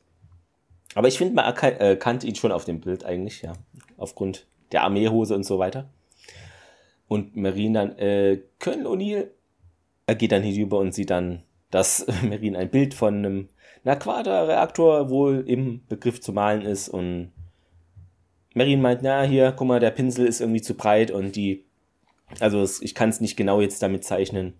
Aber 0.94 1.08
ich 1.08 1.18
finde, 1.18 1.34
man 1.34 1.44
erkannte 1.44 2.26
ihn 2.26 2.34
schon 2.34 2.52
auf 2.52 2.64
dem 2.64 2.80
Bild 2.80 3.04
eigentlich, 3.04 3.42
ja. 3.42 3.52
Aufgrund 3.96 4.46
der 4.72 4.82
Armeehose 4.82 5.34
und 5.34 5.44
so 5.44 5.58
weiter. 5.58 5.88
Und 7.08 7.36
Marine 7.36 7.78
dann, 7.78 7.98
äh, 7.98 8.40
Colonel 8.58 8.86
O'Neill, 8.86 9.28
er 10.06 10.14
geht 10.14 10.32
dann 10.32 10.42
hinüber 10.42 10.78
und 10.78 10.94
sieht 10.94 11.10
dann, 11.10 11.42
dass 11.70 12.06
Marine 12.22 12.58
ein 12.58 12.70
Bild 12.70 12.94
von 12.94 13.16
einem 13.16 13.48
Naquada-Reaktor 13.84 15.10
wohl 15.10 15.44
im 15.46 15.86
Begriff 15.88 16.20
zu 16.20 16.32
malen 16.32 16.62
ist 16.62 16.88
und 16.88 17.32
Marin 18.54 18.80
meint, 18.80 19.02
na 19.02 19.22
hier, 19.22 19.52
guck 19.52 19.68
mal, 19.68 19.80
der 19.80 19.90
Pinsel 19.90 20.26
ist 20.26 20.40
irgendwie 20.40 20.60
zu 20.60 20.74
breit 20.74 21.10
und 21.10 21.36
die, 21.36 21.64
also 22.40 22.66
ich 22.80 22.94
kann 22.94 23.10
es 23.10 23.20
nicht 23.20 23.36
genau 23.36 23.60
jetzt 23.60 23.82
damit 23.82 24.04
zeichnen. 24.04 24.54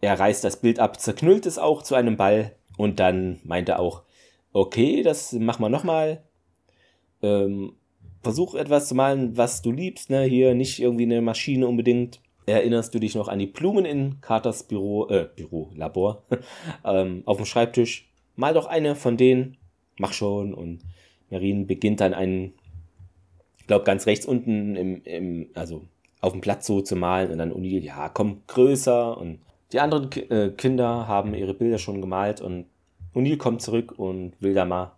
Er 0.00 0.18
reißt 0.18 0.44
das 0.44 0.60
Bild 0.60 0.78
ab, 0.78 1.00
zerknüllt 1.00 1.46
es 1.46 1.58
auch 1.58 1.82
zu 1.82 1.94
einem 1.94 2.16
Ball 2.16 2.54
und 2.76 3.00
dann 3.00 3.40
meint 3.44 3.68
er 3.68 3.78
auch, 3.78 4.02
okay, 4.52 5.02
das 5.02 5.32
machen 5.32 5.62
wir 5.62 5.68
nochmal. 5.68 6.22
Ähm, 7.22 7.74
versuch 8.22 8.54
etwas 8.54 8.88
zu 8.88 8.94
malen, 8.94 9.36
was 9.36 9.62
du 9.62 9.72
liebst, 9.72 10.10
ne? 10.10 10.22
Hier 10.22 10.54
nicht 10.54 10.80
irgendwie 10.80 11.04
eine 11.04 11.20
Maschine 11.20 11.66
unbedingt. 11.66 12.20
Erinnerst 12.46 12.94
du 12.94 12.98
dich 12.98 13.14
noch 13.14 13.28
an 13.28 13.38
die 13.38 13.46
Blumen 13.46 13.84
in 13.84 14.20
Carters 14.20 14.64
Büro, 14.64 15.06
äh, 15.08 15.28
Büro, 15.36 15.70
Labor, 15.74 16.24
ähm, 16.84 17.22
auf 17.26 17.36
dem 17.36 17.46
Schreibtisch? 17.46 18.08
Mal 18.36 18.54
doch 18.54 18.66
eine 18.66 18.96
von 18.96 19.16
denen. 19.16 19.58
Mach 19.98 20.14
schon. 20.14 20.54
Und 20.54 20.80
Marin 21.28 21.66
beginnt 21.66 22.00
dann 22.00 22.14
einen 22.14 22.54
glaube, 23.70 23.84
ganz 23.84 24.06
rechts 24.06 24.26
unten 24.26 24.74
im, 24.74 25.02
im, 25.04 25.50
also 25.54 25.82
auf 26.20 26.32
dem 26.32 26.40
Platz 26.40 26.66
so 26.66 26.80
zu 26.80 26.96
malen 26.96 27.30
und 27.30 27.38
dann 27.38 27.52
O'Neill, 27.52 27.84
ja, 27.84 28.08
komm, 28.08 28.42
größer 28.48 29.16
und 29.16 29.38
die 29.72 29.80
anderen 29.80 30.10
Ki 30.10 30.20
äh, 30.20 30.50
Kinder 30.50 31.06
haben 31.08 31.34
ihre 31.34 31.54
Bilder 31.54 31.78
schon 31.78 32.00
gemalt 32.00 32.40
und 32.40 32.66
O'Neill 33.14 33.38
kommt 33.38 33.62
zurück 33.62 33.98
und 33.98 34.34
will 34.40 34.54
da 34.54 34.64
mal 34.64 34.92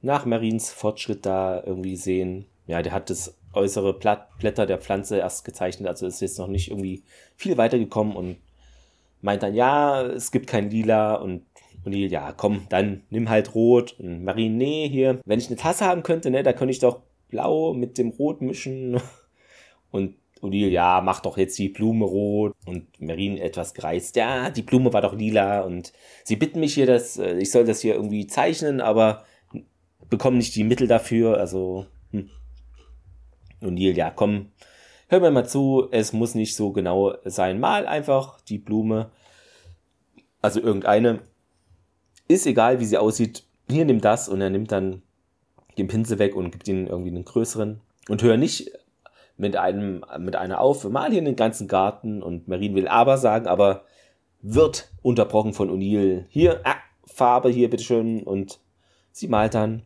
nach 0.00 0.26
Marines 0.26 0.70
Fortschritt 0.70 1.26
da 1.26 1.62
irgendwie 1.64 1.96
sehen. 1.96 2.46
Ja, 2.66 2.82
der 2.82 2.92
hat 2.92 3.10
das 3.10 3.36
äußere 3.52 3.94
Blatt, 3.94 4.38
Blätter 4.38 4.66
der 4.66 4.78
Pflanze 4.78 5.18
erst 5.18 5.44
gezeichnet, 5.44 5.88
also 5.88 6.06
ist 6.06 6.20
jetzt 6.20 6.38
noch 6.38 6.48
nicht 6.48 6.70
irgendwie 6.70 7.02
viel 7.36 7.56
weitergekommen 7.58 8.16
und 8.16 8.36
meint 9.20 9.42
dann, 9.42 9.54
ja, 9.54 10.02
es 10.02 10.32
gibt 10.32 10.46
kein 10.46 10.70
Lila 10.70 11.14
und 11.16 11.44
O'Neill, 11.84 12.08
ja, 12.08 12.32
komm, 12.32 12.66
dann 12.70 13.02
nimm 13.10 13.28
halt 13.28 13.54
rot 13.54 13.96
und 13.98 14.24
Marine, 14.24 14.56
nee, 14.56 14.88
hier, 14.88 15.20
wenn 15.24 15.38
ich 15.38 15.48
eine 15.48 15.56
Tasse 15.56 15.84
haben 15.84 16.02
könnte, 16.02 16.30
ne, 16.30 16.42
da 16.42 16.52
könnte 16.52 16.72
ich 16.72 16.78
doch 16.78 17.00
Blau 17.32 17.72
mit 17.72 17.98
dem 17.98 18.10
Rot 18.10 18.40
mischen. 18.42 19.00
Und 19.90 20.14
Odile, 20.42 20.68
ja, 20.68 21.00
mach 21.02 21.20
doch 21.20 21.38
jetzt 21.38 21.58
die 21.58 21.68
Blume 21.68 22.04
rot. 22.04 22.54
Und 22.66 23.00
Merin 23.00 23.38
etwas 23.38 23.74
gereizt, 23.74 24.16
ja, 24.16 24.50
die 24.50 24.62
Blume 24.62 24.92
war 24.92 25.00
doch 25.00 25.14
lila. 25.14 25.60
Und 25.60 25.92
sie 26.24 26.36
bitten 26.36 26.60
mich 26.60 26.74
hier, 26.74 26.86
dass 26.86 27.16
äh, 27.16 27.38
ich 27.38 27.50
soll 27.50 27.64
das 27.64 27.80
hier 27.80 27.94
irgendwie 27.94 28.26
zeichnen, 28.26 28.80
aber 28.80 29.24
bekommen 30.10 30.38
nicht 30.38 30.54
die 30.56 30.64
Mittel 30.64 30.88
dafür. 30.88 31.38
Also, 31.38 31.86
hm. 32.10 32.28
Neil, 33.60 33.96
ja, 33.96 34.10
komm, 34.10 34.50
hör 35.08 35.20
mir 35.20 35.30
mal 35.30 35.46
zu, 35.46 35.88
es 35.92 36.12
muss 36.12 36.34
nicht 36.34 36.56
so 36.56 36.72
genau 36.72 37.14
sein. 37.24 37.60
Mal 37.60 37.86
einfach 37.86 38.40
die 38.40 38.58
Blume, 38.58 39.10
also 40.40 40.60
irgendeine, 40.60 41.20
ist 42.26 42.46
egal, 42.46 42.80
wie 42.80 42.84
sie 42.84 42.98
aussieht. 42.98 43.44
Hier 43.70 43.84
nimm 43.84 44.00
das 44.00 44.28
und 44.28 44.40
er 44.40 44.50
nimmt 44.50 44.72
dann 44.72 45.02
den 45.78 45.86
Pinsel 45.86 46.18
weg 46.18 46.34
und 46.34 46.50
gibt 46.50 46.66
ihnen 46.66 46.88
irgendwie 46.88 47.10
einen 47.10 47.24
größeren. 47.24 47.80
Und 48.08 48.22
hör 48.24 48.36
nicht 48.36 48.72
mit 49.36 49.56
einem, 49.56 50.04
mit 50.18 50.36
einer 50.36 50.60
auf, 50.60 50.88
mal 50.88 51.10
hier 51.10 51.22
den 51.22 51.36
ganzen 51.36 51.68
Garten 51.68 52.22
und 52.22 52.48
Marine 52.48 52.74
will 52.74 52.88
aber 52.88 53.18
sagen, 53.18 53.46
aber 53.46 53.84
wird 54.42 54.90
unterbrochen 55.02 55.54
von 55.54 55.70
O'Neill. 55.70 56.24
Hier, 56.28 56.60
ah, 56.64 56.76
Farbe 57.04 57.48
hier, 57.48 57.70
bitteschön. 57.70 58.22
Und 58.22 58.60
sie 59.12 59.28
malt 59.28 59.54
dann. 59.54 59.82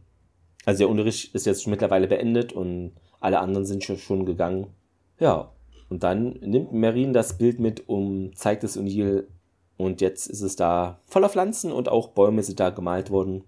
Also 0.64 0.78
der 0.78 0.88
Unterricht 0.88 1.34
ist 1.34 1.46
jetzt 1.46 1.66
mittlerweile 1.66 2.08
beendet 2.08 2.52
und 2.52 2.92
alle 3.20 3.38
anderen 3.38 3.66
sind 3.66 3.84
schon 3.84 4.26
gegangen. 4.26 4.68
Ja, 5.20 5.52
und 5.88 6.02
dann 6.02 6.38
nimmt 6.40 6.72
Marine 6.72 7.12
das 7.12 7.38
Bild 7.38 7.60
mit 7.60 7.88
und 7.88 8.36
zeigt 8.36 8.64
es 8.64 8.78
O'Neill. 8.78 9.24
Und 9.76 10.00
jetzt 10.00 10.26
ist 10.26 10.40
es 10.40 10.56
da 10.56 11.00
voller 11.06 11.28
Pflanzen 11.28 11.70
und 11.70 11.88
auch 11.88 12.08
Bäume 12.08 12.42
sind 12.42 12.58
da 12.58 12.70
gemalt 12.70 13.10
worden. 13.10 13.44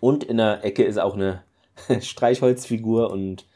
Und 0.00 0.22
in 0.24 0.36
der 0.36 0.64
Ecke 0.64 0.84
ist 0.84 0.98
auch 0.98 1.14
eine 1.14 1.42
Streichholzfigur 2.00 3.10
und 3.10 3.46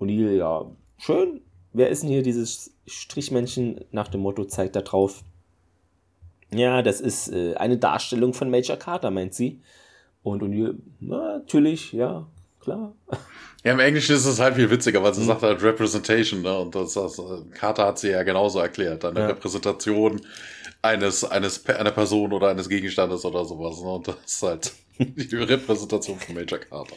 O'Neill, 0.00 0.36
ja, 0.36 0.66
schön. 0.98 1.40
Wer 1.72 1.90
ist 1.90 2.02
denn 2.02 2.10
hier 2.10 2.22
dieses 2.22 2.72
Strichmännchen 2.86 3.84
nach 3.92 4.08
dem 4.08 4.20
Motto, 4.20 4.44
zeigt 4.44 4.76
da 4.76 4.82
drauf? 4.82 5.22
Ja, 6.52 6.82
das 6.82 7.00
ist 7.00 7.32
äh, 7.32 7.54
eine 7.54 7.76
Darstellung 7.76 8.32
von 8.34 8.50
Major 8.50 8.76
Carter, 8.76 9.10
meint 9.10 9.34
sie. 9.34 9.60
Und 10.22 10.42
O'Neill, 10.42 10.76
natürlich, 11.00 11.92
ja, 11.92 12.26
klar. 12.60 12.94
Ja, 13.64 13.72
im 13.72 13.80
Englischen 13.80 14.14
ist 14.14 14.26
es 14.26 14.38
halt 14.38 14.54
viel 14.54 14.70
witziger, 14.70 15.02
weil 15.02 15.12
sie 15.12 15.22
mhm. 15.22 15.26
sagt 15.26 15.42
halt 15.42 15.62
Representation, 15.62 16.42
ne? 16.42 16.56
Und 16.56 16.74
das, 16.74 16.94
das 16.94 17.20
Carter 17.52 17.86
hat 17.86 17.98
sie 17.98 18.10
ja 18.10 18.22
genauso 18.22 18.60
erklärt. 18.60 19.04
Eine 19.04 19.20
ja. 19.20 19.26
Repräsentation 19.26 20.20
eines, 20.82 21.24
eines, 21.24 21.66
einer 21.66 21.90
Person 21.90 22.32
oder 22.32 22.48
eines 22.48 22.68
Gegenstandes 22.68 23.24
oder 23.24 23.44
sowas. 23.44 23.80
Ne? 23.80 23.88
Und 23.88 24.08
das 24.08 24.16
ist 24.24 24.42
halt 24.42 24.72
die 24.98 25.36
Repräsentation 25.36 26.18
von 26.18 26.34
Major 26.34 26.58
Carter. 26.58 26.96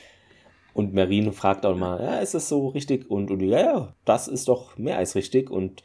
Und 0.79 0.93
Marine 0.93 1.33
fragt 1.33 1.65
auch 1.65 1.75
mal, 1.75 2.01
ja, 2.01 2.19
ist 2.19 2.35
das 2.35 2.47
so 2.47 2.69
richtig? 2.69 3.11
Und, 3.11 3.31
und 3.31 3.41
ja, 3.41 3.59
ja, 3.59 3.95
das 4.05 4.29
ist 4.29 4.47
doch 4.47 4.77
mehr 4.77 4.97
als 4.97 5.13
richtig. 5.13 5.51
Und 5.51 5.83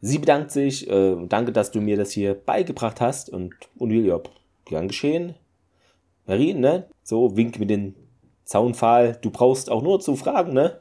sie 0.00 0.18
bedankt 0.18 0.50
sich, 0.50 0.90
äh, 0.90 1.14
danke, 1.28 1.52
dass 1.52 1.70
du 1.70 1.80
mir 1.80 1.96
das 1.96 2.10
hier 2.10 2.34
beigebracht 2.34 3.00
hast. 3.00 3.30
Und, 3.30 3.54
und 3.76 3.92
ja, 3.92 4.18
gern 4.64 4.88
geschehen. 4.88 5.36
Marine, 6.26 6.58
ne? 6.58 6.88
So, 7.04 7.36
wink 7.36 7.60
mit 7.60 7.70
dem 7.70 7.94
Zaunpfahl. 8.42 9.16
Du 9.22 9.30
brauchst 9.30 9.70
auch 9.70 9.82
nur 9.84 10.00
zu 10.00 10.16
fragen, 10.16 10.52
ne? 10.52 10.80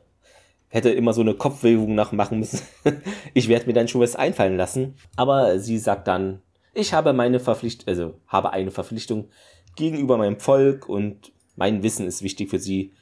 Hätte 0.68 0.90
immer 0.90 1.14
so 1.14 1.22
eine 1.22 1.36
Kopfbewegung 1.36 1.94
nachmachen 1.94 2.40
müssen. 2.40 2.62
ich 3.36 3.50
werde 3.50 3.68
mir 3.68 3.74
dann 3.74 3.88
schon 3.88 4.02
was 4.02 4.16
einfallen 4.16 4.58
lassen. 4.58 4.96
Aber 5.16 5.60
sie 5.60 5.78
sagt 5.78 6.08
dann, 6.08 6.42
ich 6.74 6.92
habe 6.92 7.14
meine 7.14 7.40
Verpflichtung, 7.40 7.88
also 7.88 8.16
habe 8.26 8.50
eine 8.50 8.72
Verpflichtung 8.72 9.30
gegenüber 9.76 10.18
meinem 10.18 10.40
Volk 10.40 10.90
und 10.90 11.32
mein 11.56 11.84
Wissen 11.84 12.08
ist 12.08 12.24
wichtig 12.24 12.50
für 12.50 12.58
sie. 12.58 12.94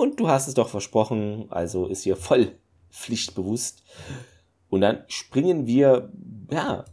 Und 0.00 0.18
du 0.18 0.28
hast 0.28 0.48
es 0.48 0.54
doch 0.54 0.70
versprochen, 0.70 1.44
also 1.50 1.86
ist 1.86 2.04
hier 2.04 2.16
voll 2.16 2.52
pflichtbewusst. 2.90 3.82
Und 4.70 4.80
dann 4.80 5.00
springen 5.08 5.66
wir, 5.66 6.08
ja, 6.50 6.86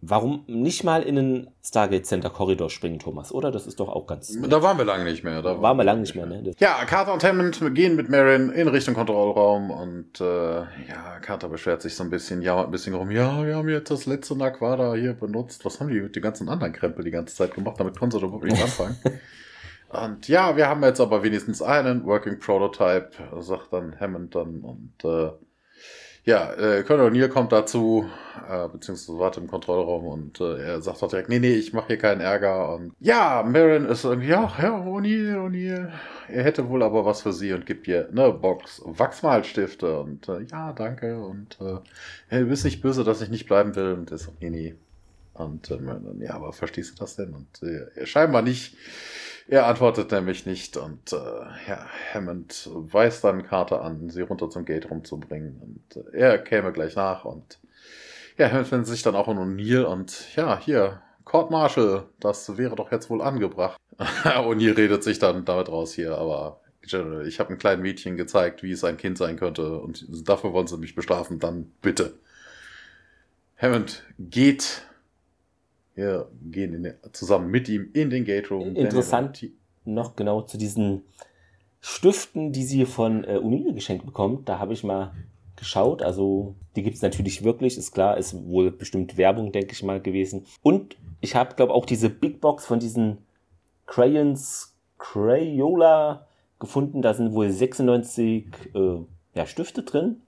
warum 0.00 0.42
nicht 0.48 0.82
mal 0.82 1.04
in 1.04 1.14
den 1.14 1.50
Stargate 1.64 2.04
Center 2.04 2.30
Korridor 2.30 2.68
springen, 2.68 2.98
Thomas, 2.98 3.30
oder? 3.30 3.52
Das 3.52 3.68
ist 3.68 3.78
doch 3.78 3.88
auch 3.88 4.08
ganz. 4.08 4.36
Da 4.42 4.60
waren 4.60 4.76
wir 4.76 4.84
lange 4.84 5.04
nicht 5.04 5.22
mehr. 5.22 5.40
Da 5.40 5.62
waren 5.62 5.76
wir 5.76 5.84
lange 5.84 6.00
nicht 6.00 6.16
mehr, 6.16 6.26
ne? 6.26 6.52
Ja, 6.58 6.84
Carter 6.84 7.12
und 7.12 7.22
Hammond 7.22 7.60
gehen 7.76 7.94
mit 7.94 8.08
Marin 8.08 8.50
in 8.50 8.66
Richtung 8.66 8.94
Kontrollraum 8.94 9.70
und 9.70 10.20
äh, 10.20 10.24
ja, 10.24 11.20
Carter 11.20 11.48
beschwert 11.48 11.80
sich 11.80 11.94
so 11.94 12.02
ein 12.02 12.10
bisschen, 12.10 12.42
ja, 12.42 12.64
ein 12.64 12.72
bisschen 12.72 12.94
rum. 12.94 13.12
Ja, 13.12 13.46
wir 13.46 13.54
haben 13.54 13.68
jetzt 13.68 13.92
das 13.92 14.06
letzte 14.06 14.36
Naquada 14.36 14.94
hier 14.94 15.12
benutzt. 15.12 15.64
Was 15.64 15.78
haben 15.78 15.90
die 15.90 16.00
mit 16.00 16.16
den 16.16 16.24
ganzen 16.24 16.48
anderen 16.48 16.72
Krempel 16.72 17.04
die 17.04 17.12
ganze 17.12 17.36
Zeit 17.36 17.54
gemacht? 17.54 17.76
Damit 17.78 17.96
konnten 17.96 18.16
sie 18.16 18.20
doch 18.20 18.32
wirklich 18.32 18.54
nicht 18.54 18.64
anfangen. 18.64 18.98
Und 19.88 20.28
ja, 20.28 20.56
wir 20.56 20.68
haben 20.68 20.82
jetzt 20.82 21.00
aber 21.00 21.22
wenigstens 21.22 21.62
einen 21.62 22.04
Working 22.04 22.38
Prototype, 22.38 23.10
sagt 23.40 23.72
dann 23.72 23.98
Hammond 23.98 24.34
dann 24.34 24.60
und 24.60 24.92
äh, 25.04 25.30
Ja, 26.24 26.52
äh, 26.52 26.82
Colonel 26.82 27.10
O'Neill 27.10 27.28
kommt 27.28 27.52
dazu, 27.52 28.04
äh, 28.50 28.68
beziehungsweise 28.68 29.18
wartet 29.18 29.44
im 29.44 29.48
Kontrollraum 29.48 30.04
und 30.06 30.40
äh, 30.42 30.58
er 30.62 30.82
sagt 30.82 31.02
auch 31.02 31.08
direkt, 31.08 31.30
nee, 31.30 31.38
nee, 31.38 31.54
ich 31.54 31.72
mache 31.72 31.86
hier 31.86 31.96
keinen 31.98 32.20
Ärger. 32.20 32.74
Und 32.74 32.92
ja, 33.00 33.42
Marin 33.46 33.86
ist 33.86 34.04
irgendwie, 34.04 34.28
ja, 34.28 34.52
ja, 34.60 34.78
O'Neill, 34.78 35.36
O'Neill, 35.36 35.90
er 36.28 36.44
hätte 36.44 36.68
wohl 36.68 36.82
aber 36.82 37.06
was 37.06 37.22
für 37.22 37.32
sie 37.32 37.54
und 37.54 37.64
gibt 37.64 37.88
ihr 37.88 38.08
eine 38.10 38.30
Box 38.32 38.82
Wachsmalstifte 38.84 40.00
und 40.00 40.28
äh, 40.28 40.42
ja, 40.50 40.74
danke 40.74 41.18
und 41.18 41.56
äh, 41.62 41.78
hey, 42.28 42.40
du 42.42 42.46
bist 42.50 42.64
nicht 42.66 42.82
böse, 42.82 43.04
dass 43.04 43.22
ich 43.22 43.30
nicht 43.30 43.46
bleiben 43.46 43.74
will 43.74 43.94
und 43.94 44.10
ist 44.10 44.30
nee, 44.40 44.50
nee. 44.50 44.74
Und 45.32 45.70
äh, 45.70 45.78
Marin, 45.78 46.20
ja, 46.20 46.34
aber 46.34 46.52
verstehst 46.52 46.92
du 46.92 46.96
das 46.98 47.16
denn? 47.16 47.32
Und 47.32 47.62
äh, 47.62 48.04
scheinbar 48.04 48.42
nicht. 48.42 48.76
Er 49.50 49.66
antwortet 49.66 50.12
nämlich 50.12 50.44
nicht 50.44 50.76
und 50.76 51.10
äh, 51.14 51.16
ja, 51.66 51.86
Hammond 52.12 52.68
weist 52.70 53.24
dann 53.24 53.46
Carter 53.46 53.82
an, 53.82 54.10
sie 54.10 54.20
runter 54.20 54.50
zum 54.50 54.66
Gate 54.66 54.90
rumzubringen 54.90 55.58
und 55.62 56.04
äh, 56.12 56.18
er 56.18 56.38
käme 56.38 56.70
gleich 56.70 56.96
nach 56.96 57.24
und 57.24 57.58
ja, 58.36 58.50
Hammond 58.50 58.68
findet 58.68 58.88
sich 58.88 59.02
dann 59.02 59.16
auch 59.16 59.26
in 59.26 59.38
O'Neill 59.38 59.84
und 59.84 60.36
ja, 60.36 60.60
hier, 60.60 61.00
Court 61.24 61.50
Marshall, 61.50 62.04
das 62.20 62.58
wäre 62.58 62.76
doch 62.76 62.92
jetzt 62.92 63.08
wohl 63.08 63.22
angebracht. 63.22 63.80
O'Neill 63.98 64.76
redet 64.76 65.02
sich 65.02 65.18
dann 65.18 65.46
damit 65.46 65.70
raus 65.70 65.94
hier, 65.94 66.18
aber 66.18 66.60
General, 66.82 67.26
ich 67.26 67.40
habe 67.40 67.48
einem 67.48 67.58
kleinen 67.58 67.80
Mädchen 67.80 68.18
gezeigt, 68.18 68.62
wie 68.62 68.72
es 68.72 68.84
ein 68.84 68.98
Kind 68.98 69.16
sein 69.16 69.36
könnte 69.36 69.78
und 69.78 70.28
dafür 70.28 70.52
wollen 70.52 70.66
sie 70.66 70.76
mich 70.76 70.94
bestrafen, 70.94 71.38
dann 71.38 71.72
bitte. 71.80 72.18
Hammond 73.56 74.04
geht 74.18 74.82
wir 75.98 76.30
gehen 76.52 76.80
den, 76.80 76.94
zusammen 77.12 77.50
mit 77.50 77.68
ihm 77.68 77.90
in 77.92 78.08
den 78.08 78.24
Gate 78.24 78.52
Room. 78.52 78.76
Interessant 78.76 79.44
noch 79.84 80.14
genau 80.14 80.42
zu 80.42 80.56
diesen 80.56 81.02
Stiften, 81.80 82.52
die 82.52 82.62
sie 82.62 82.86
von 82.86 83.24
äh, 83.24 83.38
Unile 83.38 83.74
geschenkt 83.74 84.06
bekommt. 84.06 84.48
Da 84.48 84.60
habe 84.60 84.72
ich 84.72 84.84
mal 84.84 85.12
geschaut. 85.56 86.02
Also 86.02 86.54
die 86.76 86.84
gibt 86.84 86.94
es 86.94 87.02
natürlich 87.02 87.42
wirklich, 87.42 87.76
ist 87.76 87.90
klar, 87.92 88.16
ist 88.16 88.32
wohl 88.46 88.70
bestimmt 88.70 89.16
Werbung, 89.16 89.50
denke 89.50 89.72
ich 89.72 89.82
mal, 89.82 90.00
gewesen. 90.00 90.46
Und 90.62 90.96
ich 91.20 91.34
habe, 91.34 91.56
glaube 91.56 91.74
auch 91.74 91.84
diese 91.84 92.10
Big 92.10 92.40
Box 92.40 92.64
von 92.64 92.78
diesen 92.78 93.18
Crayons 93.86 94.76
Crayola 94.98 96.28
gefunden. 96.60 97.02
Da 97.02 97.12
sind 97.12 97.32
wohl 97.32 97.50
96 97.50 98.46
äh, 98.72 98.98
ja, 99.34 99.46
Stifte 99.46 99.82
drin. 99.82 100.20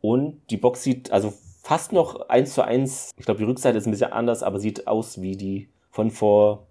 Und 0.00 0.40
die 0.50 0.56
Box 0.56 0.82
sieht 0.82 1.12
also 1.12 1.32
fast 1.64 1.92
noch 1.92 2.28
eins 2.28 2.52
zu 2.52 2.62
eins. 2.62 3.10
Ich 3.16 3.24
glaube, 3.24 3.38
die 3.38 3.44
Rückseite 3.44 3.78
ist 3.78 3.86
ein 3.86 3.90
bisschen 3.90 4.12
anders, 4.12 4.42
aber 4.42 4.60
sieht 4.60 4.86
aus 4.86 5.22
wie 5.22 5.34
die 5.34 5.70
von 5.90 6.10
vor 6.10 6.66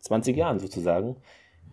20 0.00 0.36
Jahren 0.36 0.58
sozusagen. 0.58 1.16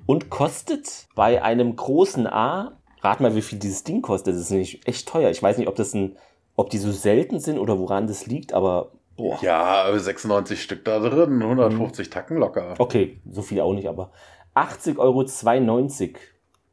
Und 0.05 0.29
kostet 0.29 1.07
bei 1.15 1.41
einem 1.41 1.75
großen 1.75 2.27
A, 2.27 2.77
rat 3.01 3.21
mal, 3.21 3.35
wie 3.35 3.41
viel 3.41 3.57
dieses 3.57 3.83
Ding 3.83 4.03
kostet. 4.03 4.35
Das 4.35 4.41
ist 4.41 4.51
nämlich 4.51 4.87
echt 4.87 5.07
teuer. 5.07 5.31
Ich 5.31 5.41
weiß 5.41 5.57
nicht, 5.57 5.67
ob 5.67 5.75
das 5.75 5.95
ein, 5.95 6.15
ob 6.55 6.69
die 6.69 6.77
so 6.77 6.91
selten 6.91 7.39
sind 7.39 7.57
oder 7.57 7.79
woran 7.79 8.05
das 8.05 8.27
liegt, 8.27 8.53
aber 8.53 8.91
boah. 9.17 9.39
Ja, 9.41 9.91
96 9.91 10.61
Stück 10.61 10.85
da 10.85 10.99
drin, 10.99 11.41
150 11.41 12.05
mhm. 12.05 12.11
Tacken 12.11 12.37
locker. 12.37 12.75
Okay, 12.77 13.19
so 13.31 13.41
viel 13.41 13.61
auch 13.61 13.73
nicht, 13.73 13.89
aber 13.89 14.11
80,92 14.53 14.99
Euro. 14.99 15.23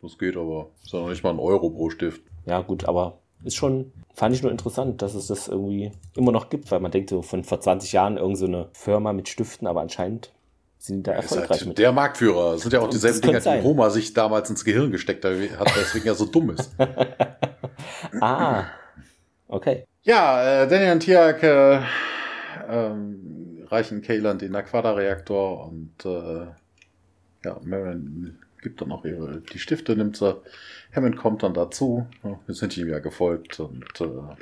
Das 0.02 0.18
geht 0.18 0.36
aber. 0.36 0.68
Ist 0.84 0.92
ja 0.92 1.00
noch 1.00 1.08
nicht 1.08 1.24
mal 1.24 1.30
ein 1.30 1.38
Euro 1.38 1.70
pro 1.70 1.88
Stift. 1.88 2.20
Ja, 2.44 2.60
gut, 2.60 2.84
aber 2.84 3.18
ist 3.46 3.54
schon, 3.54 3.92
fand 4.14 4.34
ich 4.34 4.42
nur 4.42 4.50
interessant, 4.50 5.02
dass 5.02 5.14
es 5.14 5.28
das 5.28 5.48
irgendwie 5.48 5.92
immer 6.16 6.32
noch 6.32 6.50
gibt, 6.50 6.70
weil 6.70 6.80
man 6.80 6.90
denkt 6.90 7.10
so 7.10 7.22
von 7.22 7.44
vor 7.44 7.60
20 7.60 7.92
Jahren 7.92 8.16
irgendeine 8.16 8.64
so 8.64 8.68
Firma 8.72 9.12
mit 9.12 9.28
Stiften, 9.28 9.66
aber 9.66 9.80
anscheinend 9.80 10.32
sind 10.78 11.06
da 11.06 11.12
erfolgreich 11.12 11.60
halt 11.60 11.66
mit. 11.66 11.78
Der 11.78 11.92
Marktführer. 11.92 12.52
Das 12.52 12.62
sind 12.62 12.72
ja 12.72 12.80
auch 12.80 12.88
dieselben 12.88 13.20
Dinge, 13.20 13.40
die 13.40 13.48
Roma 13.60 13.90
sich 13.90 14.12
damals 14.12 14.50
ins 14.50 14.64
Gehirn 14.64 14.90
gesteckt 14.90 15.24
hat, 15.24 15.32
deswegen 15.76 16.06
ja 16.06 16.14
so 16.14 16.26
dumm 16.26 16.50
ist. 16.50 16.70
ah, 18.20 18.64
okay. 19.48 19.84
Ja, 20.02 20.62
äh, 20.62 20.68
Daniel 20.68 20.92
und 20.92 21.00
Tiak 21.00 21.42
äh, 21.42 21.80
ähm, 22.68 23.64
reichen 23.68 24.02
Kaylan 24.02 24.38
den 24.38 24.54
Aquada-Reaktor 24.54 25.66
und 25.66 26.04
äh, 26.04 26.46
ja, 27.44 27.60
Marin 27.62 28.38
gibt 28.66 28.80
dann 28.80 28.90
auch 28.90 29.04
ihre, 29.04 29.42
die 29.52 29.60
Stifte, 29.60 29.94
nimmt 29.94 30.16
sie. 30.16 30.42
Hammond 30.92 31.16
kommt 31.16 31.44
dann 31.44 31.54
dazu. 31.54 32.08
Wir 32.46 32.54
sind 32.56 32.76
ihm 32.76 32.88
ja 32.88 32.98
gefolgt 32.98 33.60
und 33.60 33.84
äh, 34.00 34.34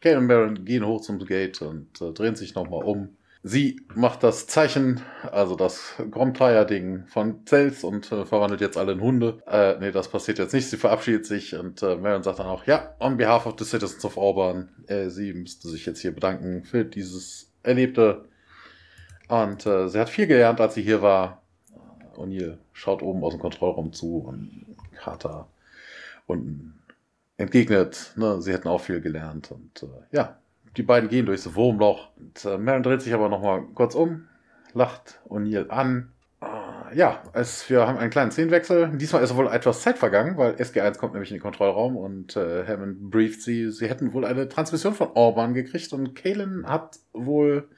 Kate 0.00 0.18
und 0.18 0.28
Baron 0.28 0.64
gehen 0.64 0.86
hoch 0.86 1.00
zum 1.00 1.18
Gate 1.18 1.60
und 1.62 2.00
äh, 2.00 2.12
drehen 2.12 2.36
sich 2.36 2.54
nochmal 2.54 2.84
um. 2.84 3.16
Sie 3.42 3.80
macht 3.92 4.22
das 4.22 4.46
Zeichen, 4.46 5.00
also 5.32 5.56
das 5.56 5.94
Gromtire-Ding 6.12 7.06
von 7.08 7.44
Zels 7.44 7.82
und 7.82 8.12
äh, 8.12 8.24
verwandelt 8.24 8.60
jetzt 8.60 8.76
alle 8.76 8.92
in 8.92 9.00
Hunde. 9.00 9.42
Äh, 9.48 9.80
nee, 9.80 9.90
das 9.90 10.06
passiert 10.08 10.38
jetzt 10.38 10.54
nicht. 10.54 10.70
Sie 10.70 10.76
verabschiedet 10.76 11.26
sich 11.26 11.56
und 11.56 11.82
äh, 11.82 11.96
Marion 11.96 12.22
sagt 12.22 12.38
dann 12.38 12.46
auch, 12.46 12.66
ja, 12.68 12.94
on 13.00 13.16
behalf 13.16 13.46
of 13.46 13.56
the 13.58 13.64
citizens 13.64 14.04
of 14.04 14.16
Auburn, 14.16 14.68
äh, 14.86 15.08
sie 15.08 15.32
müsste 15.32 15.66
sich 15.68 15.84
jetzt 15.86 16.02
hier 16.02 16.14
bedanken 16.14 16.62
für 16.62 16.84
dieses 16.84 17.52
Erlebte. 17.64 18.26
Und 19.26 19.66
äh, 19.66 19.88
sie 19.88 19.98
hat 19.98 20.08
viel 20.08 20.28
gelernt, 20.28 20.60
als 20.60 20.74
sie 20.74 20.82
hier 20.82 21.02
war. 21.02 21.42
O'Neill 22.16 22.58
schaut 22.76 23.02
oben 23.02 23.24
aus 23.24 23.32
dem 23.32 23.40
Kontrollraum 23.40 23.92
zu 23.92 24.18
und 24.18 24.66
Carter 24.96 25.48
unten 26.26 26.74
entgegnet, 27.38 28.12
ne, 28.16 28.40
sie 28.42 28.52
hätten 28.52 28.68
auch 28.68 28.80
viel 28.80 29.00
gelernt. 29.00 29.50
Und 29.50 29.82
äh, 29.82 30.16
ja, 30.16 30.36
die 30.76 30.82
beiden 30.82 31.08
gehen 31.08 31.26
durchs 31.26 31.54
Wurmloch. 31.54 32.08
Und 32.16 32.44
äh, 32.44 32.58
Marin 32.58 32.82
dreht 32.82 33.00
sich 33.00 33.14
aber 33.14 33.28
nochmal 33.28 33.62
kurz 33.74 33.94
um, 33.94 34.28
lacht 34.74 35.20
O'Neill 35.28 35.68
an. 35.68 36.12
Äh, 36.42 36.96
ja, 36.96 37.22
es, 37.32 37.68
wir 37.70 37.86
haben 37.86 37.98
einen 37.98 38.10
kleinen 38.10 38.30
Szenenwechsel. 38.30 38.90
Diesmal 38.96 39.22
ist 39.22 39.34
wohl 39.34 39.48
etwas 39.48 39.80
Zeit 39.80 39.96
vergangen, 39.96 40.36
weil 40.36 40.52
SG1 40.52 40.98
kommt 40.98 41.14
nämlich 41.14 41.30
in 41.30 41.38
den 41.38 41.42
Kontrollraum 41.42 41.96
und 41.96 42.36
äh, 42.36 42.66
Hammond 42.66 43.10
brieft 43.10 43.40
sie, 43.40 43.70
sie 43.70 43.88
hätten 43.88 44.12
wohl 44.12 44.26
eine 44.26 44.48
Transmission 44.48 44.94
von 44.94 45.08
Orban 45.14 45.54
gekriegt 45.54 45.92
und 45.94 46.14
Kalen 46.14 46.66
hat 46.66 46.98
wohl 47.14 47.68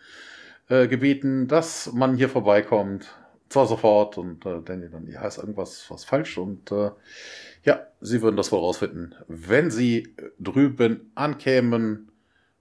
äh, 0.69 0.89
gebeten, 0.89 1.47
dass 1.47 1.93
man 1.93 2.17
hier 2.17 2.29
vorbeikommt 2.29 3.15
zwar 3.49 3.67
sofort 3.67 4.19
und 4.19 4.45
äh, 4.47 4.61
Daniel 4.63 4.91
dann, 4.91 5.07
ja, 5.09 5.27
ist 5.27 5.39
irgendwas 5.39 5.87
was 5.91 6.05
falsch 6.05 6.39
und 6.39 6.71
äh, 6.73 6.91
ja, 7.65 7.87
sie 8.01 8.23
würden 8.23 8.37
das 8.37 8.53
wohl 8.53 8.61
rausfinden, 8.61 9.15
wenn 9.27 9.71
sie 9.71 10.15
drüben 10.39 11.11
ankämen 11.15 12.11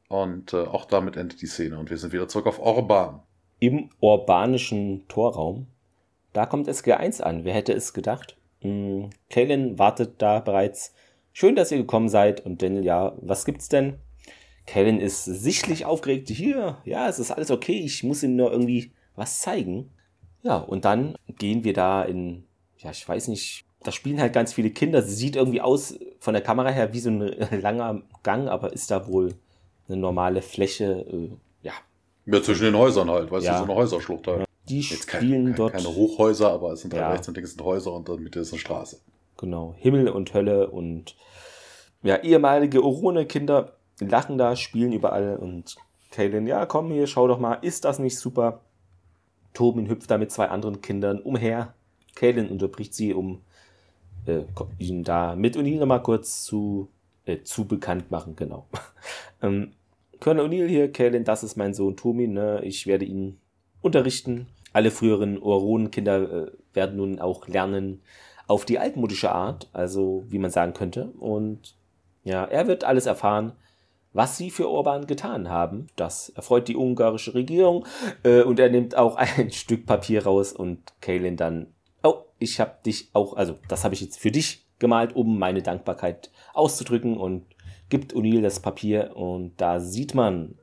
und 0.10 0.54
äh, 0.54 0.64
auch 0.64 0.86
damit 0.86 1.18
endet 1.18 1.42
die 1.42 1.48
Szene 1.48 1.78
und 1.78 1.90
wir 1.90 1.98
sind 1.98 2.14
wieder 2.14 2.28
zurück 2.28 2.48
auf 2.48 2.60
Orban. 2.60 3.22
Im 3.60 3.90
urbanischen 4.00 5.08
Torraum, 5.08 5.68
da 6.34 6.46
kommt 6.46 6.70
SG1 6.70 7.22
an, 7.22 7.44
wer 7.44 7.54
hätte 7.54 7.74
es 7.74 7.94
gedacht? 7.94 8.38
Hm, 8.62 9.10
Kaylin 9.30 9.78
wartet 9.80 10.22
da 10.22 10.40
bereits. 10.40 10.94
Schön, 11.34 11.56
dass 11.56 11.72
ihr 11.72 11.78
gekommen 11.78 12.10
seid 12.10 12.46
und 12.46 12.62
Daniel, 12.62 12.84
ja, 12.84 13.14
was 13.22 13.46
gibt's 13.46 13.70
denn? 13.70 13.98
Kaylin 14.66 15.00
ist 15.00 15.24
sichtlich 15.24 15.86
aufgeregt. 15.86 16.30
Hier, 16.30 16.78
ja, 16.84 17.08
es 17.08 17.20
ist 17.20 17.32
alles 17.32 17.52
okay. 17.52 17.80
Ich 17.80 18.04
muss 18.04 18.22
ihm 18.22 18.36
nur 18.36 18.52
irgendwie 18.52 18.92
was 19.16 19.40
zeigen. 19.40 19.92
Ja, 20.44 20.58
und 20.58 20.86
dann 20.86 21.16
gehen 21.28 21.64
wir 21.64 21.74
da 21.74 22.04
in, 22.04 22.46
ja, 22.78 22.92
ich 22.92 23.08
weiß 23.08 23.28
nicht, 23.28 23.66
da 23.84 23.92
spielen 23.92 24.20
halt 24.20 24.34
ganz 24.34 24.54
viele 24.54 24.70
Kinder. 24.70 25.02
Sie 25.02 25.16
sieht 25.16 25.36
irgendwie 25.36 25.62
aus 25.62 25.98
von 26.20 26.34
der 26.34 26.44
Kamera 26.44 26.70
her 26.70 26.94
wie 26.94 27.00
so 27.00 27.10
ein 27.10 27.20
langer 27.62 28.02
Gang, 28.24 28.48
aber 28.48 28.74
ist 28.74 28.92
da 28.92 29.08
wohl 29.08 29.34
eine 29.88 29.98
normale 29.98 30.42
Fläche, 30.42 31.06
äh, 31.10 31.30
ja. 31.62 31.74
Ja, 32.26 32.42
zwischen 32.42 32.66
den 32.66 32.78
Häusern 32.78 33.10
halt, 33.10 33.32
weißt 33.32 33.46
ja. 33.46 33.54
du, 33.54 33.58
so 33.60 33.64
eine 33.66 33.76
Häuserschlucht 33.76 34.28
halt. 34.28 34.46
Die 34.68 34.82
Jetzt 34.82 35.10
spielen 35.10 35.46
kein, 35.46 35.56
dort. 35.56 35.74
Keine 35.74 35.88
Hochhäuser, 35.88 36.52
aber 36.52 36.74
es 36.74 36.82
sind 36.82 36.94
halt 36.94 37.02
ja. 37.02 37.12
rechts 37.12 37.28
und 37.28 37.36
links 37.36 37.52
sind 37.52 37.64
Häuser 37.64 37.94
und 37.94 38.10
in 38.10 38.16
der 38.16 38.24
Mitte 38.24 38.40
ist 38.42 38.52
eine 38.52 38.60
Straße. 38.60 39.00
Genau, 39.38 39.76
Himmel 39.78 40.10
und 40.10 40.34
Hölle 40.34 40.70
und 40.70 41.16
ja, 42.04 42.18
ehemalige 42.18 42.84
Orone-Kinder 42.84 43.78
lachen 44.00 44.38
da, 44.38 44.56
spielen 44.56 44.92
überall 44.92 45.38
und 45.38 45.76
Kaylin, 46.12 46.48
ja, 46.48 46.66
komm 46.66 46.92
hier, 46.92 47.08
schau 47.08 47.28
doch 47.28 47.40
mal, 47.40 47.56
ist 47.62 47.86
das 47.86 48.00
nicht 48.00 48.18
super? 48.18 48.62
Tobin 49.58 49.90
hüpft 49.90 50.12
da 50.12 50.20
mit 50.20 50.32
zwei 50.32 50.50
anderen 50.50 50.82
Kindern 50.82 51.20
umher. 51.20 51.74
Kaylin 52.14 52.50
unterbricht 52.50 52.94
sie, 52.94 53.12
um 53.12 53.42
äh, 54.28 54.44
ihn 54.78 55.04
da 55.04 55.36
mit 55.36 55.58
O'Neill 55.58 55.80
nochmal 55.80 56.04
kurz 56.04 56.44
zu, 56.44 56.90
äh, 57.26 57.42
zu 57.42 57.66
bekannt 57.66 58.12
machen, 58.12 58.36
genau. 58.36 58.68
ähm, 59.42 59.72
Colonel 60.20 60.46
O'Neill 60.46 60.68
hier, 60.68 60.92
Kaylin, 60.92 61.24
das 61.24 61.44
ist 61.44 61.58
mein 61.58 61.74
Sohn 61.74 61.98
Tomin, 61.98 62.34
ne? 62.34 62.62
ich 62.64 62.86
werde 62.86 63.06
ihn 63.06 63.40
unterrichten. 63.82 64.46
Alle 64.74 64.92
früheren 64.92 65.40
Oronenkinder 65.40 66.48
äh, 66.48 66.52
werden 66.74 66.98
nun 66.98 67.20
auch 67.20 67.48
lernen 67.48 68.02
auf 68.46 68.64
die 68.64 68.78
altmodische 68.78 69.32
Art, 69.32 69.70
also 69.74 70.24
wie 70.30 70.38
man 70.38 70.52
sagen 70.52 70.74
könnte. 70.74 71.12
Und 71.18 71.76
ja, 72.24 72.46
er 72.46 72.68
wird 72.68 72.84
alles 72.84 73.08
erfahren, 73.08 73.54
was 74.14 74.38
sie 74.38 74.50
für 74.50 74.70
Orban 74.70 75.08
getan 75.08 75.50
haben. 75.50 75.88
Das 75.96 76.30
erfreut 76.30 76.68
die 76.68 76.76
ungarische 76.76 77.34
Regierung 77.34 77.86
äh, 78.24 78.42
und 78.42 78.60
er 78.60 78.70
nimmt 78.70 78.96
auch 78.96 79.16
ein 79.38 79.52
Stück 79.52 79.86
Papier 79.86 80.24
raus 80.24 80.54
und 80.54 80.94
Kaylin 81.02 81.38
dann, 81.38 81.68
oh, 82.04 82.24
ich 82.40 82.60
habe 82.60 82.76
dich 82.86 83.10
auch, 83.14 83.36
also 83.36 83.58
das 83.68 83.84
habe 83.84 83.96
ich 83.96 84.02
jetzt 84.02 84.20
für 84.20 84.32
dich 84.32 84.66
gemalt, 84.80 85.16
um 85.16 85.40
meine 85.40 85.62
Dankbarkeit 85.62 86.32
auszudrücken 86.54 87.18
und 87.18 87.46
gibt 87.90 88.14
O'Neill 88.14 88.42
das 88.42 88.60
Papier 88.60 89.16
und 89.16 89.54
da 89.58 89.80
sieht 89.80 90.14
man 90.14 90.56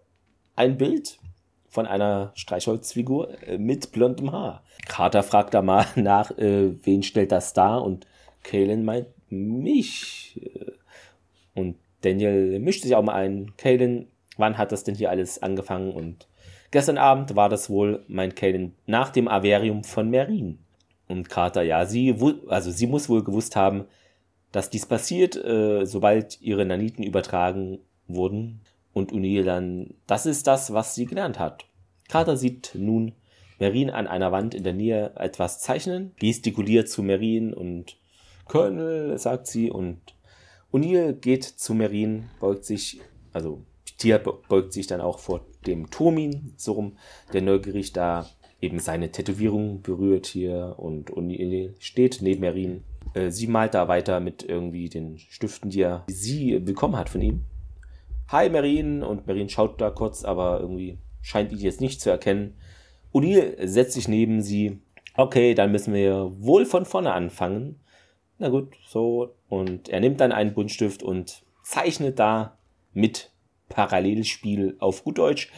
ein 0.56 0.76
Bild 0.76 1.18
von 1.68 1.86
einer 1.86 2.30
Streichholzfigur 2.34 3.42
äh, 3.42 3.58
mit 3.58 3.90
blondem 3.92 4.30
Haar. 4.30 4.62
Carter 4.86 5.22
fragt 5.22 5.54
da 5.54 5.62
mal 5.62 5.86
nach, 5.96 6.30
äh, 6.38 6.72
wen 6.84 7.02
stellt 7.02 7.32
das 7.32 7.52
dar 7.52 7.82
und 7.82 8.06
Kaylin 8.42 8.84
meint 8.84 9.08
mich. 9.30 10.40
Äh, 10.42 10.72
und 11.54 11.76
Daniel 12.04 12.58
mischt 12.58 12.82
sich 12.82 12.94
auch 12.94 13.02
mal 13.02 13.14
ein. 13.14 13.52
Kaylin, 13.56 14.08
wann 14.36 14.58
hat 14.58 14.72
das 14.72 14.84
denn 14.84 14.94
hier 14.94 15.10
alles 15.10 15.42
angefangen? 15.42 15.92
Und 15.92 16.28
gestern 16.70 16.98
Abend 16.98 17.36
war 17.36 17.48
das 17.48 17.70
wohl, 17.70 18.04
mein 18.08 18.34
Kaylin, 18.34 18.74
nach 18.86 19.10
dem 19.10 19.28
Averium 19.28 19.84
von 19.84 20.10
Merin. 20.10 20.58
Und 21.08 21.28
Carter, 21.28 21.62
ja, 21.62 21.86
sie, 21.86 22.14
also 22.48 22.70
sie 22.70 22.86
muss 22.86 23.08
wohl 23.08 23.24
gewusst 23.24 23.56
haben, 23.56 23.84
dass 24.52 24.70
dies 24.70 24.86
passiert, 24.86 25.36
äh, 25.36 25.84
sobald 25.84 26.40
ihre 26.40 26.64
Naniten 26.64 27.02
übertragen 27.02 27.78
wurden. 28.06 28.60
Und 28.92 29.12
O'Neill 29.12 29.42
dann, 29.42 29.94
das 30.06 30.26
ist 30.26 30.46
das, 30.46 30.72
was 30.72 30.94
sie 30.94 31.06
gelernt 31.06 31.38
hat. 31.38 31.64
Carter 32.08 32.36
sieht 32.36 32.72
nun 32.74 33.12
Merin 33.58 33.90
an 33.90 34.06
einer 34.06 34.30
Wand 34.30 34.54
in 34.54 34.62
der 34.62 34.72
Nähe 34.72 35.12
etwas 35.16 35.60
zeichnen, 35.60 36.12
gestikuliert 36.18 36.88
zu 36.88 37.02
Merin 37.02 37.52
und 37.54 37.96
Colonel, 38.46 39.18
sagt 39.18 39.46
sie, 39.46 39.70
und 39.70 39.98
O'Neill 40.74 41.12
geht 41.12 41.44
zu 41.44 41.72
Merin, 41.72 42.24
beugt 42.40 42.64
sich, 42.64 43.00
also 43.32 43.62
Tia 43.96 44.18
beugt 44.18 44.72
sich 44.72 44.88
dann 44.88 45.00
auch 45.00 45.20
vor 45.20 45.42
dem 45.68 45.88
Turmin, 45.88 46.52
so 46.56 46.72
rum, 46.72 46.96
der 47.32 47.42
neugierig 47.42 47.92
da 47.92 48.28
eben 48.60 48.80
seine 48.80 49.12
Tätowierung 49.12 49.82
berührt 49.82 50.26
hier 50.26 50.74
und 50.76 51.12
O'Neill 51.12 51.74
steht 51.78 52.22
neben 52.22 52.40
Merin. 52.40 52.82
Äh, 53.14 53.30
sie 53.30 53.46
malt 53.46 53.74
da 53.74 53.86
weiter 53.86 54.18
mit 54.18 54.42
irgendwie 54.42 54.88
den 54.88 55.16
Stiften, 55.18 55.70
die 55.70 55.82
er 55.82 56.02
sie 56.08 56.58
bekommen 56.58 56.96
hat 56.96 57.08
von 57.08 57.22
ihm. 57.22 57.44
Hi 58.28 58.50
Merin 58.50 59.04
und 59.04 59.28
Merin 59.28 59.48
schaut 59.48 59.80
da 59.80 59.90
kurz, 59.90 60.24
aber 60.24 60.58
irgendwie 60.58 60.98
scheint 61.22 61.52
ihn 61.52 61.58
jetzt 61.58 61.80
nicht 61.80 62.00
zu 62.00 62.10
erkennen. 62.10 62.54
O'Neill 63.12 63.64
setzt 63.64 63.92
sich 63.92 64.08
neben 64.08 64.42
sie. 64.42 64.80
Okay, 65.16 65.54
dann 65.54 65.70
müssen 65.70 65.94
wir 65.94 66.32
wohl 66.40 66.66
von 66.66 66.84
vorne 66.84 67.12
anfangen. 67.12 67.78
Na 68.38 68.48
gut, 68.48 68.74
so. 68.88 69.34
Und 69.48 69.88
er 69.88 70.00
nimmt 70.00 70.20
dann 70.20 70.32
einen 70.32 70.54
Buntstift 70.54 71.02
und 71.02 71.42
zeichnet 71.62 72.18
da 72.18 72.58
mit 72.92 73.30
Parallelspiel 73.68 74.76
auf 74.78 75.04
gut 75.04 75.18
Deutsch. 75.18 75.50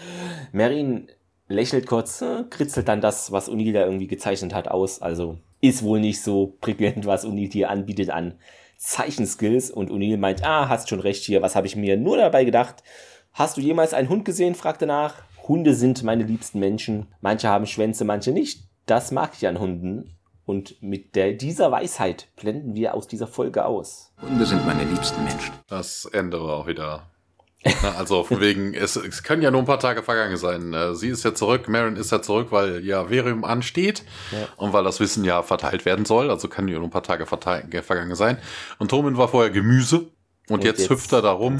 Marin 0.53 1.09
lächelt 1.49 1.87
kurz, 1.87 2.23
äh, 2.23 2.45
kritzelt 2.49 2.89
dann 2.89 3.01
das, 3.01 3.33
was 3.33 3.51
O'Neill 3.51 3.73
da 3.73 3.85
irgendwie 3.85 4.07
gezeichnet 4.07 4.55
hat, 4.55 4.69
aus. 4.69 5.01
Also 5.01 5.39
ist 5.61 5.83
wohl 5.83 6.01
nicht 6.01 6.23
so 6.23 6.57
prickelnd, 6.61 7.07
was 7.07 7.27
O'Neill 7.27 7.53
hier 7.53 7.71
anbietet 7.71 8.11
an 8.11 8.35
Zeichenskills. 8.77 9.71
Und 9.71 9.91
O'Neill 9.91 10.19
meint, 10.19 10.45
ah, 10.45 10.69
hast 10.69 10.89
schon 10.89 11.01
recht 11.01 11.25
hier, 11.25 11.43
was 11.43 11.57
habe 11.57 11.67
ich 11.67 11.77
mir 11.77 11.97
nur 11.97 12.17
dabei 12.17 12.45
gedacht. 12.45 12.83
Hast 13.33 13.57
du 13.57 13.61
jemals 13.61 13.95
einen 13.95 14.09
Hund 14.09 14.25
gesehen? 14.25 14.55
fragte 14.55 14.87
nach. 14.87 15.23
Hunde 15.47 15.75
sind 15.75 16.03
meine 16.03 16.25
liebsten 16.25 16.59
Menschen. 16.59 17.07
Manche 17.21 17.49
haben 17.49 17.67
Schwänze, 17.67 18.05
manche 18.05 18.33
nicht. 18.33 18.65
Das 18.87 19.13
mag 19.13 19.33
ich 19.37 19.47
an 19.47 19.61
Hunden. 19.61 20.16
Und 20.47 20.81
mit 20.81 21.17
der, 21.17 21.33
dieser 21.33 21.73
Weisheit 21.73 22.29
blenden 22.37 22.77
wir 22.77 22.95
aus 22.95 23.09
dieser 23.09 23.27
Folge 23.27 23.67
aus. 23.67 24.13
Hunde 24.23 24.47
sind 24.47 24.65
meine 24.65 24.85
liebsten 24.85 25.23
Menschen. 25.25 25.53
Das 25.67 26.05
Ende 26.05 26.41
war 26.41 26.59
auch 26.59 26.67
wieder. 26.69 27.11
also 27.99 28.23
von 28.23 28.41
wegen, 28.41 28.73
es, 28.75 28.95
es 28.95 29.25
können 29.25 29.43
ja 29.43 29.51
nur 29.51 29.61
ein 29.61 29.67
paar 29.67 29.81
Tage 29.81 30.05
vergangen 30.05 30.37
sein. 30.37 30.73
Äh, 30.73 30.95
sie 30.95 31.09
ist 31.09 31.25
ja 31.25 31.35
zurück, 31.35 31.69
Marin 31.69 31.97
ist 31.97 32.13
ja 32.13 32.23
zurück, 32.23 32.49
weil 32.53 32.85
ja 32.85 33.09
Verium 33.09 33.45
ansteht 33.45 34.05
ja. 34.31 34.47
und 34.57 34.73
weil 34.73 34.85
das 34.85 35.01
Wissen 35.01 35.25
ja 35.25 35.43
verteilt 35.43 35.85
werden 35.85 36.05
soll. 36.05 36.31
Also 36.31 36.47
können 36.47 36.69
ja 36.69 36.79
nur 36.79 36.87
ein 36.87 36.91
paar 36.91 37.03
Tage 37.03 37.27
vergangen 37.27 38.15
sein. 38.15 38.39
Und 38.79 38.93
Tomin 38.93 39.17
war 39.17 39.27
vorher 39.27 39.51
Gemüse 39.51 39.97
und, 39.99 40.11
und 40.49 40.65
jetzt, 40.65 40.79
jetzt, 40.79 40.91
hüpft 40.91 41.13
er 41.13 41.23
da 41.23 41.33
rum. 41.33 41.59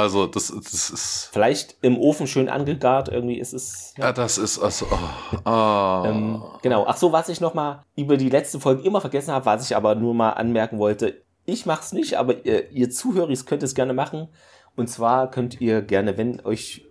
Also 0.00 0.26
das, 0.26 0.48
das 0.48 0.90
ist. 0.90 1.28
Vielleicht 1.32 1.76
im 1.82 1.98
Ofen 1.98 2.26
schön 2.26 2.48
angegart, 2.48 3.08
irgendwie 3.08 3.38
ist 3.38 3.52
es. 3.52 3.94
Ja, 3.96 4.06
ja 4.06 4.12
das 4.12 4.38
ist 4.38 4.58
also. 4.58 4.86
Oh, 4.90 5.38
oh. 5.44 6.02
ähm, 6.06 6.42
genau. 6.62 6.86
Ach 6.86 6.96
so, 6.96 7.12
was 7.12 7.28
ich 7.28 7.40
noch 7.40 7.54
mal 7.54 7.84
über 7.96 8.16
die 8.16 8.30
letzte 8.30 8.60
Folge 8.60 8.82
immer 8.82 9.00
vergessen 9.00 9.32
habe, 9.32 9.46
was 9.46 9.68
ich 9.68 9.76
aber 9.76 9.94
nur 9.94 10.14
mal 10.14 10.30
anmerken 10.30 10.78
wollte. 10.78 11.22
Ich 11.44 11.66
mach's 11.66 11.92
nicht, 11.92 12.18
aber 12.18 12.44
ihr, 12.44 12.70
ihr 12.70 12.90
Zuhörer 12.90 13.32
könnt 13.44 13.62
es 13.62 13.74
gerne 13.74 13.92
machen. 13.92 14.28
Und 14.76 14.88
zwar 14.88 15.30
könnt 15.30 15.60
ihr 15.60 15.82
gerne, 15.82 16.16
wenn 16.16 16.40
euch, 16.44 16.86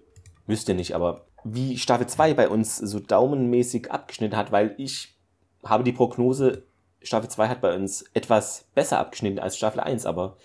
wisst 0.48 0.70
ihr 0.70 0.76
nicht, 0.76 0.96
aber 0.96 1.26
wie 1.44 1.78
Staffel 1.78 2.08
2 2.08 2.34
bei 2.34 2.50
uns 2.50 2.78
so 2.78 3.00
daumenmäßig 3.00 3.92
abgeschnitten 3.92 4.38
hat, 4.38 4.52
weil 4.52 4.76
ich 4.78 5.16
habe 5.64 5.84
die 5.84 5.94
Prognose, 5.94 6.64
Staffel 7.02 7.30
2 7.30 7.48
hat 7.48 7.62
bei 7.62 7.74
uns 7.74 8.04
etwas 8.14 8.66
besser 8.76 9.00
abgeschnitten 9.00 9.40
als 9.40 9.58
Staffel 9.58 9.80
1, 9.80 10.06
aber 10.06 10.36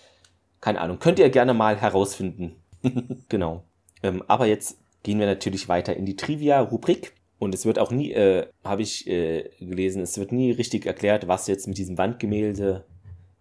keine 0.65 0.81
Ahnung. 0.81 0.97
Könnt 0.97 1.19
ihr 1.19 1.29
gerne 1.29 1.53
mal 1.53 1.79
herausfinden. 1.79 2.55
genau. 3.29 3.65
Ähm, 4.01 4.23
aber 4.25 4.47
jetzt 4.47 4.79
gehen 5.03 5.19
wir 5.19 5.27
natürlich 5.27 5.69
weiter 5.69 5.95
in 5.95 6.07
die 6.07 6.15
Trivia-Rubrik. 6.15 7.13
Und 7.37 7.53
es 7.53 7.67
wird 7.67 7.77
auch 7.77 7.91
nie, 7.91 8.11
äh, 8.13 8.47
habe 8.63 8.81
ich 8.81 9.05
äh, 9.05 9.51
gelesen, 9.59 10.01
es 10.01 10.17
wird 10.17 10.31
nie 10.31 10.49
richtig 10.49 10.87
erklärt, 10.87 11.27
was 11.27 11.45
jetzt 11.45 11.67
mit 11.67 11.77
diesem 11.77 11.99
Wandgemälde 11.99 12.83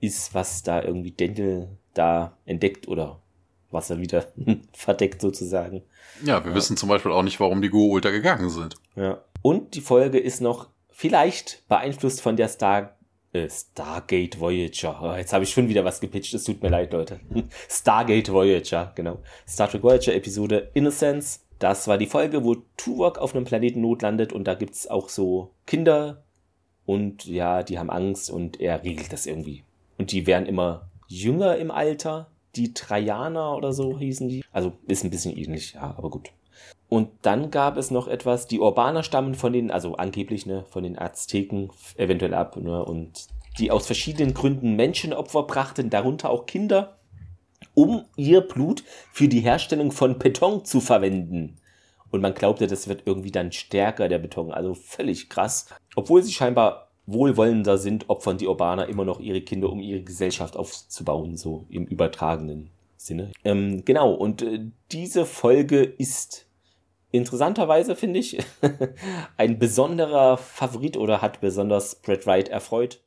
ist, 0.00 0.34
was 0.34 0.64
da 0.64 0.82
irgendwie 0.82 1.12
Dendel 1.12 1.78
da 1.94 2.36
entdeckt 2.44 2.88
oder 2.88 3.22
was 3.70 3.88
er 3.88 4.00
wieder 4.00 4.26
verdeckt 4.74 5.22
sozusagen. 5.22 5.80
Ja, 6.22 6.44
wir 6.44 6.50
ja. 6.50 6.56
wissen 6.56 6.76
zum 6.76 6.90
Beispiel 6.90 7.12
auch 7.12 7.22
nicht, 7.22 7.40
warum 7.40 7.62
die 7.62 7.70
Go-Ultra 7.70 8.10
gegangen 8.10 8.50
sind. 8.50 8.74
Ja. 8.96 9.24
Und 9.40 9.76
die 9.76 9.80
Folge 9.80 10.18
ist 10.18 10.42
noch 10.42 10.68
vielleicht 10.90 11.66
beeinflusst 11.68 12.20
von 12.20 12.36
der 12.36 12.48
Star 12.48 12.93
Stargate 13.48 14.38
Voyager. 14.38 15.00
Oh, 15.02 15.16
jetzt 15.16 15.32
habe 15.32 15.44
ich 15.44 15.50
schon 15.50 15.68
wieder 15.68 15.84
was 15.84 16.00
gepitcht. 16.00 16.34
Es 16.34 16.44
tut 16.44 16.62
mir 16.62 16.68
leid, 16.68 16.92
Leute. 16.92 17.20
Stargate 17.68 18.32
Voyager, 18.32 18.92
genau. 18.94 19.18
Star 19.48 19.68
Trek 19.68 19.82
Voyager 19.82 20.14
Episode 20.14 20.70
Innocence. 20.74 21.44
Das 21.58 21.88
war 21.88 21.98
die 21.98 22.06
Folge, 22.06 22.44
wo 22.44 22.56
Tuvok 22.76 23.18
auf 23.18 23.34
einem 23.34 23.44
Planeten 23.44 23.80
notlandet 23.80 24.32
und 24.32 24.44
da 24.44 24.54
gibt 24.54 24.74
es 24.74 24.88
auch 24.88 25.08
so 25.08 25.50
Kinder 25.66 26.22
und 26.86 27.24
ja, 27.24 27.62
die 27.62 27.78
haben 27.78 27.90
Angst 27.90 28.30
und 28.30 28.60
er 28.60 28.82
regelt 28.82 29.12
das 29.12 29.26
irgendwie. 29.26 29.62
Und 29.98 30.12
die 30.12 30.26
werden 30.26 30.46
immer 30.46 30.88
jünger 31.06 31.56
im 31.56 31.70
Alter. 31.70 32.28
Die 32.56 32.72
Trajaner 32.72 33.56
oder 33.56 33.72
so 33.72 33.98
hießen 33.98 34.28
die. 34.28 34.44
Also 34.52 34.72
ist 34.86 35.04
ein 35.04 35.10
bisschen 35.10 35.36
ähnlich, 35.36 35.74
ja, 35.74 35.94
aber 35.96 36.10
gut. 36.10 36.30
Und 36.88 37.10
dann 37.22 37.50
gab 37.50 37.76
es 37.76 37.90
noch 37.90 38.08
etwas, 38.08 38.46
die 38.46 38.60
Urbaner 38.60 39.02
stammen 39.02 39.34
von 39.34 39.52
den, 39.52 39.70
also 39.70 39.96
angeblich, 39.96 40.46
ne, 40.46 40.64
von 40.68 40.84
den 40.84 40.98
Azteken 40.98 41.70
eventuell 41.96 42.34
ab, 42.34 42.56
ne, 42.56 42.84
und 42.84 43.26
die 43.58 43.70
aus 43.70 43.86
verschiedenen 43.86 44.34
Gründen 44.34 44.76
Menschenopfer 44.76 45.44
brachten, 45.44 45.90
darunter 45.90 46.30
auch 46.30 46.46
Kinder, 46.46 46.98
um 47.74 48.04
ihr 48.16 48.40
Blut 48.42 48.84
für 49.12 49.28
die 49.28 49.40
Herstellung 49.40 49.90
von 49.92 50.18
Beton 50.18 50.64
zu 50.64 50.80
verwenden. 50.80 51.56
Und 52.10 52.20
man 52.20 52.34
glaubte, 52.34 52.66
das 52.66 52.86
wird 52.86 53.02
irgendwie 53.06 53.32
dann 53.32 53.50
stärker, 53.50 54.08
der 54.08 54.18
Beton. 54.18 54.52
Also 54.52 54.74
völlig 54.74 55.28
krass. 55.28 55.66
Obwohl 55.96 56.22
sie 56.22 56.32
scheinbar 56.32 56.90
wohlwollender 57.06 57.76
sind, 57.78 58.08
opfern 58.08 58.38
die 58.38 58.46
Urbaner 58.46 58.88
immer 58.88 59.04
noch 59.04 59.20
ihre 59.20 59.40
Kinder, 59.40 59.70
um 59.70 59.80
ihre 59.80 60.02
Gesellschaft 60.02 60.56
aufzubauen, 60.56 61.36
so 61.36 61.66
im 61.68 61.86
übertragenen 61.86 62.70
Sinne. 62.96 63.32
Ähm, 63.44 63.84
genau, 63.84 64.12
und 64.12 64.42
äh, 64.42 64.60
diese 64.92 65.26
Folge 65.26 65.82
ist 65.82 66.43
interessanterweise, 67.14 67.94
finde 67.94 68.18
ich, 68.18 68.38
ein 69.36 69.58
besonderer 69.58 70.36
Favorit 70.36 70.96
oder 70.96 71.22
hat 71.22 71.40
besonders 71.40 71.94
Brad 71.96 72.26
Wright 72.26 72.48
erfreut. 72.48 73.00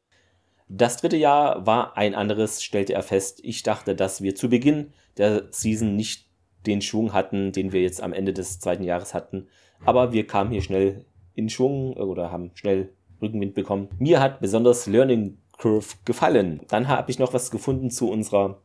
Das 0.70 0.98
dritte 0.98 1.18
Jahr 1.18 1.66
war 1.66 1.98
ein 1.98 2.16
anderes, 2.16 2.64
stellte 2.64 2.94
er 2.94 3.04
fest. 3.04 3.40
Ich 3.44 3.64
dachte, 3.64 3.96
dass 3.96 4.22
wir 4.22 4.36
zu 4.36 4.50
Beginn 4.50 4.94
der 5.18 5.48
Season 5.52 5.96
nicht 5.96 6.28
den 6.66 6.82
Schwung 6.82 7.14
hatten, 7.14 7.52
den 7.52 7.72
wir 7.72 7.82
jetzt 7.82 8.02
am 8.02 8.14
Ende 8.14 8.34
des 8.34 8.60
zweiten 8.60 8.84
Jahres 8.84 9.14
hatten. 9.14 9.48
Aber 9.86 10.14
wir 10.14 10.26
kamen 10.26 10.52
hier 10.52 10.62
schnell 10.62 11.06
in 11.36 11.50
Schwung 11.50 11.94
oder 11.94 12.32
haben 12.32 12.52
schnell 12.56 12.94
Rückenwind 13.22 13.56
bekommen. 13.56 13.90
Mir 14.00 14.22
hat 14.22 14.40
besonders 14.40 14.88
Learning 14.88 15.38
Curve 15.58 15.96
gefallen. 16.06 16.62
Dann 16.70 16.88
habe 16.88 17.12
ich 17.12 17.20
noch 17.20 17.34
was 17.34 17.52
gefunden 17.52 17.90
zu 17.90 18.10
unserer 18.10 18.62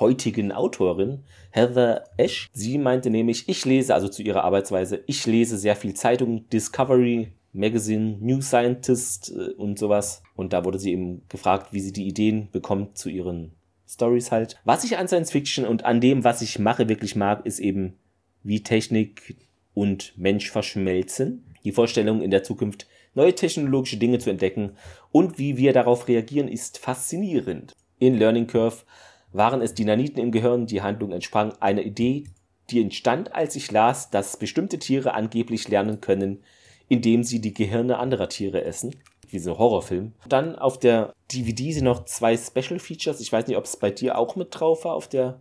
heutigen 0.00 0.52
Autorin, 0.52 1.24
Heather 1.50 2.04
Ash. 2.16 2.48
Sie 2.52 2.78
meinte 2.78 3.10
nämlich, 3.10 3.48
ich 3.48 3.64
lese, 3.64 3.94
also 3.94 4.08
zu 4.08 4.22
ihrer 4.22 4.44
Arbeitsweise, 4.44 5.02
ich 5.06 5.26
lese 5.26 5.58
sehr 5.58 5.76
viel 5.76 5.94
Zeitung, 5.94 6.48
Discovery, 6.50 7.32
Magazine, 7.52 8.16
New 8.20 8.40
Scientist 8.40 9.32
äh, 9.32 9.52
und 9.54 9.78
sowas. 9.78 10.22
Und 10.36 10.52
da 10.52 10.64
wurde 10.64 10.78
sie 10.78 10.92
eben 10.92 11.22
gefragt, 11.28 11.72
wie 11.72 11.80
sie 11.80 11.92
die 11.92 12.06
Ideen 12.06 12.48
bekommt 12.52 12.98
zu 12.98 13.08
ihren 13.08 13.52
Stories 13.88 14.30
halt. 14.30 14.60
Was 14.64 14.84
ich 14.84 14.98
an 14.98 15.08
Science 15.08 15.32
Fiction 15.32 15.64
und 15.64 15.84
an 15.84 16.00
dem, 16.00 16.24
was 16.24 16.42
ich 16.42 16.58
mache, 16.58 16.88
wirklich 16.88 17.16
mag, 17.16 17.44
ist 17.46 17.58
eben, 17.58 17.94
wie 18.42 18.62
Technik 18.62 19.36
und 19.74 20.12
Mensch 20.16 20.50
verschmelzen. 20.50 21.44
Die 21.64 21.72
Vorstellung 21.72 22.22
in 22.22 22.30
der 22.30 22.42
Zukunft 22.42 22.86
neue 23.14 23.34
technologische 23.34 23.96
Dinge 23.96 24.18
zu 24.18 24.30
entdecken 24.30 24.72
und 25.10 25.38
wie 25.38 25.56
wir 25.56 25.72
darauf 25.72 26.06
reagieren, 26.08 26.48
ist 26.48 26.78
faszinierend. 26.78 27.74
In 27.98 28.16
Learning 28.16 28.46
Curve 28.46 28.84
waren 29.32 29.60
es 29.60 29.74
die 29.74 29.84
Naniten 29.84 30.20
im 30.20 30.32
Gehirn, 30.32 30.66
die 30.66 30.82
Handlung 30.82 31.12
entsprang 31.12 31.52
einer 31.60 31.82
Idee, 31.82 32.24
die 32.70 32.80
entstand, 32.80 33.34
als 33.34 33.56
ich 33.56 33.70
las, 33.70 34.10
dass 34.10 34.36
bestimmte 34.36 34.78
Tiere 34.78 35.14
angeblich 35.14 35.68
lernen 35.68 36.00
können, 36.00 36.42
indem 36.88 37.22
sie 37.24 37.40
die 37.40 37.54
Gehirne 37.54 37.98
anderer 37.98 38.28
Tiere 38.28 38.64
essen. 38.64 38.94
Wie 39.30 39.38
so 39.38 39.58
Horrorfilm. 39.58 40.12
Dann 40.26 40.56
auf 40.56 40.78
der 40.78 41.12
DVD 41.30 41.72
sind 41.72 41.84
noch 41.84 42.06
zwei 42.06 42.34
Special 42.36 42.78
Features. 42.78 43.20
Ich 43.20 43.30
weiß 43.30 43.46
nicht, 43.46 43.58
ob 43.58 43.64
es 43.64 43.76
bei 43.76 43.90
dir 43.90 44.16
auch 44.16 44.36
mit 44.36 44.48
drauf 44.50 44.86
war 44.86 44.94
auf 44.94 45.06
der 45.06 45.40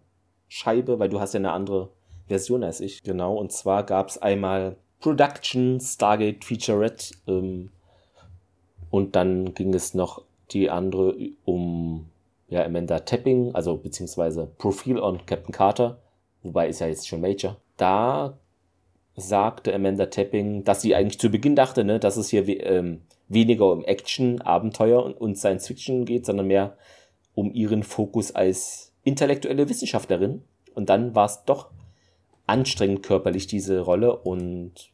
Scheibe, 0.49 0.99
weil 0.99 1.07
du 1.07 1.22
hast 1.22 1.34
ja 1.34 1.39
eine 1.39 1.53
andere 1.53 1.89
Version 2.27 2.65
als 2.65 2.81
ich. 2.81 3.03
Genau, 3.03 3.35
und 3.35 3.53
zwar 3.53 3.85
gab 3.85 4.09
es 4.09 4.18
einmal 4.18 4.76
Production 4.99 5.80
Stargate 5.80 6.43
Featurette 6.43 7.15
ähm, 7.27 7.69
und 8.89 9.15
dann 9.15 9.53
ging 9.53 9.73
es 9.73 9.93
noch 9.93 10.23
die 10.51 10.69
andere 10.69 11.15
um 11.45 12.09
ja, 12.48 12.64
Amanda 12.65 12.99
Tapping, 12.99 13.53
also 13.53 13.78
beziehungsweise 13.78 14.52
Profil 14.57 14.99
on 14.99 15.26
Captain 15.26 15.52
Carter, 15.52 15.99
wobei 16.44 16.69
ist 16.69 16.80
ja 16.80 16.88
jetzt 16.88 17.07
schon 17.07 17.22
Major. 17.22 17.57
Da 17.76 18.38
sagte 19.15 19.74
Amanda 19.74 20.06
Tapping, 20.06 20.64
dass 20.64 20.82
sie 20.82 20.95
eigentlich 20.95 21.19
zu 21.19 21.30
Beginn 21.30 21.56
dachte, 21.56 21.84
ne, 21.84 21.99
dass 21.99 22.18
es 22.18 22.30
hier 22.30 22.48
ähm, 22.65 23.02
weniger 23.28 23.72
um 23.72 23.84
Action, 23.84 24.41
Abenteuer 24.41 25.03
und, 25.03 25.14
und 25.15 25.38
Science 25.38 25.68
Fiction 25.68 26.06
geht, 26.06 26.26
sondern 26.26 26.48
mehr 26.48 26.78
um 27.34 27.52
ihren 27.53 27.84
Fokus 27.84 28.34
als 28.34 28.94
intellektuelle 29.03 29.69
Wissenschaftlerin. 29.69 30.44
Und 30.74 30.90
dann 30.90 31.15
war 31.15 31.26
es 31.26 31.44
doch 31.45 31.72
anstrengend 32.45 33.03
körperlich, 33.03 33.48
diese 33.48 33.82
Rolle. 33.82 34.15
Und 34.15 34.91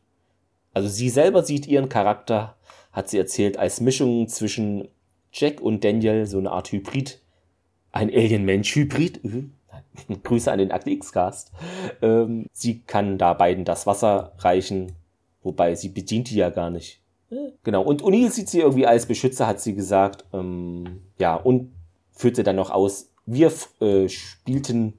also 0.74 0.88
sie 0.88 1.10
selber 1.10 1.44
sieht 1.44 1.68
ihren 1.68 1.90
Charakter, 1.90 2.56
hat 2.92 3.10
sie 3.10 3.18
erzählt, 3.18 3.58
als 3.58 3.82
Mischung 3.82 4.28
zwischen 4.28 4.88
Jack 5.32 5.62
und 5.62 5.84
Daniel, 5.84 6.26
so 6.26 6.38
eine 6.38 6.52
Art 6.52 6.72
Hybrid. 6.72 7.22
Ein 7.94 8.10
Alien-Mensch-Hybrid. 8.10 9.22
Grüße 10.24 10.52
an 10.52 10.60
den 10.60 10.72
Akte 10.72 10.90
X-Cast. 10.90 11.52
Ähm, 12.02 12.48
sie 12.52 12.82
kann 12.82 13.18
da 13.18 13.34
beiden 13.34 13.64
das 13.64 13.88
Wasser 13.88 14.34
reichen, 14.40 14.92
wobei 15.44 15.76
sie 15.76 15.90
bedient 15.90 16.30
die 16.30 16.36
ja 16.36 16.50
gar 16.50 16.70
nicht. 16.70 17.00
Genau, 17.64 17.82
und 17.84 18.04
O'Neill 18.04 18.32
sieht 18.32 18.50
sie 18.50 18.60
irgendwie 18.60 18.86
als 18.86 19.06
Beschützer, 19.06 19.48
hat 19.48 19.62
sie 19.62 19.74
gesagt. 19.74 20.26
Ähm, 20.34 21.02
ja, 21.18 21.36
und 21.36 21.72
führte 22.12 22.44
dann 22.44 22.56
noch 22.56 22.70
aus, 22.70 23.10
wir 23.26 23.52
äh, 23.80 24.10
spielten 24.10 24.94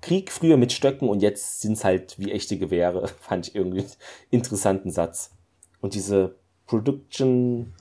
Krieg 0.00 0.30
früher 0.30 0.56
mit 0.56 0.72
Stöcken 0.72 1.08
und 1.08 1.20
jetzt 1.20 1.60
sind 1.60 1.72
es 1.72 1.84
halt 1.84 2.18
wie 2.18 2.32
echte 2.32 2.58
Gewehre. 2.58 3.08
Fand 3.20 3.48
ich 3.48 3.54
irgendwie 3.54 3.80
einen 3.80 3.90
interessanten 4.30 4.90
Satz. 4.90 5.32
Und 5.80 5.94
diese 5.94 6.36
Production, 6.66 7.72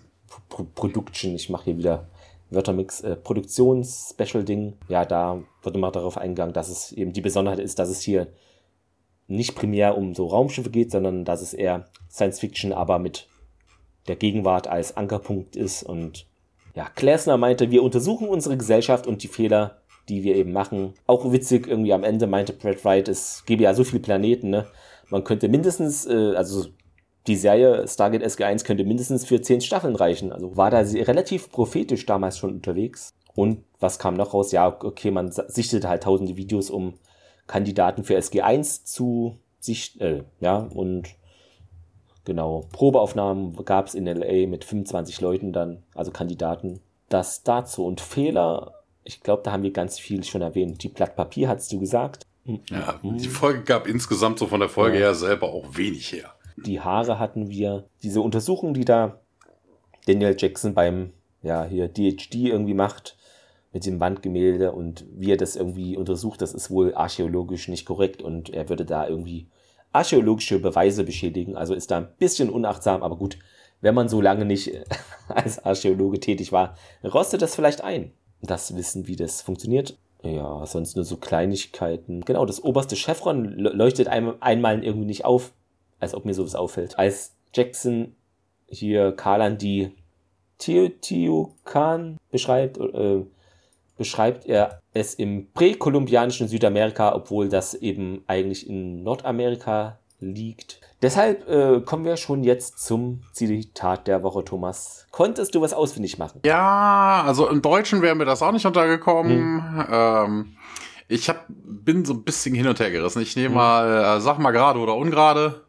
Pro 0.49 0.63
Production, 0.63 1.35
ich 1.35 1.49
mache 1.49 1.65
hier 1.65 1.77
wieder 1.77 2.07
Wörtermix, 2.49 3.01
äh, 3.01 3.15
Produktions-Special-Ding, 3.15 4.73
ja, 4.87 5.05
da 5.05 5.43
wurde 5.61 5.79
mal 5.79 5.91
darauf 5.91 6.17
eingegangen, 6.17 6.53
dass 6.53 6.69
es 6.69 6.91
eben 6.91 7.13
die 7.13 7.21
Besonderheit 7.21 7.59
ist, 7.59 7.79
dass 7.79 7.89
es 7.89 8.01
hier 8.01 8.27
nicht 9.27 9.55
primär 9.55 9.97
um 9.97 10.15
so 10.15 10.27
Raumschiffe 10.27 10.69
geht, 10.69 10.91
sondern 10.91 11.25
dass 11.25 11.41
es 11.41 11.53
eher 11.53 11.87
Science 12.09 12.39
Fiction, 12.39 12.71
aber 12.71 12.99
mit 12.99 13.27
der 14.07 14.15
Gegenwart 14.15 14.67
als 14.67 14.95
Ankerpunkt 14.95 15.55
ist. 15.55 15.83
Und 15.83 16.25
ja, 16.75 16.87
Klesner 16.89 17.37
meinte, 17.37 17.71
wir 17.71 17.83
untersuchen 17.83 18.29
unsere 18.29 18.57
Gesellschaft 18.57 19.05
und 19.05 19.23
die 19.23 19.27
Fehler, 19.27 19.81
die 20.07 20.23
wir 20.23 20.35
eben 20.35 20.53
machen. 20.53 20.93
Auch 21.05 21.31
witzig, 21.31 21.67
irgendwie 21.67 21.91
am 21.91 22.05
Ende 22.05 22.27
meinte 22.27 22.53
Brad 22.53 22.85
Wright, 22.85 23.09
es 23.09 23.43
gäbe 23.45 23.63
ja 23.63 23.73
so 23.73 23.83
viele 23.83 24.01
Planeten, 24.01 24.49
ne? 24.49 24.67
Man 25.09 25.23
könnte 25.23 25.49
mindestens, 25.49 26.05
äh, 26.05 26.35
also 26.35 26.67
die 27.27 27.35
Serie 27.35 27.87
Stargate 27.87 28.23
SG1 28.23 28.65
könnte 28.65 28.85
mindestens 28.85 29.25
für 29.25 29.41
zehn 29.41 29.61
Staffeln 29.61 29.95
reichen. 29.95 30.31
Also 30.31 30.55
war 30.55 30.71
da 30.71 30.79
relativ 30.79 31.51
prophetisch 31.51 32.05
damals 32.05 32.37
schon 32.37 32.53
unterwegs. 32.53 33.13
Und 33.35 33.63
was 33.79 33.99
kam 33.99 34.15
noch 34.15 34.33
raus? 34.33 34.51
Ja, 34.51 34.67
okay, 34.67 35.11
man 35.11 35.31
sichtete 35.31 35.89
halt 35.89 36.03
tausende 36.03 36.37
Videos, 36.37 36.69
um 36.69 36.93
Kandidaten 37.45 38.03
für 38.03 38.17
SG1 38.17 38.85
zu 38.85 39.37
sichten. 39.59 40.01
Äh, 40.01 40.23
ja, 40.39 40.57
und 40.57 41.09
genau, 42.25 42.65
Probeaufnahmen 42.71 43.55
gab 43.65 43.87
es 43.87 43.93
in 43.93 44.05
LA 44.05 44.47
mit 44.47 44.63
25 44.63 45.21
Leuten 45.21 45.53
dann, 45.53 45.83
also 45.93 46.11
Kandidaten. 46.11 46.79
Das 47.09 47.43
dazu. 47.43 47.85
Und 47.85 48.01
Fehler, 48.01 48.73
ich 49.03 49.21
glaube, 49.21 49.43
da 49.43 49.51
haben 49.51 49.63
wir 49.63 49.71
ganz 49.71 49.99
viel 49.99 50.23
schon 50.23 50.41
erwähnt. 50.41 50.81
Die 50.83 50.89
Blatt 50.89 51.15
Papier, 51.15 51.49
hast 51.49 51.71
du 51.71 51.79
gesagt. 51.79 52.25
Ja, 52.69 52.99
die 53.03 53.27
Folge 53.27 53.63
gab 53.63 53.87
insgesamt 53.87 54.39
so 54.39 54.47
von 54.47 54.61
der 54.61 54.69
Folge 54.69 54.97
ja. 54.97 55.07
her 55.07 55.15
selber 55.15 55.49
auch 55.49 55.75
wenig 55.75 56.13
her 56.13 56.33
die 56.57 56.81
Haare 56.81 57.19
hatten 57.19 57.49
wir. 57.49 57.85
Diese 58.03 58.21
Untersuchung, 58.21 58.73
die 58.73 58.85
da 58.85 59.19
Daniel 60.05 60.35
Jackson 60.37 60.73
beim, 60.73 61.13
ja, 61.41 61.63
hier 61.63 61.87
DHD 61.87 62.35
irgendwie 62.35 62.73
macht, 62.73 63.17
mit 63.73 63.85
dem 63.85 63.99
Wandgemälde 63.99 64.71
und 64.71 65.05
wie 65.11 65.31
er 65.31 65.37
das 65.37 65.55
irgendwie 65.55 65.97
untersucht, 65.97 66.41
das 66.41 66.53
ist 66.53 66.71
wohl 66.71 66.95
archäologisch 66.95 67.67
nicht 67.67 67.85
korrekt 67.85 68.21
und 68.21 68.49
er 68.49 68.69
würde 68.69 68.85
da 68.85 69.07
irgendwie 69.07 69.47
archäologische 69.91 70.59
Beweise 70.59 71.03
beschädigen. 71.03 71.55
Also 71.55 71.73
ist 71.73 71.91
da 71.91 71.97
ein 71.97 72.09
bisschen 72.17 72.49
unachtsam, 72.49 73.03
aber 73.03 73.17
gut, 73.17 73.37
wenn 73.81 73.95
man 73.95 74.09
so 74.09 74.21
lange 74.21 74.45
nicht 74.45 74.71
als 75.27 75.63
Archäologe 75.63 76.19
tätig 76.19 76.51
war, 76.51 76.75
rostet 77.03 77.41
das 77.41 77.55
vielleicht 77.55 77.83
ein. 77.83 78.11
Das 78.41 78.75
Wissen, 78.75 79.07
wie 79.07 79.15
das 79.15 79.41
funktioniert. 79.41 79.97
Ja, 80.23 80.65
sonst 80.65 80.95
nur 80.95 81.05
so 81.05 81.17
Kleinigkeiten. 81.17 82.21
Genau, 82.21 82.45
das 82.45 82.63
oberste 82.63 82.95
Chevron 82.95 83.45
leuchtet 83.57 84.07
einem 84.07 84.35
einmal 84.39 84.83
irgendwie 84.83 85.05
nicht 85.05 85.25
auf 85.25 85.53
als 85.99 86.13
ob 86.13 86.25
mir 86.25 86.33
sowas 86.33 86.55
auffällt. 86.55 86.97
Als 86.97 87.35
Jackson 87.53 88.15
hier 88.67 89.11
Kalan 89.13 89.57
die 89.57 89.91
Teotihuacan 90.57 92.17
beschreibt, 92.31 92.77
äh, 92.77 93.23
beschreibt 93.97 94.45
er 94.45 94.79
es 94.93 95.13
im 95.13 95.51
präkolumbianischen 95.53 96.47
Südamerika, 96.47 97.15
obwohl 97.15 97.49
das 97.49 97.73
eben 97.73 98.23
eigentlich 98.27 98.67
in 98.67 99.03
Nordamerika 99.03 99.99
liegt. 100.19 100.81
Deshalb 101.01 101.47
äh, 101.47 101.81
kommen 101.81 102.05
wir 102.05 102.17
schon 102.17 102.43
jetzt 102.43 102.79
zum 102.79 103.21
Zitat 103.31 104.07
der 104.07 104.23
Woche, 104.23 104.43
Thomas. 104.43 105.05
Konntest 105.11 105.53
du 105.53 105.61
was 105.61 105.73
ausfindig 105.73 106.17
machen? 106.17 106.41
Ja, 106.43 107.23
also 107.25 107.47
im 107.49 107.61
Deutschen 107.61 108.01
wäre 108.01 108.15
mir 108.15 108.25
das 108.25 108.41
auch 108.41 108.51
nicht 108.51 108.65
untergekommen. 108.65 109.61
Hm. 109.61 109.85
Ähm, 109.91 110.57
ich 111.07 111.29
hab, 111.29 111.45
bin 111.47 112.03
so 112.03 112.13
ein 112.13 112.23
bisschen 112.23 112.55
hin 112.55 112.67
und 112.67 112.79
her 112.79 112.89
gerissen. 112.89 113.21
Ich 113.21 113.35
nehme 113.35 113.49
hm. 113.49 113.55
mal, 113.55 114.17
äh, 114.17 114.21
sag 114.21 114.39
mal 114.39 114.51
gerade 114.51 114.79
oder 114.79 114.95
ungerade. 114.95 115.66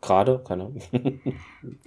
Gerade, 0.00 0.42
keine 0.46 0.64
Ahnung. 0.64 0.80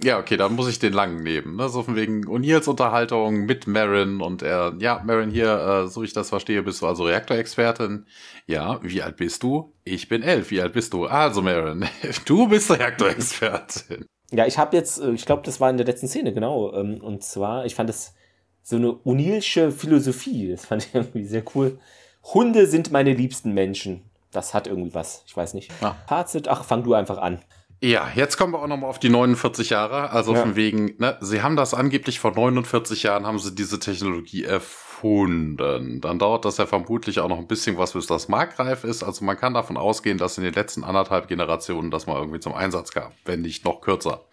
ja, 0.02 0.20
okay, 0.20 0.36
dann 0.36 0.54
muss 0.54 0.68
ich 0.68 0.78
den 0.78 0.92
langen 0.92 1.24
nehmen. 1.24 1.56
Ne? 1.56 1.68
So 1.68 1.82
von 1.82 1.96
wegen 1.96 2.26
O'Neills 2.28 2.68
Unterhaltung 2.68 3.44
mit 3.44 3.66
Marin 3.66 4.20
und 4.20 4.42
er, 4.42 4.74
ja, 4.78 5.02
Marin 5.04 5.30
hier, 5.30 5.84
äh, 5.84 5.88
so 5.88 6.02
wie 6.02 6.06
ich 6.06 6.12
das 6.12 6.28
verstehe, 6.28 6.62
bist 6.62 6.80
du 6.80 6.86
also 6.86 7.04
Reaktorexpertin. 7.04 8.06
Ja, 8.46 8.78
wie 8.82 9.02
alt 9.02 9.16
bist 9.16 9.42
du? 9.42 9.74
Ich 9.82 10.08
bin 10.08 10.22
elf. 10.22 10.52
Wie 10.52 10.60
alt 10.60 10.74
bist 10.74 10.92
du? 10.92 11.06
Also 11.06 11.42
Marin, 11.42 11.86
du 12.24 12.46
bist 12.46 12.70
Reaktorexpertin. 12.70 14.06
Ja, 14.30 14.46
ich 14.46 14.58
habe 14.58 14.76
jetzt, 14.76 15.00
äh, 15.00 15.10
ich 15.10 15.26
glaube, 15.26 15.42
das 15.44 15.60
war 15.60 15.68
in 15.68 15.76
der 15.76 15.86
letzten 15.86 16.06
Szene, 16.06 16.32
genau. 16.32 16.72
Ähm, 16.74 17.00
und 17.02 17.24
zwar, 17.24 17.66
ich 17.66 17.74
fand 17.74 17.88
das 17.88 18.14
so 18.62 18.76
eine 18.76 18.90
O'Neillsche 18.90 19.72
Philosophie. 19.72 20.52
Das 20.52 20.66
fand 20.66 20.86
ich 20.86 20.94
irgendwie 20.94 21.24
sehr 21.24 21.42
cool. 21.54 21.80
Hunde 22.22 22.66
sind 22.66 22.92
meine 22.92 23.12
liebsten 23.12 23.54
Menschen. 23.54 24.08
Das 24.30 24.54
hat 24.54 24.68
irgendwie 24.68 24.94
was. 24.94 25.24
Ich 25.26 25.36
weiß 25.36 25.54
nicht. 25.54 25.72
Ah. 25.80 25.96
Fazit, 26.06 26.46
ach, 26.46 26.64
fang 26.64 26.84
du 26.84 26.94
einfach 26.94 27.18
an. 27.18 27.40
Ja, 27.80 28.10
jetzt 28.14 28.36
kommen 28.36 28.52
wir 28.54 28.60
auch 28.60 28.66
nochmal 28.66 28.90
auf 28.90 28.98
die 28.98 29.08
49 29.08 29.70
Jahre. 29.70 30.10
Also 30.10 30.34
ja. 30.34 30.40
von 30.40 30.56
wegen, 30.56 30.96
ne, 30.98 31.16
sie 31.20 31.42
haben 31.42 31.54
das 31.54 31.74
angeblich 31.74 32.18
vor 32.18 32.32
49 32.32 33.04
Jahren 33.04 33.26
haben 33.26 33.38
sie 33.38 33.54
diese 33.54 33.78
Technologie 33.78 34.42
erfunden. 34.42 36.00
Dann 36.00 36.18
dauert 36.18 36.44
das 36.44 36.56
ja 36.56 36.66
vermutlich 36.66 37.20
auch 37.20 37.28
noch 37.28 37.38
ein 37.38 37.46
bisschen 37.46 37.78
was, 37.78 37.92
bis 37.92 38.06
das 38.08 38.28
marktreif 38.28 38.82
ist. 38.82 39.04
Also 39.04 39.24
man 39.24 39.36
kann 39.36 39.54
davon 39.54 39.76
ausgehen, 39.76 40.18
dass 40.18 40.38
in 40.38 40.44
den 40.44 40.54
letzten 40.54 40.82
anderthalb 40.82 41.28
Generationen 41.28 41.92
das 41.92 42.08
mal 42.08 42.18
irgendwie 42.18 42.40
zum 42.40 42.54
Einsatz 42.54 42.90
kam, 42.90 43.12
wenn 43.24 43.42
nicht 43.42 43.64
noch 43.64 43.80
kürzer. 43.80 44.24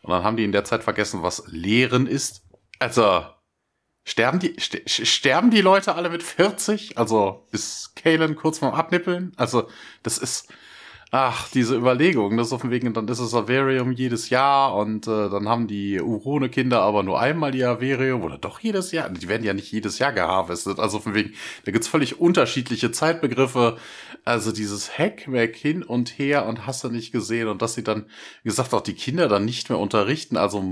Und 0.00 0.10
dann 0.10 0.24
haben 0.24 0.36
die 0.36 0.44
in 0.44 0.52
der 0.52 0.64
Zeit 0.64 0.82
vergessen, 0.82 1.22
was 1.22 1.44
Lehren 1.46 2.06
ist. 2.06 2.42
Also, 2.78 3.24
sterben 4.04 4.38
die, 4.38 4.54
st 4.58 5.06
sterben 5.06 5.50
die 5.50 5.62
Leute 5.62 5.94
alle 5.94 6.10
mit 6.10 6.22
40? 6.22 6.96
Also, 6.96 7.46
ist 7.52 7.96
Kalen 7.96 8.36
kurz 8.36 8.58
vorm 8.58 8.74
Abnippeln? 8.74 9.32
Also, 9.36 9.68
das 10.02 10.18
ist, 10.18 10.52
Ach, 11.16 11.48
diese 11.48 11.76
Überlegung, 11.76 12.36
das 12.36 12.48
ist 12.48 12.52
auf 12.52 12.62
dem 12.62 12.72
Weg, 12.72 12.92
dann 12.92 13.06
ist 13.06 13.20
es 13.20 13.34
Avarium 13.34 13.92
jedes 13.92 14.30
Jahr 14.30 14.74
und 14.74 15.06
äh, 15.06 15.30
dann 15.30 15.48
haben 15.48 15.68
die 15.68 16.00
Urone-Kinder 16.00 16.82
aber 16.82 17.04
nur 17.04 17.20
einmal 17.20 17.52
die 17.52 17.62
Avarium 17.62 18.24
oder 18.24 18.36
doch 18.36 18.58
jedes 18.58 18.90
Jahr. 18.90 19.08
Die 19.10 19.28
werden 19.28 19.44
ja 19.44 19.54
nicht 19.54 19.70
jedes 19.70 20.00
Jahr 20.00 20.12
geharvestet. 20.12 20.80
Also 20.80 20.96
auf 20.96 21.04
dem 21.04 21.14
Weg, 21.14 21.36
da 21.64 21.70
gibt's 21.70 21.86
völlig 21.86 22.18
unterschiedliche 22.18 22.90
Zeitbegriffe. 22.90 23.76
Also 24.24 24.50
dieses 24.50 24.98
Hackmack 24.98 25.54
hin 25.54 25.84
und 25.84 26.18
her 26.18 26.46
und 26.46 26.66
hast 26.66 26.82
du 26.82 26.88
nicht 26.88 27.12
gesehen 27.12 27.46
und 27.46 27.62
dass 27.62 27.74
sie 27.74 27.84
dann, 27.84 28.06
wie 28.42 28.48
gesagt, 28.48 28.74
auch 28.74 28.80
die 28.80 28.94
Kinder 28.94 29.28
dann 29.28 29.44
nicht 29.44 29.70
mehr 29.70 29.78
unterrichten. 29.78 30.36
Also 30.36 30.64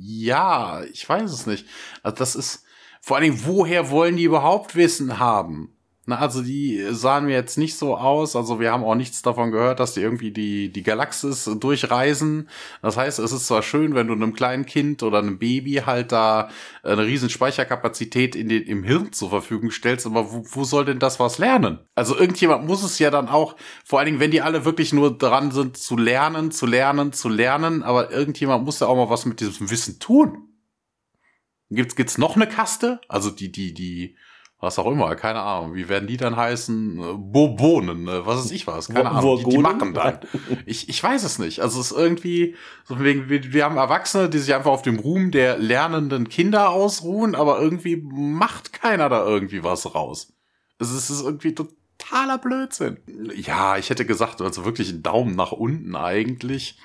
ja, 0.00 0.82
ich 0.94 1.06
weiß 1.06 1.30
es 1.30 1.46
nicht. 1.46 1.66
Also 2.02 2.16
das 2.16 2.36
ist, 2.36 2.64
vor 3.02 3.18
allen 3.18 3.24
Dingen, 3.24 3.42
woher 3.44 3.90
wollen 3.90 4.16
die 4.16 4.24
überhaupt 4.24 4.76
Wissen 4.76 5.18
haben? 5.18 5.76
Na, 6.06 6.18
also 6.18 6.42
die 6.42 6.84
sahen 6.90 7.24
mir 7.24 7.32
jetzt 7.32 7.56
nicht 7.56 7.76
so 7.76 7.96
aus. 7.96 8.36
Also 8.36 8.60
wir 8.60 8.70
haben 8.70 8.84
auch 8.84 8.94
nichts 8.94 9.22
davon 9.22 9.50
gehört, 9.50 9.80
dass 9.80 9.94
die 9.94 10.00
irgendwie 10.00 10.32
die, 10.32 10.70
die 10.70 10.82
Galaxis 10.82 11.50
durchreisen. 11.58 12.50
Das 12.82 12.98
heißt, 12.98 13.18
es 13.18 13.32
ist 13.32 13.46
zwar 13.46 13.62
schön, 13.62 13.94
wenn 13.94 14.08
du 14.08 14.12
einem 14.12 14.34
kleinen 14.34 14.66
Kind 14.66 15.02
oder 15.02 15.18
einem 15.18 15.38
Baby 15.38 15.82
halt 15.86 16.12
da 16.12 16.50
eine 16.82 17.06
riesen 17.06 17.30
Speicherkapazität 17.30 18.36
in 18.36 18.50
den, 18.50 18.64
im 18.64 18.84
Hirn 18.84 19.12
zur 19.12 19.30
Verfügung 19.30 19.70
stellst, 19.70 20.04
aber 20.04 20.30
wo, 20.30 20.44
wo 20.44 20.64
soll 20.64 20.84
denn 20.84 20.98
das 20.98 21.20
was 21.20 21.38
lernen? 21.38 21.78
Also 21.94 22.18
irgendjemand 22.18 22.66
muss 22.66 22.82
es 22.82 22.98
ja 22.98 23.10
dann 23.10 23.28
auch, 23.28 23.56
vor 23.84 23.98
allen 23.98 24.06
Dingen, 24.06 24.20
wenn 24.20 24.30
die 24.30 24.42
alle 24.42 24.66
wirklich 24.66 24.92
nur 24.92 25.16
dran 25.16 25.52
sind, 25.52 25.78
zu 25.78 25.96
lernen, 25.96 26.50
zu 26.50 26.66
lernen, 26.66 27.14
zu 27.14 27.30
lernen, 27.30 27.82
aber 27.82 28.10
irgendjemand 28.10 28.64
muss 28.64 28.80
ja 28.80 28.88
auch 28.88 28.96
mal 28.96 29.08
was 29.08 29.24
mit 29.24 29.40
diesem 29.40 29.70
Wissen 29.70 29.98
tun. 30.00 30.50
Gibt's, 31.70 31.96
gibt's 31.96 32.18
noch 32.18 32.36
eine 32.36 32.46
Kaste? 32.46 33.00
Also 33.08 33.30
die, 33.30 33.50
die, 33.50 33.72
die, 33.72 34.16
was 34.64 34.78
auch 34.78 34.90
immer, 34.90 35.14
keine 35.14 35.40
Ahnung. 35.40 35.74
Wie 35.74 35.88
werden 35.88 36.08
die 36.08 36.16
dann 36.16 36.36
heißen? 36.36 36.98
Äh, 36.98 37.02
Bourbonen, 37.16 38.08
äh, 38.08 38.26
was 38.26 38.44
ist 38.44 38.50
ich 38.50 38.66
was, 38.66 38.88
keine 38.88 39.10
Ahnung. 39.10 39.38
Die, 39.38 39.50
die 39.50 39.58
machen 39.58 39.94
dann. 39.94 40.18
Ich, 40.66 40.88
ich 40.88 41.02
weiß 41.02 41.22
es 41.22 41.38
nicht. 41.38 41.60
Also 41.60 41.80
es 41.80 41.92
ist 41.92 41.96
irgendwie, 41.96 42.56
so 42.84 42.98
wegen, 43.00 43.28
wir, 43.28 43.52
wir 43.52 43.64
haben 43.64 43.76
Erwachsene, 43.76 44.28
die 44.28 44.38
sich 44.38 44.54
einfach 44.54 44.70
auf 44.70 44.82
dem 44.82 44.98
Ruhm 44.98 45.30
der 45.30 45.58
lernenden 45.58 46.28
Kinder 46.28 46.70
ausruhen, 46.70 47.34
aber 47.34 47.60
irgendwie 47.60 47.96
macht 47.96 48.72
keiner 48.72 49.08
da 49.08 49.24
irgendwie 49.24 49.62
was 49.62 49.94
raus. 49.94 50.32
Es 50.78 50.90
ist, 50.90 51.10
es 51.10 51.20
ist 51.20 51.24
irgendwie 51.24 51.54
totaler 51.54 52.38
Blödsinn. 52.38 52.98
Ja, 53.34 53.76
ich 53.76 53.90
hätte 53.90 54.06
gesagt, 54.06 54.40
also 54.40 54.64
wirklich 54.64 54.90
ein 54.90 55.02
Daumen 55.02 55.36
nach 55.36 55.52
unten 55.52 55.94
eigentlich. 55.94 56.78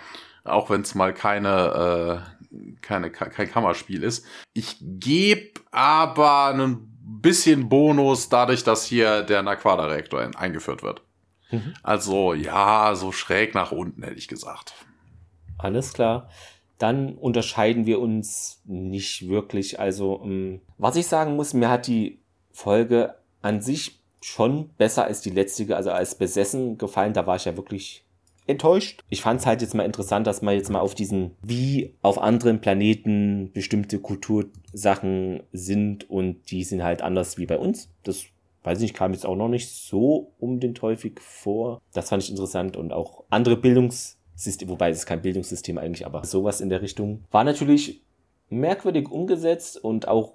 Auch 0.43 0.69
wenn 0.69 0.81
es 0.81 0.95
mal 0.95 1.13
keine, 1.13 2.23
äh, 2.51 2.65
keine, 2.81 3.11
kein 3.11 3.51
Kammerspiel 3.51 4.03
ist. 4.03 4.25
Ich 4.53 4.77
gebe 4.79 5.59
aber 5.71 6.47
einen 6.47 6.88
bisschen 7.21 7.69
Bonus 7.69 8.29
dadurch, 8.29 8.63
dass 8.63 8.85
hier 8.85 9.23
der 9.23 9.43
Naquada-Reaktor 9.43 10.31
eingeführt 10.35 10.83
wird. 10.83 11.01
Mhm. 11.51 11.73
Also 11.83 12.33
ja, 12.33 12.95
so 12.95 13.11
schräg 13.11 13.55
nach 13.55 13.71
unten 13.71 14.03
hätte 14.03 14.17
ich 14.17 14.27
gesagt. 14.27 14.73
Alles 15.57 15.93
klar. 15.93 16.29
Dann 16.77 17.15
unterscheiden 17.15 17.85
wir 17.85 17.99
uns 17.99 18.61
nicht 18.65 19.27
wirklich. 19.27 19.79
Also, 19.79 20.21
ähm, 20.23 20.61
was 20.77 20.95
ich 20.95 21.07
sagen 21.07 21.35
muss, 21.35 21.53
mir 21.53 21.69
hat 21.69 21.87
die 21.87 22.19
Folge 22.51 23.15
an 23.41 23.61
sich 23.61 23.99
schon 24.21 24.69
besser 24.77 25.03
als 25.05 25.21
die 25.21 25.29
letzte, 25.29 25.75
also 25.75 25.91
als 25.91 26.15
besessen 26.15 26.77
gefallen. 26.77 27.13
Da 27.13 27.25
war 27.27 27.35
ich 27.35 27.45
ja 27.45 27.57
wirklich 27.57 28.05
enttäuscht. 28.49 29.03
Ich 29.09 29.21
fand 29.21 29.39
es 29.39 29.45
halt 29.45 29.61
jetzt 29.61 29.75
mal 29.75 29.83
interessant, 29.83 30.27
dass 30.27 30.41
man 30.41 30.55
jetzt 30.55 30.69
mal 30.69 30.79
auf 30.79 30.95
diesen, 30.95 31.31
wie 31.41 31.93
auf 32.01 32.21
anderen 32.21 32.61
Planeten 32.61 33.51
bestimmte 33.53 33.99
Kultursachen 33.99 35.43
sind 35.53 36.09
und 36.09 36.51
die 36.51 36.63
sind 36.63 36.83
halt 36.83 37.01
anders 37.01 37.37
wie 37.37 37.45
bei 37.45 37.57
uns. 37.57 37.89
Das 38.03 38.25
weiß 38.63 38.81
ich 38.81 38.93
kam 38.93 39.13
jetzt 39.13 39.25
auch 39.25 39.35
noch 39.35 39.47
nicht 39.47 39.69
so 39.69 40.31
um 40.39 40.59
den 40.59 40.73
häufig 40.81 41.19
vor. 41.19 41.81
Das 41.93 42.09
fand 42.09 42.23
ich 42.23 42.29
interessant 42.29 42.75
und 42.75 42.91
auch 42.91 43.23
andere 43.29 43.57
Bildungssysteme, 43.57 44.71
wobei 44.71 44.89
es 44.89 45.05
kein 45.05 45.21
Bildungssystem 45.21 45.77
eigentlich, 45.77 46.05
aber 46.05 46.25
sowas 46.25 46.61
in 46.61 46.69
der 46.69 46.81
Richtung 46.81 47.23
war 47.31 47.43
natürlich 47.43 48.01
merkwürdig 48.49 49.09
umgesetzt 49.09 49.81
und 49.81 50.07
auch, 50.07 50.33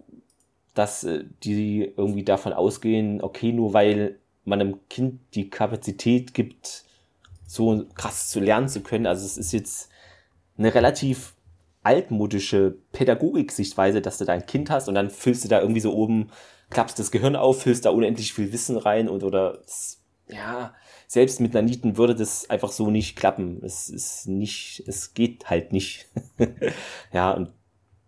dass 0.75 1.05
äh, 1.05 1.25
die 1.43 1.93
irgendwie 1.97 2.25
davon 2.25 2.53
ausgehen, 2.53 3.21
okay, 3.21 3.53
nur 3.53 3.75
weil 3.75 4.19
man 4.45 4.61
einem 4.61 4.79
Kind 4.89 5.21
die 5.35 5.51
Kapazität 5.51 6.35
gibt, 6.35 6.84
so 7.55 7.87
krass 7.95 8.29
zu 8.29 8.41
lernen 8.41 8.69
zu 8.69 8.81
können. 8.81 9.07
Also 9.07 9.25
es 9.25 9.37
ist 9.37 9.53
jetzt 9.53 9.89
eine 10.59 10.75
relativ 10.75 11.35
altmodische 11.83 12.77
Pädagogik-Sichtweise, 12.93 14.01
dass 14.01 14.19
du 14.19 14.25
da 14.25 14.39
Kind 14.41 14.71
hast 14.71 14.89
und 14.89 14.95
dann 14.95 15.11
füllst 15.11 15.45
du 15.45 15.49
da 15.49 15.61
irgendwie 15.61 15.81
so 15.81 15.95
oben, 15.95 16.31
klappst 16.71 16.99
das 16.99 17.11
Gehirn 17.11 17.37
auf, 17.37 17.63
füllst 17.63 17.85
da 17.85 17.91
unendlich 17.91 18.33
viel 18.33 18.53
Wissen 18.53 18.77
rein 18.77 19.09
und 19.09 19.23
oder 19.23 19.61
ja, 20.27 20.75
selbst 21.07 21.41
mit 21.41 21.55
einer 21.55 21.67
Nieten 21.67 21.99
würde 21.99 22.15
das 22.15 22.49
einfach 22.49 22.73
so 22.73 22.91
nicht 22.91 23.17
klappen. 23.17 23.61
Es 23.63 23.91
ist 23.91 24.27
nicht, 24.27 24.83
es 24.87 25.13
geht 25.13 25.51
halt 25.51 25.73
nicht. 25.73 26.09
ja, 27.13 27.33
und 27.33 27.51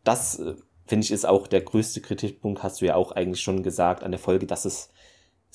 das 0.02 0.38
äh, 0.38 0.54
finde 0.86 1.04
ich 1.04 1.10
ist 1.10 1.26
auch 1.26 1.46
der 1.46 1.60
größte 1.60 2.00
Kritikpunkt, 2.00 2.62
hast 2.62 2.80
du 2.80 2.86
ja 2.86 2.94
auch 2.94 3.12
eigentlich 3.12 3.42
schon 3.42 3.62
gesagt 3.62 4.02
an 4.02 4.12
der 4.12 4.20
Folge, 4.20 4.46
dass 4.46 4.64
es 4.64 4.90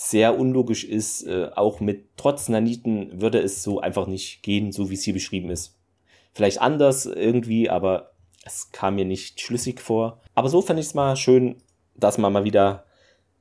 sehr 0.02 0.40
unlogisch 0.40 0.84
ist. 0.84 1.28
Äh, 1.28 1.52
auch 1.56 1.80
mit 1.80 2.18
trotz 2.18 2.50
Naniten 2.50 3.22
würde 3.22 3.40
es 3.40 3.62
so 3.62 3.80
einfach 3.80 4.08
nicht 4.08 4.42
gehen, 4.42 4.72
so 4.72 4.90
wie 4.90 4.96
es 4.96 5.04
hier 5.04 5.14
beschrieben 5.14 5.52
ist. 5.52 5.78
Vielleicht 6.34 6.60
anders 6.60 7.06
irgendwie, 7.06 7.70
aber 7.70 8.12
es 8.44 8.72
kam 8.72 8.96
mir 8.96 9.06
nicht 9.06 9.40
schlüssig 9.40 9.80
vor. 9.80 10.20
Aber 10.34 10.50
so 10.50 10.62
fand 10.62 10.80
ich 10.80 10.88
es 10.88 10.94
mal 10.96 11.16
schön, 11.16 11.58
dass 11.96 12.18
man 12.18 12.34
mal 12.34 12.46
wieder 12.46 12.86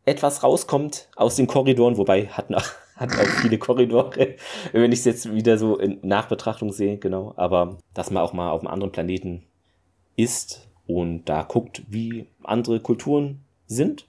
etwas 0.04 0.42
rauskommt 0.42 1.08
aus 1.16 1.36
den 1.36 1.46
Korridoren, 1.46 1.96
wobei 1.96 2.26
hat 2.26 2.50
noch 2.50 2.66
hat 2.96 3.18
auch 3.18 3.40
viele 3.40 3.56
Korridore, 3.56 4.36
wenn 4.72 4.92
ich 4.92 4.98
es 4.98 5.04
jetzt 5.06 5.32
wieder 5.34 5.56
so 5.56 5.78
in 5.78 5.98
Nachbetrachtung 6.02 6.72
sehe, 6.72 6.98
genau. 6.98 7.32
Aber 7.36 7.78
dass 7.94 8.10
man 8.10 8.22
auch 8.22 8.34
mal 8.34 8.50
auf 8.50 8.60
einem 8.60 8.70
anderen 8.70 8.92
Planeten 8.92 9.44
ist 10.16 10.68
und 10.86 11.24
da 11.24 11.42
guckt, 11.42 11.84
wie 11.88 12.26
andere 12.42 12.80
Kulturen 12.80 13.44
sind 13.66 14.06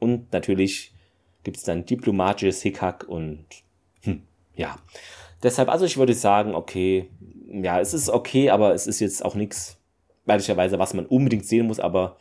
und 0.00 0.32
natürlich 0.32 0.93
gibt 1.44 1.58
es 1.58 1.62
dann 1.62 1.86
diplomatisches 1.86 2.62
Hickhack 2.62 3.04
und 3.08 3.44
hm, 4.02 4.22
ja. 4.56 4.76
Deshalb, 5.42 5.68
also 5.68 5.84
ich 5.84 5.98
würde 5.98 6.14
sagen, 6.14 6.54
okay, 6.54 7.10
ja, 7.48 7.78
es 7.78 7.94
ist 7.94 8.08
okay, 8.08 8.50
aber 8.50 8.74
es 8.74 8.86
ist 8.86 9.00
jetzt 9.00 9.24
auch 9.24 9.34
nichts, 9.34 9.78
ehrlicherweise, 10.26 10.78
was 10.78 10.94
man 10.94 11.06
unbedingt 11.06 11.46
sehen 11.46 11.66
muss, 11.66 11.78
aber 11.78 12.16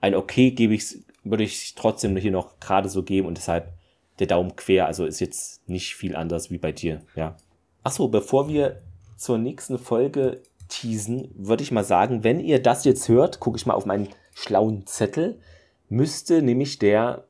ein 0.00 0.14
okay 0.14 0.50
gebe 0.50 0.74
ich, 0.74 0.98
würde 1.24 1.44
ich 1.44 1.74
trotzdem 1.74 2.16
hier 2.16 2.30
noch 2.30 2.60
gerade 2.60 2.88
so 2.88 3.02
geben 3.02 3.26
und 3.26 3.38
deshalb 3.38 3.72
der 4.18 4.26
Daumen 4.26 4.56
quer, 4.56 4.86
also 4.86 5.06
ist 5.06 5.20
jetzt 5.20 5.68
nicht 5.68 5.94
viel 5.94 6.14
anders 6.14 6.50
wie 6.50 6.58
bei 6.58 6.72
dir, 6.72 7.02
ja. 7.16 7.36
Achso, 7.82 8.08
bevor 8.08 8.48
wir 8.48 8.82
zur 9.16 9.38
nächsten 9.38 9.78
Folge 9.78 10.42
teasen, 10.68 11.30
würde 11.34 11.62
ich 11.62 11.72
mal 11.72 11.84
sagen, 11.84 12.24
wenn 12.24 12.40
ihr 12.40 12.60
das 12.60 12.84
jetzt 12.84 13.08
hört, 13.08 13.40
gucke 13.40 13.56
ich 13.56 13.66
mal 13.66 13.74
auf 13.74 13.86
meinen 13.86 14.08
schlauen 14.34 14.86
Zettel, 14.86 15.40
müsste 15.88 16.42
nämlich 16.42 16.78
der 16.78 17.26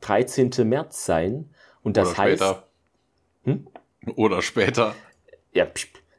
13. 0.00 0.50
März 0.64 1.04
sein. 1.04 1.50
Und 1.82 1.96
das 1.96 2.10
Oder 2.10 2.18
heißt. 2.18 2.42
Später. 2.42 2.62
Hm? 3.44 3.66
Oder 4.16 4.42
später. 4.42 4.94
Ja, 5.52 5.66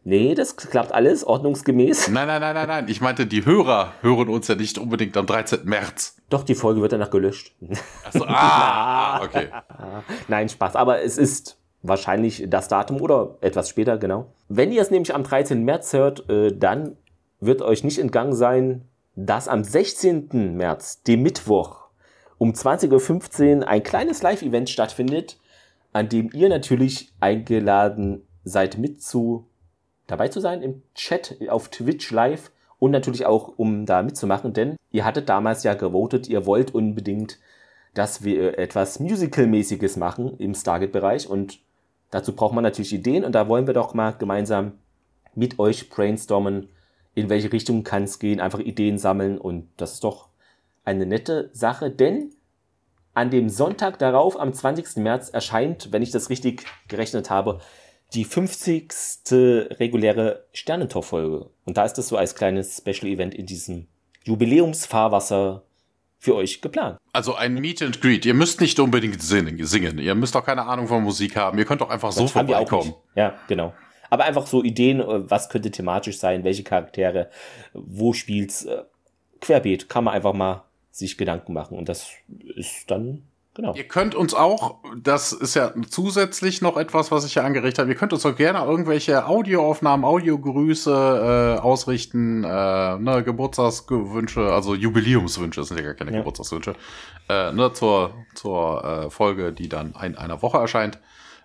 nee, 0.04 0.36
das 0.36 0.56
klappt 0.56 0.92
alles 0.92 1.24
ordnungsgemäß. 1.24 2.10
Nein, 2.10 2.28
nein, 2.28 2.42
nein, 2.42 2.56
nein, 2.56 2.68
nein. 2.68 2.88
Ich 2.90 3.02
meinte, 3.02 3.26
die 3.26 3.46
Hörer 3.46 3.94
hören 4.02 4.30
uns 4.30 4.48
ja 4.48 4.56
nicht 4.56 4.78
unbedingt 4.78 5.16
am 5.18 5.26
13. 5.26 5.62
März. 5.64 6.18
Doch, 6.30 6.44
die 6.44 6.56
Folge 6.56 6.82
wird 6.82 6.92
danach 6.92 7.10
gelöscht. 7.10 7.56
Achso, 8.04 8.26
ah, 8.28 9.22
okay. 9.24 9.48
Nein, 10.28 10.50
Spaß. 10.50 10.76
Aber 10.76 11.02
es 11.02 11.18
ist 11.18 11.58
wahrscheinlich 11.82 12.46
das 12.48 12.68
Datum 12.68 13.02
oder 13.02 13.38
etwas 13.42 13.70
später, 13.70 13.98
genau. 13.98 14.34
Wenn 14.48 14.72
ihr 14.72 14.82
es 14.82 14.92
nämlich 14.92 15.14
am 15.14 15.24
13. 15.24 15.64
März 15.64 15.94
hört, 15.94 16.30
äh, 16.30 16.56
dann 16.56 16.98
wird 17.40 17.62
euch 17.62 17.84
nicht 17.84 17.98
entgangen 17.98 18.36
sein, 18.36 18.88
dass 19.16 19.48
am 19.48 19.64
16. 19.64 20.56
März, 20.56 21.04
dem 21.04 21.24
Mittwoch, 21.24 21.81
um 22.42 22.54
20.15 22.54 23.60
Uhr 23.60 23.68
ein 23.68 23.84
kleines 23.84 24.24
Live-Event 24.24 24.68
stattfindet, 24.68 25.38
an 25.94 26.10
dem 26.10 26.32
ihr 26.34 26.50
natürlich 26.50 27.14
eingeladen 27.20 28.26
seid, 28.44 28.80
mit 28.80 29.04
zu 29.04 29.46
dabei 30.08 30.28
zu 30.30 30.40
sein 30.40 30.64
im 30.64 30.82
Chat 30.96 31.38
auf 31.50 31.70
Twitch 31.70 32.10
live 32.10 32.50
und 32.80 32.90
natürlich 32.90 33.28
auch, 33.28 33.54
um 33.58 33.86
da 33.86 34.02
mitzumachen, 34.02 34.54
denn 34.54 34.76
ihr 34.92 35.06
hattet 35.06 35.30
damals 35.30 35.62
ja 35.62 35.76
gewotet, 35.76 36.28
ihr 36.30 36.48
wollt 36.48 36.74
unbedingt, 36.74 37.38
dass 37.94 38.24
wir 38.24 38.58
etwas 38.58 39.00
Musical-mäßiges 39.00 39.98
machen 39.98 40.36
im 40.40 40.56
Stargate-Bereich 40.56 41.30
und 41.30 41.60
dazu 42.10 42.34
braucht 42.34 42.56
man 42.56 42.64
natürlich 42.64 42.92
Ideen 42.92 43.24
und 43.24 43.34
da 43.34 43.48
wollen 43.50 43.68
wir 43.68 43.76
doch 43.76 43.94
mal 43.94 44.16
gemeinsam 44.18 44.80
mit 45.36 45.60
euch 45.60 45.92
brainstormen, 45.92 46.70
in 47.14 47.30
welche 47.30 47.54
Richtung 47.54 47.84
kann 47.84 48.06
es 48.06 48.18
gehen, 48.18 48.40
einfach 48.40 48.60
Ideen 48.60 48.98
sammeln 48.98 49.38
und 49.38 49.68
das 49.78 49.94
ist 49.94 50.04
doch 50.04 50.31
eine 50.84 51.06
nette 51.06 51.50
Sache, 51.54 51.92
denn 51.92 52.34
an 53.14 53.30
dem 53.30 53.50
Sonntag 53.50 54.00
darauf, 54.00 54.40
am 54.40 54.54
20. 54.54 54.98
März, 54.98 55.30
erscheint, 55.30 55.92
wenn 55.92 56.02
ich 56.02 56.12
das 56.12 56.30
richtig 56.30 56.66
gerechnet 56.88 57.30
habe, 57.30 57.60
die 58.14 58.26
50. 58.26 58.92
reguläre 59.80 60.46
Sternentor-Folge. 60.54 61.50
Und 61.66 61.78
da 61.78 61.86
ist 61.86 61.94
das 61.94 62.08
so 62.08 62.18
als 62.18 62.36
kleines 62.36 62.78
Special-Event 62.78 63.34
in 63.34 63.46
diesem 63.46 63.88
Jubiläumsfahrwasser 64.24 65.64
für 66.20 66.36
euch 66.36 66.62
geplant. 66.62 67.00
Also 67.14 67.36
ein 67.36 67.56
Meet 67.56 67.82
and 67.82 68.02
Greet. 68.02 68.26
Ihr 68.26 68.34
müsst 68.34 68.62
nicht 68.62 68.80
unbedingt 68.80 69.22
singen. 69.22 69.98
Ihr 69.98 70.16
müsst 70.16 70.36
auch 70.36 70.46
keine 70.46 70.66
Ahnung 70.68 70.88
von 70.88 71.04
Musik 71.04 71.36
haben. 71.36 71.58
Ihr 71.58 71.66
könnt 71.66 71.82
auch 71.82 71.90
einfach 71.90 72.10
das 72.10 72.18
so 72.18 72.28
vorbeikommen. 72.28 72.94
Ja, 73.16 73.40
genau. 73.48 73.74
Aber 74.10 74.26
einfach 74.26 74.46
so 74.46 74.62
Ideen, 74.62 75.00
äh, 75.00 75.30
was 75.30 75.50
könnte 75.50 75.72
thematisch 75.72 76.20
sein, 76.20 76.44
welche 76.44 76.64
Charaktere, 76.64 77.30
wo 77.74 78.14
spielt's, 78.14 78.66
äh, 78.66 78.84
querbeet, 79.40 79.90
kann 79.90 80.04
man 80.04 80.14
einfach 80.14 80.34
mal 80.34 80.66
sich 80.92 81.18
Gedanken 81.18 81.54
machen. 81.54 81.78
Und 81.78 81.90
das 81.90 82.10
ist 82.56 82.92
dann 82.92 83.24
Genau. 83.54 83.74
Ihr 83.76 83.84
könnt 83.84 84.16
uns 84.16 84.34
auch, 84.34 84.78
das 84.96 85.34
ist 85.34 85.56
ja 85.56 85.74
zusätzlich 85.90 86.62
noch 86.62 86.78
etwas, 86.78 87.12
was 87.12 87.26
ich 87.26 87.36
ja 87.36 87.44
angeregt 87.44 87.80
habe, 87.80 87.90
ihr 87.90 87.96
könnt 87.96 88.14
uns 88.14 88.26
auch 88.26 88.38
gerne 88.38 88.60
irgendwelche 88.64 89.28
Audioaufnahmen, 89.28 90.06
Audiogrüße 90.06 91.58
äh, 91.58 91.60
ausrichten, 91.60 92.46
äh, 92.46 92.48
ne, 92.98 93.24
Geburtstagswünsche, 93.26 94.54
also 94.54 94.74
Jubiläumswünsche, 94.74 95.60
das 95.60 95.68
sind 95.68 95.78
ja 95.80 95.84
gar 95.84 95.96
keine 95.96 96.12
ja. 96.12 96.20
Geburtstagswünsche, 96.20 96.76
äh, 97.28 97.52
ne, 97.52 97.74
zur, 97.74 98.14
zur 98.36 98.86
äh, 98.86 99.10
Folge, 99.10 99.52
die 99.52 99.68
dann 99.68 99.96
in 100.02 100.16
einer 100.16 100.42
Woche 100.42 100.58
erscheint. 100.58 101.00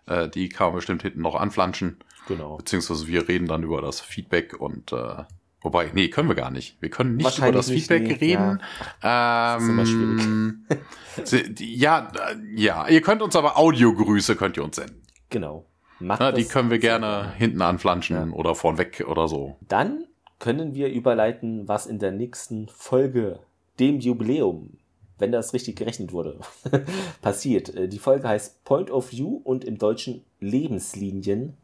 Äh, 0.07 0.29
die 0.29 0.49
kann 0.49 0.69
man 0.69 0.77
bestimmt 0.77 1.03
hinten 1.03 1.23
noch 1.23 1.35
anflanschen. 1.35 1.97
Genau. 2.29 2.57
Beziehungsweise 2.59 3.09
wir 3.09 3.29
reden 3.29 3.49
dann 3.49 3.65
über 3.65 3.83
das 3.83 4.01
Feedback 4.01 4.61
und 4.61 4.93
äh, 4.93 5.25
Wobei, 5.67 5.91
nee, 5.95 6.07
können 6.07 6.29
wir 6.29 6.37
gar 6.37 6.53
nicht. 6.53 6.81
Wir 6.81 6.91
können 6.91 7.17
nicht 7.17 7.39
über 7.39 7.51
das 7.51 7.69
Feedback 7.69 8.05
nee. 8.05 8.13
reden. 8.13 8.63
Ja. 9.03 9.57
Ähm, 9.57 9.59
das 9.59 9.89
ist 9.89 9.95
immer 9.95 11.27
schwierig. 11.27 11.61
ja, 11.77 12.13
äh, 12.15 12.37
ja, 12.55 12.87
ihr 12.87 13.01
könnt 13.01 13.21
uns 13.21 13.35
aber 13.35 13.59
Audiogrüße 13.59 14.37
könnt 14.37 14.57
ihr 14.57 14.63
uns 14.63 14.77
senden. 14.77 15.03
Genau. 15.29 15.67
Na, 15.99 16.31
die 16.31 16.45
können 16.45 16.71
wir 16.71 16.79
gerne 16.79 17.33
hinten 17.37 17.63
anflanschen 17.63 18.31
ja. 18.31 18.37
oder 18.37 18.55
vornweg 18.55 19.05
oder 19.09 19.27
so. 19.27 19.57
Dann 19.67 20.05
können 20.39 20.77
wir 20.77 20.89
überleiten, 20.89 21.67
was 21.67 21.87
in 21.87 21.99
der 21.99 22.13
nächsten 22.13 22.69
Folge, 22.69 23.41
dem 23.81 23.99
Jubiläum, 23.99 24.79
wenn 25.19 25.33
das 25.33 25.53
richtig 25.53 25.75
gerechnet 25.75 26.13
wurde, 26.13 26.39
passiert. 27.23 27.75
Äh, 27.75 27.89
die 27.89 27.99
Folge 27.99 28.29
heißt 28.29 28.63
Point 28.63 28.93
of 28.93 29.11
View 29.11 29.41
und 29.43 29.65
im 29.65 29.79
Deutschen 29.79 30.23
Lebenslinien. 30.39 31.57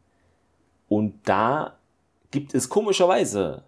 Und 0.89 1.21
da 1.23 1.77
gibt 2.31 2.53
es 2.53 2.67
komischerweise 2.67 3.63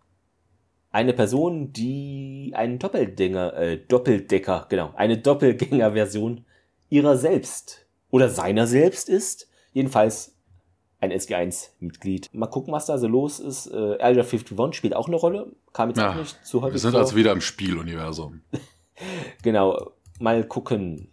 eine 0.95 1.11
Person, 1.11 1.73
die 1.73 2.53
einen 2.55 2.79
Doppeldinger, 2.79 3.53
äh, 3.55 3.77
Doppeldecker, 3.85 4.67
genau, 4.69 4.93
eine 4.95 5.17
Doppelgänger-Version 5.17 6.45
ihrer 6.87 7.17
selbst 7.17 7.85
oder 8.11 8.29
seiner 8.29 8.65
selbst 8.65 9.09
ist. 9.09 9.49
Jedenfalls 9.73 10.37
ein 11.01 11.11
SG1-Mitglied. 11.11 12.29
Mal 12.31 12.47
gucken, 12.47 12.73
was 12.73 12.85
da 12.85 12.97
so 12.97 13.09
los 13.09 13.41
ist. 13.41 13.67
Äh, 13.67 13.97
Area 13.99 14.23
51 14.23 14.73
spielt 14.73 14.95
auch 14.95 15.07
eine 15.07 15.17
Rolle. 15.17 15.51
Kam 15.73 15.89
jetzt 15.89 15.97
ja, 15.97 16.11
auch 16.11 16.15
nicht 16.15 16.45
zu 16.45 16.61
häufig 16.61 16.75
Wir 16.75 16.79
sind 16.79 16.91
vor. 16.91 17.01
also 17.01 17.17
wieder 17.17 17.33
im 17.33 17.41
Spieluniversum. 17.41 18.43
genau. 19.43 19.91
Mal 20.21 20.45
gucken, 20.45 21.09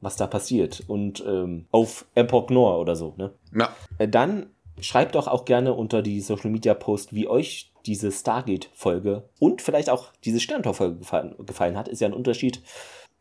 was 0.00 0.14
da 0.14 0.28
passiert. 0.28 0.84
Und 0.86 1.24
ähm, 1.26 1.66
auf 1.72 2.06
Epoch 2.14 2.50
Noir 2.50 2.78
oder 2.78 2.94
so. 2.94 3.14
Ne? 3.16 3.32
Ja. 3.52 3.74
Äh, 3.98 4.06
dann 4.06 4.50
schreibt 4.78 5.16
doch 5.16 5.26
auch 5.26 5.44
gerne 5.44 5.74
unter 5.74 6.02
die 6.02 6.20
Social 6.20 6.52
Media 6.52 6.74
Post, 6.74 7.12
wie 7.12 7.26
euch 7.26 7.73
diese 7.86 8.10
Stargate-Folge 8.10 9.28
und 9.38 9.62
vielleicht 9.62 9.90
auch 9.90 10.08
diese 10.24 10.40
Sterntor-Folge 10.40 10.98
gefallen, 10.98 11.34
gefallen 11.44 11.76
hat. 11.76 11.88
Ist 11.88 12.00
ja 12.00 12.08
ein 12.08 12.14
Unterschied. 12.14 12.62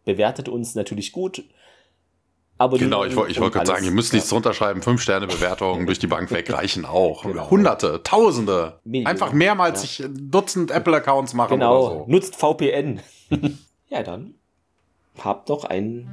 Bewertet 0.06 0.50
uns 0.50 0.76
natürlich 0.76 1.12
gut. 1.12 1.44
Aber 2.58 2.78
genau, 2.78 3.04
ich, 3.04 3.12
ich 3.12 3.40
wollte 3.40 3.52
gerade 3.58 3.66
sagen, 3.66 3.84
ihr 3.84 3.92
müsst 3.92 4.14
nichts 4.14 4.30
drunter 4.30 4.54
schreiben. 4.54 4.82
Fünf 4.82 5.02
Sterne 5.02 5.28
Bewertungen 5.28 5.86
durch 5.86 6.00
die 6.00 6.08
Bank 6.08 6.32
weg 6.32 6.52
reichen 6.52 6.86
auch. 6.86 7.26
Genau. 7.34 7.50
Hunderte, 7.50 8.04
Tausende. 8.04 8.80
Millionen. 8.84 9.08
Einfach 9.08 9.34
mehrmals 9.34 9.82
ja. 9.82 10.06
sich 10.06 10.10
Dutzend 10.30 10.72
Apple-Accounts 10.72 11.34
machen 11.34 11.60
genau. 11.60 11.86
oder 11.86 11.96
so. 11.96 12.06
Nutzt 12.08 12.36
VPN. 12.36 13.00
ja, 13.90 14.04
dann 14.04 14.36
habt 15.24 15.50
doch 15.50 15.64
einen. 15.66 16.08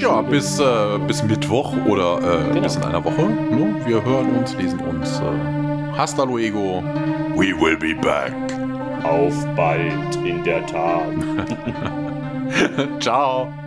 Ja, 0.00 0.20
bis, 0.22 0.58
äh, 0.58 0.98
bis 1.06 1.22
Mittwoch 1.22 1.72
oder 1.86 2.18
äh, 2.18 2.48
genau. 2.48 2.62
bis 2.62 2.76
in 2.76 2.82
einer 2.82 3.04
Woche. 3.04 3.22
Ne? 3.22 3.80
Wir 3.86 4.04
hören 4.04 4.36
uns, 4.36 4.54
lesen 4.54 4.80
uns. 4.80 5.20
Äh, 5.20 5.65
hasta 5.96 6.24
luego. 6.24 6.82
We 7.36 7.52
will 7.52 7.76
be 7.76 7.94
back. 7.94 8.32
Auf 9.04 9.34
bald, 9.54 10.16
in 10.16 10.42
der 10.44 10.64
Tat. 10.66 11.12
Ciao. 13.00 13.65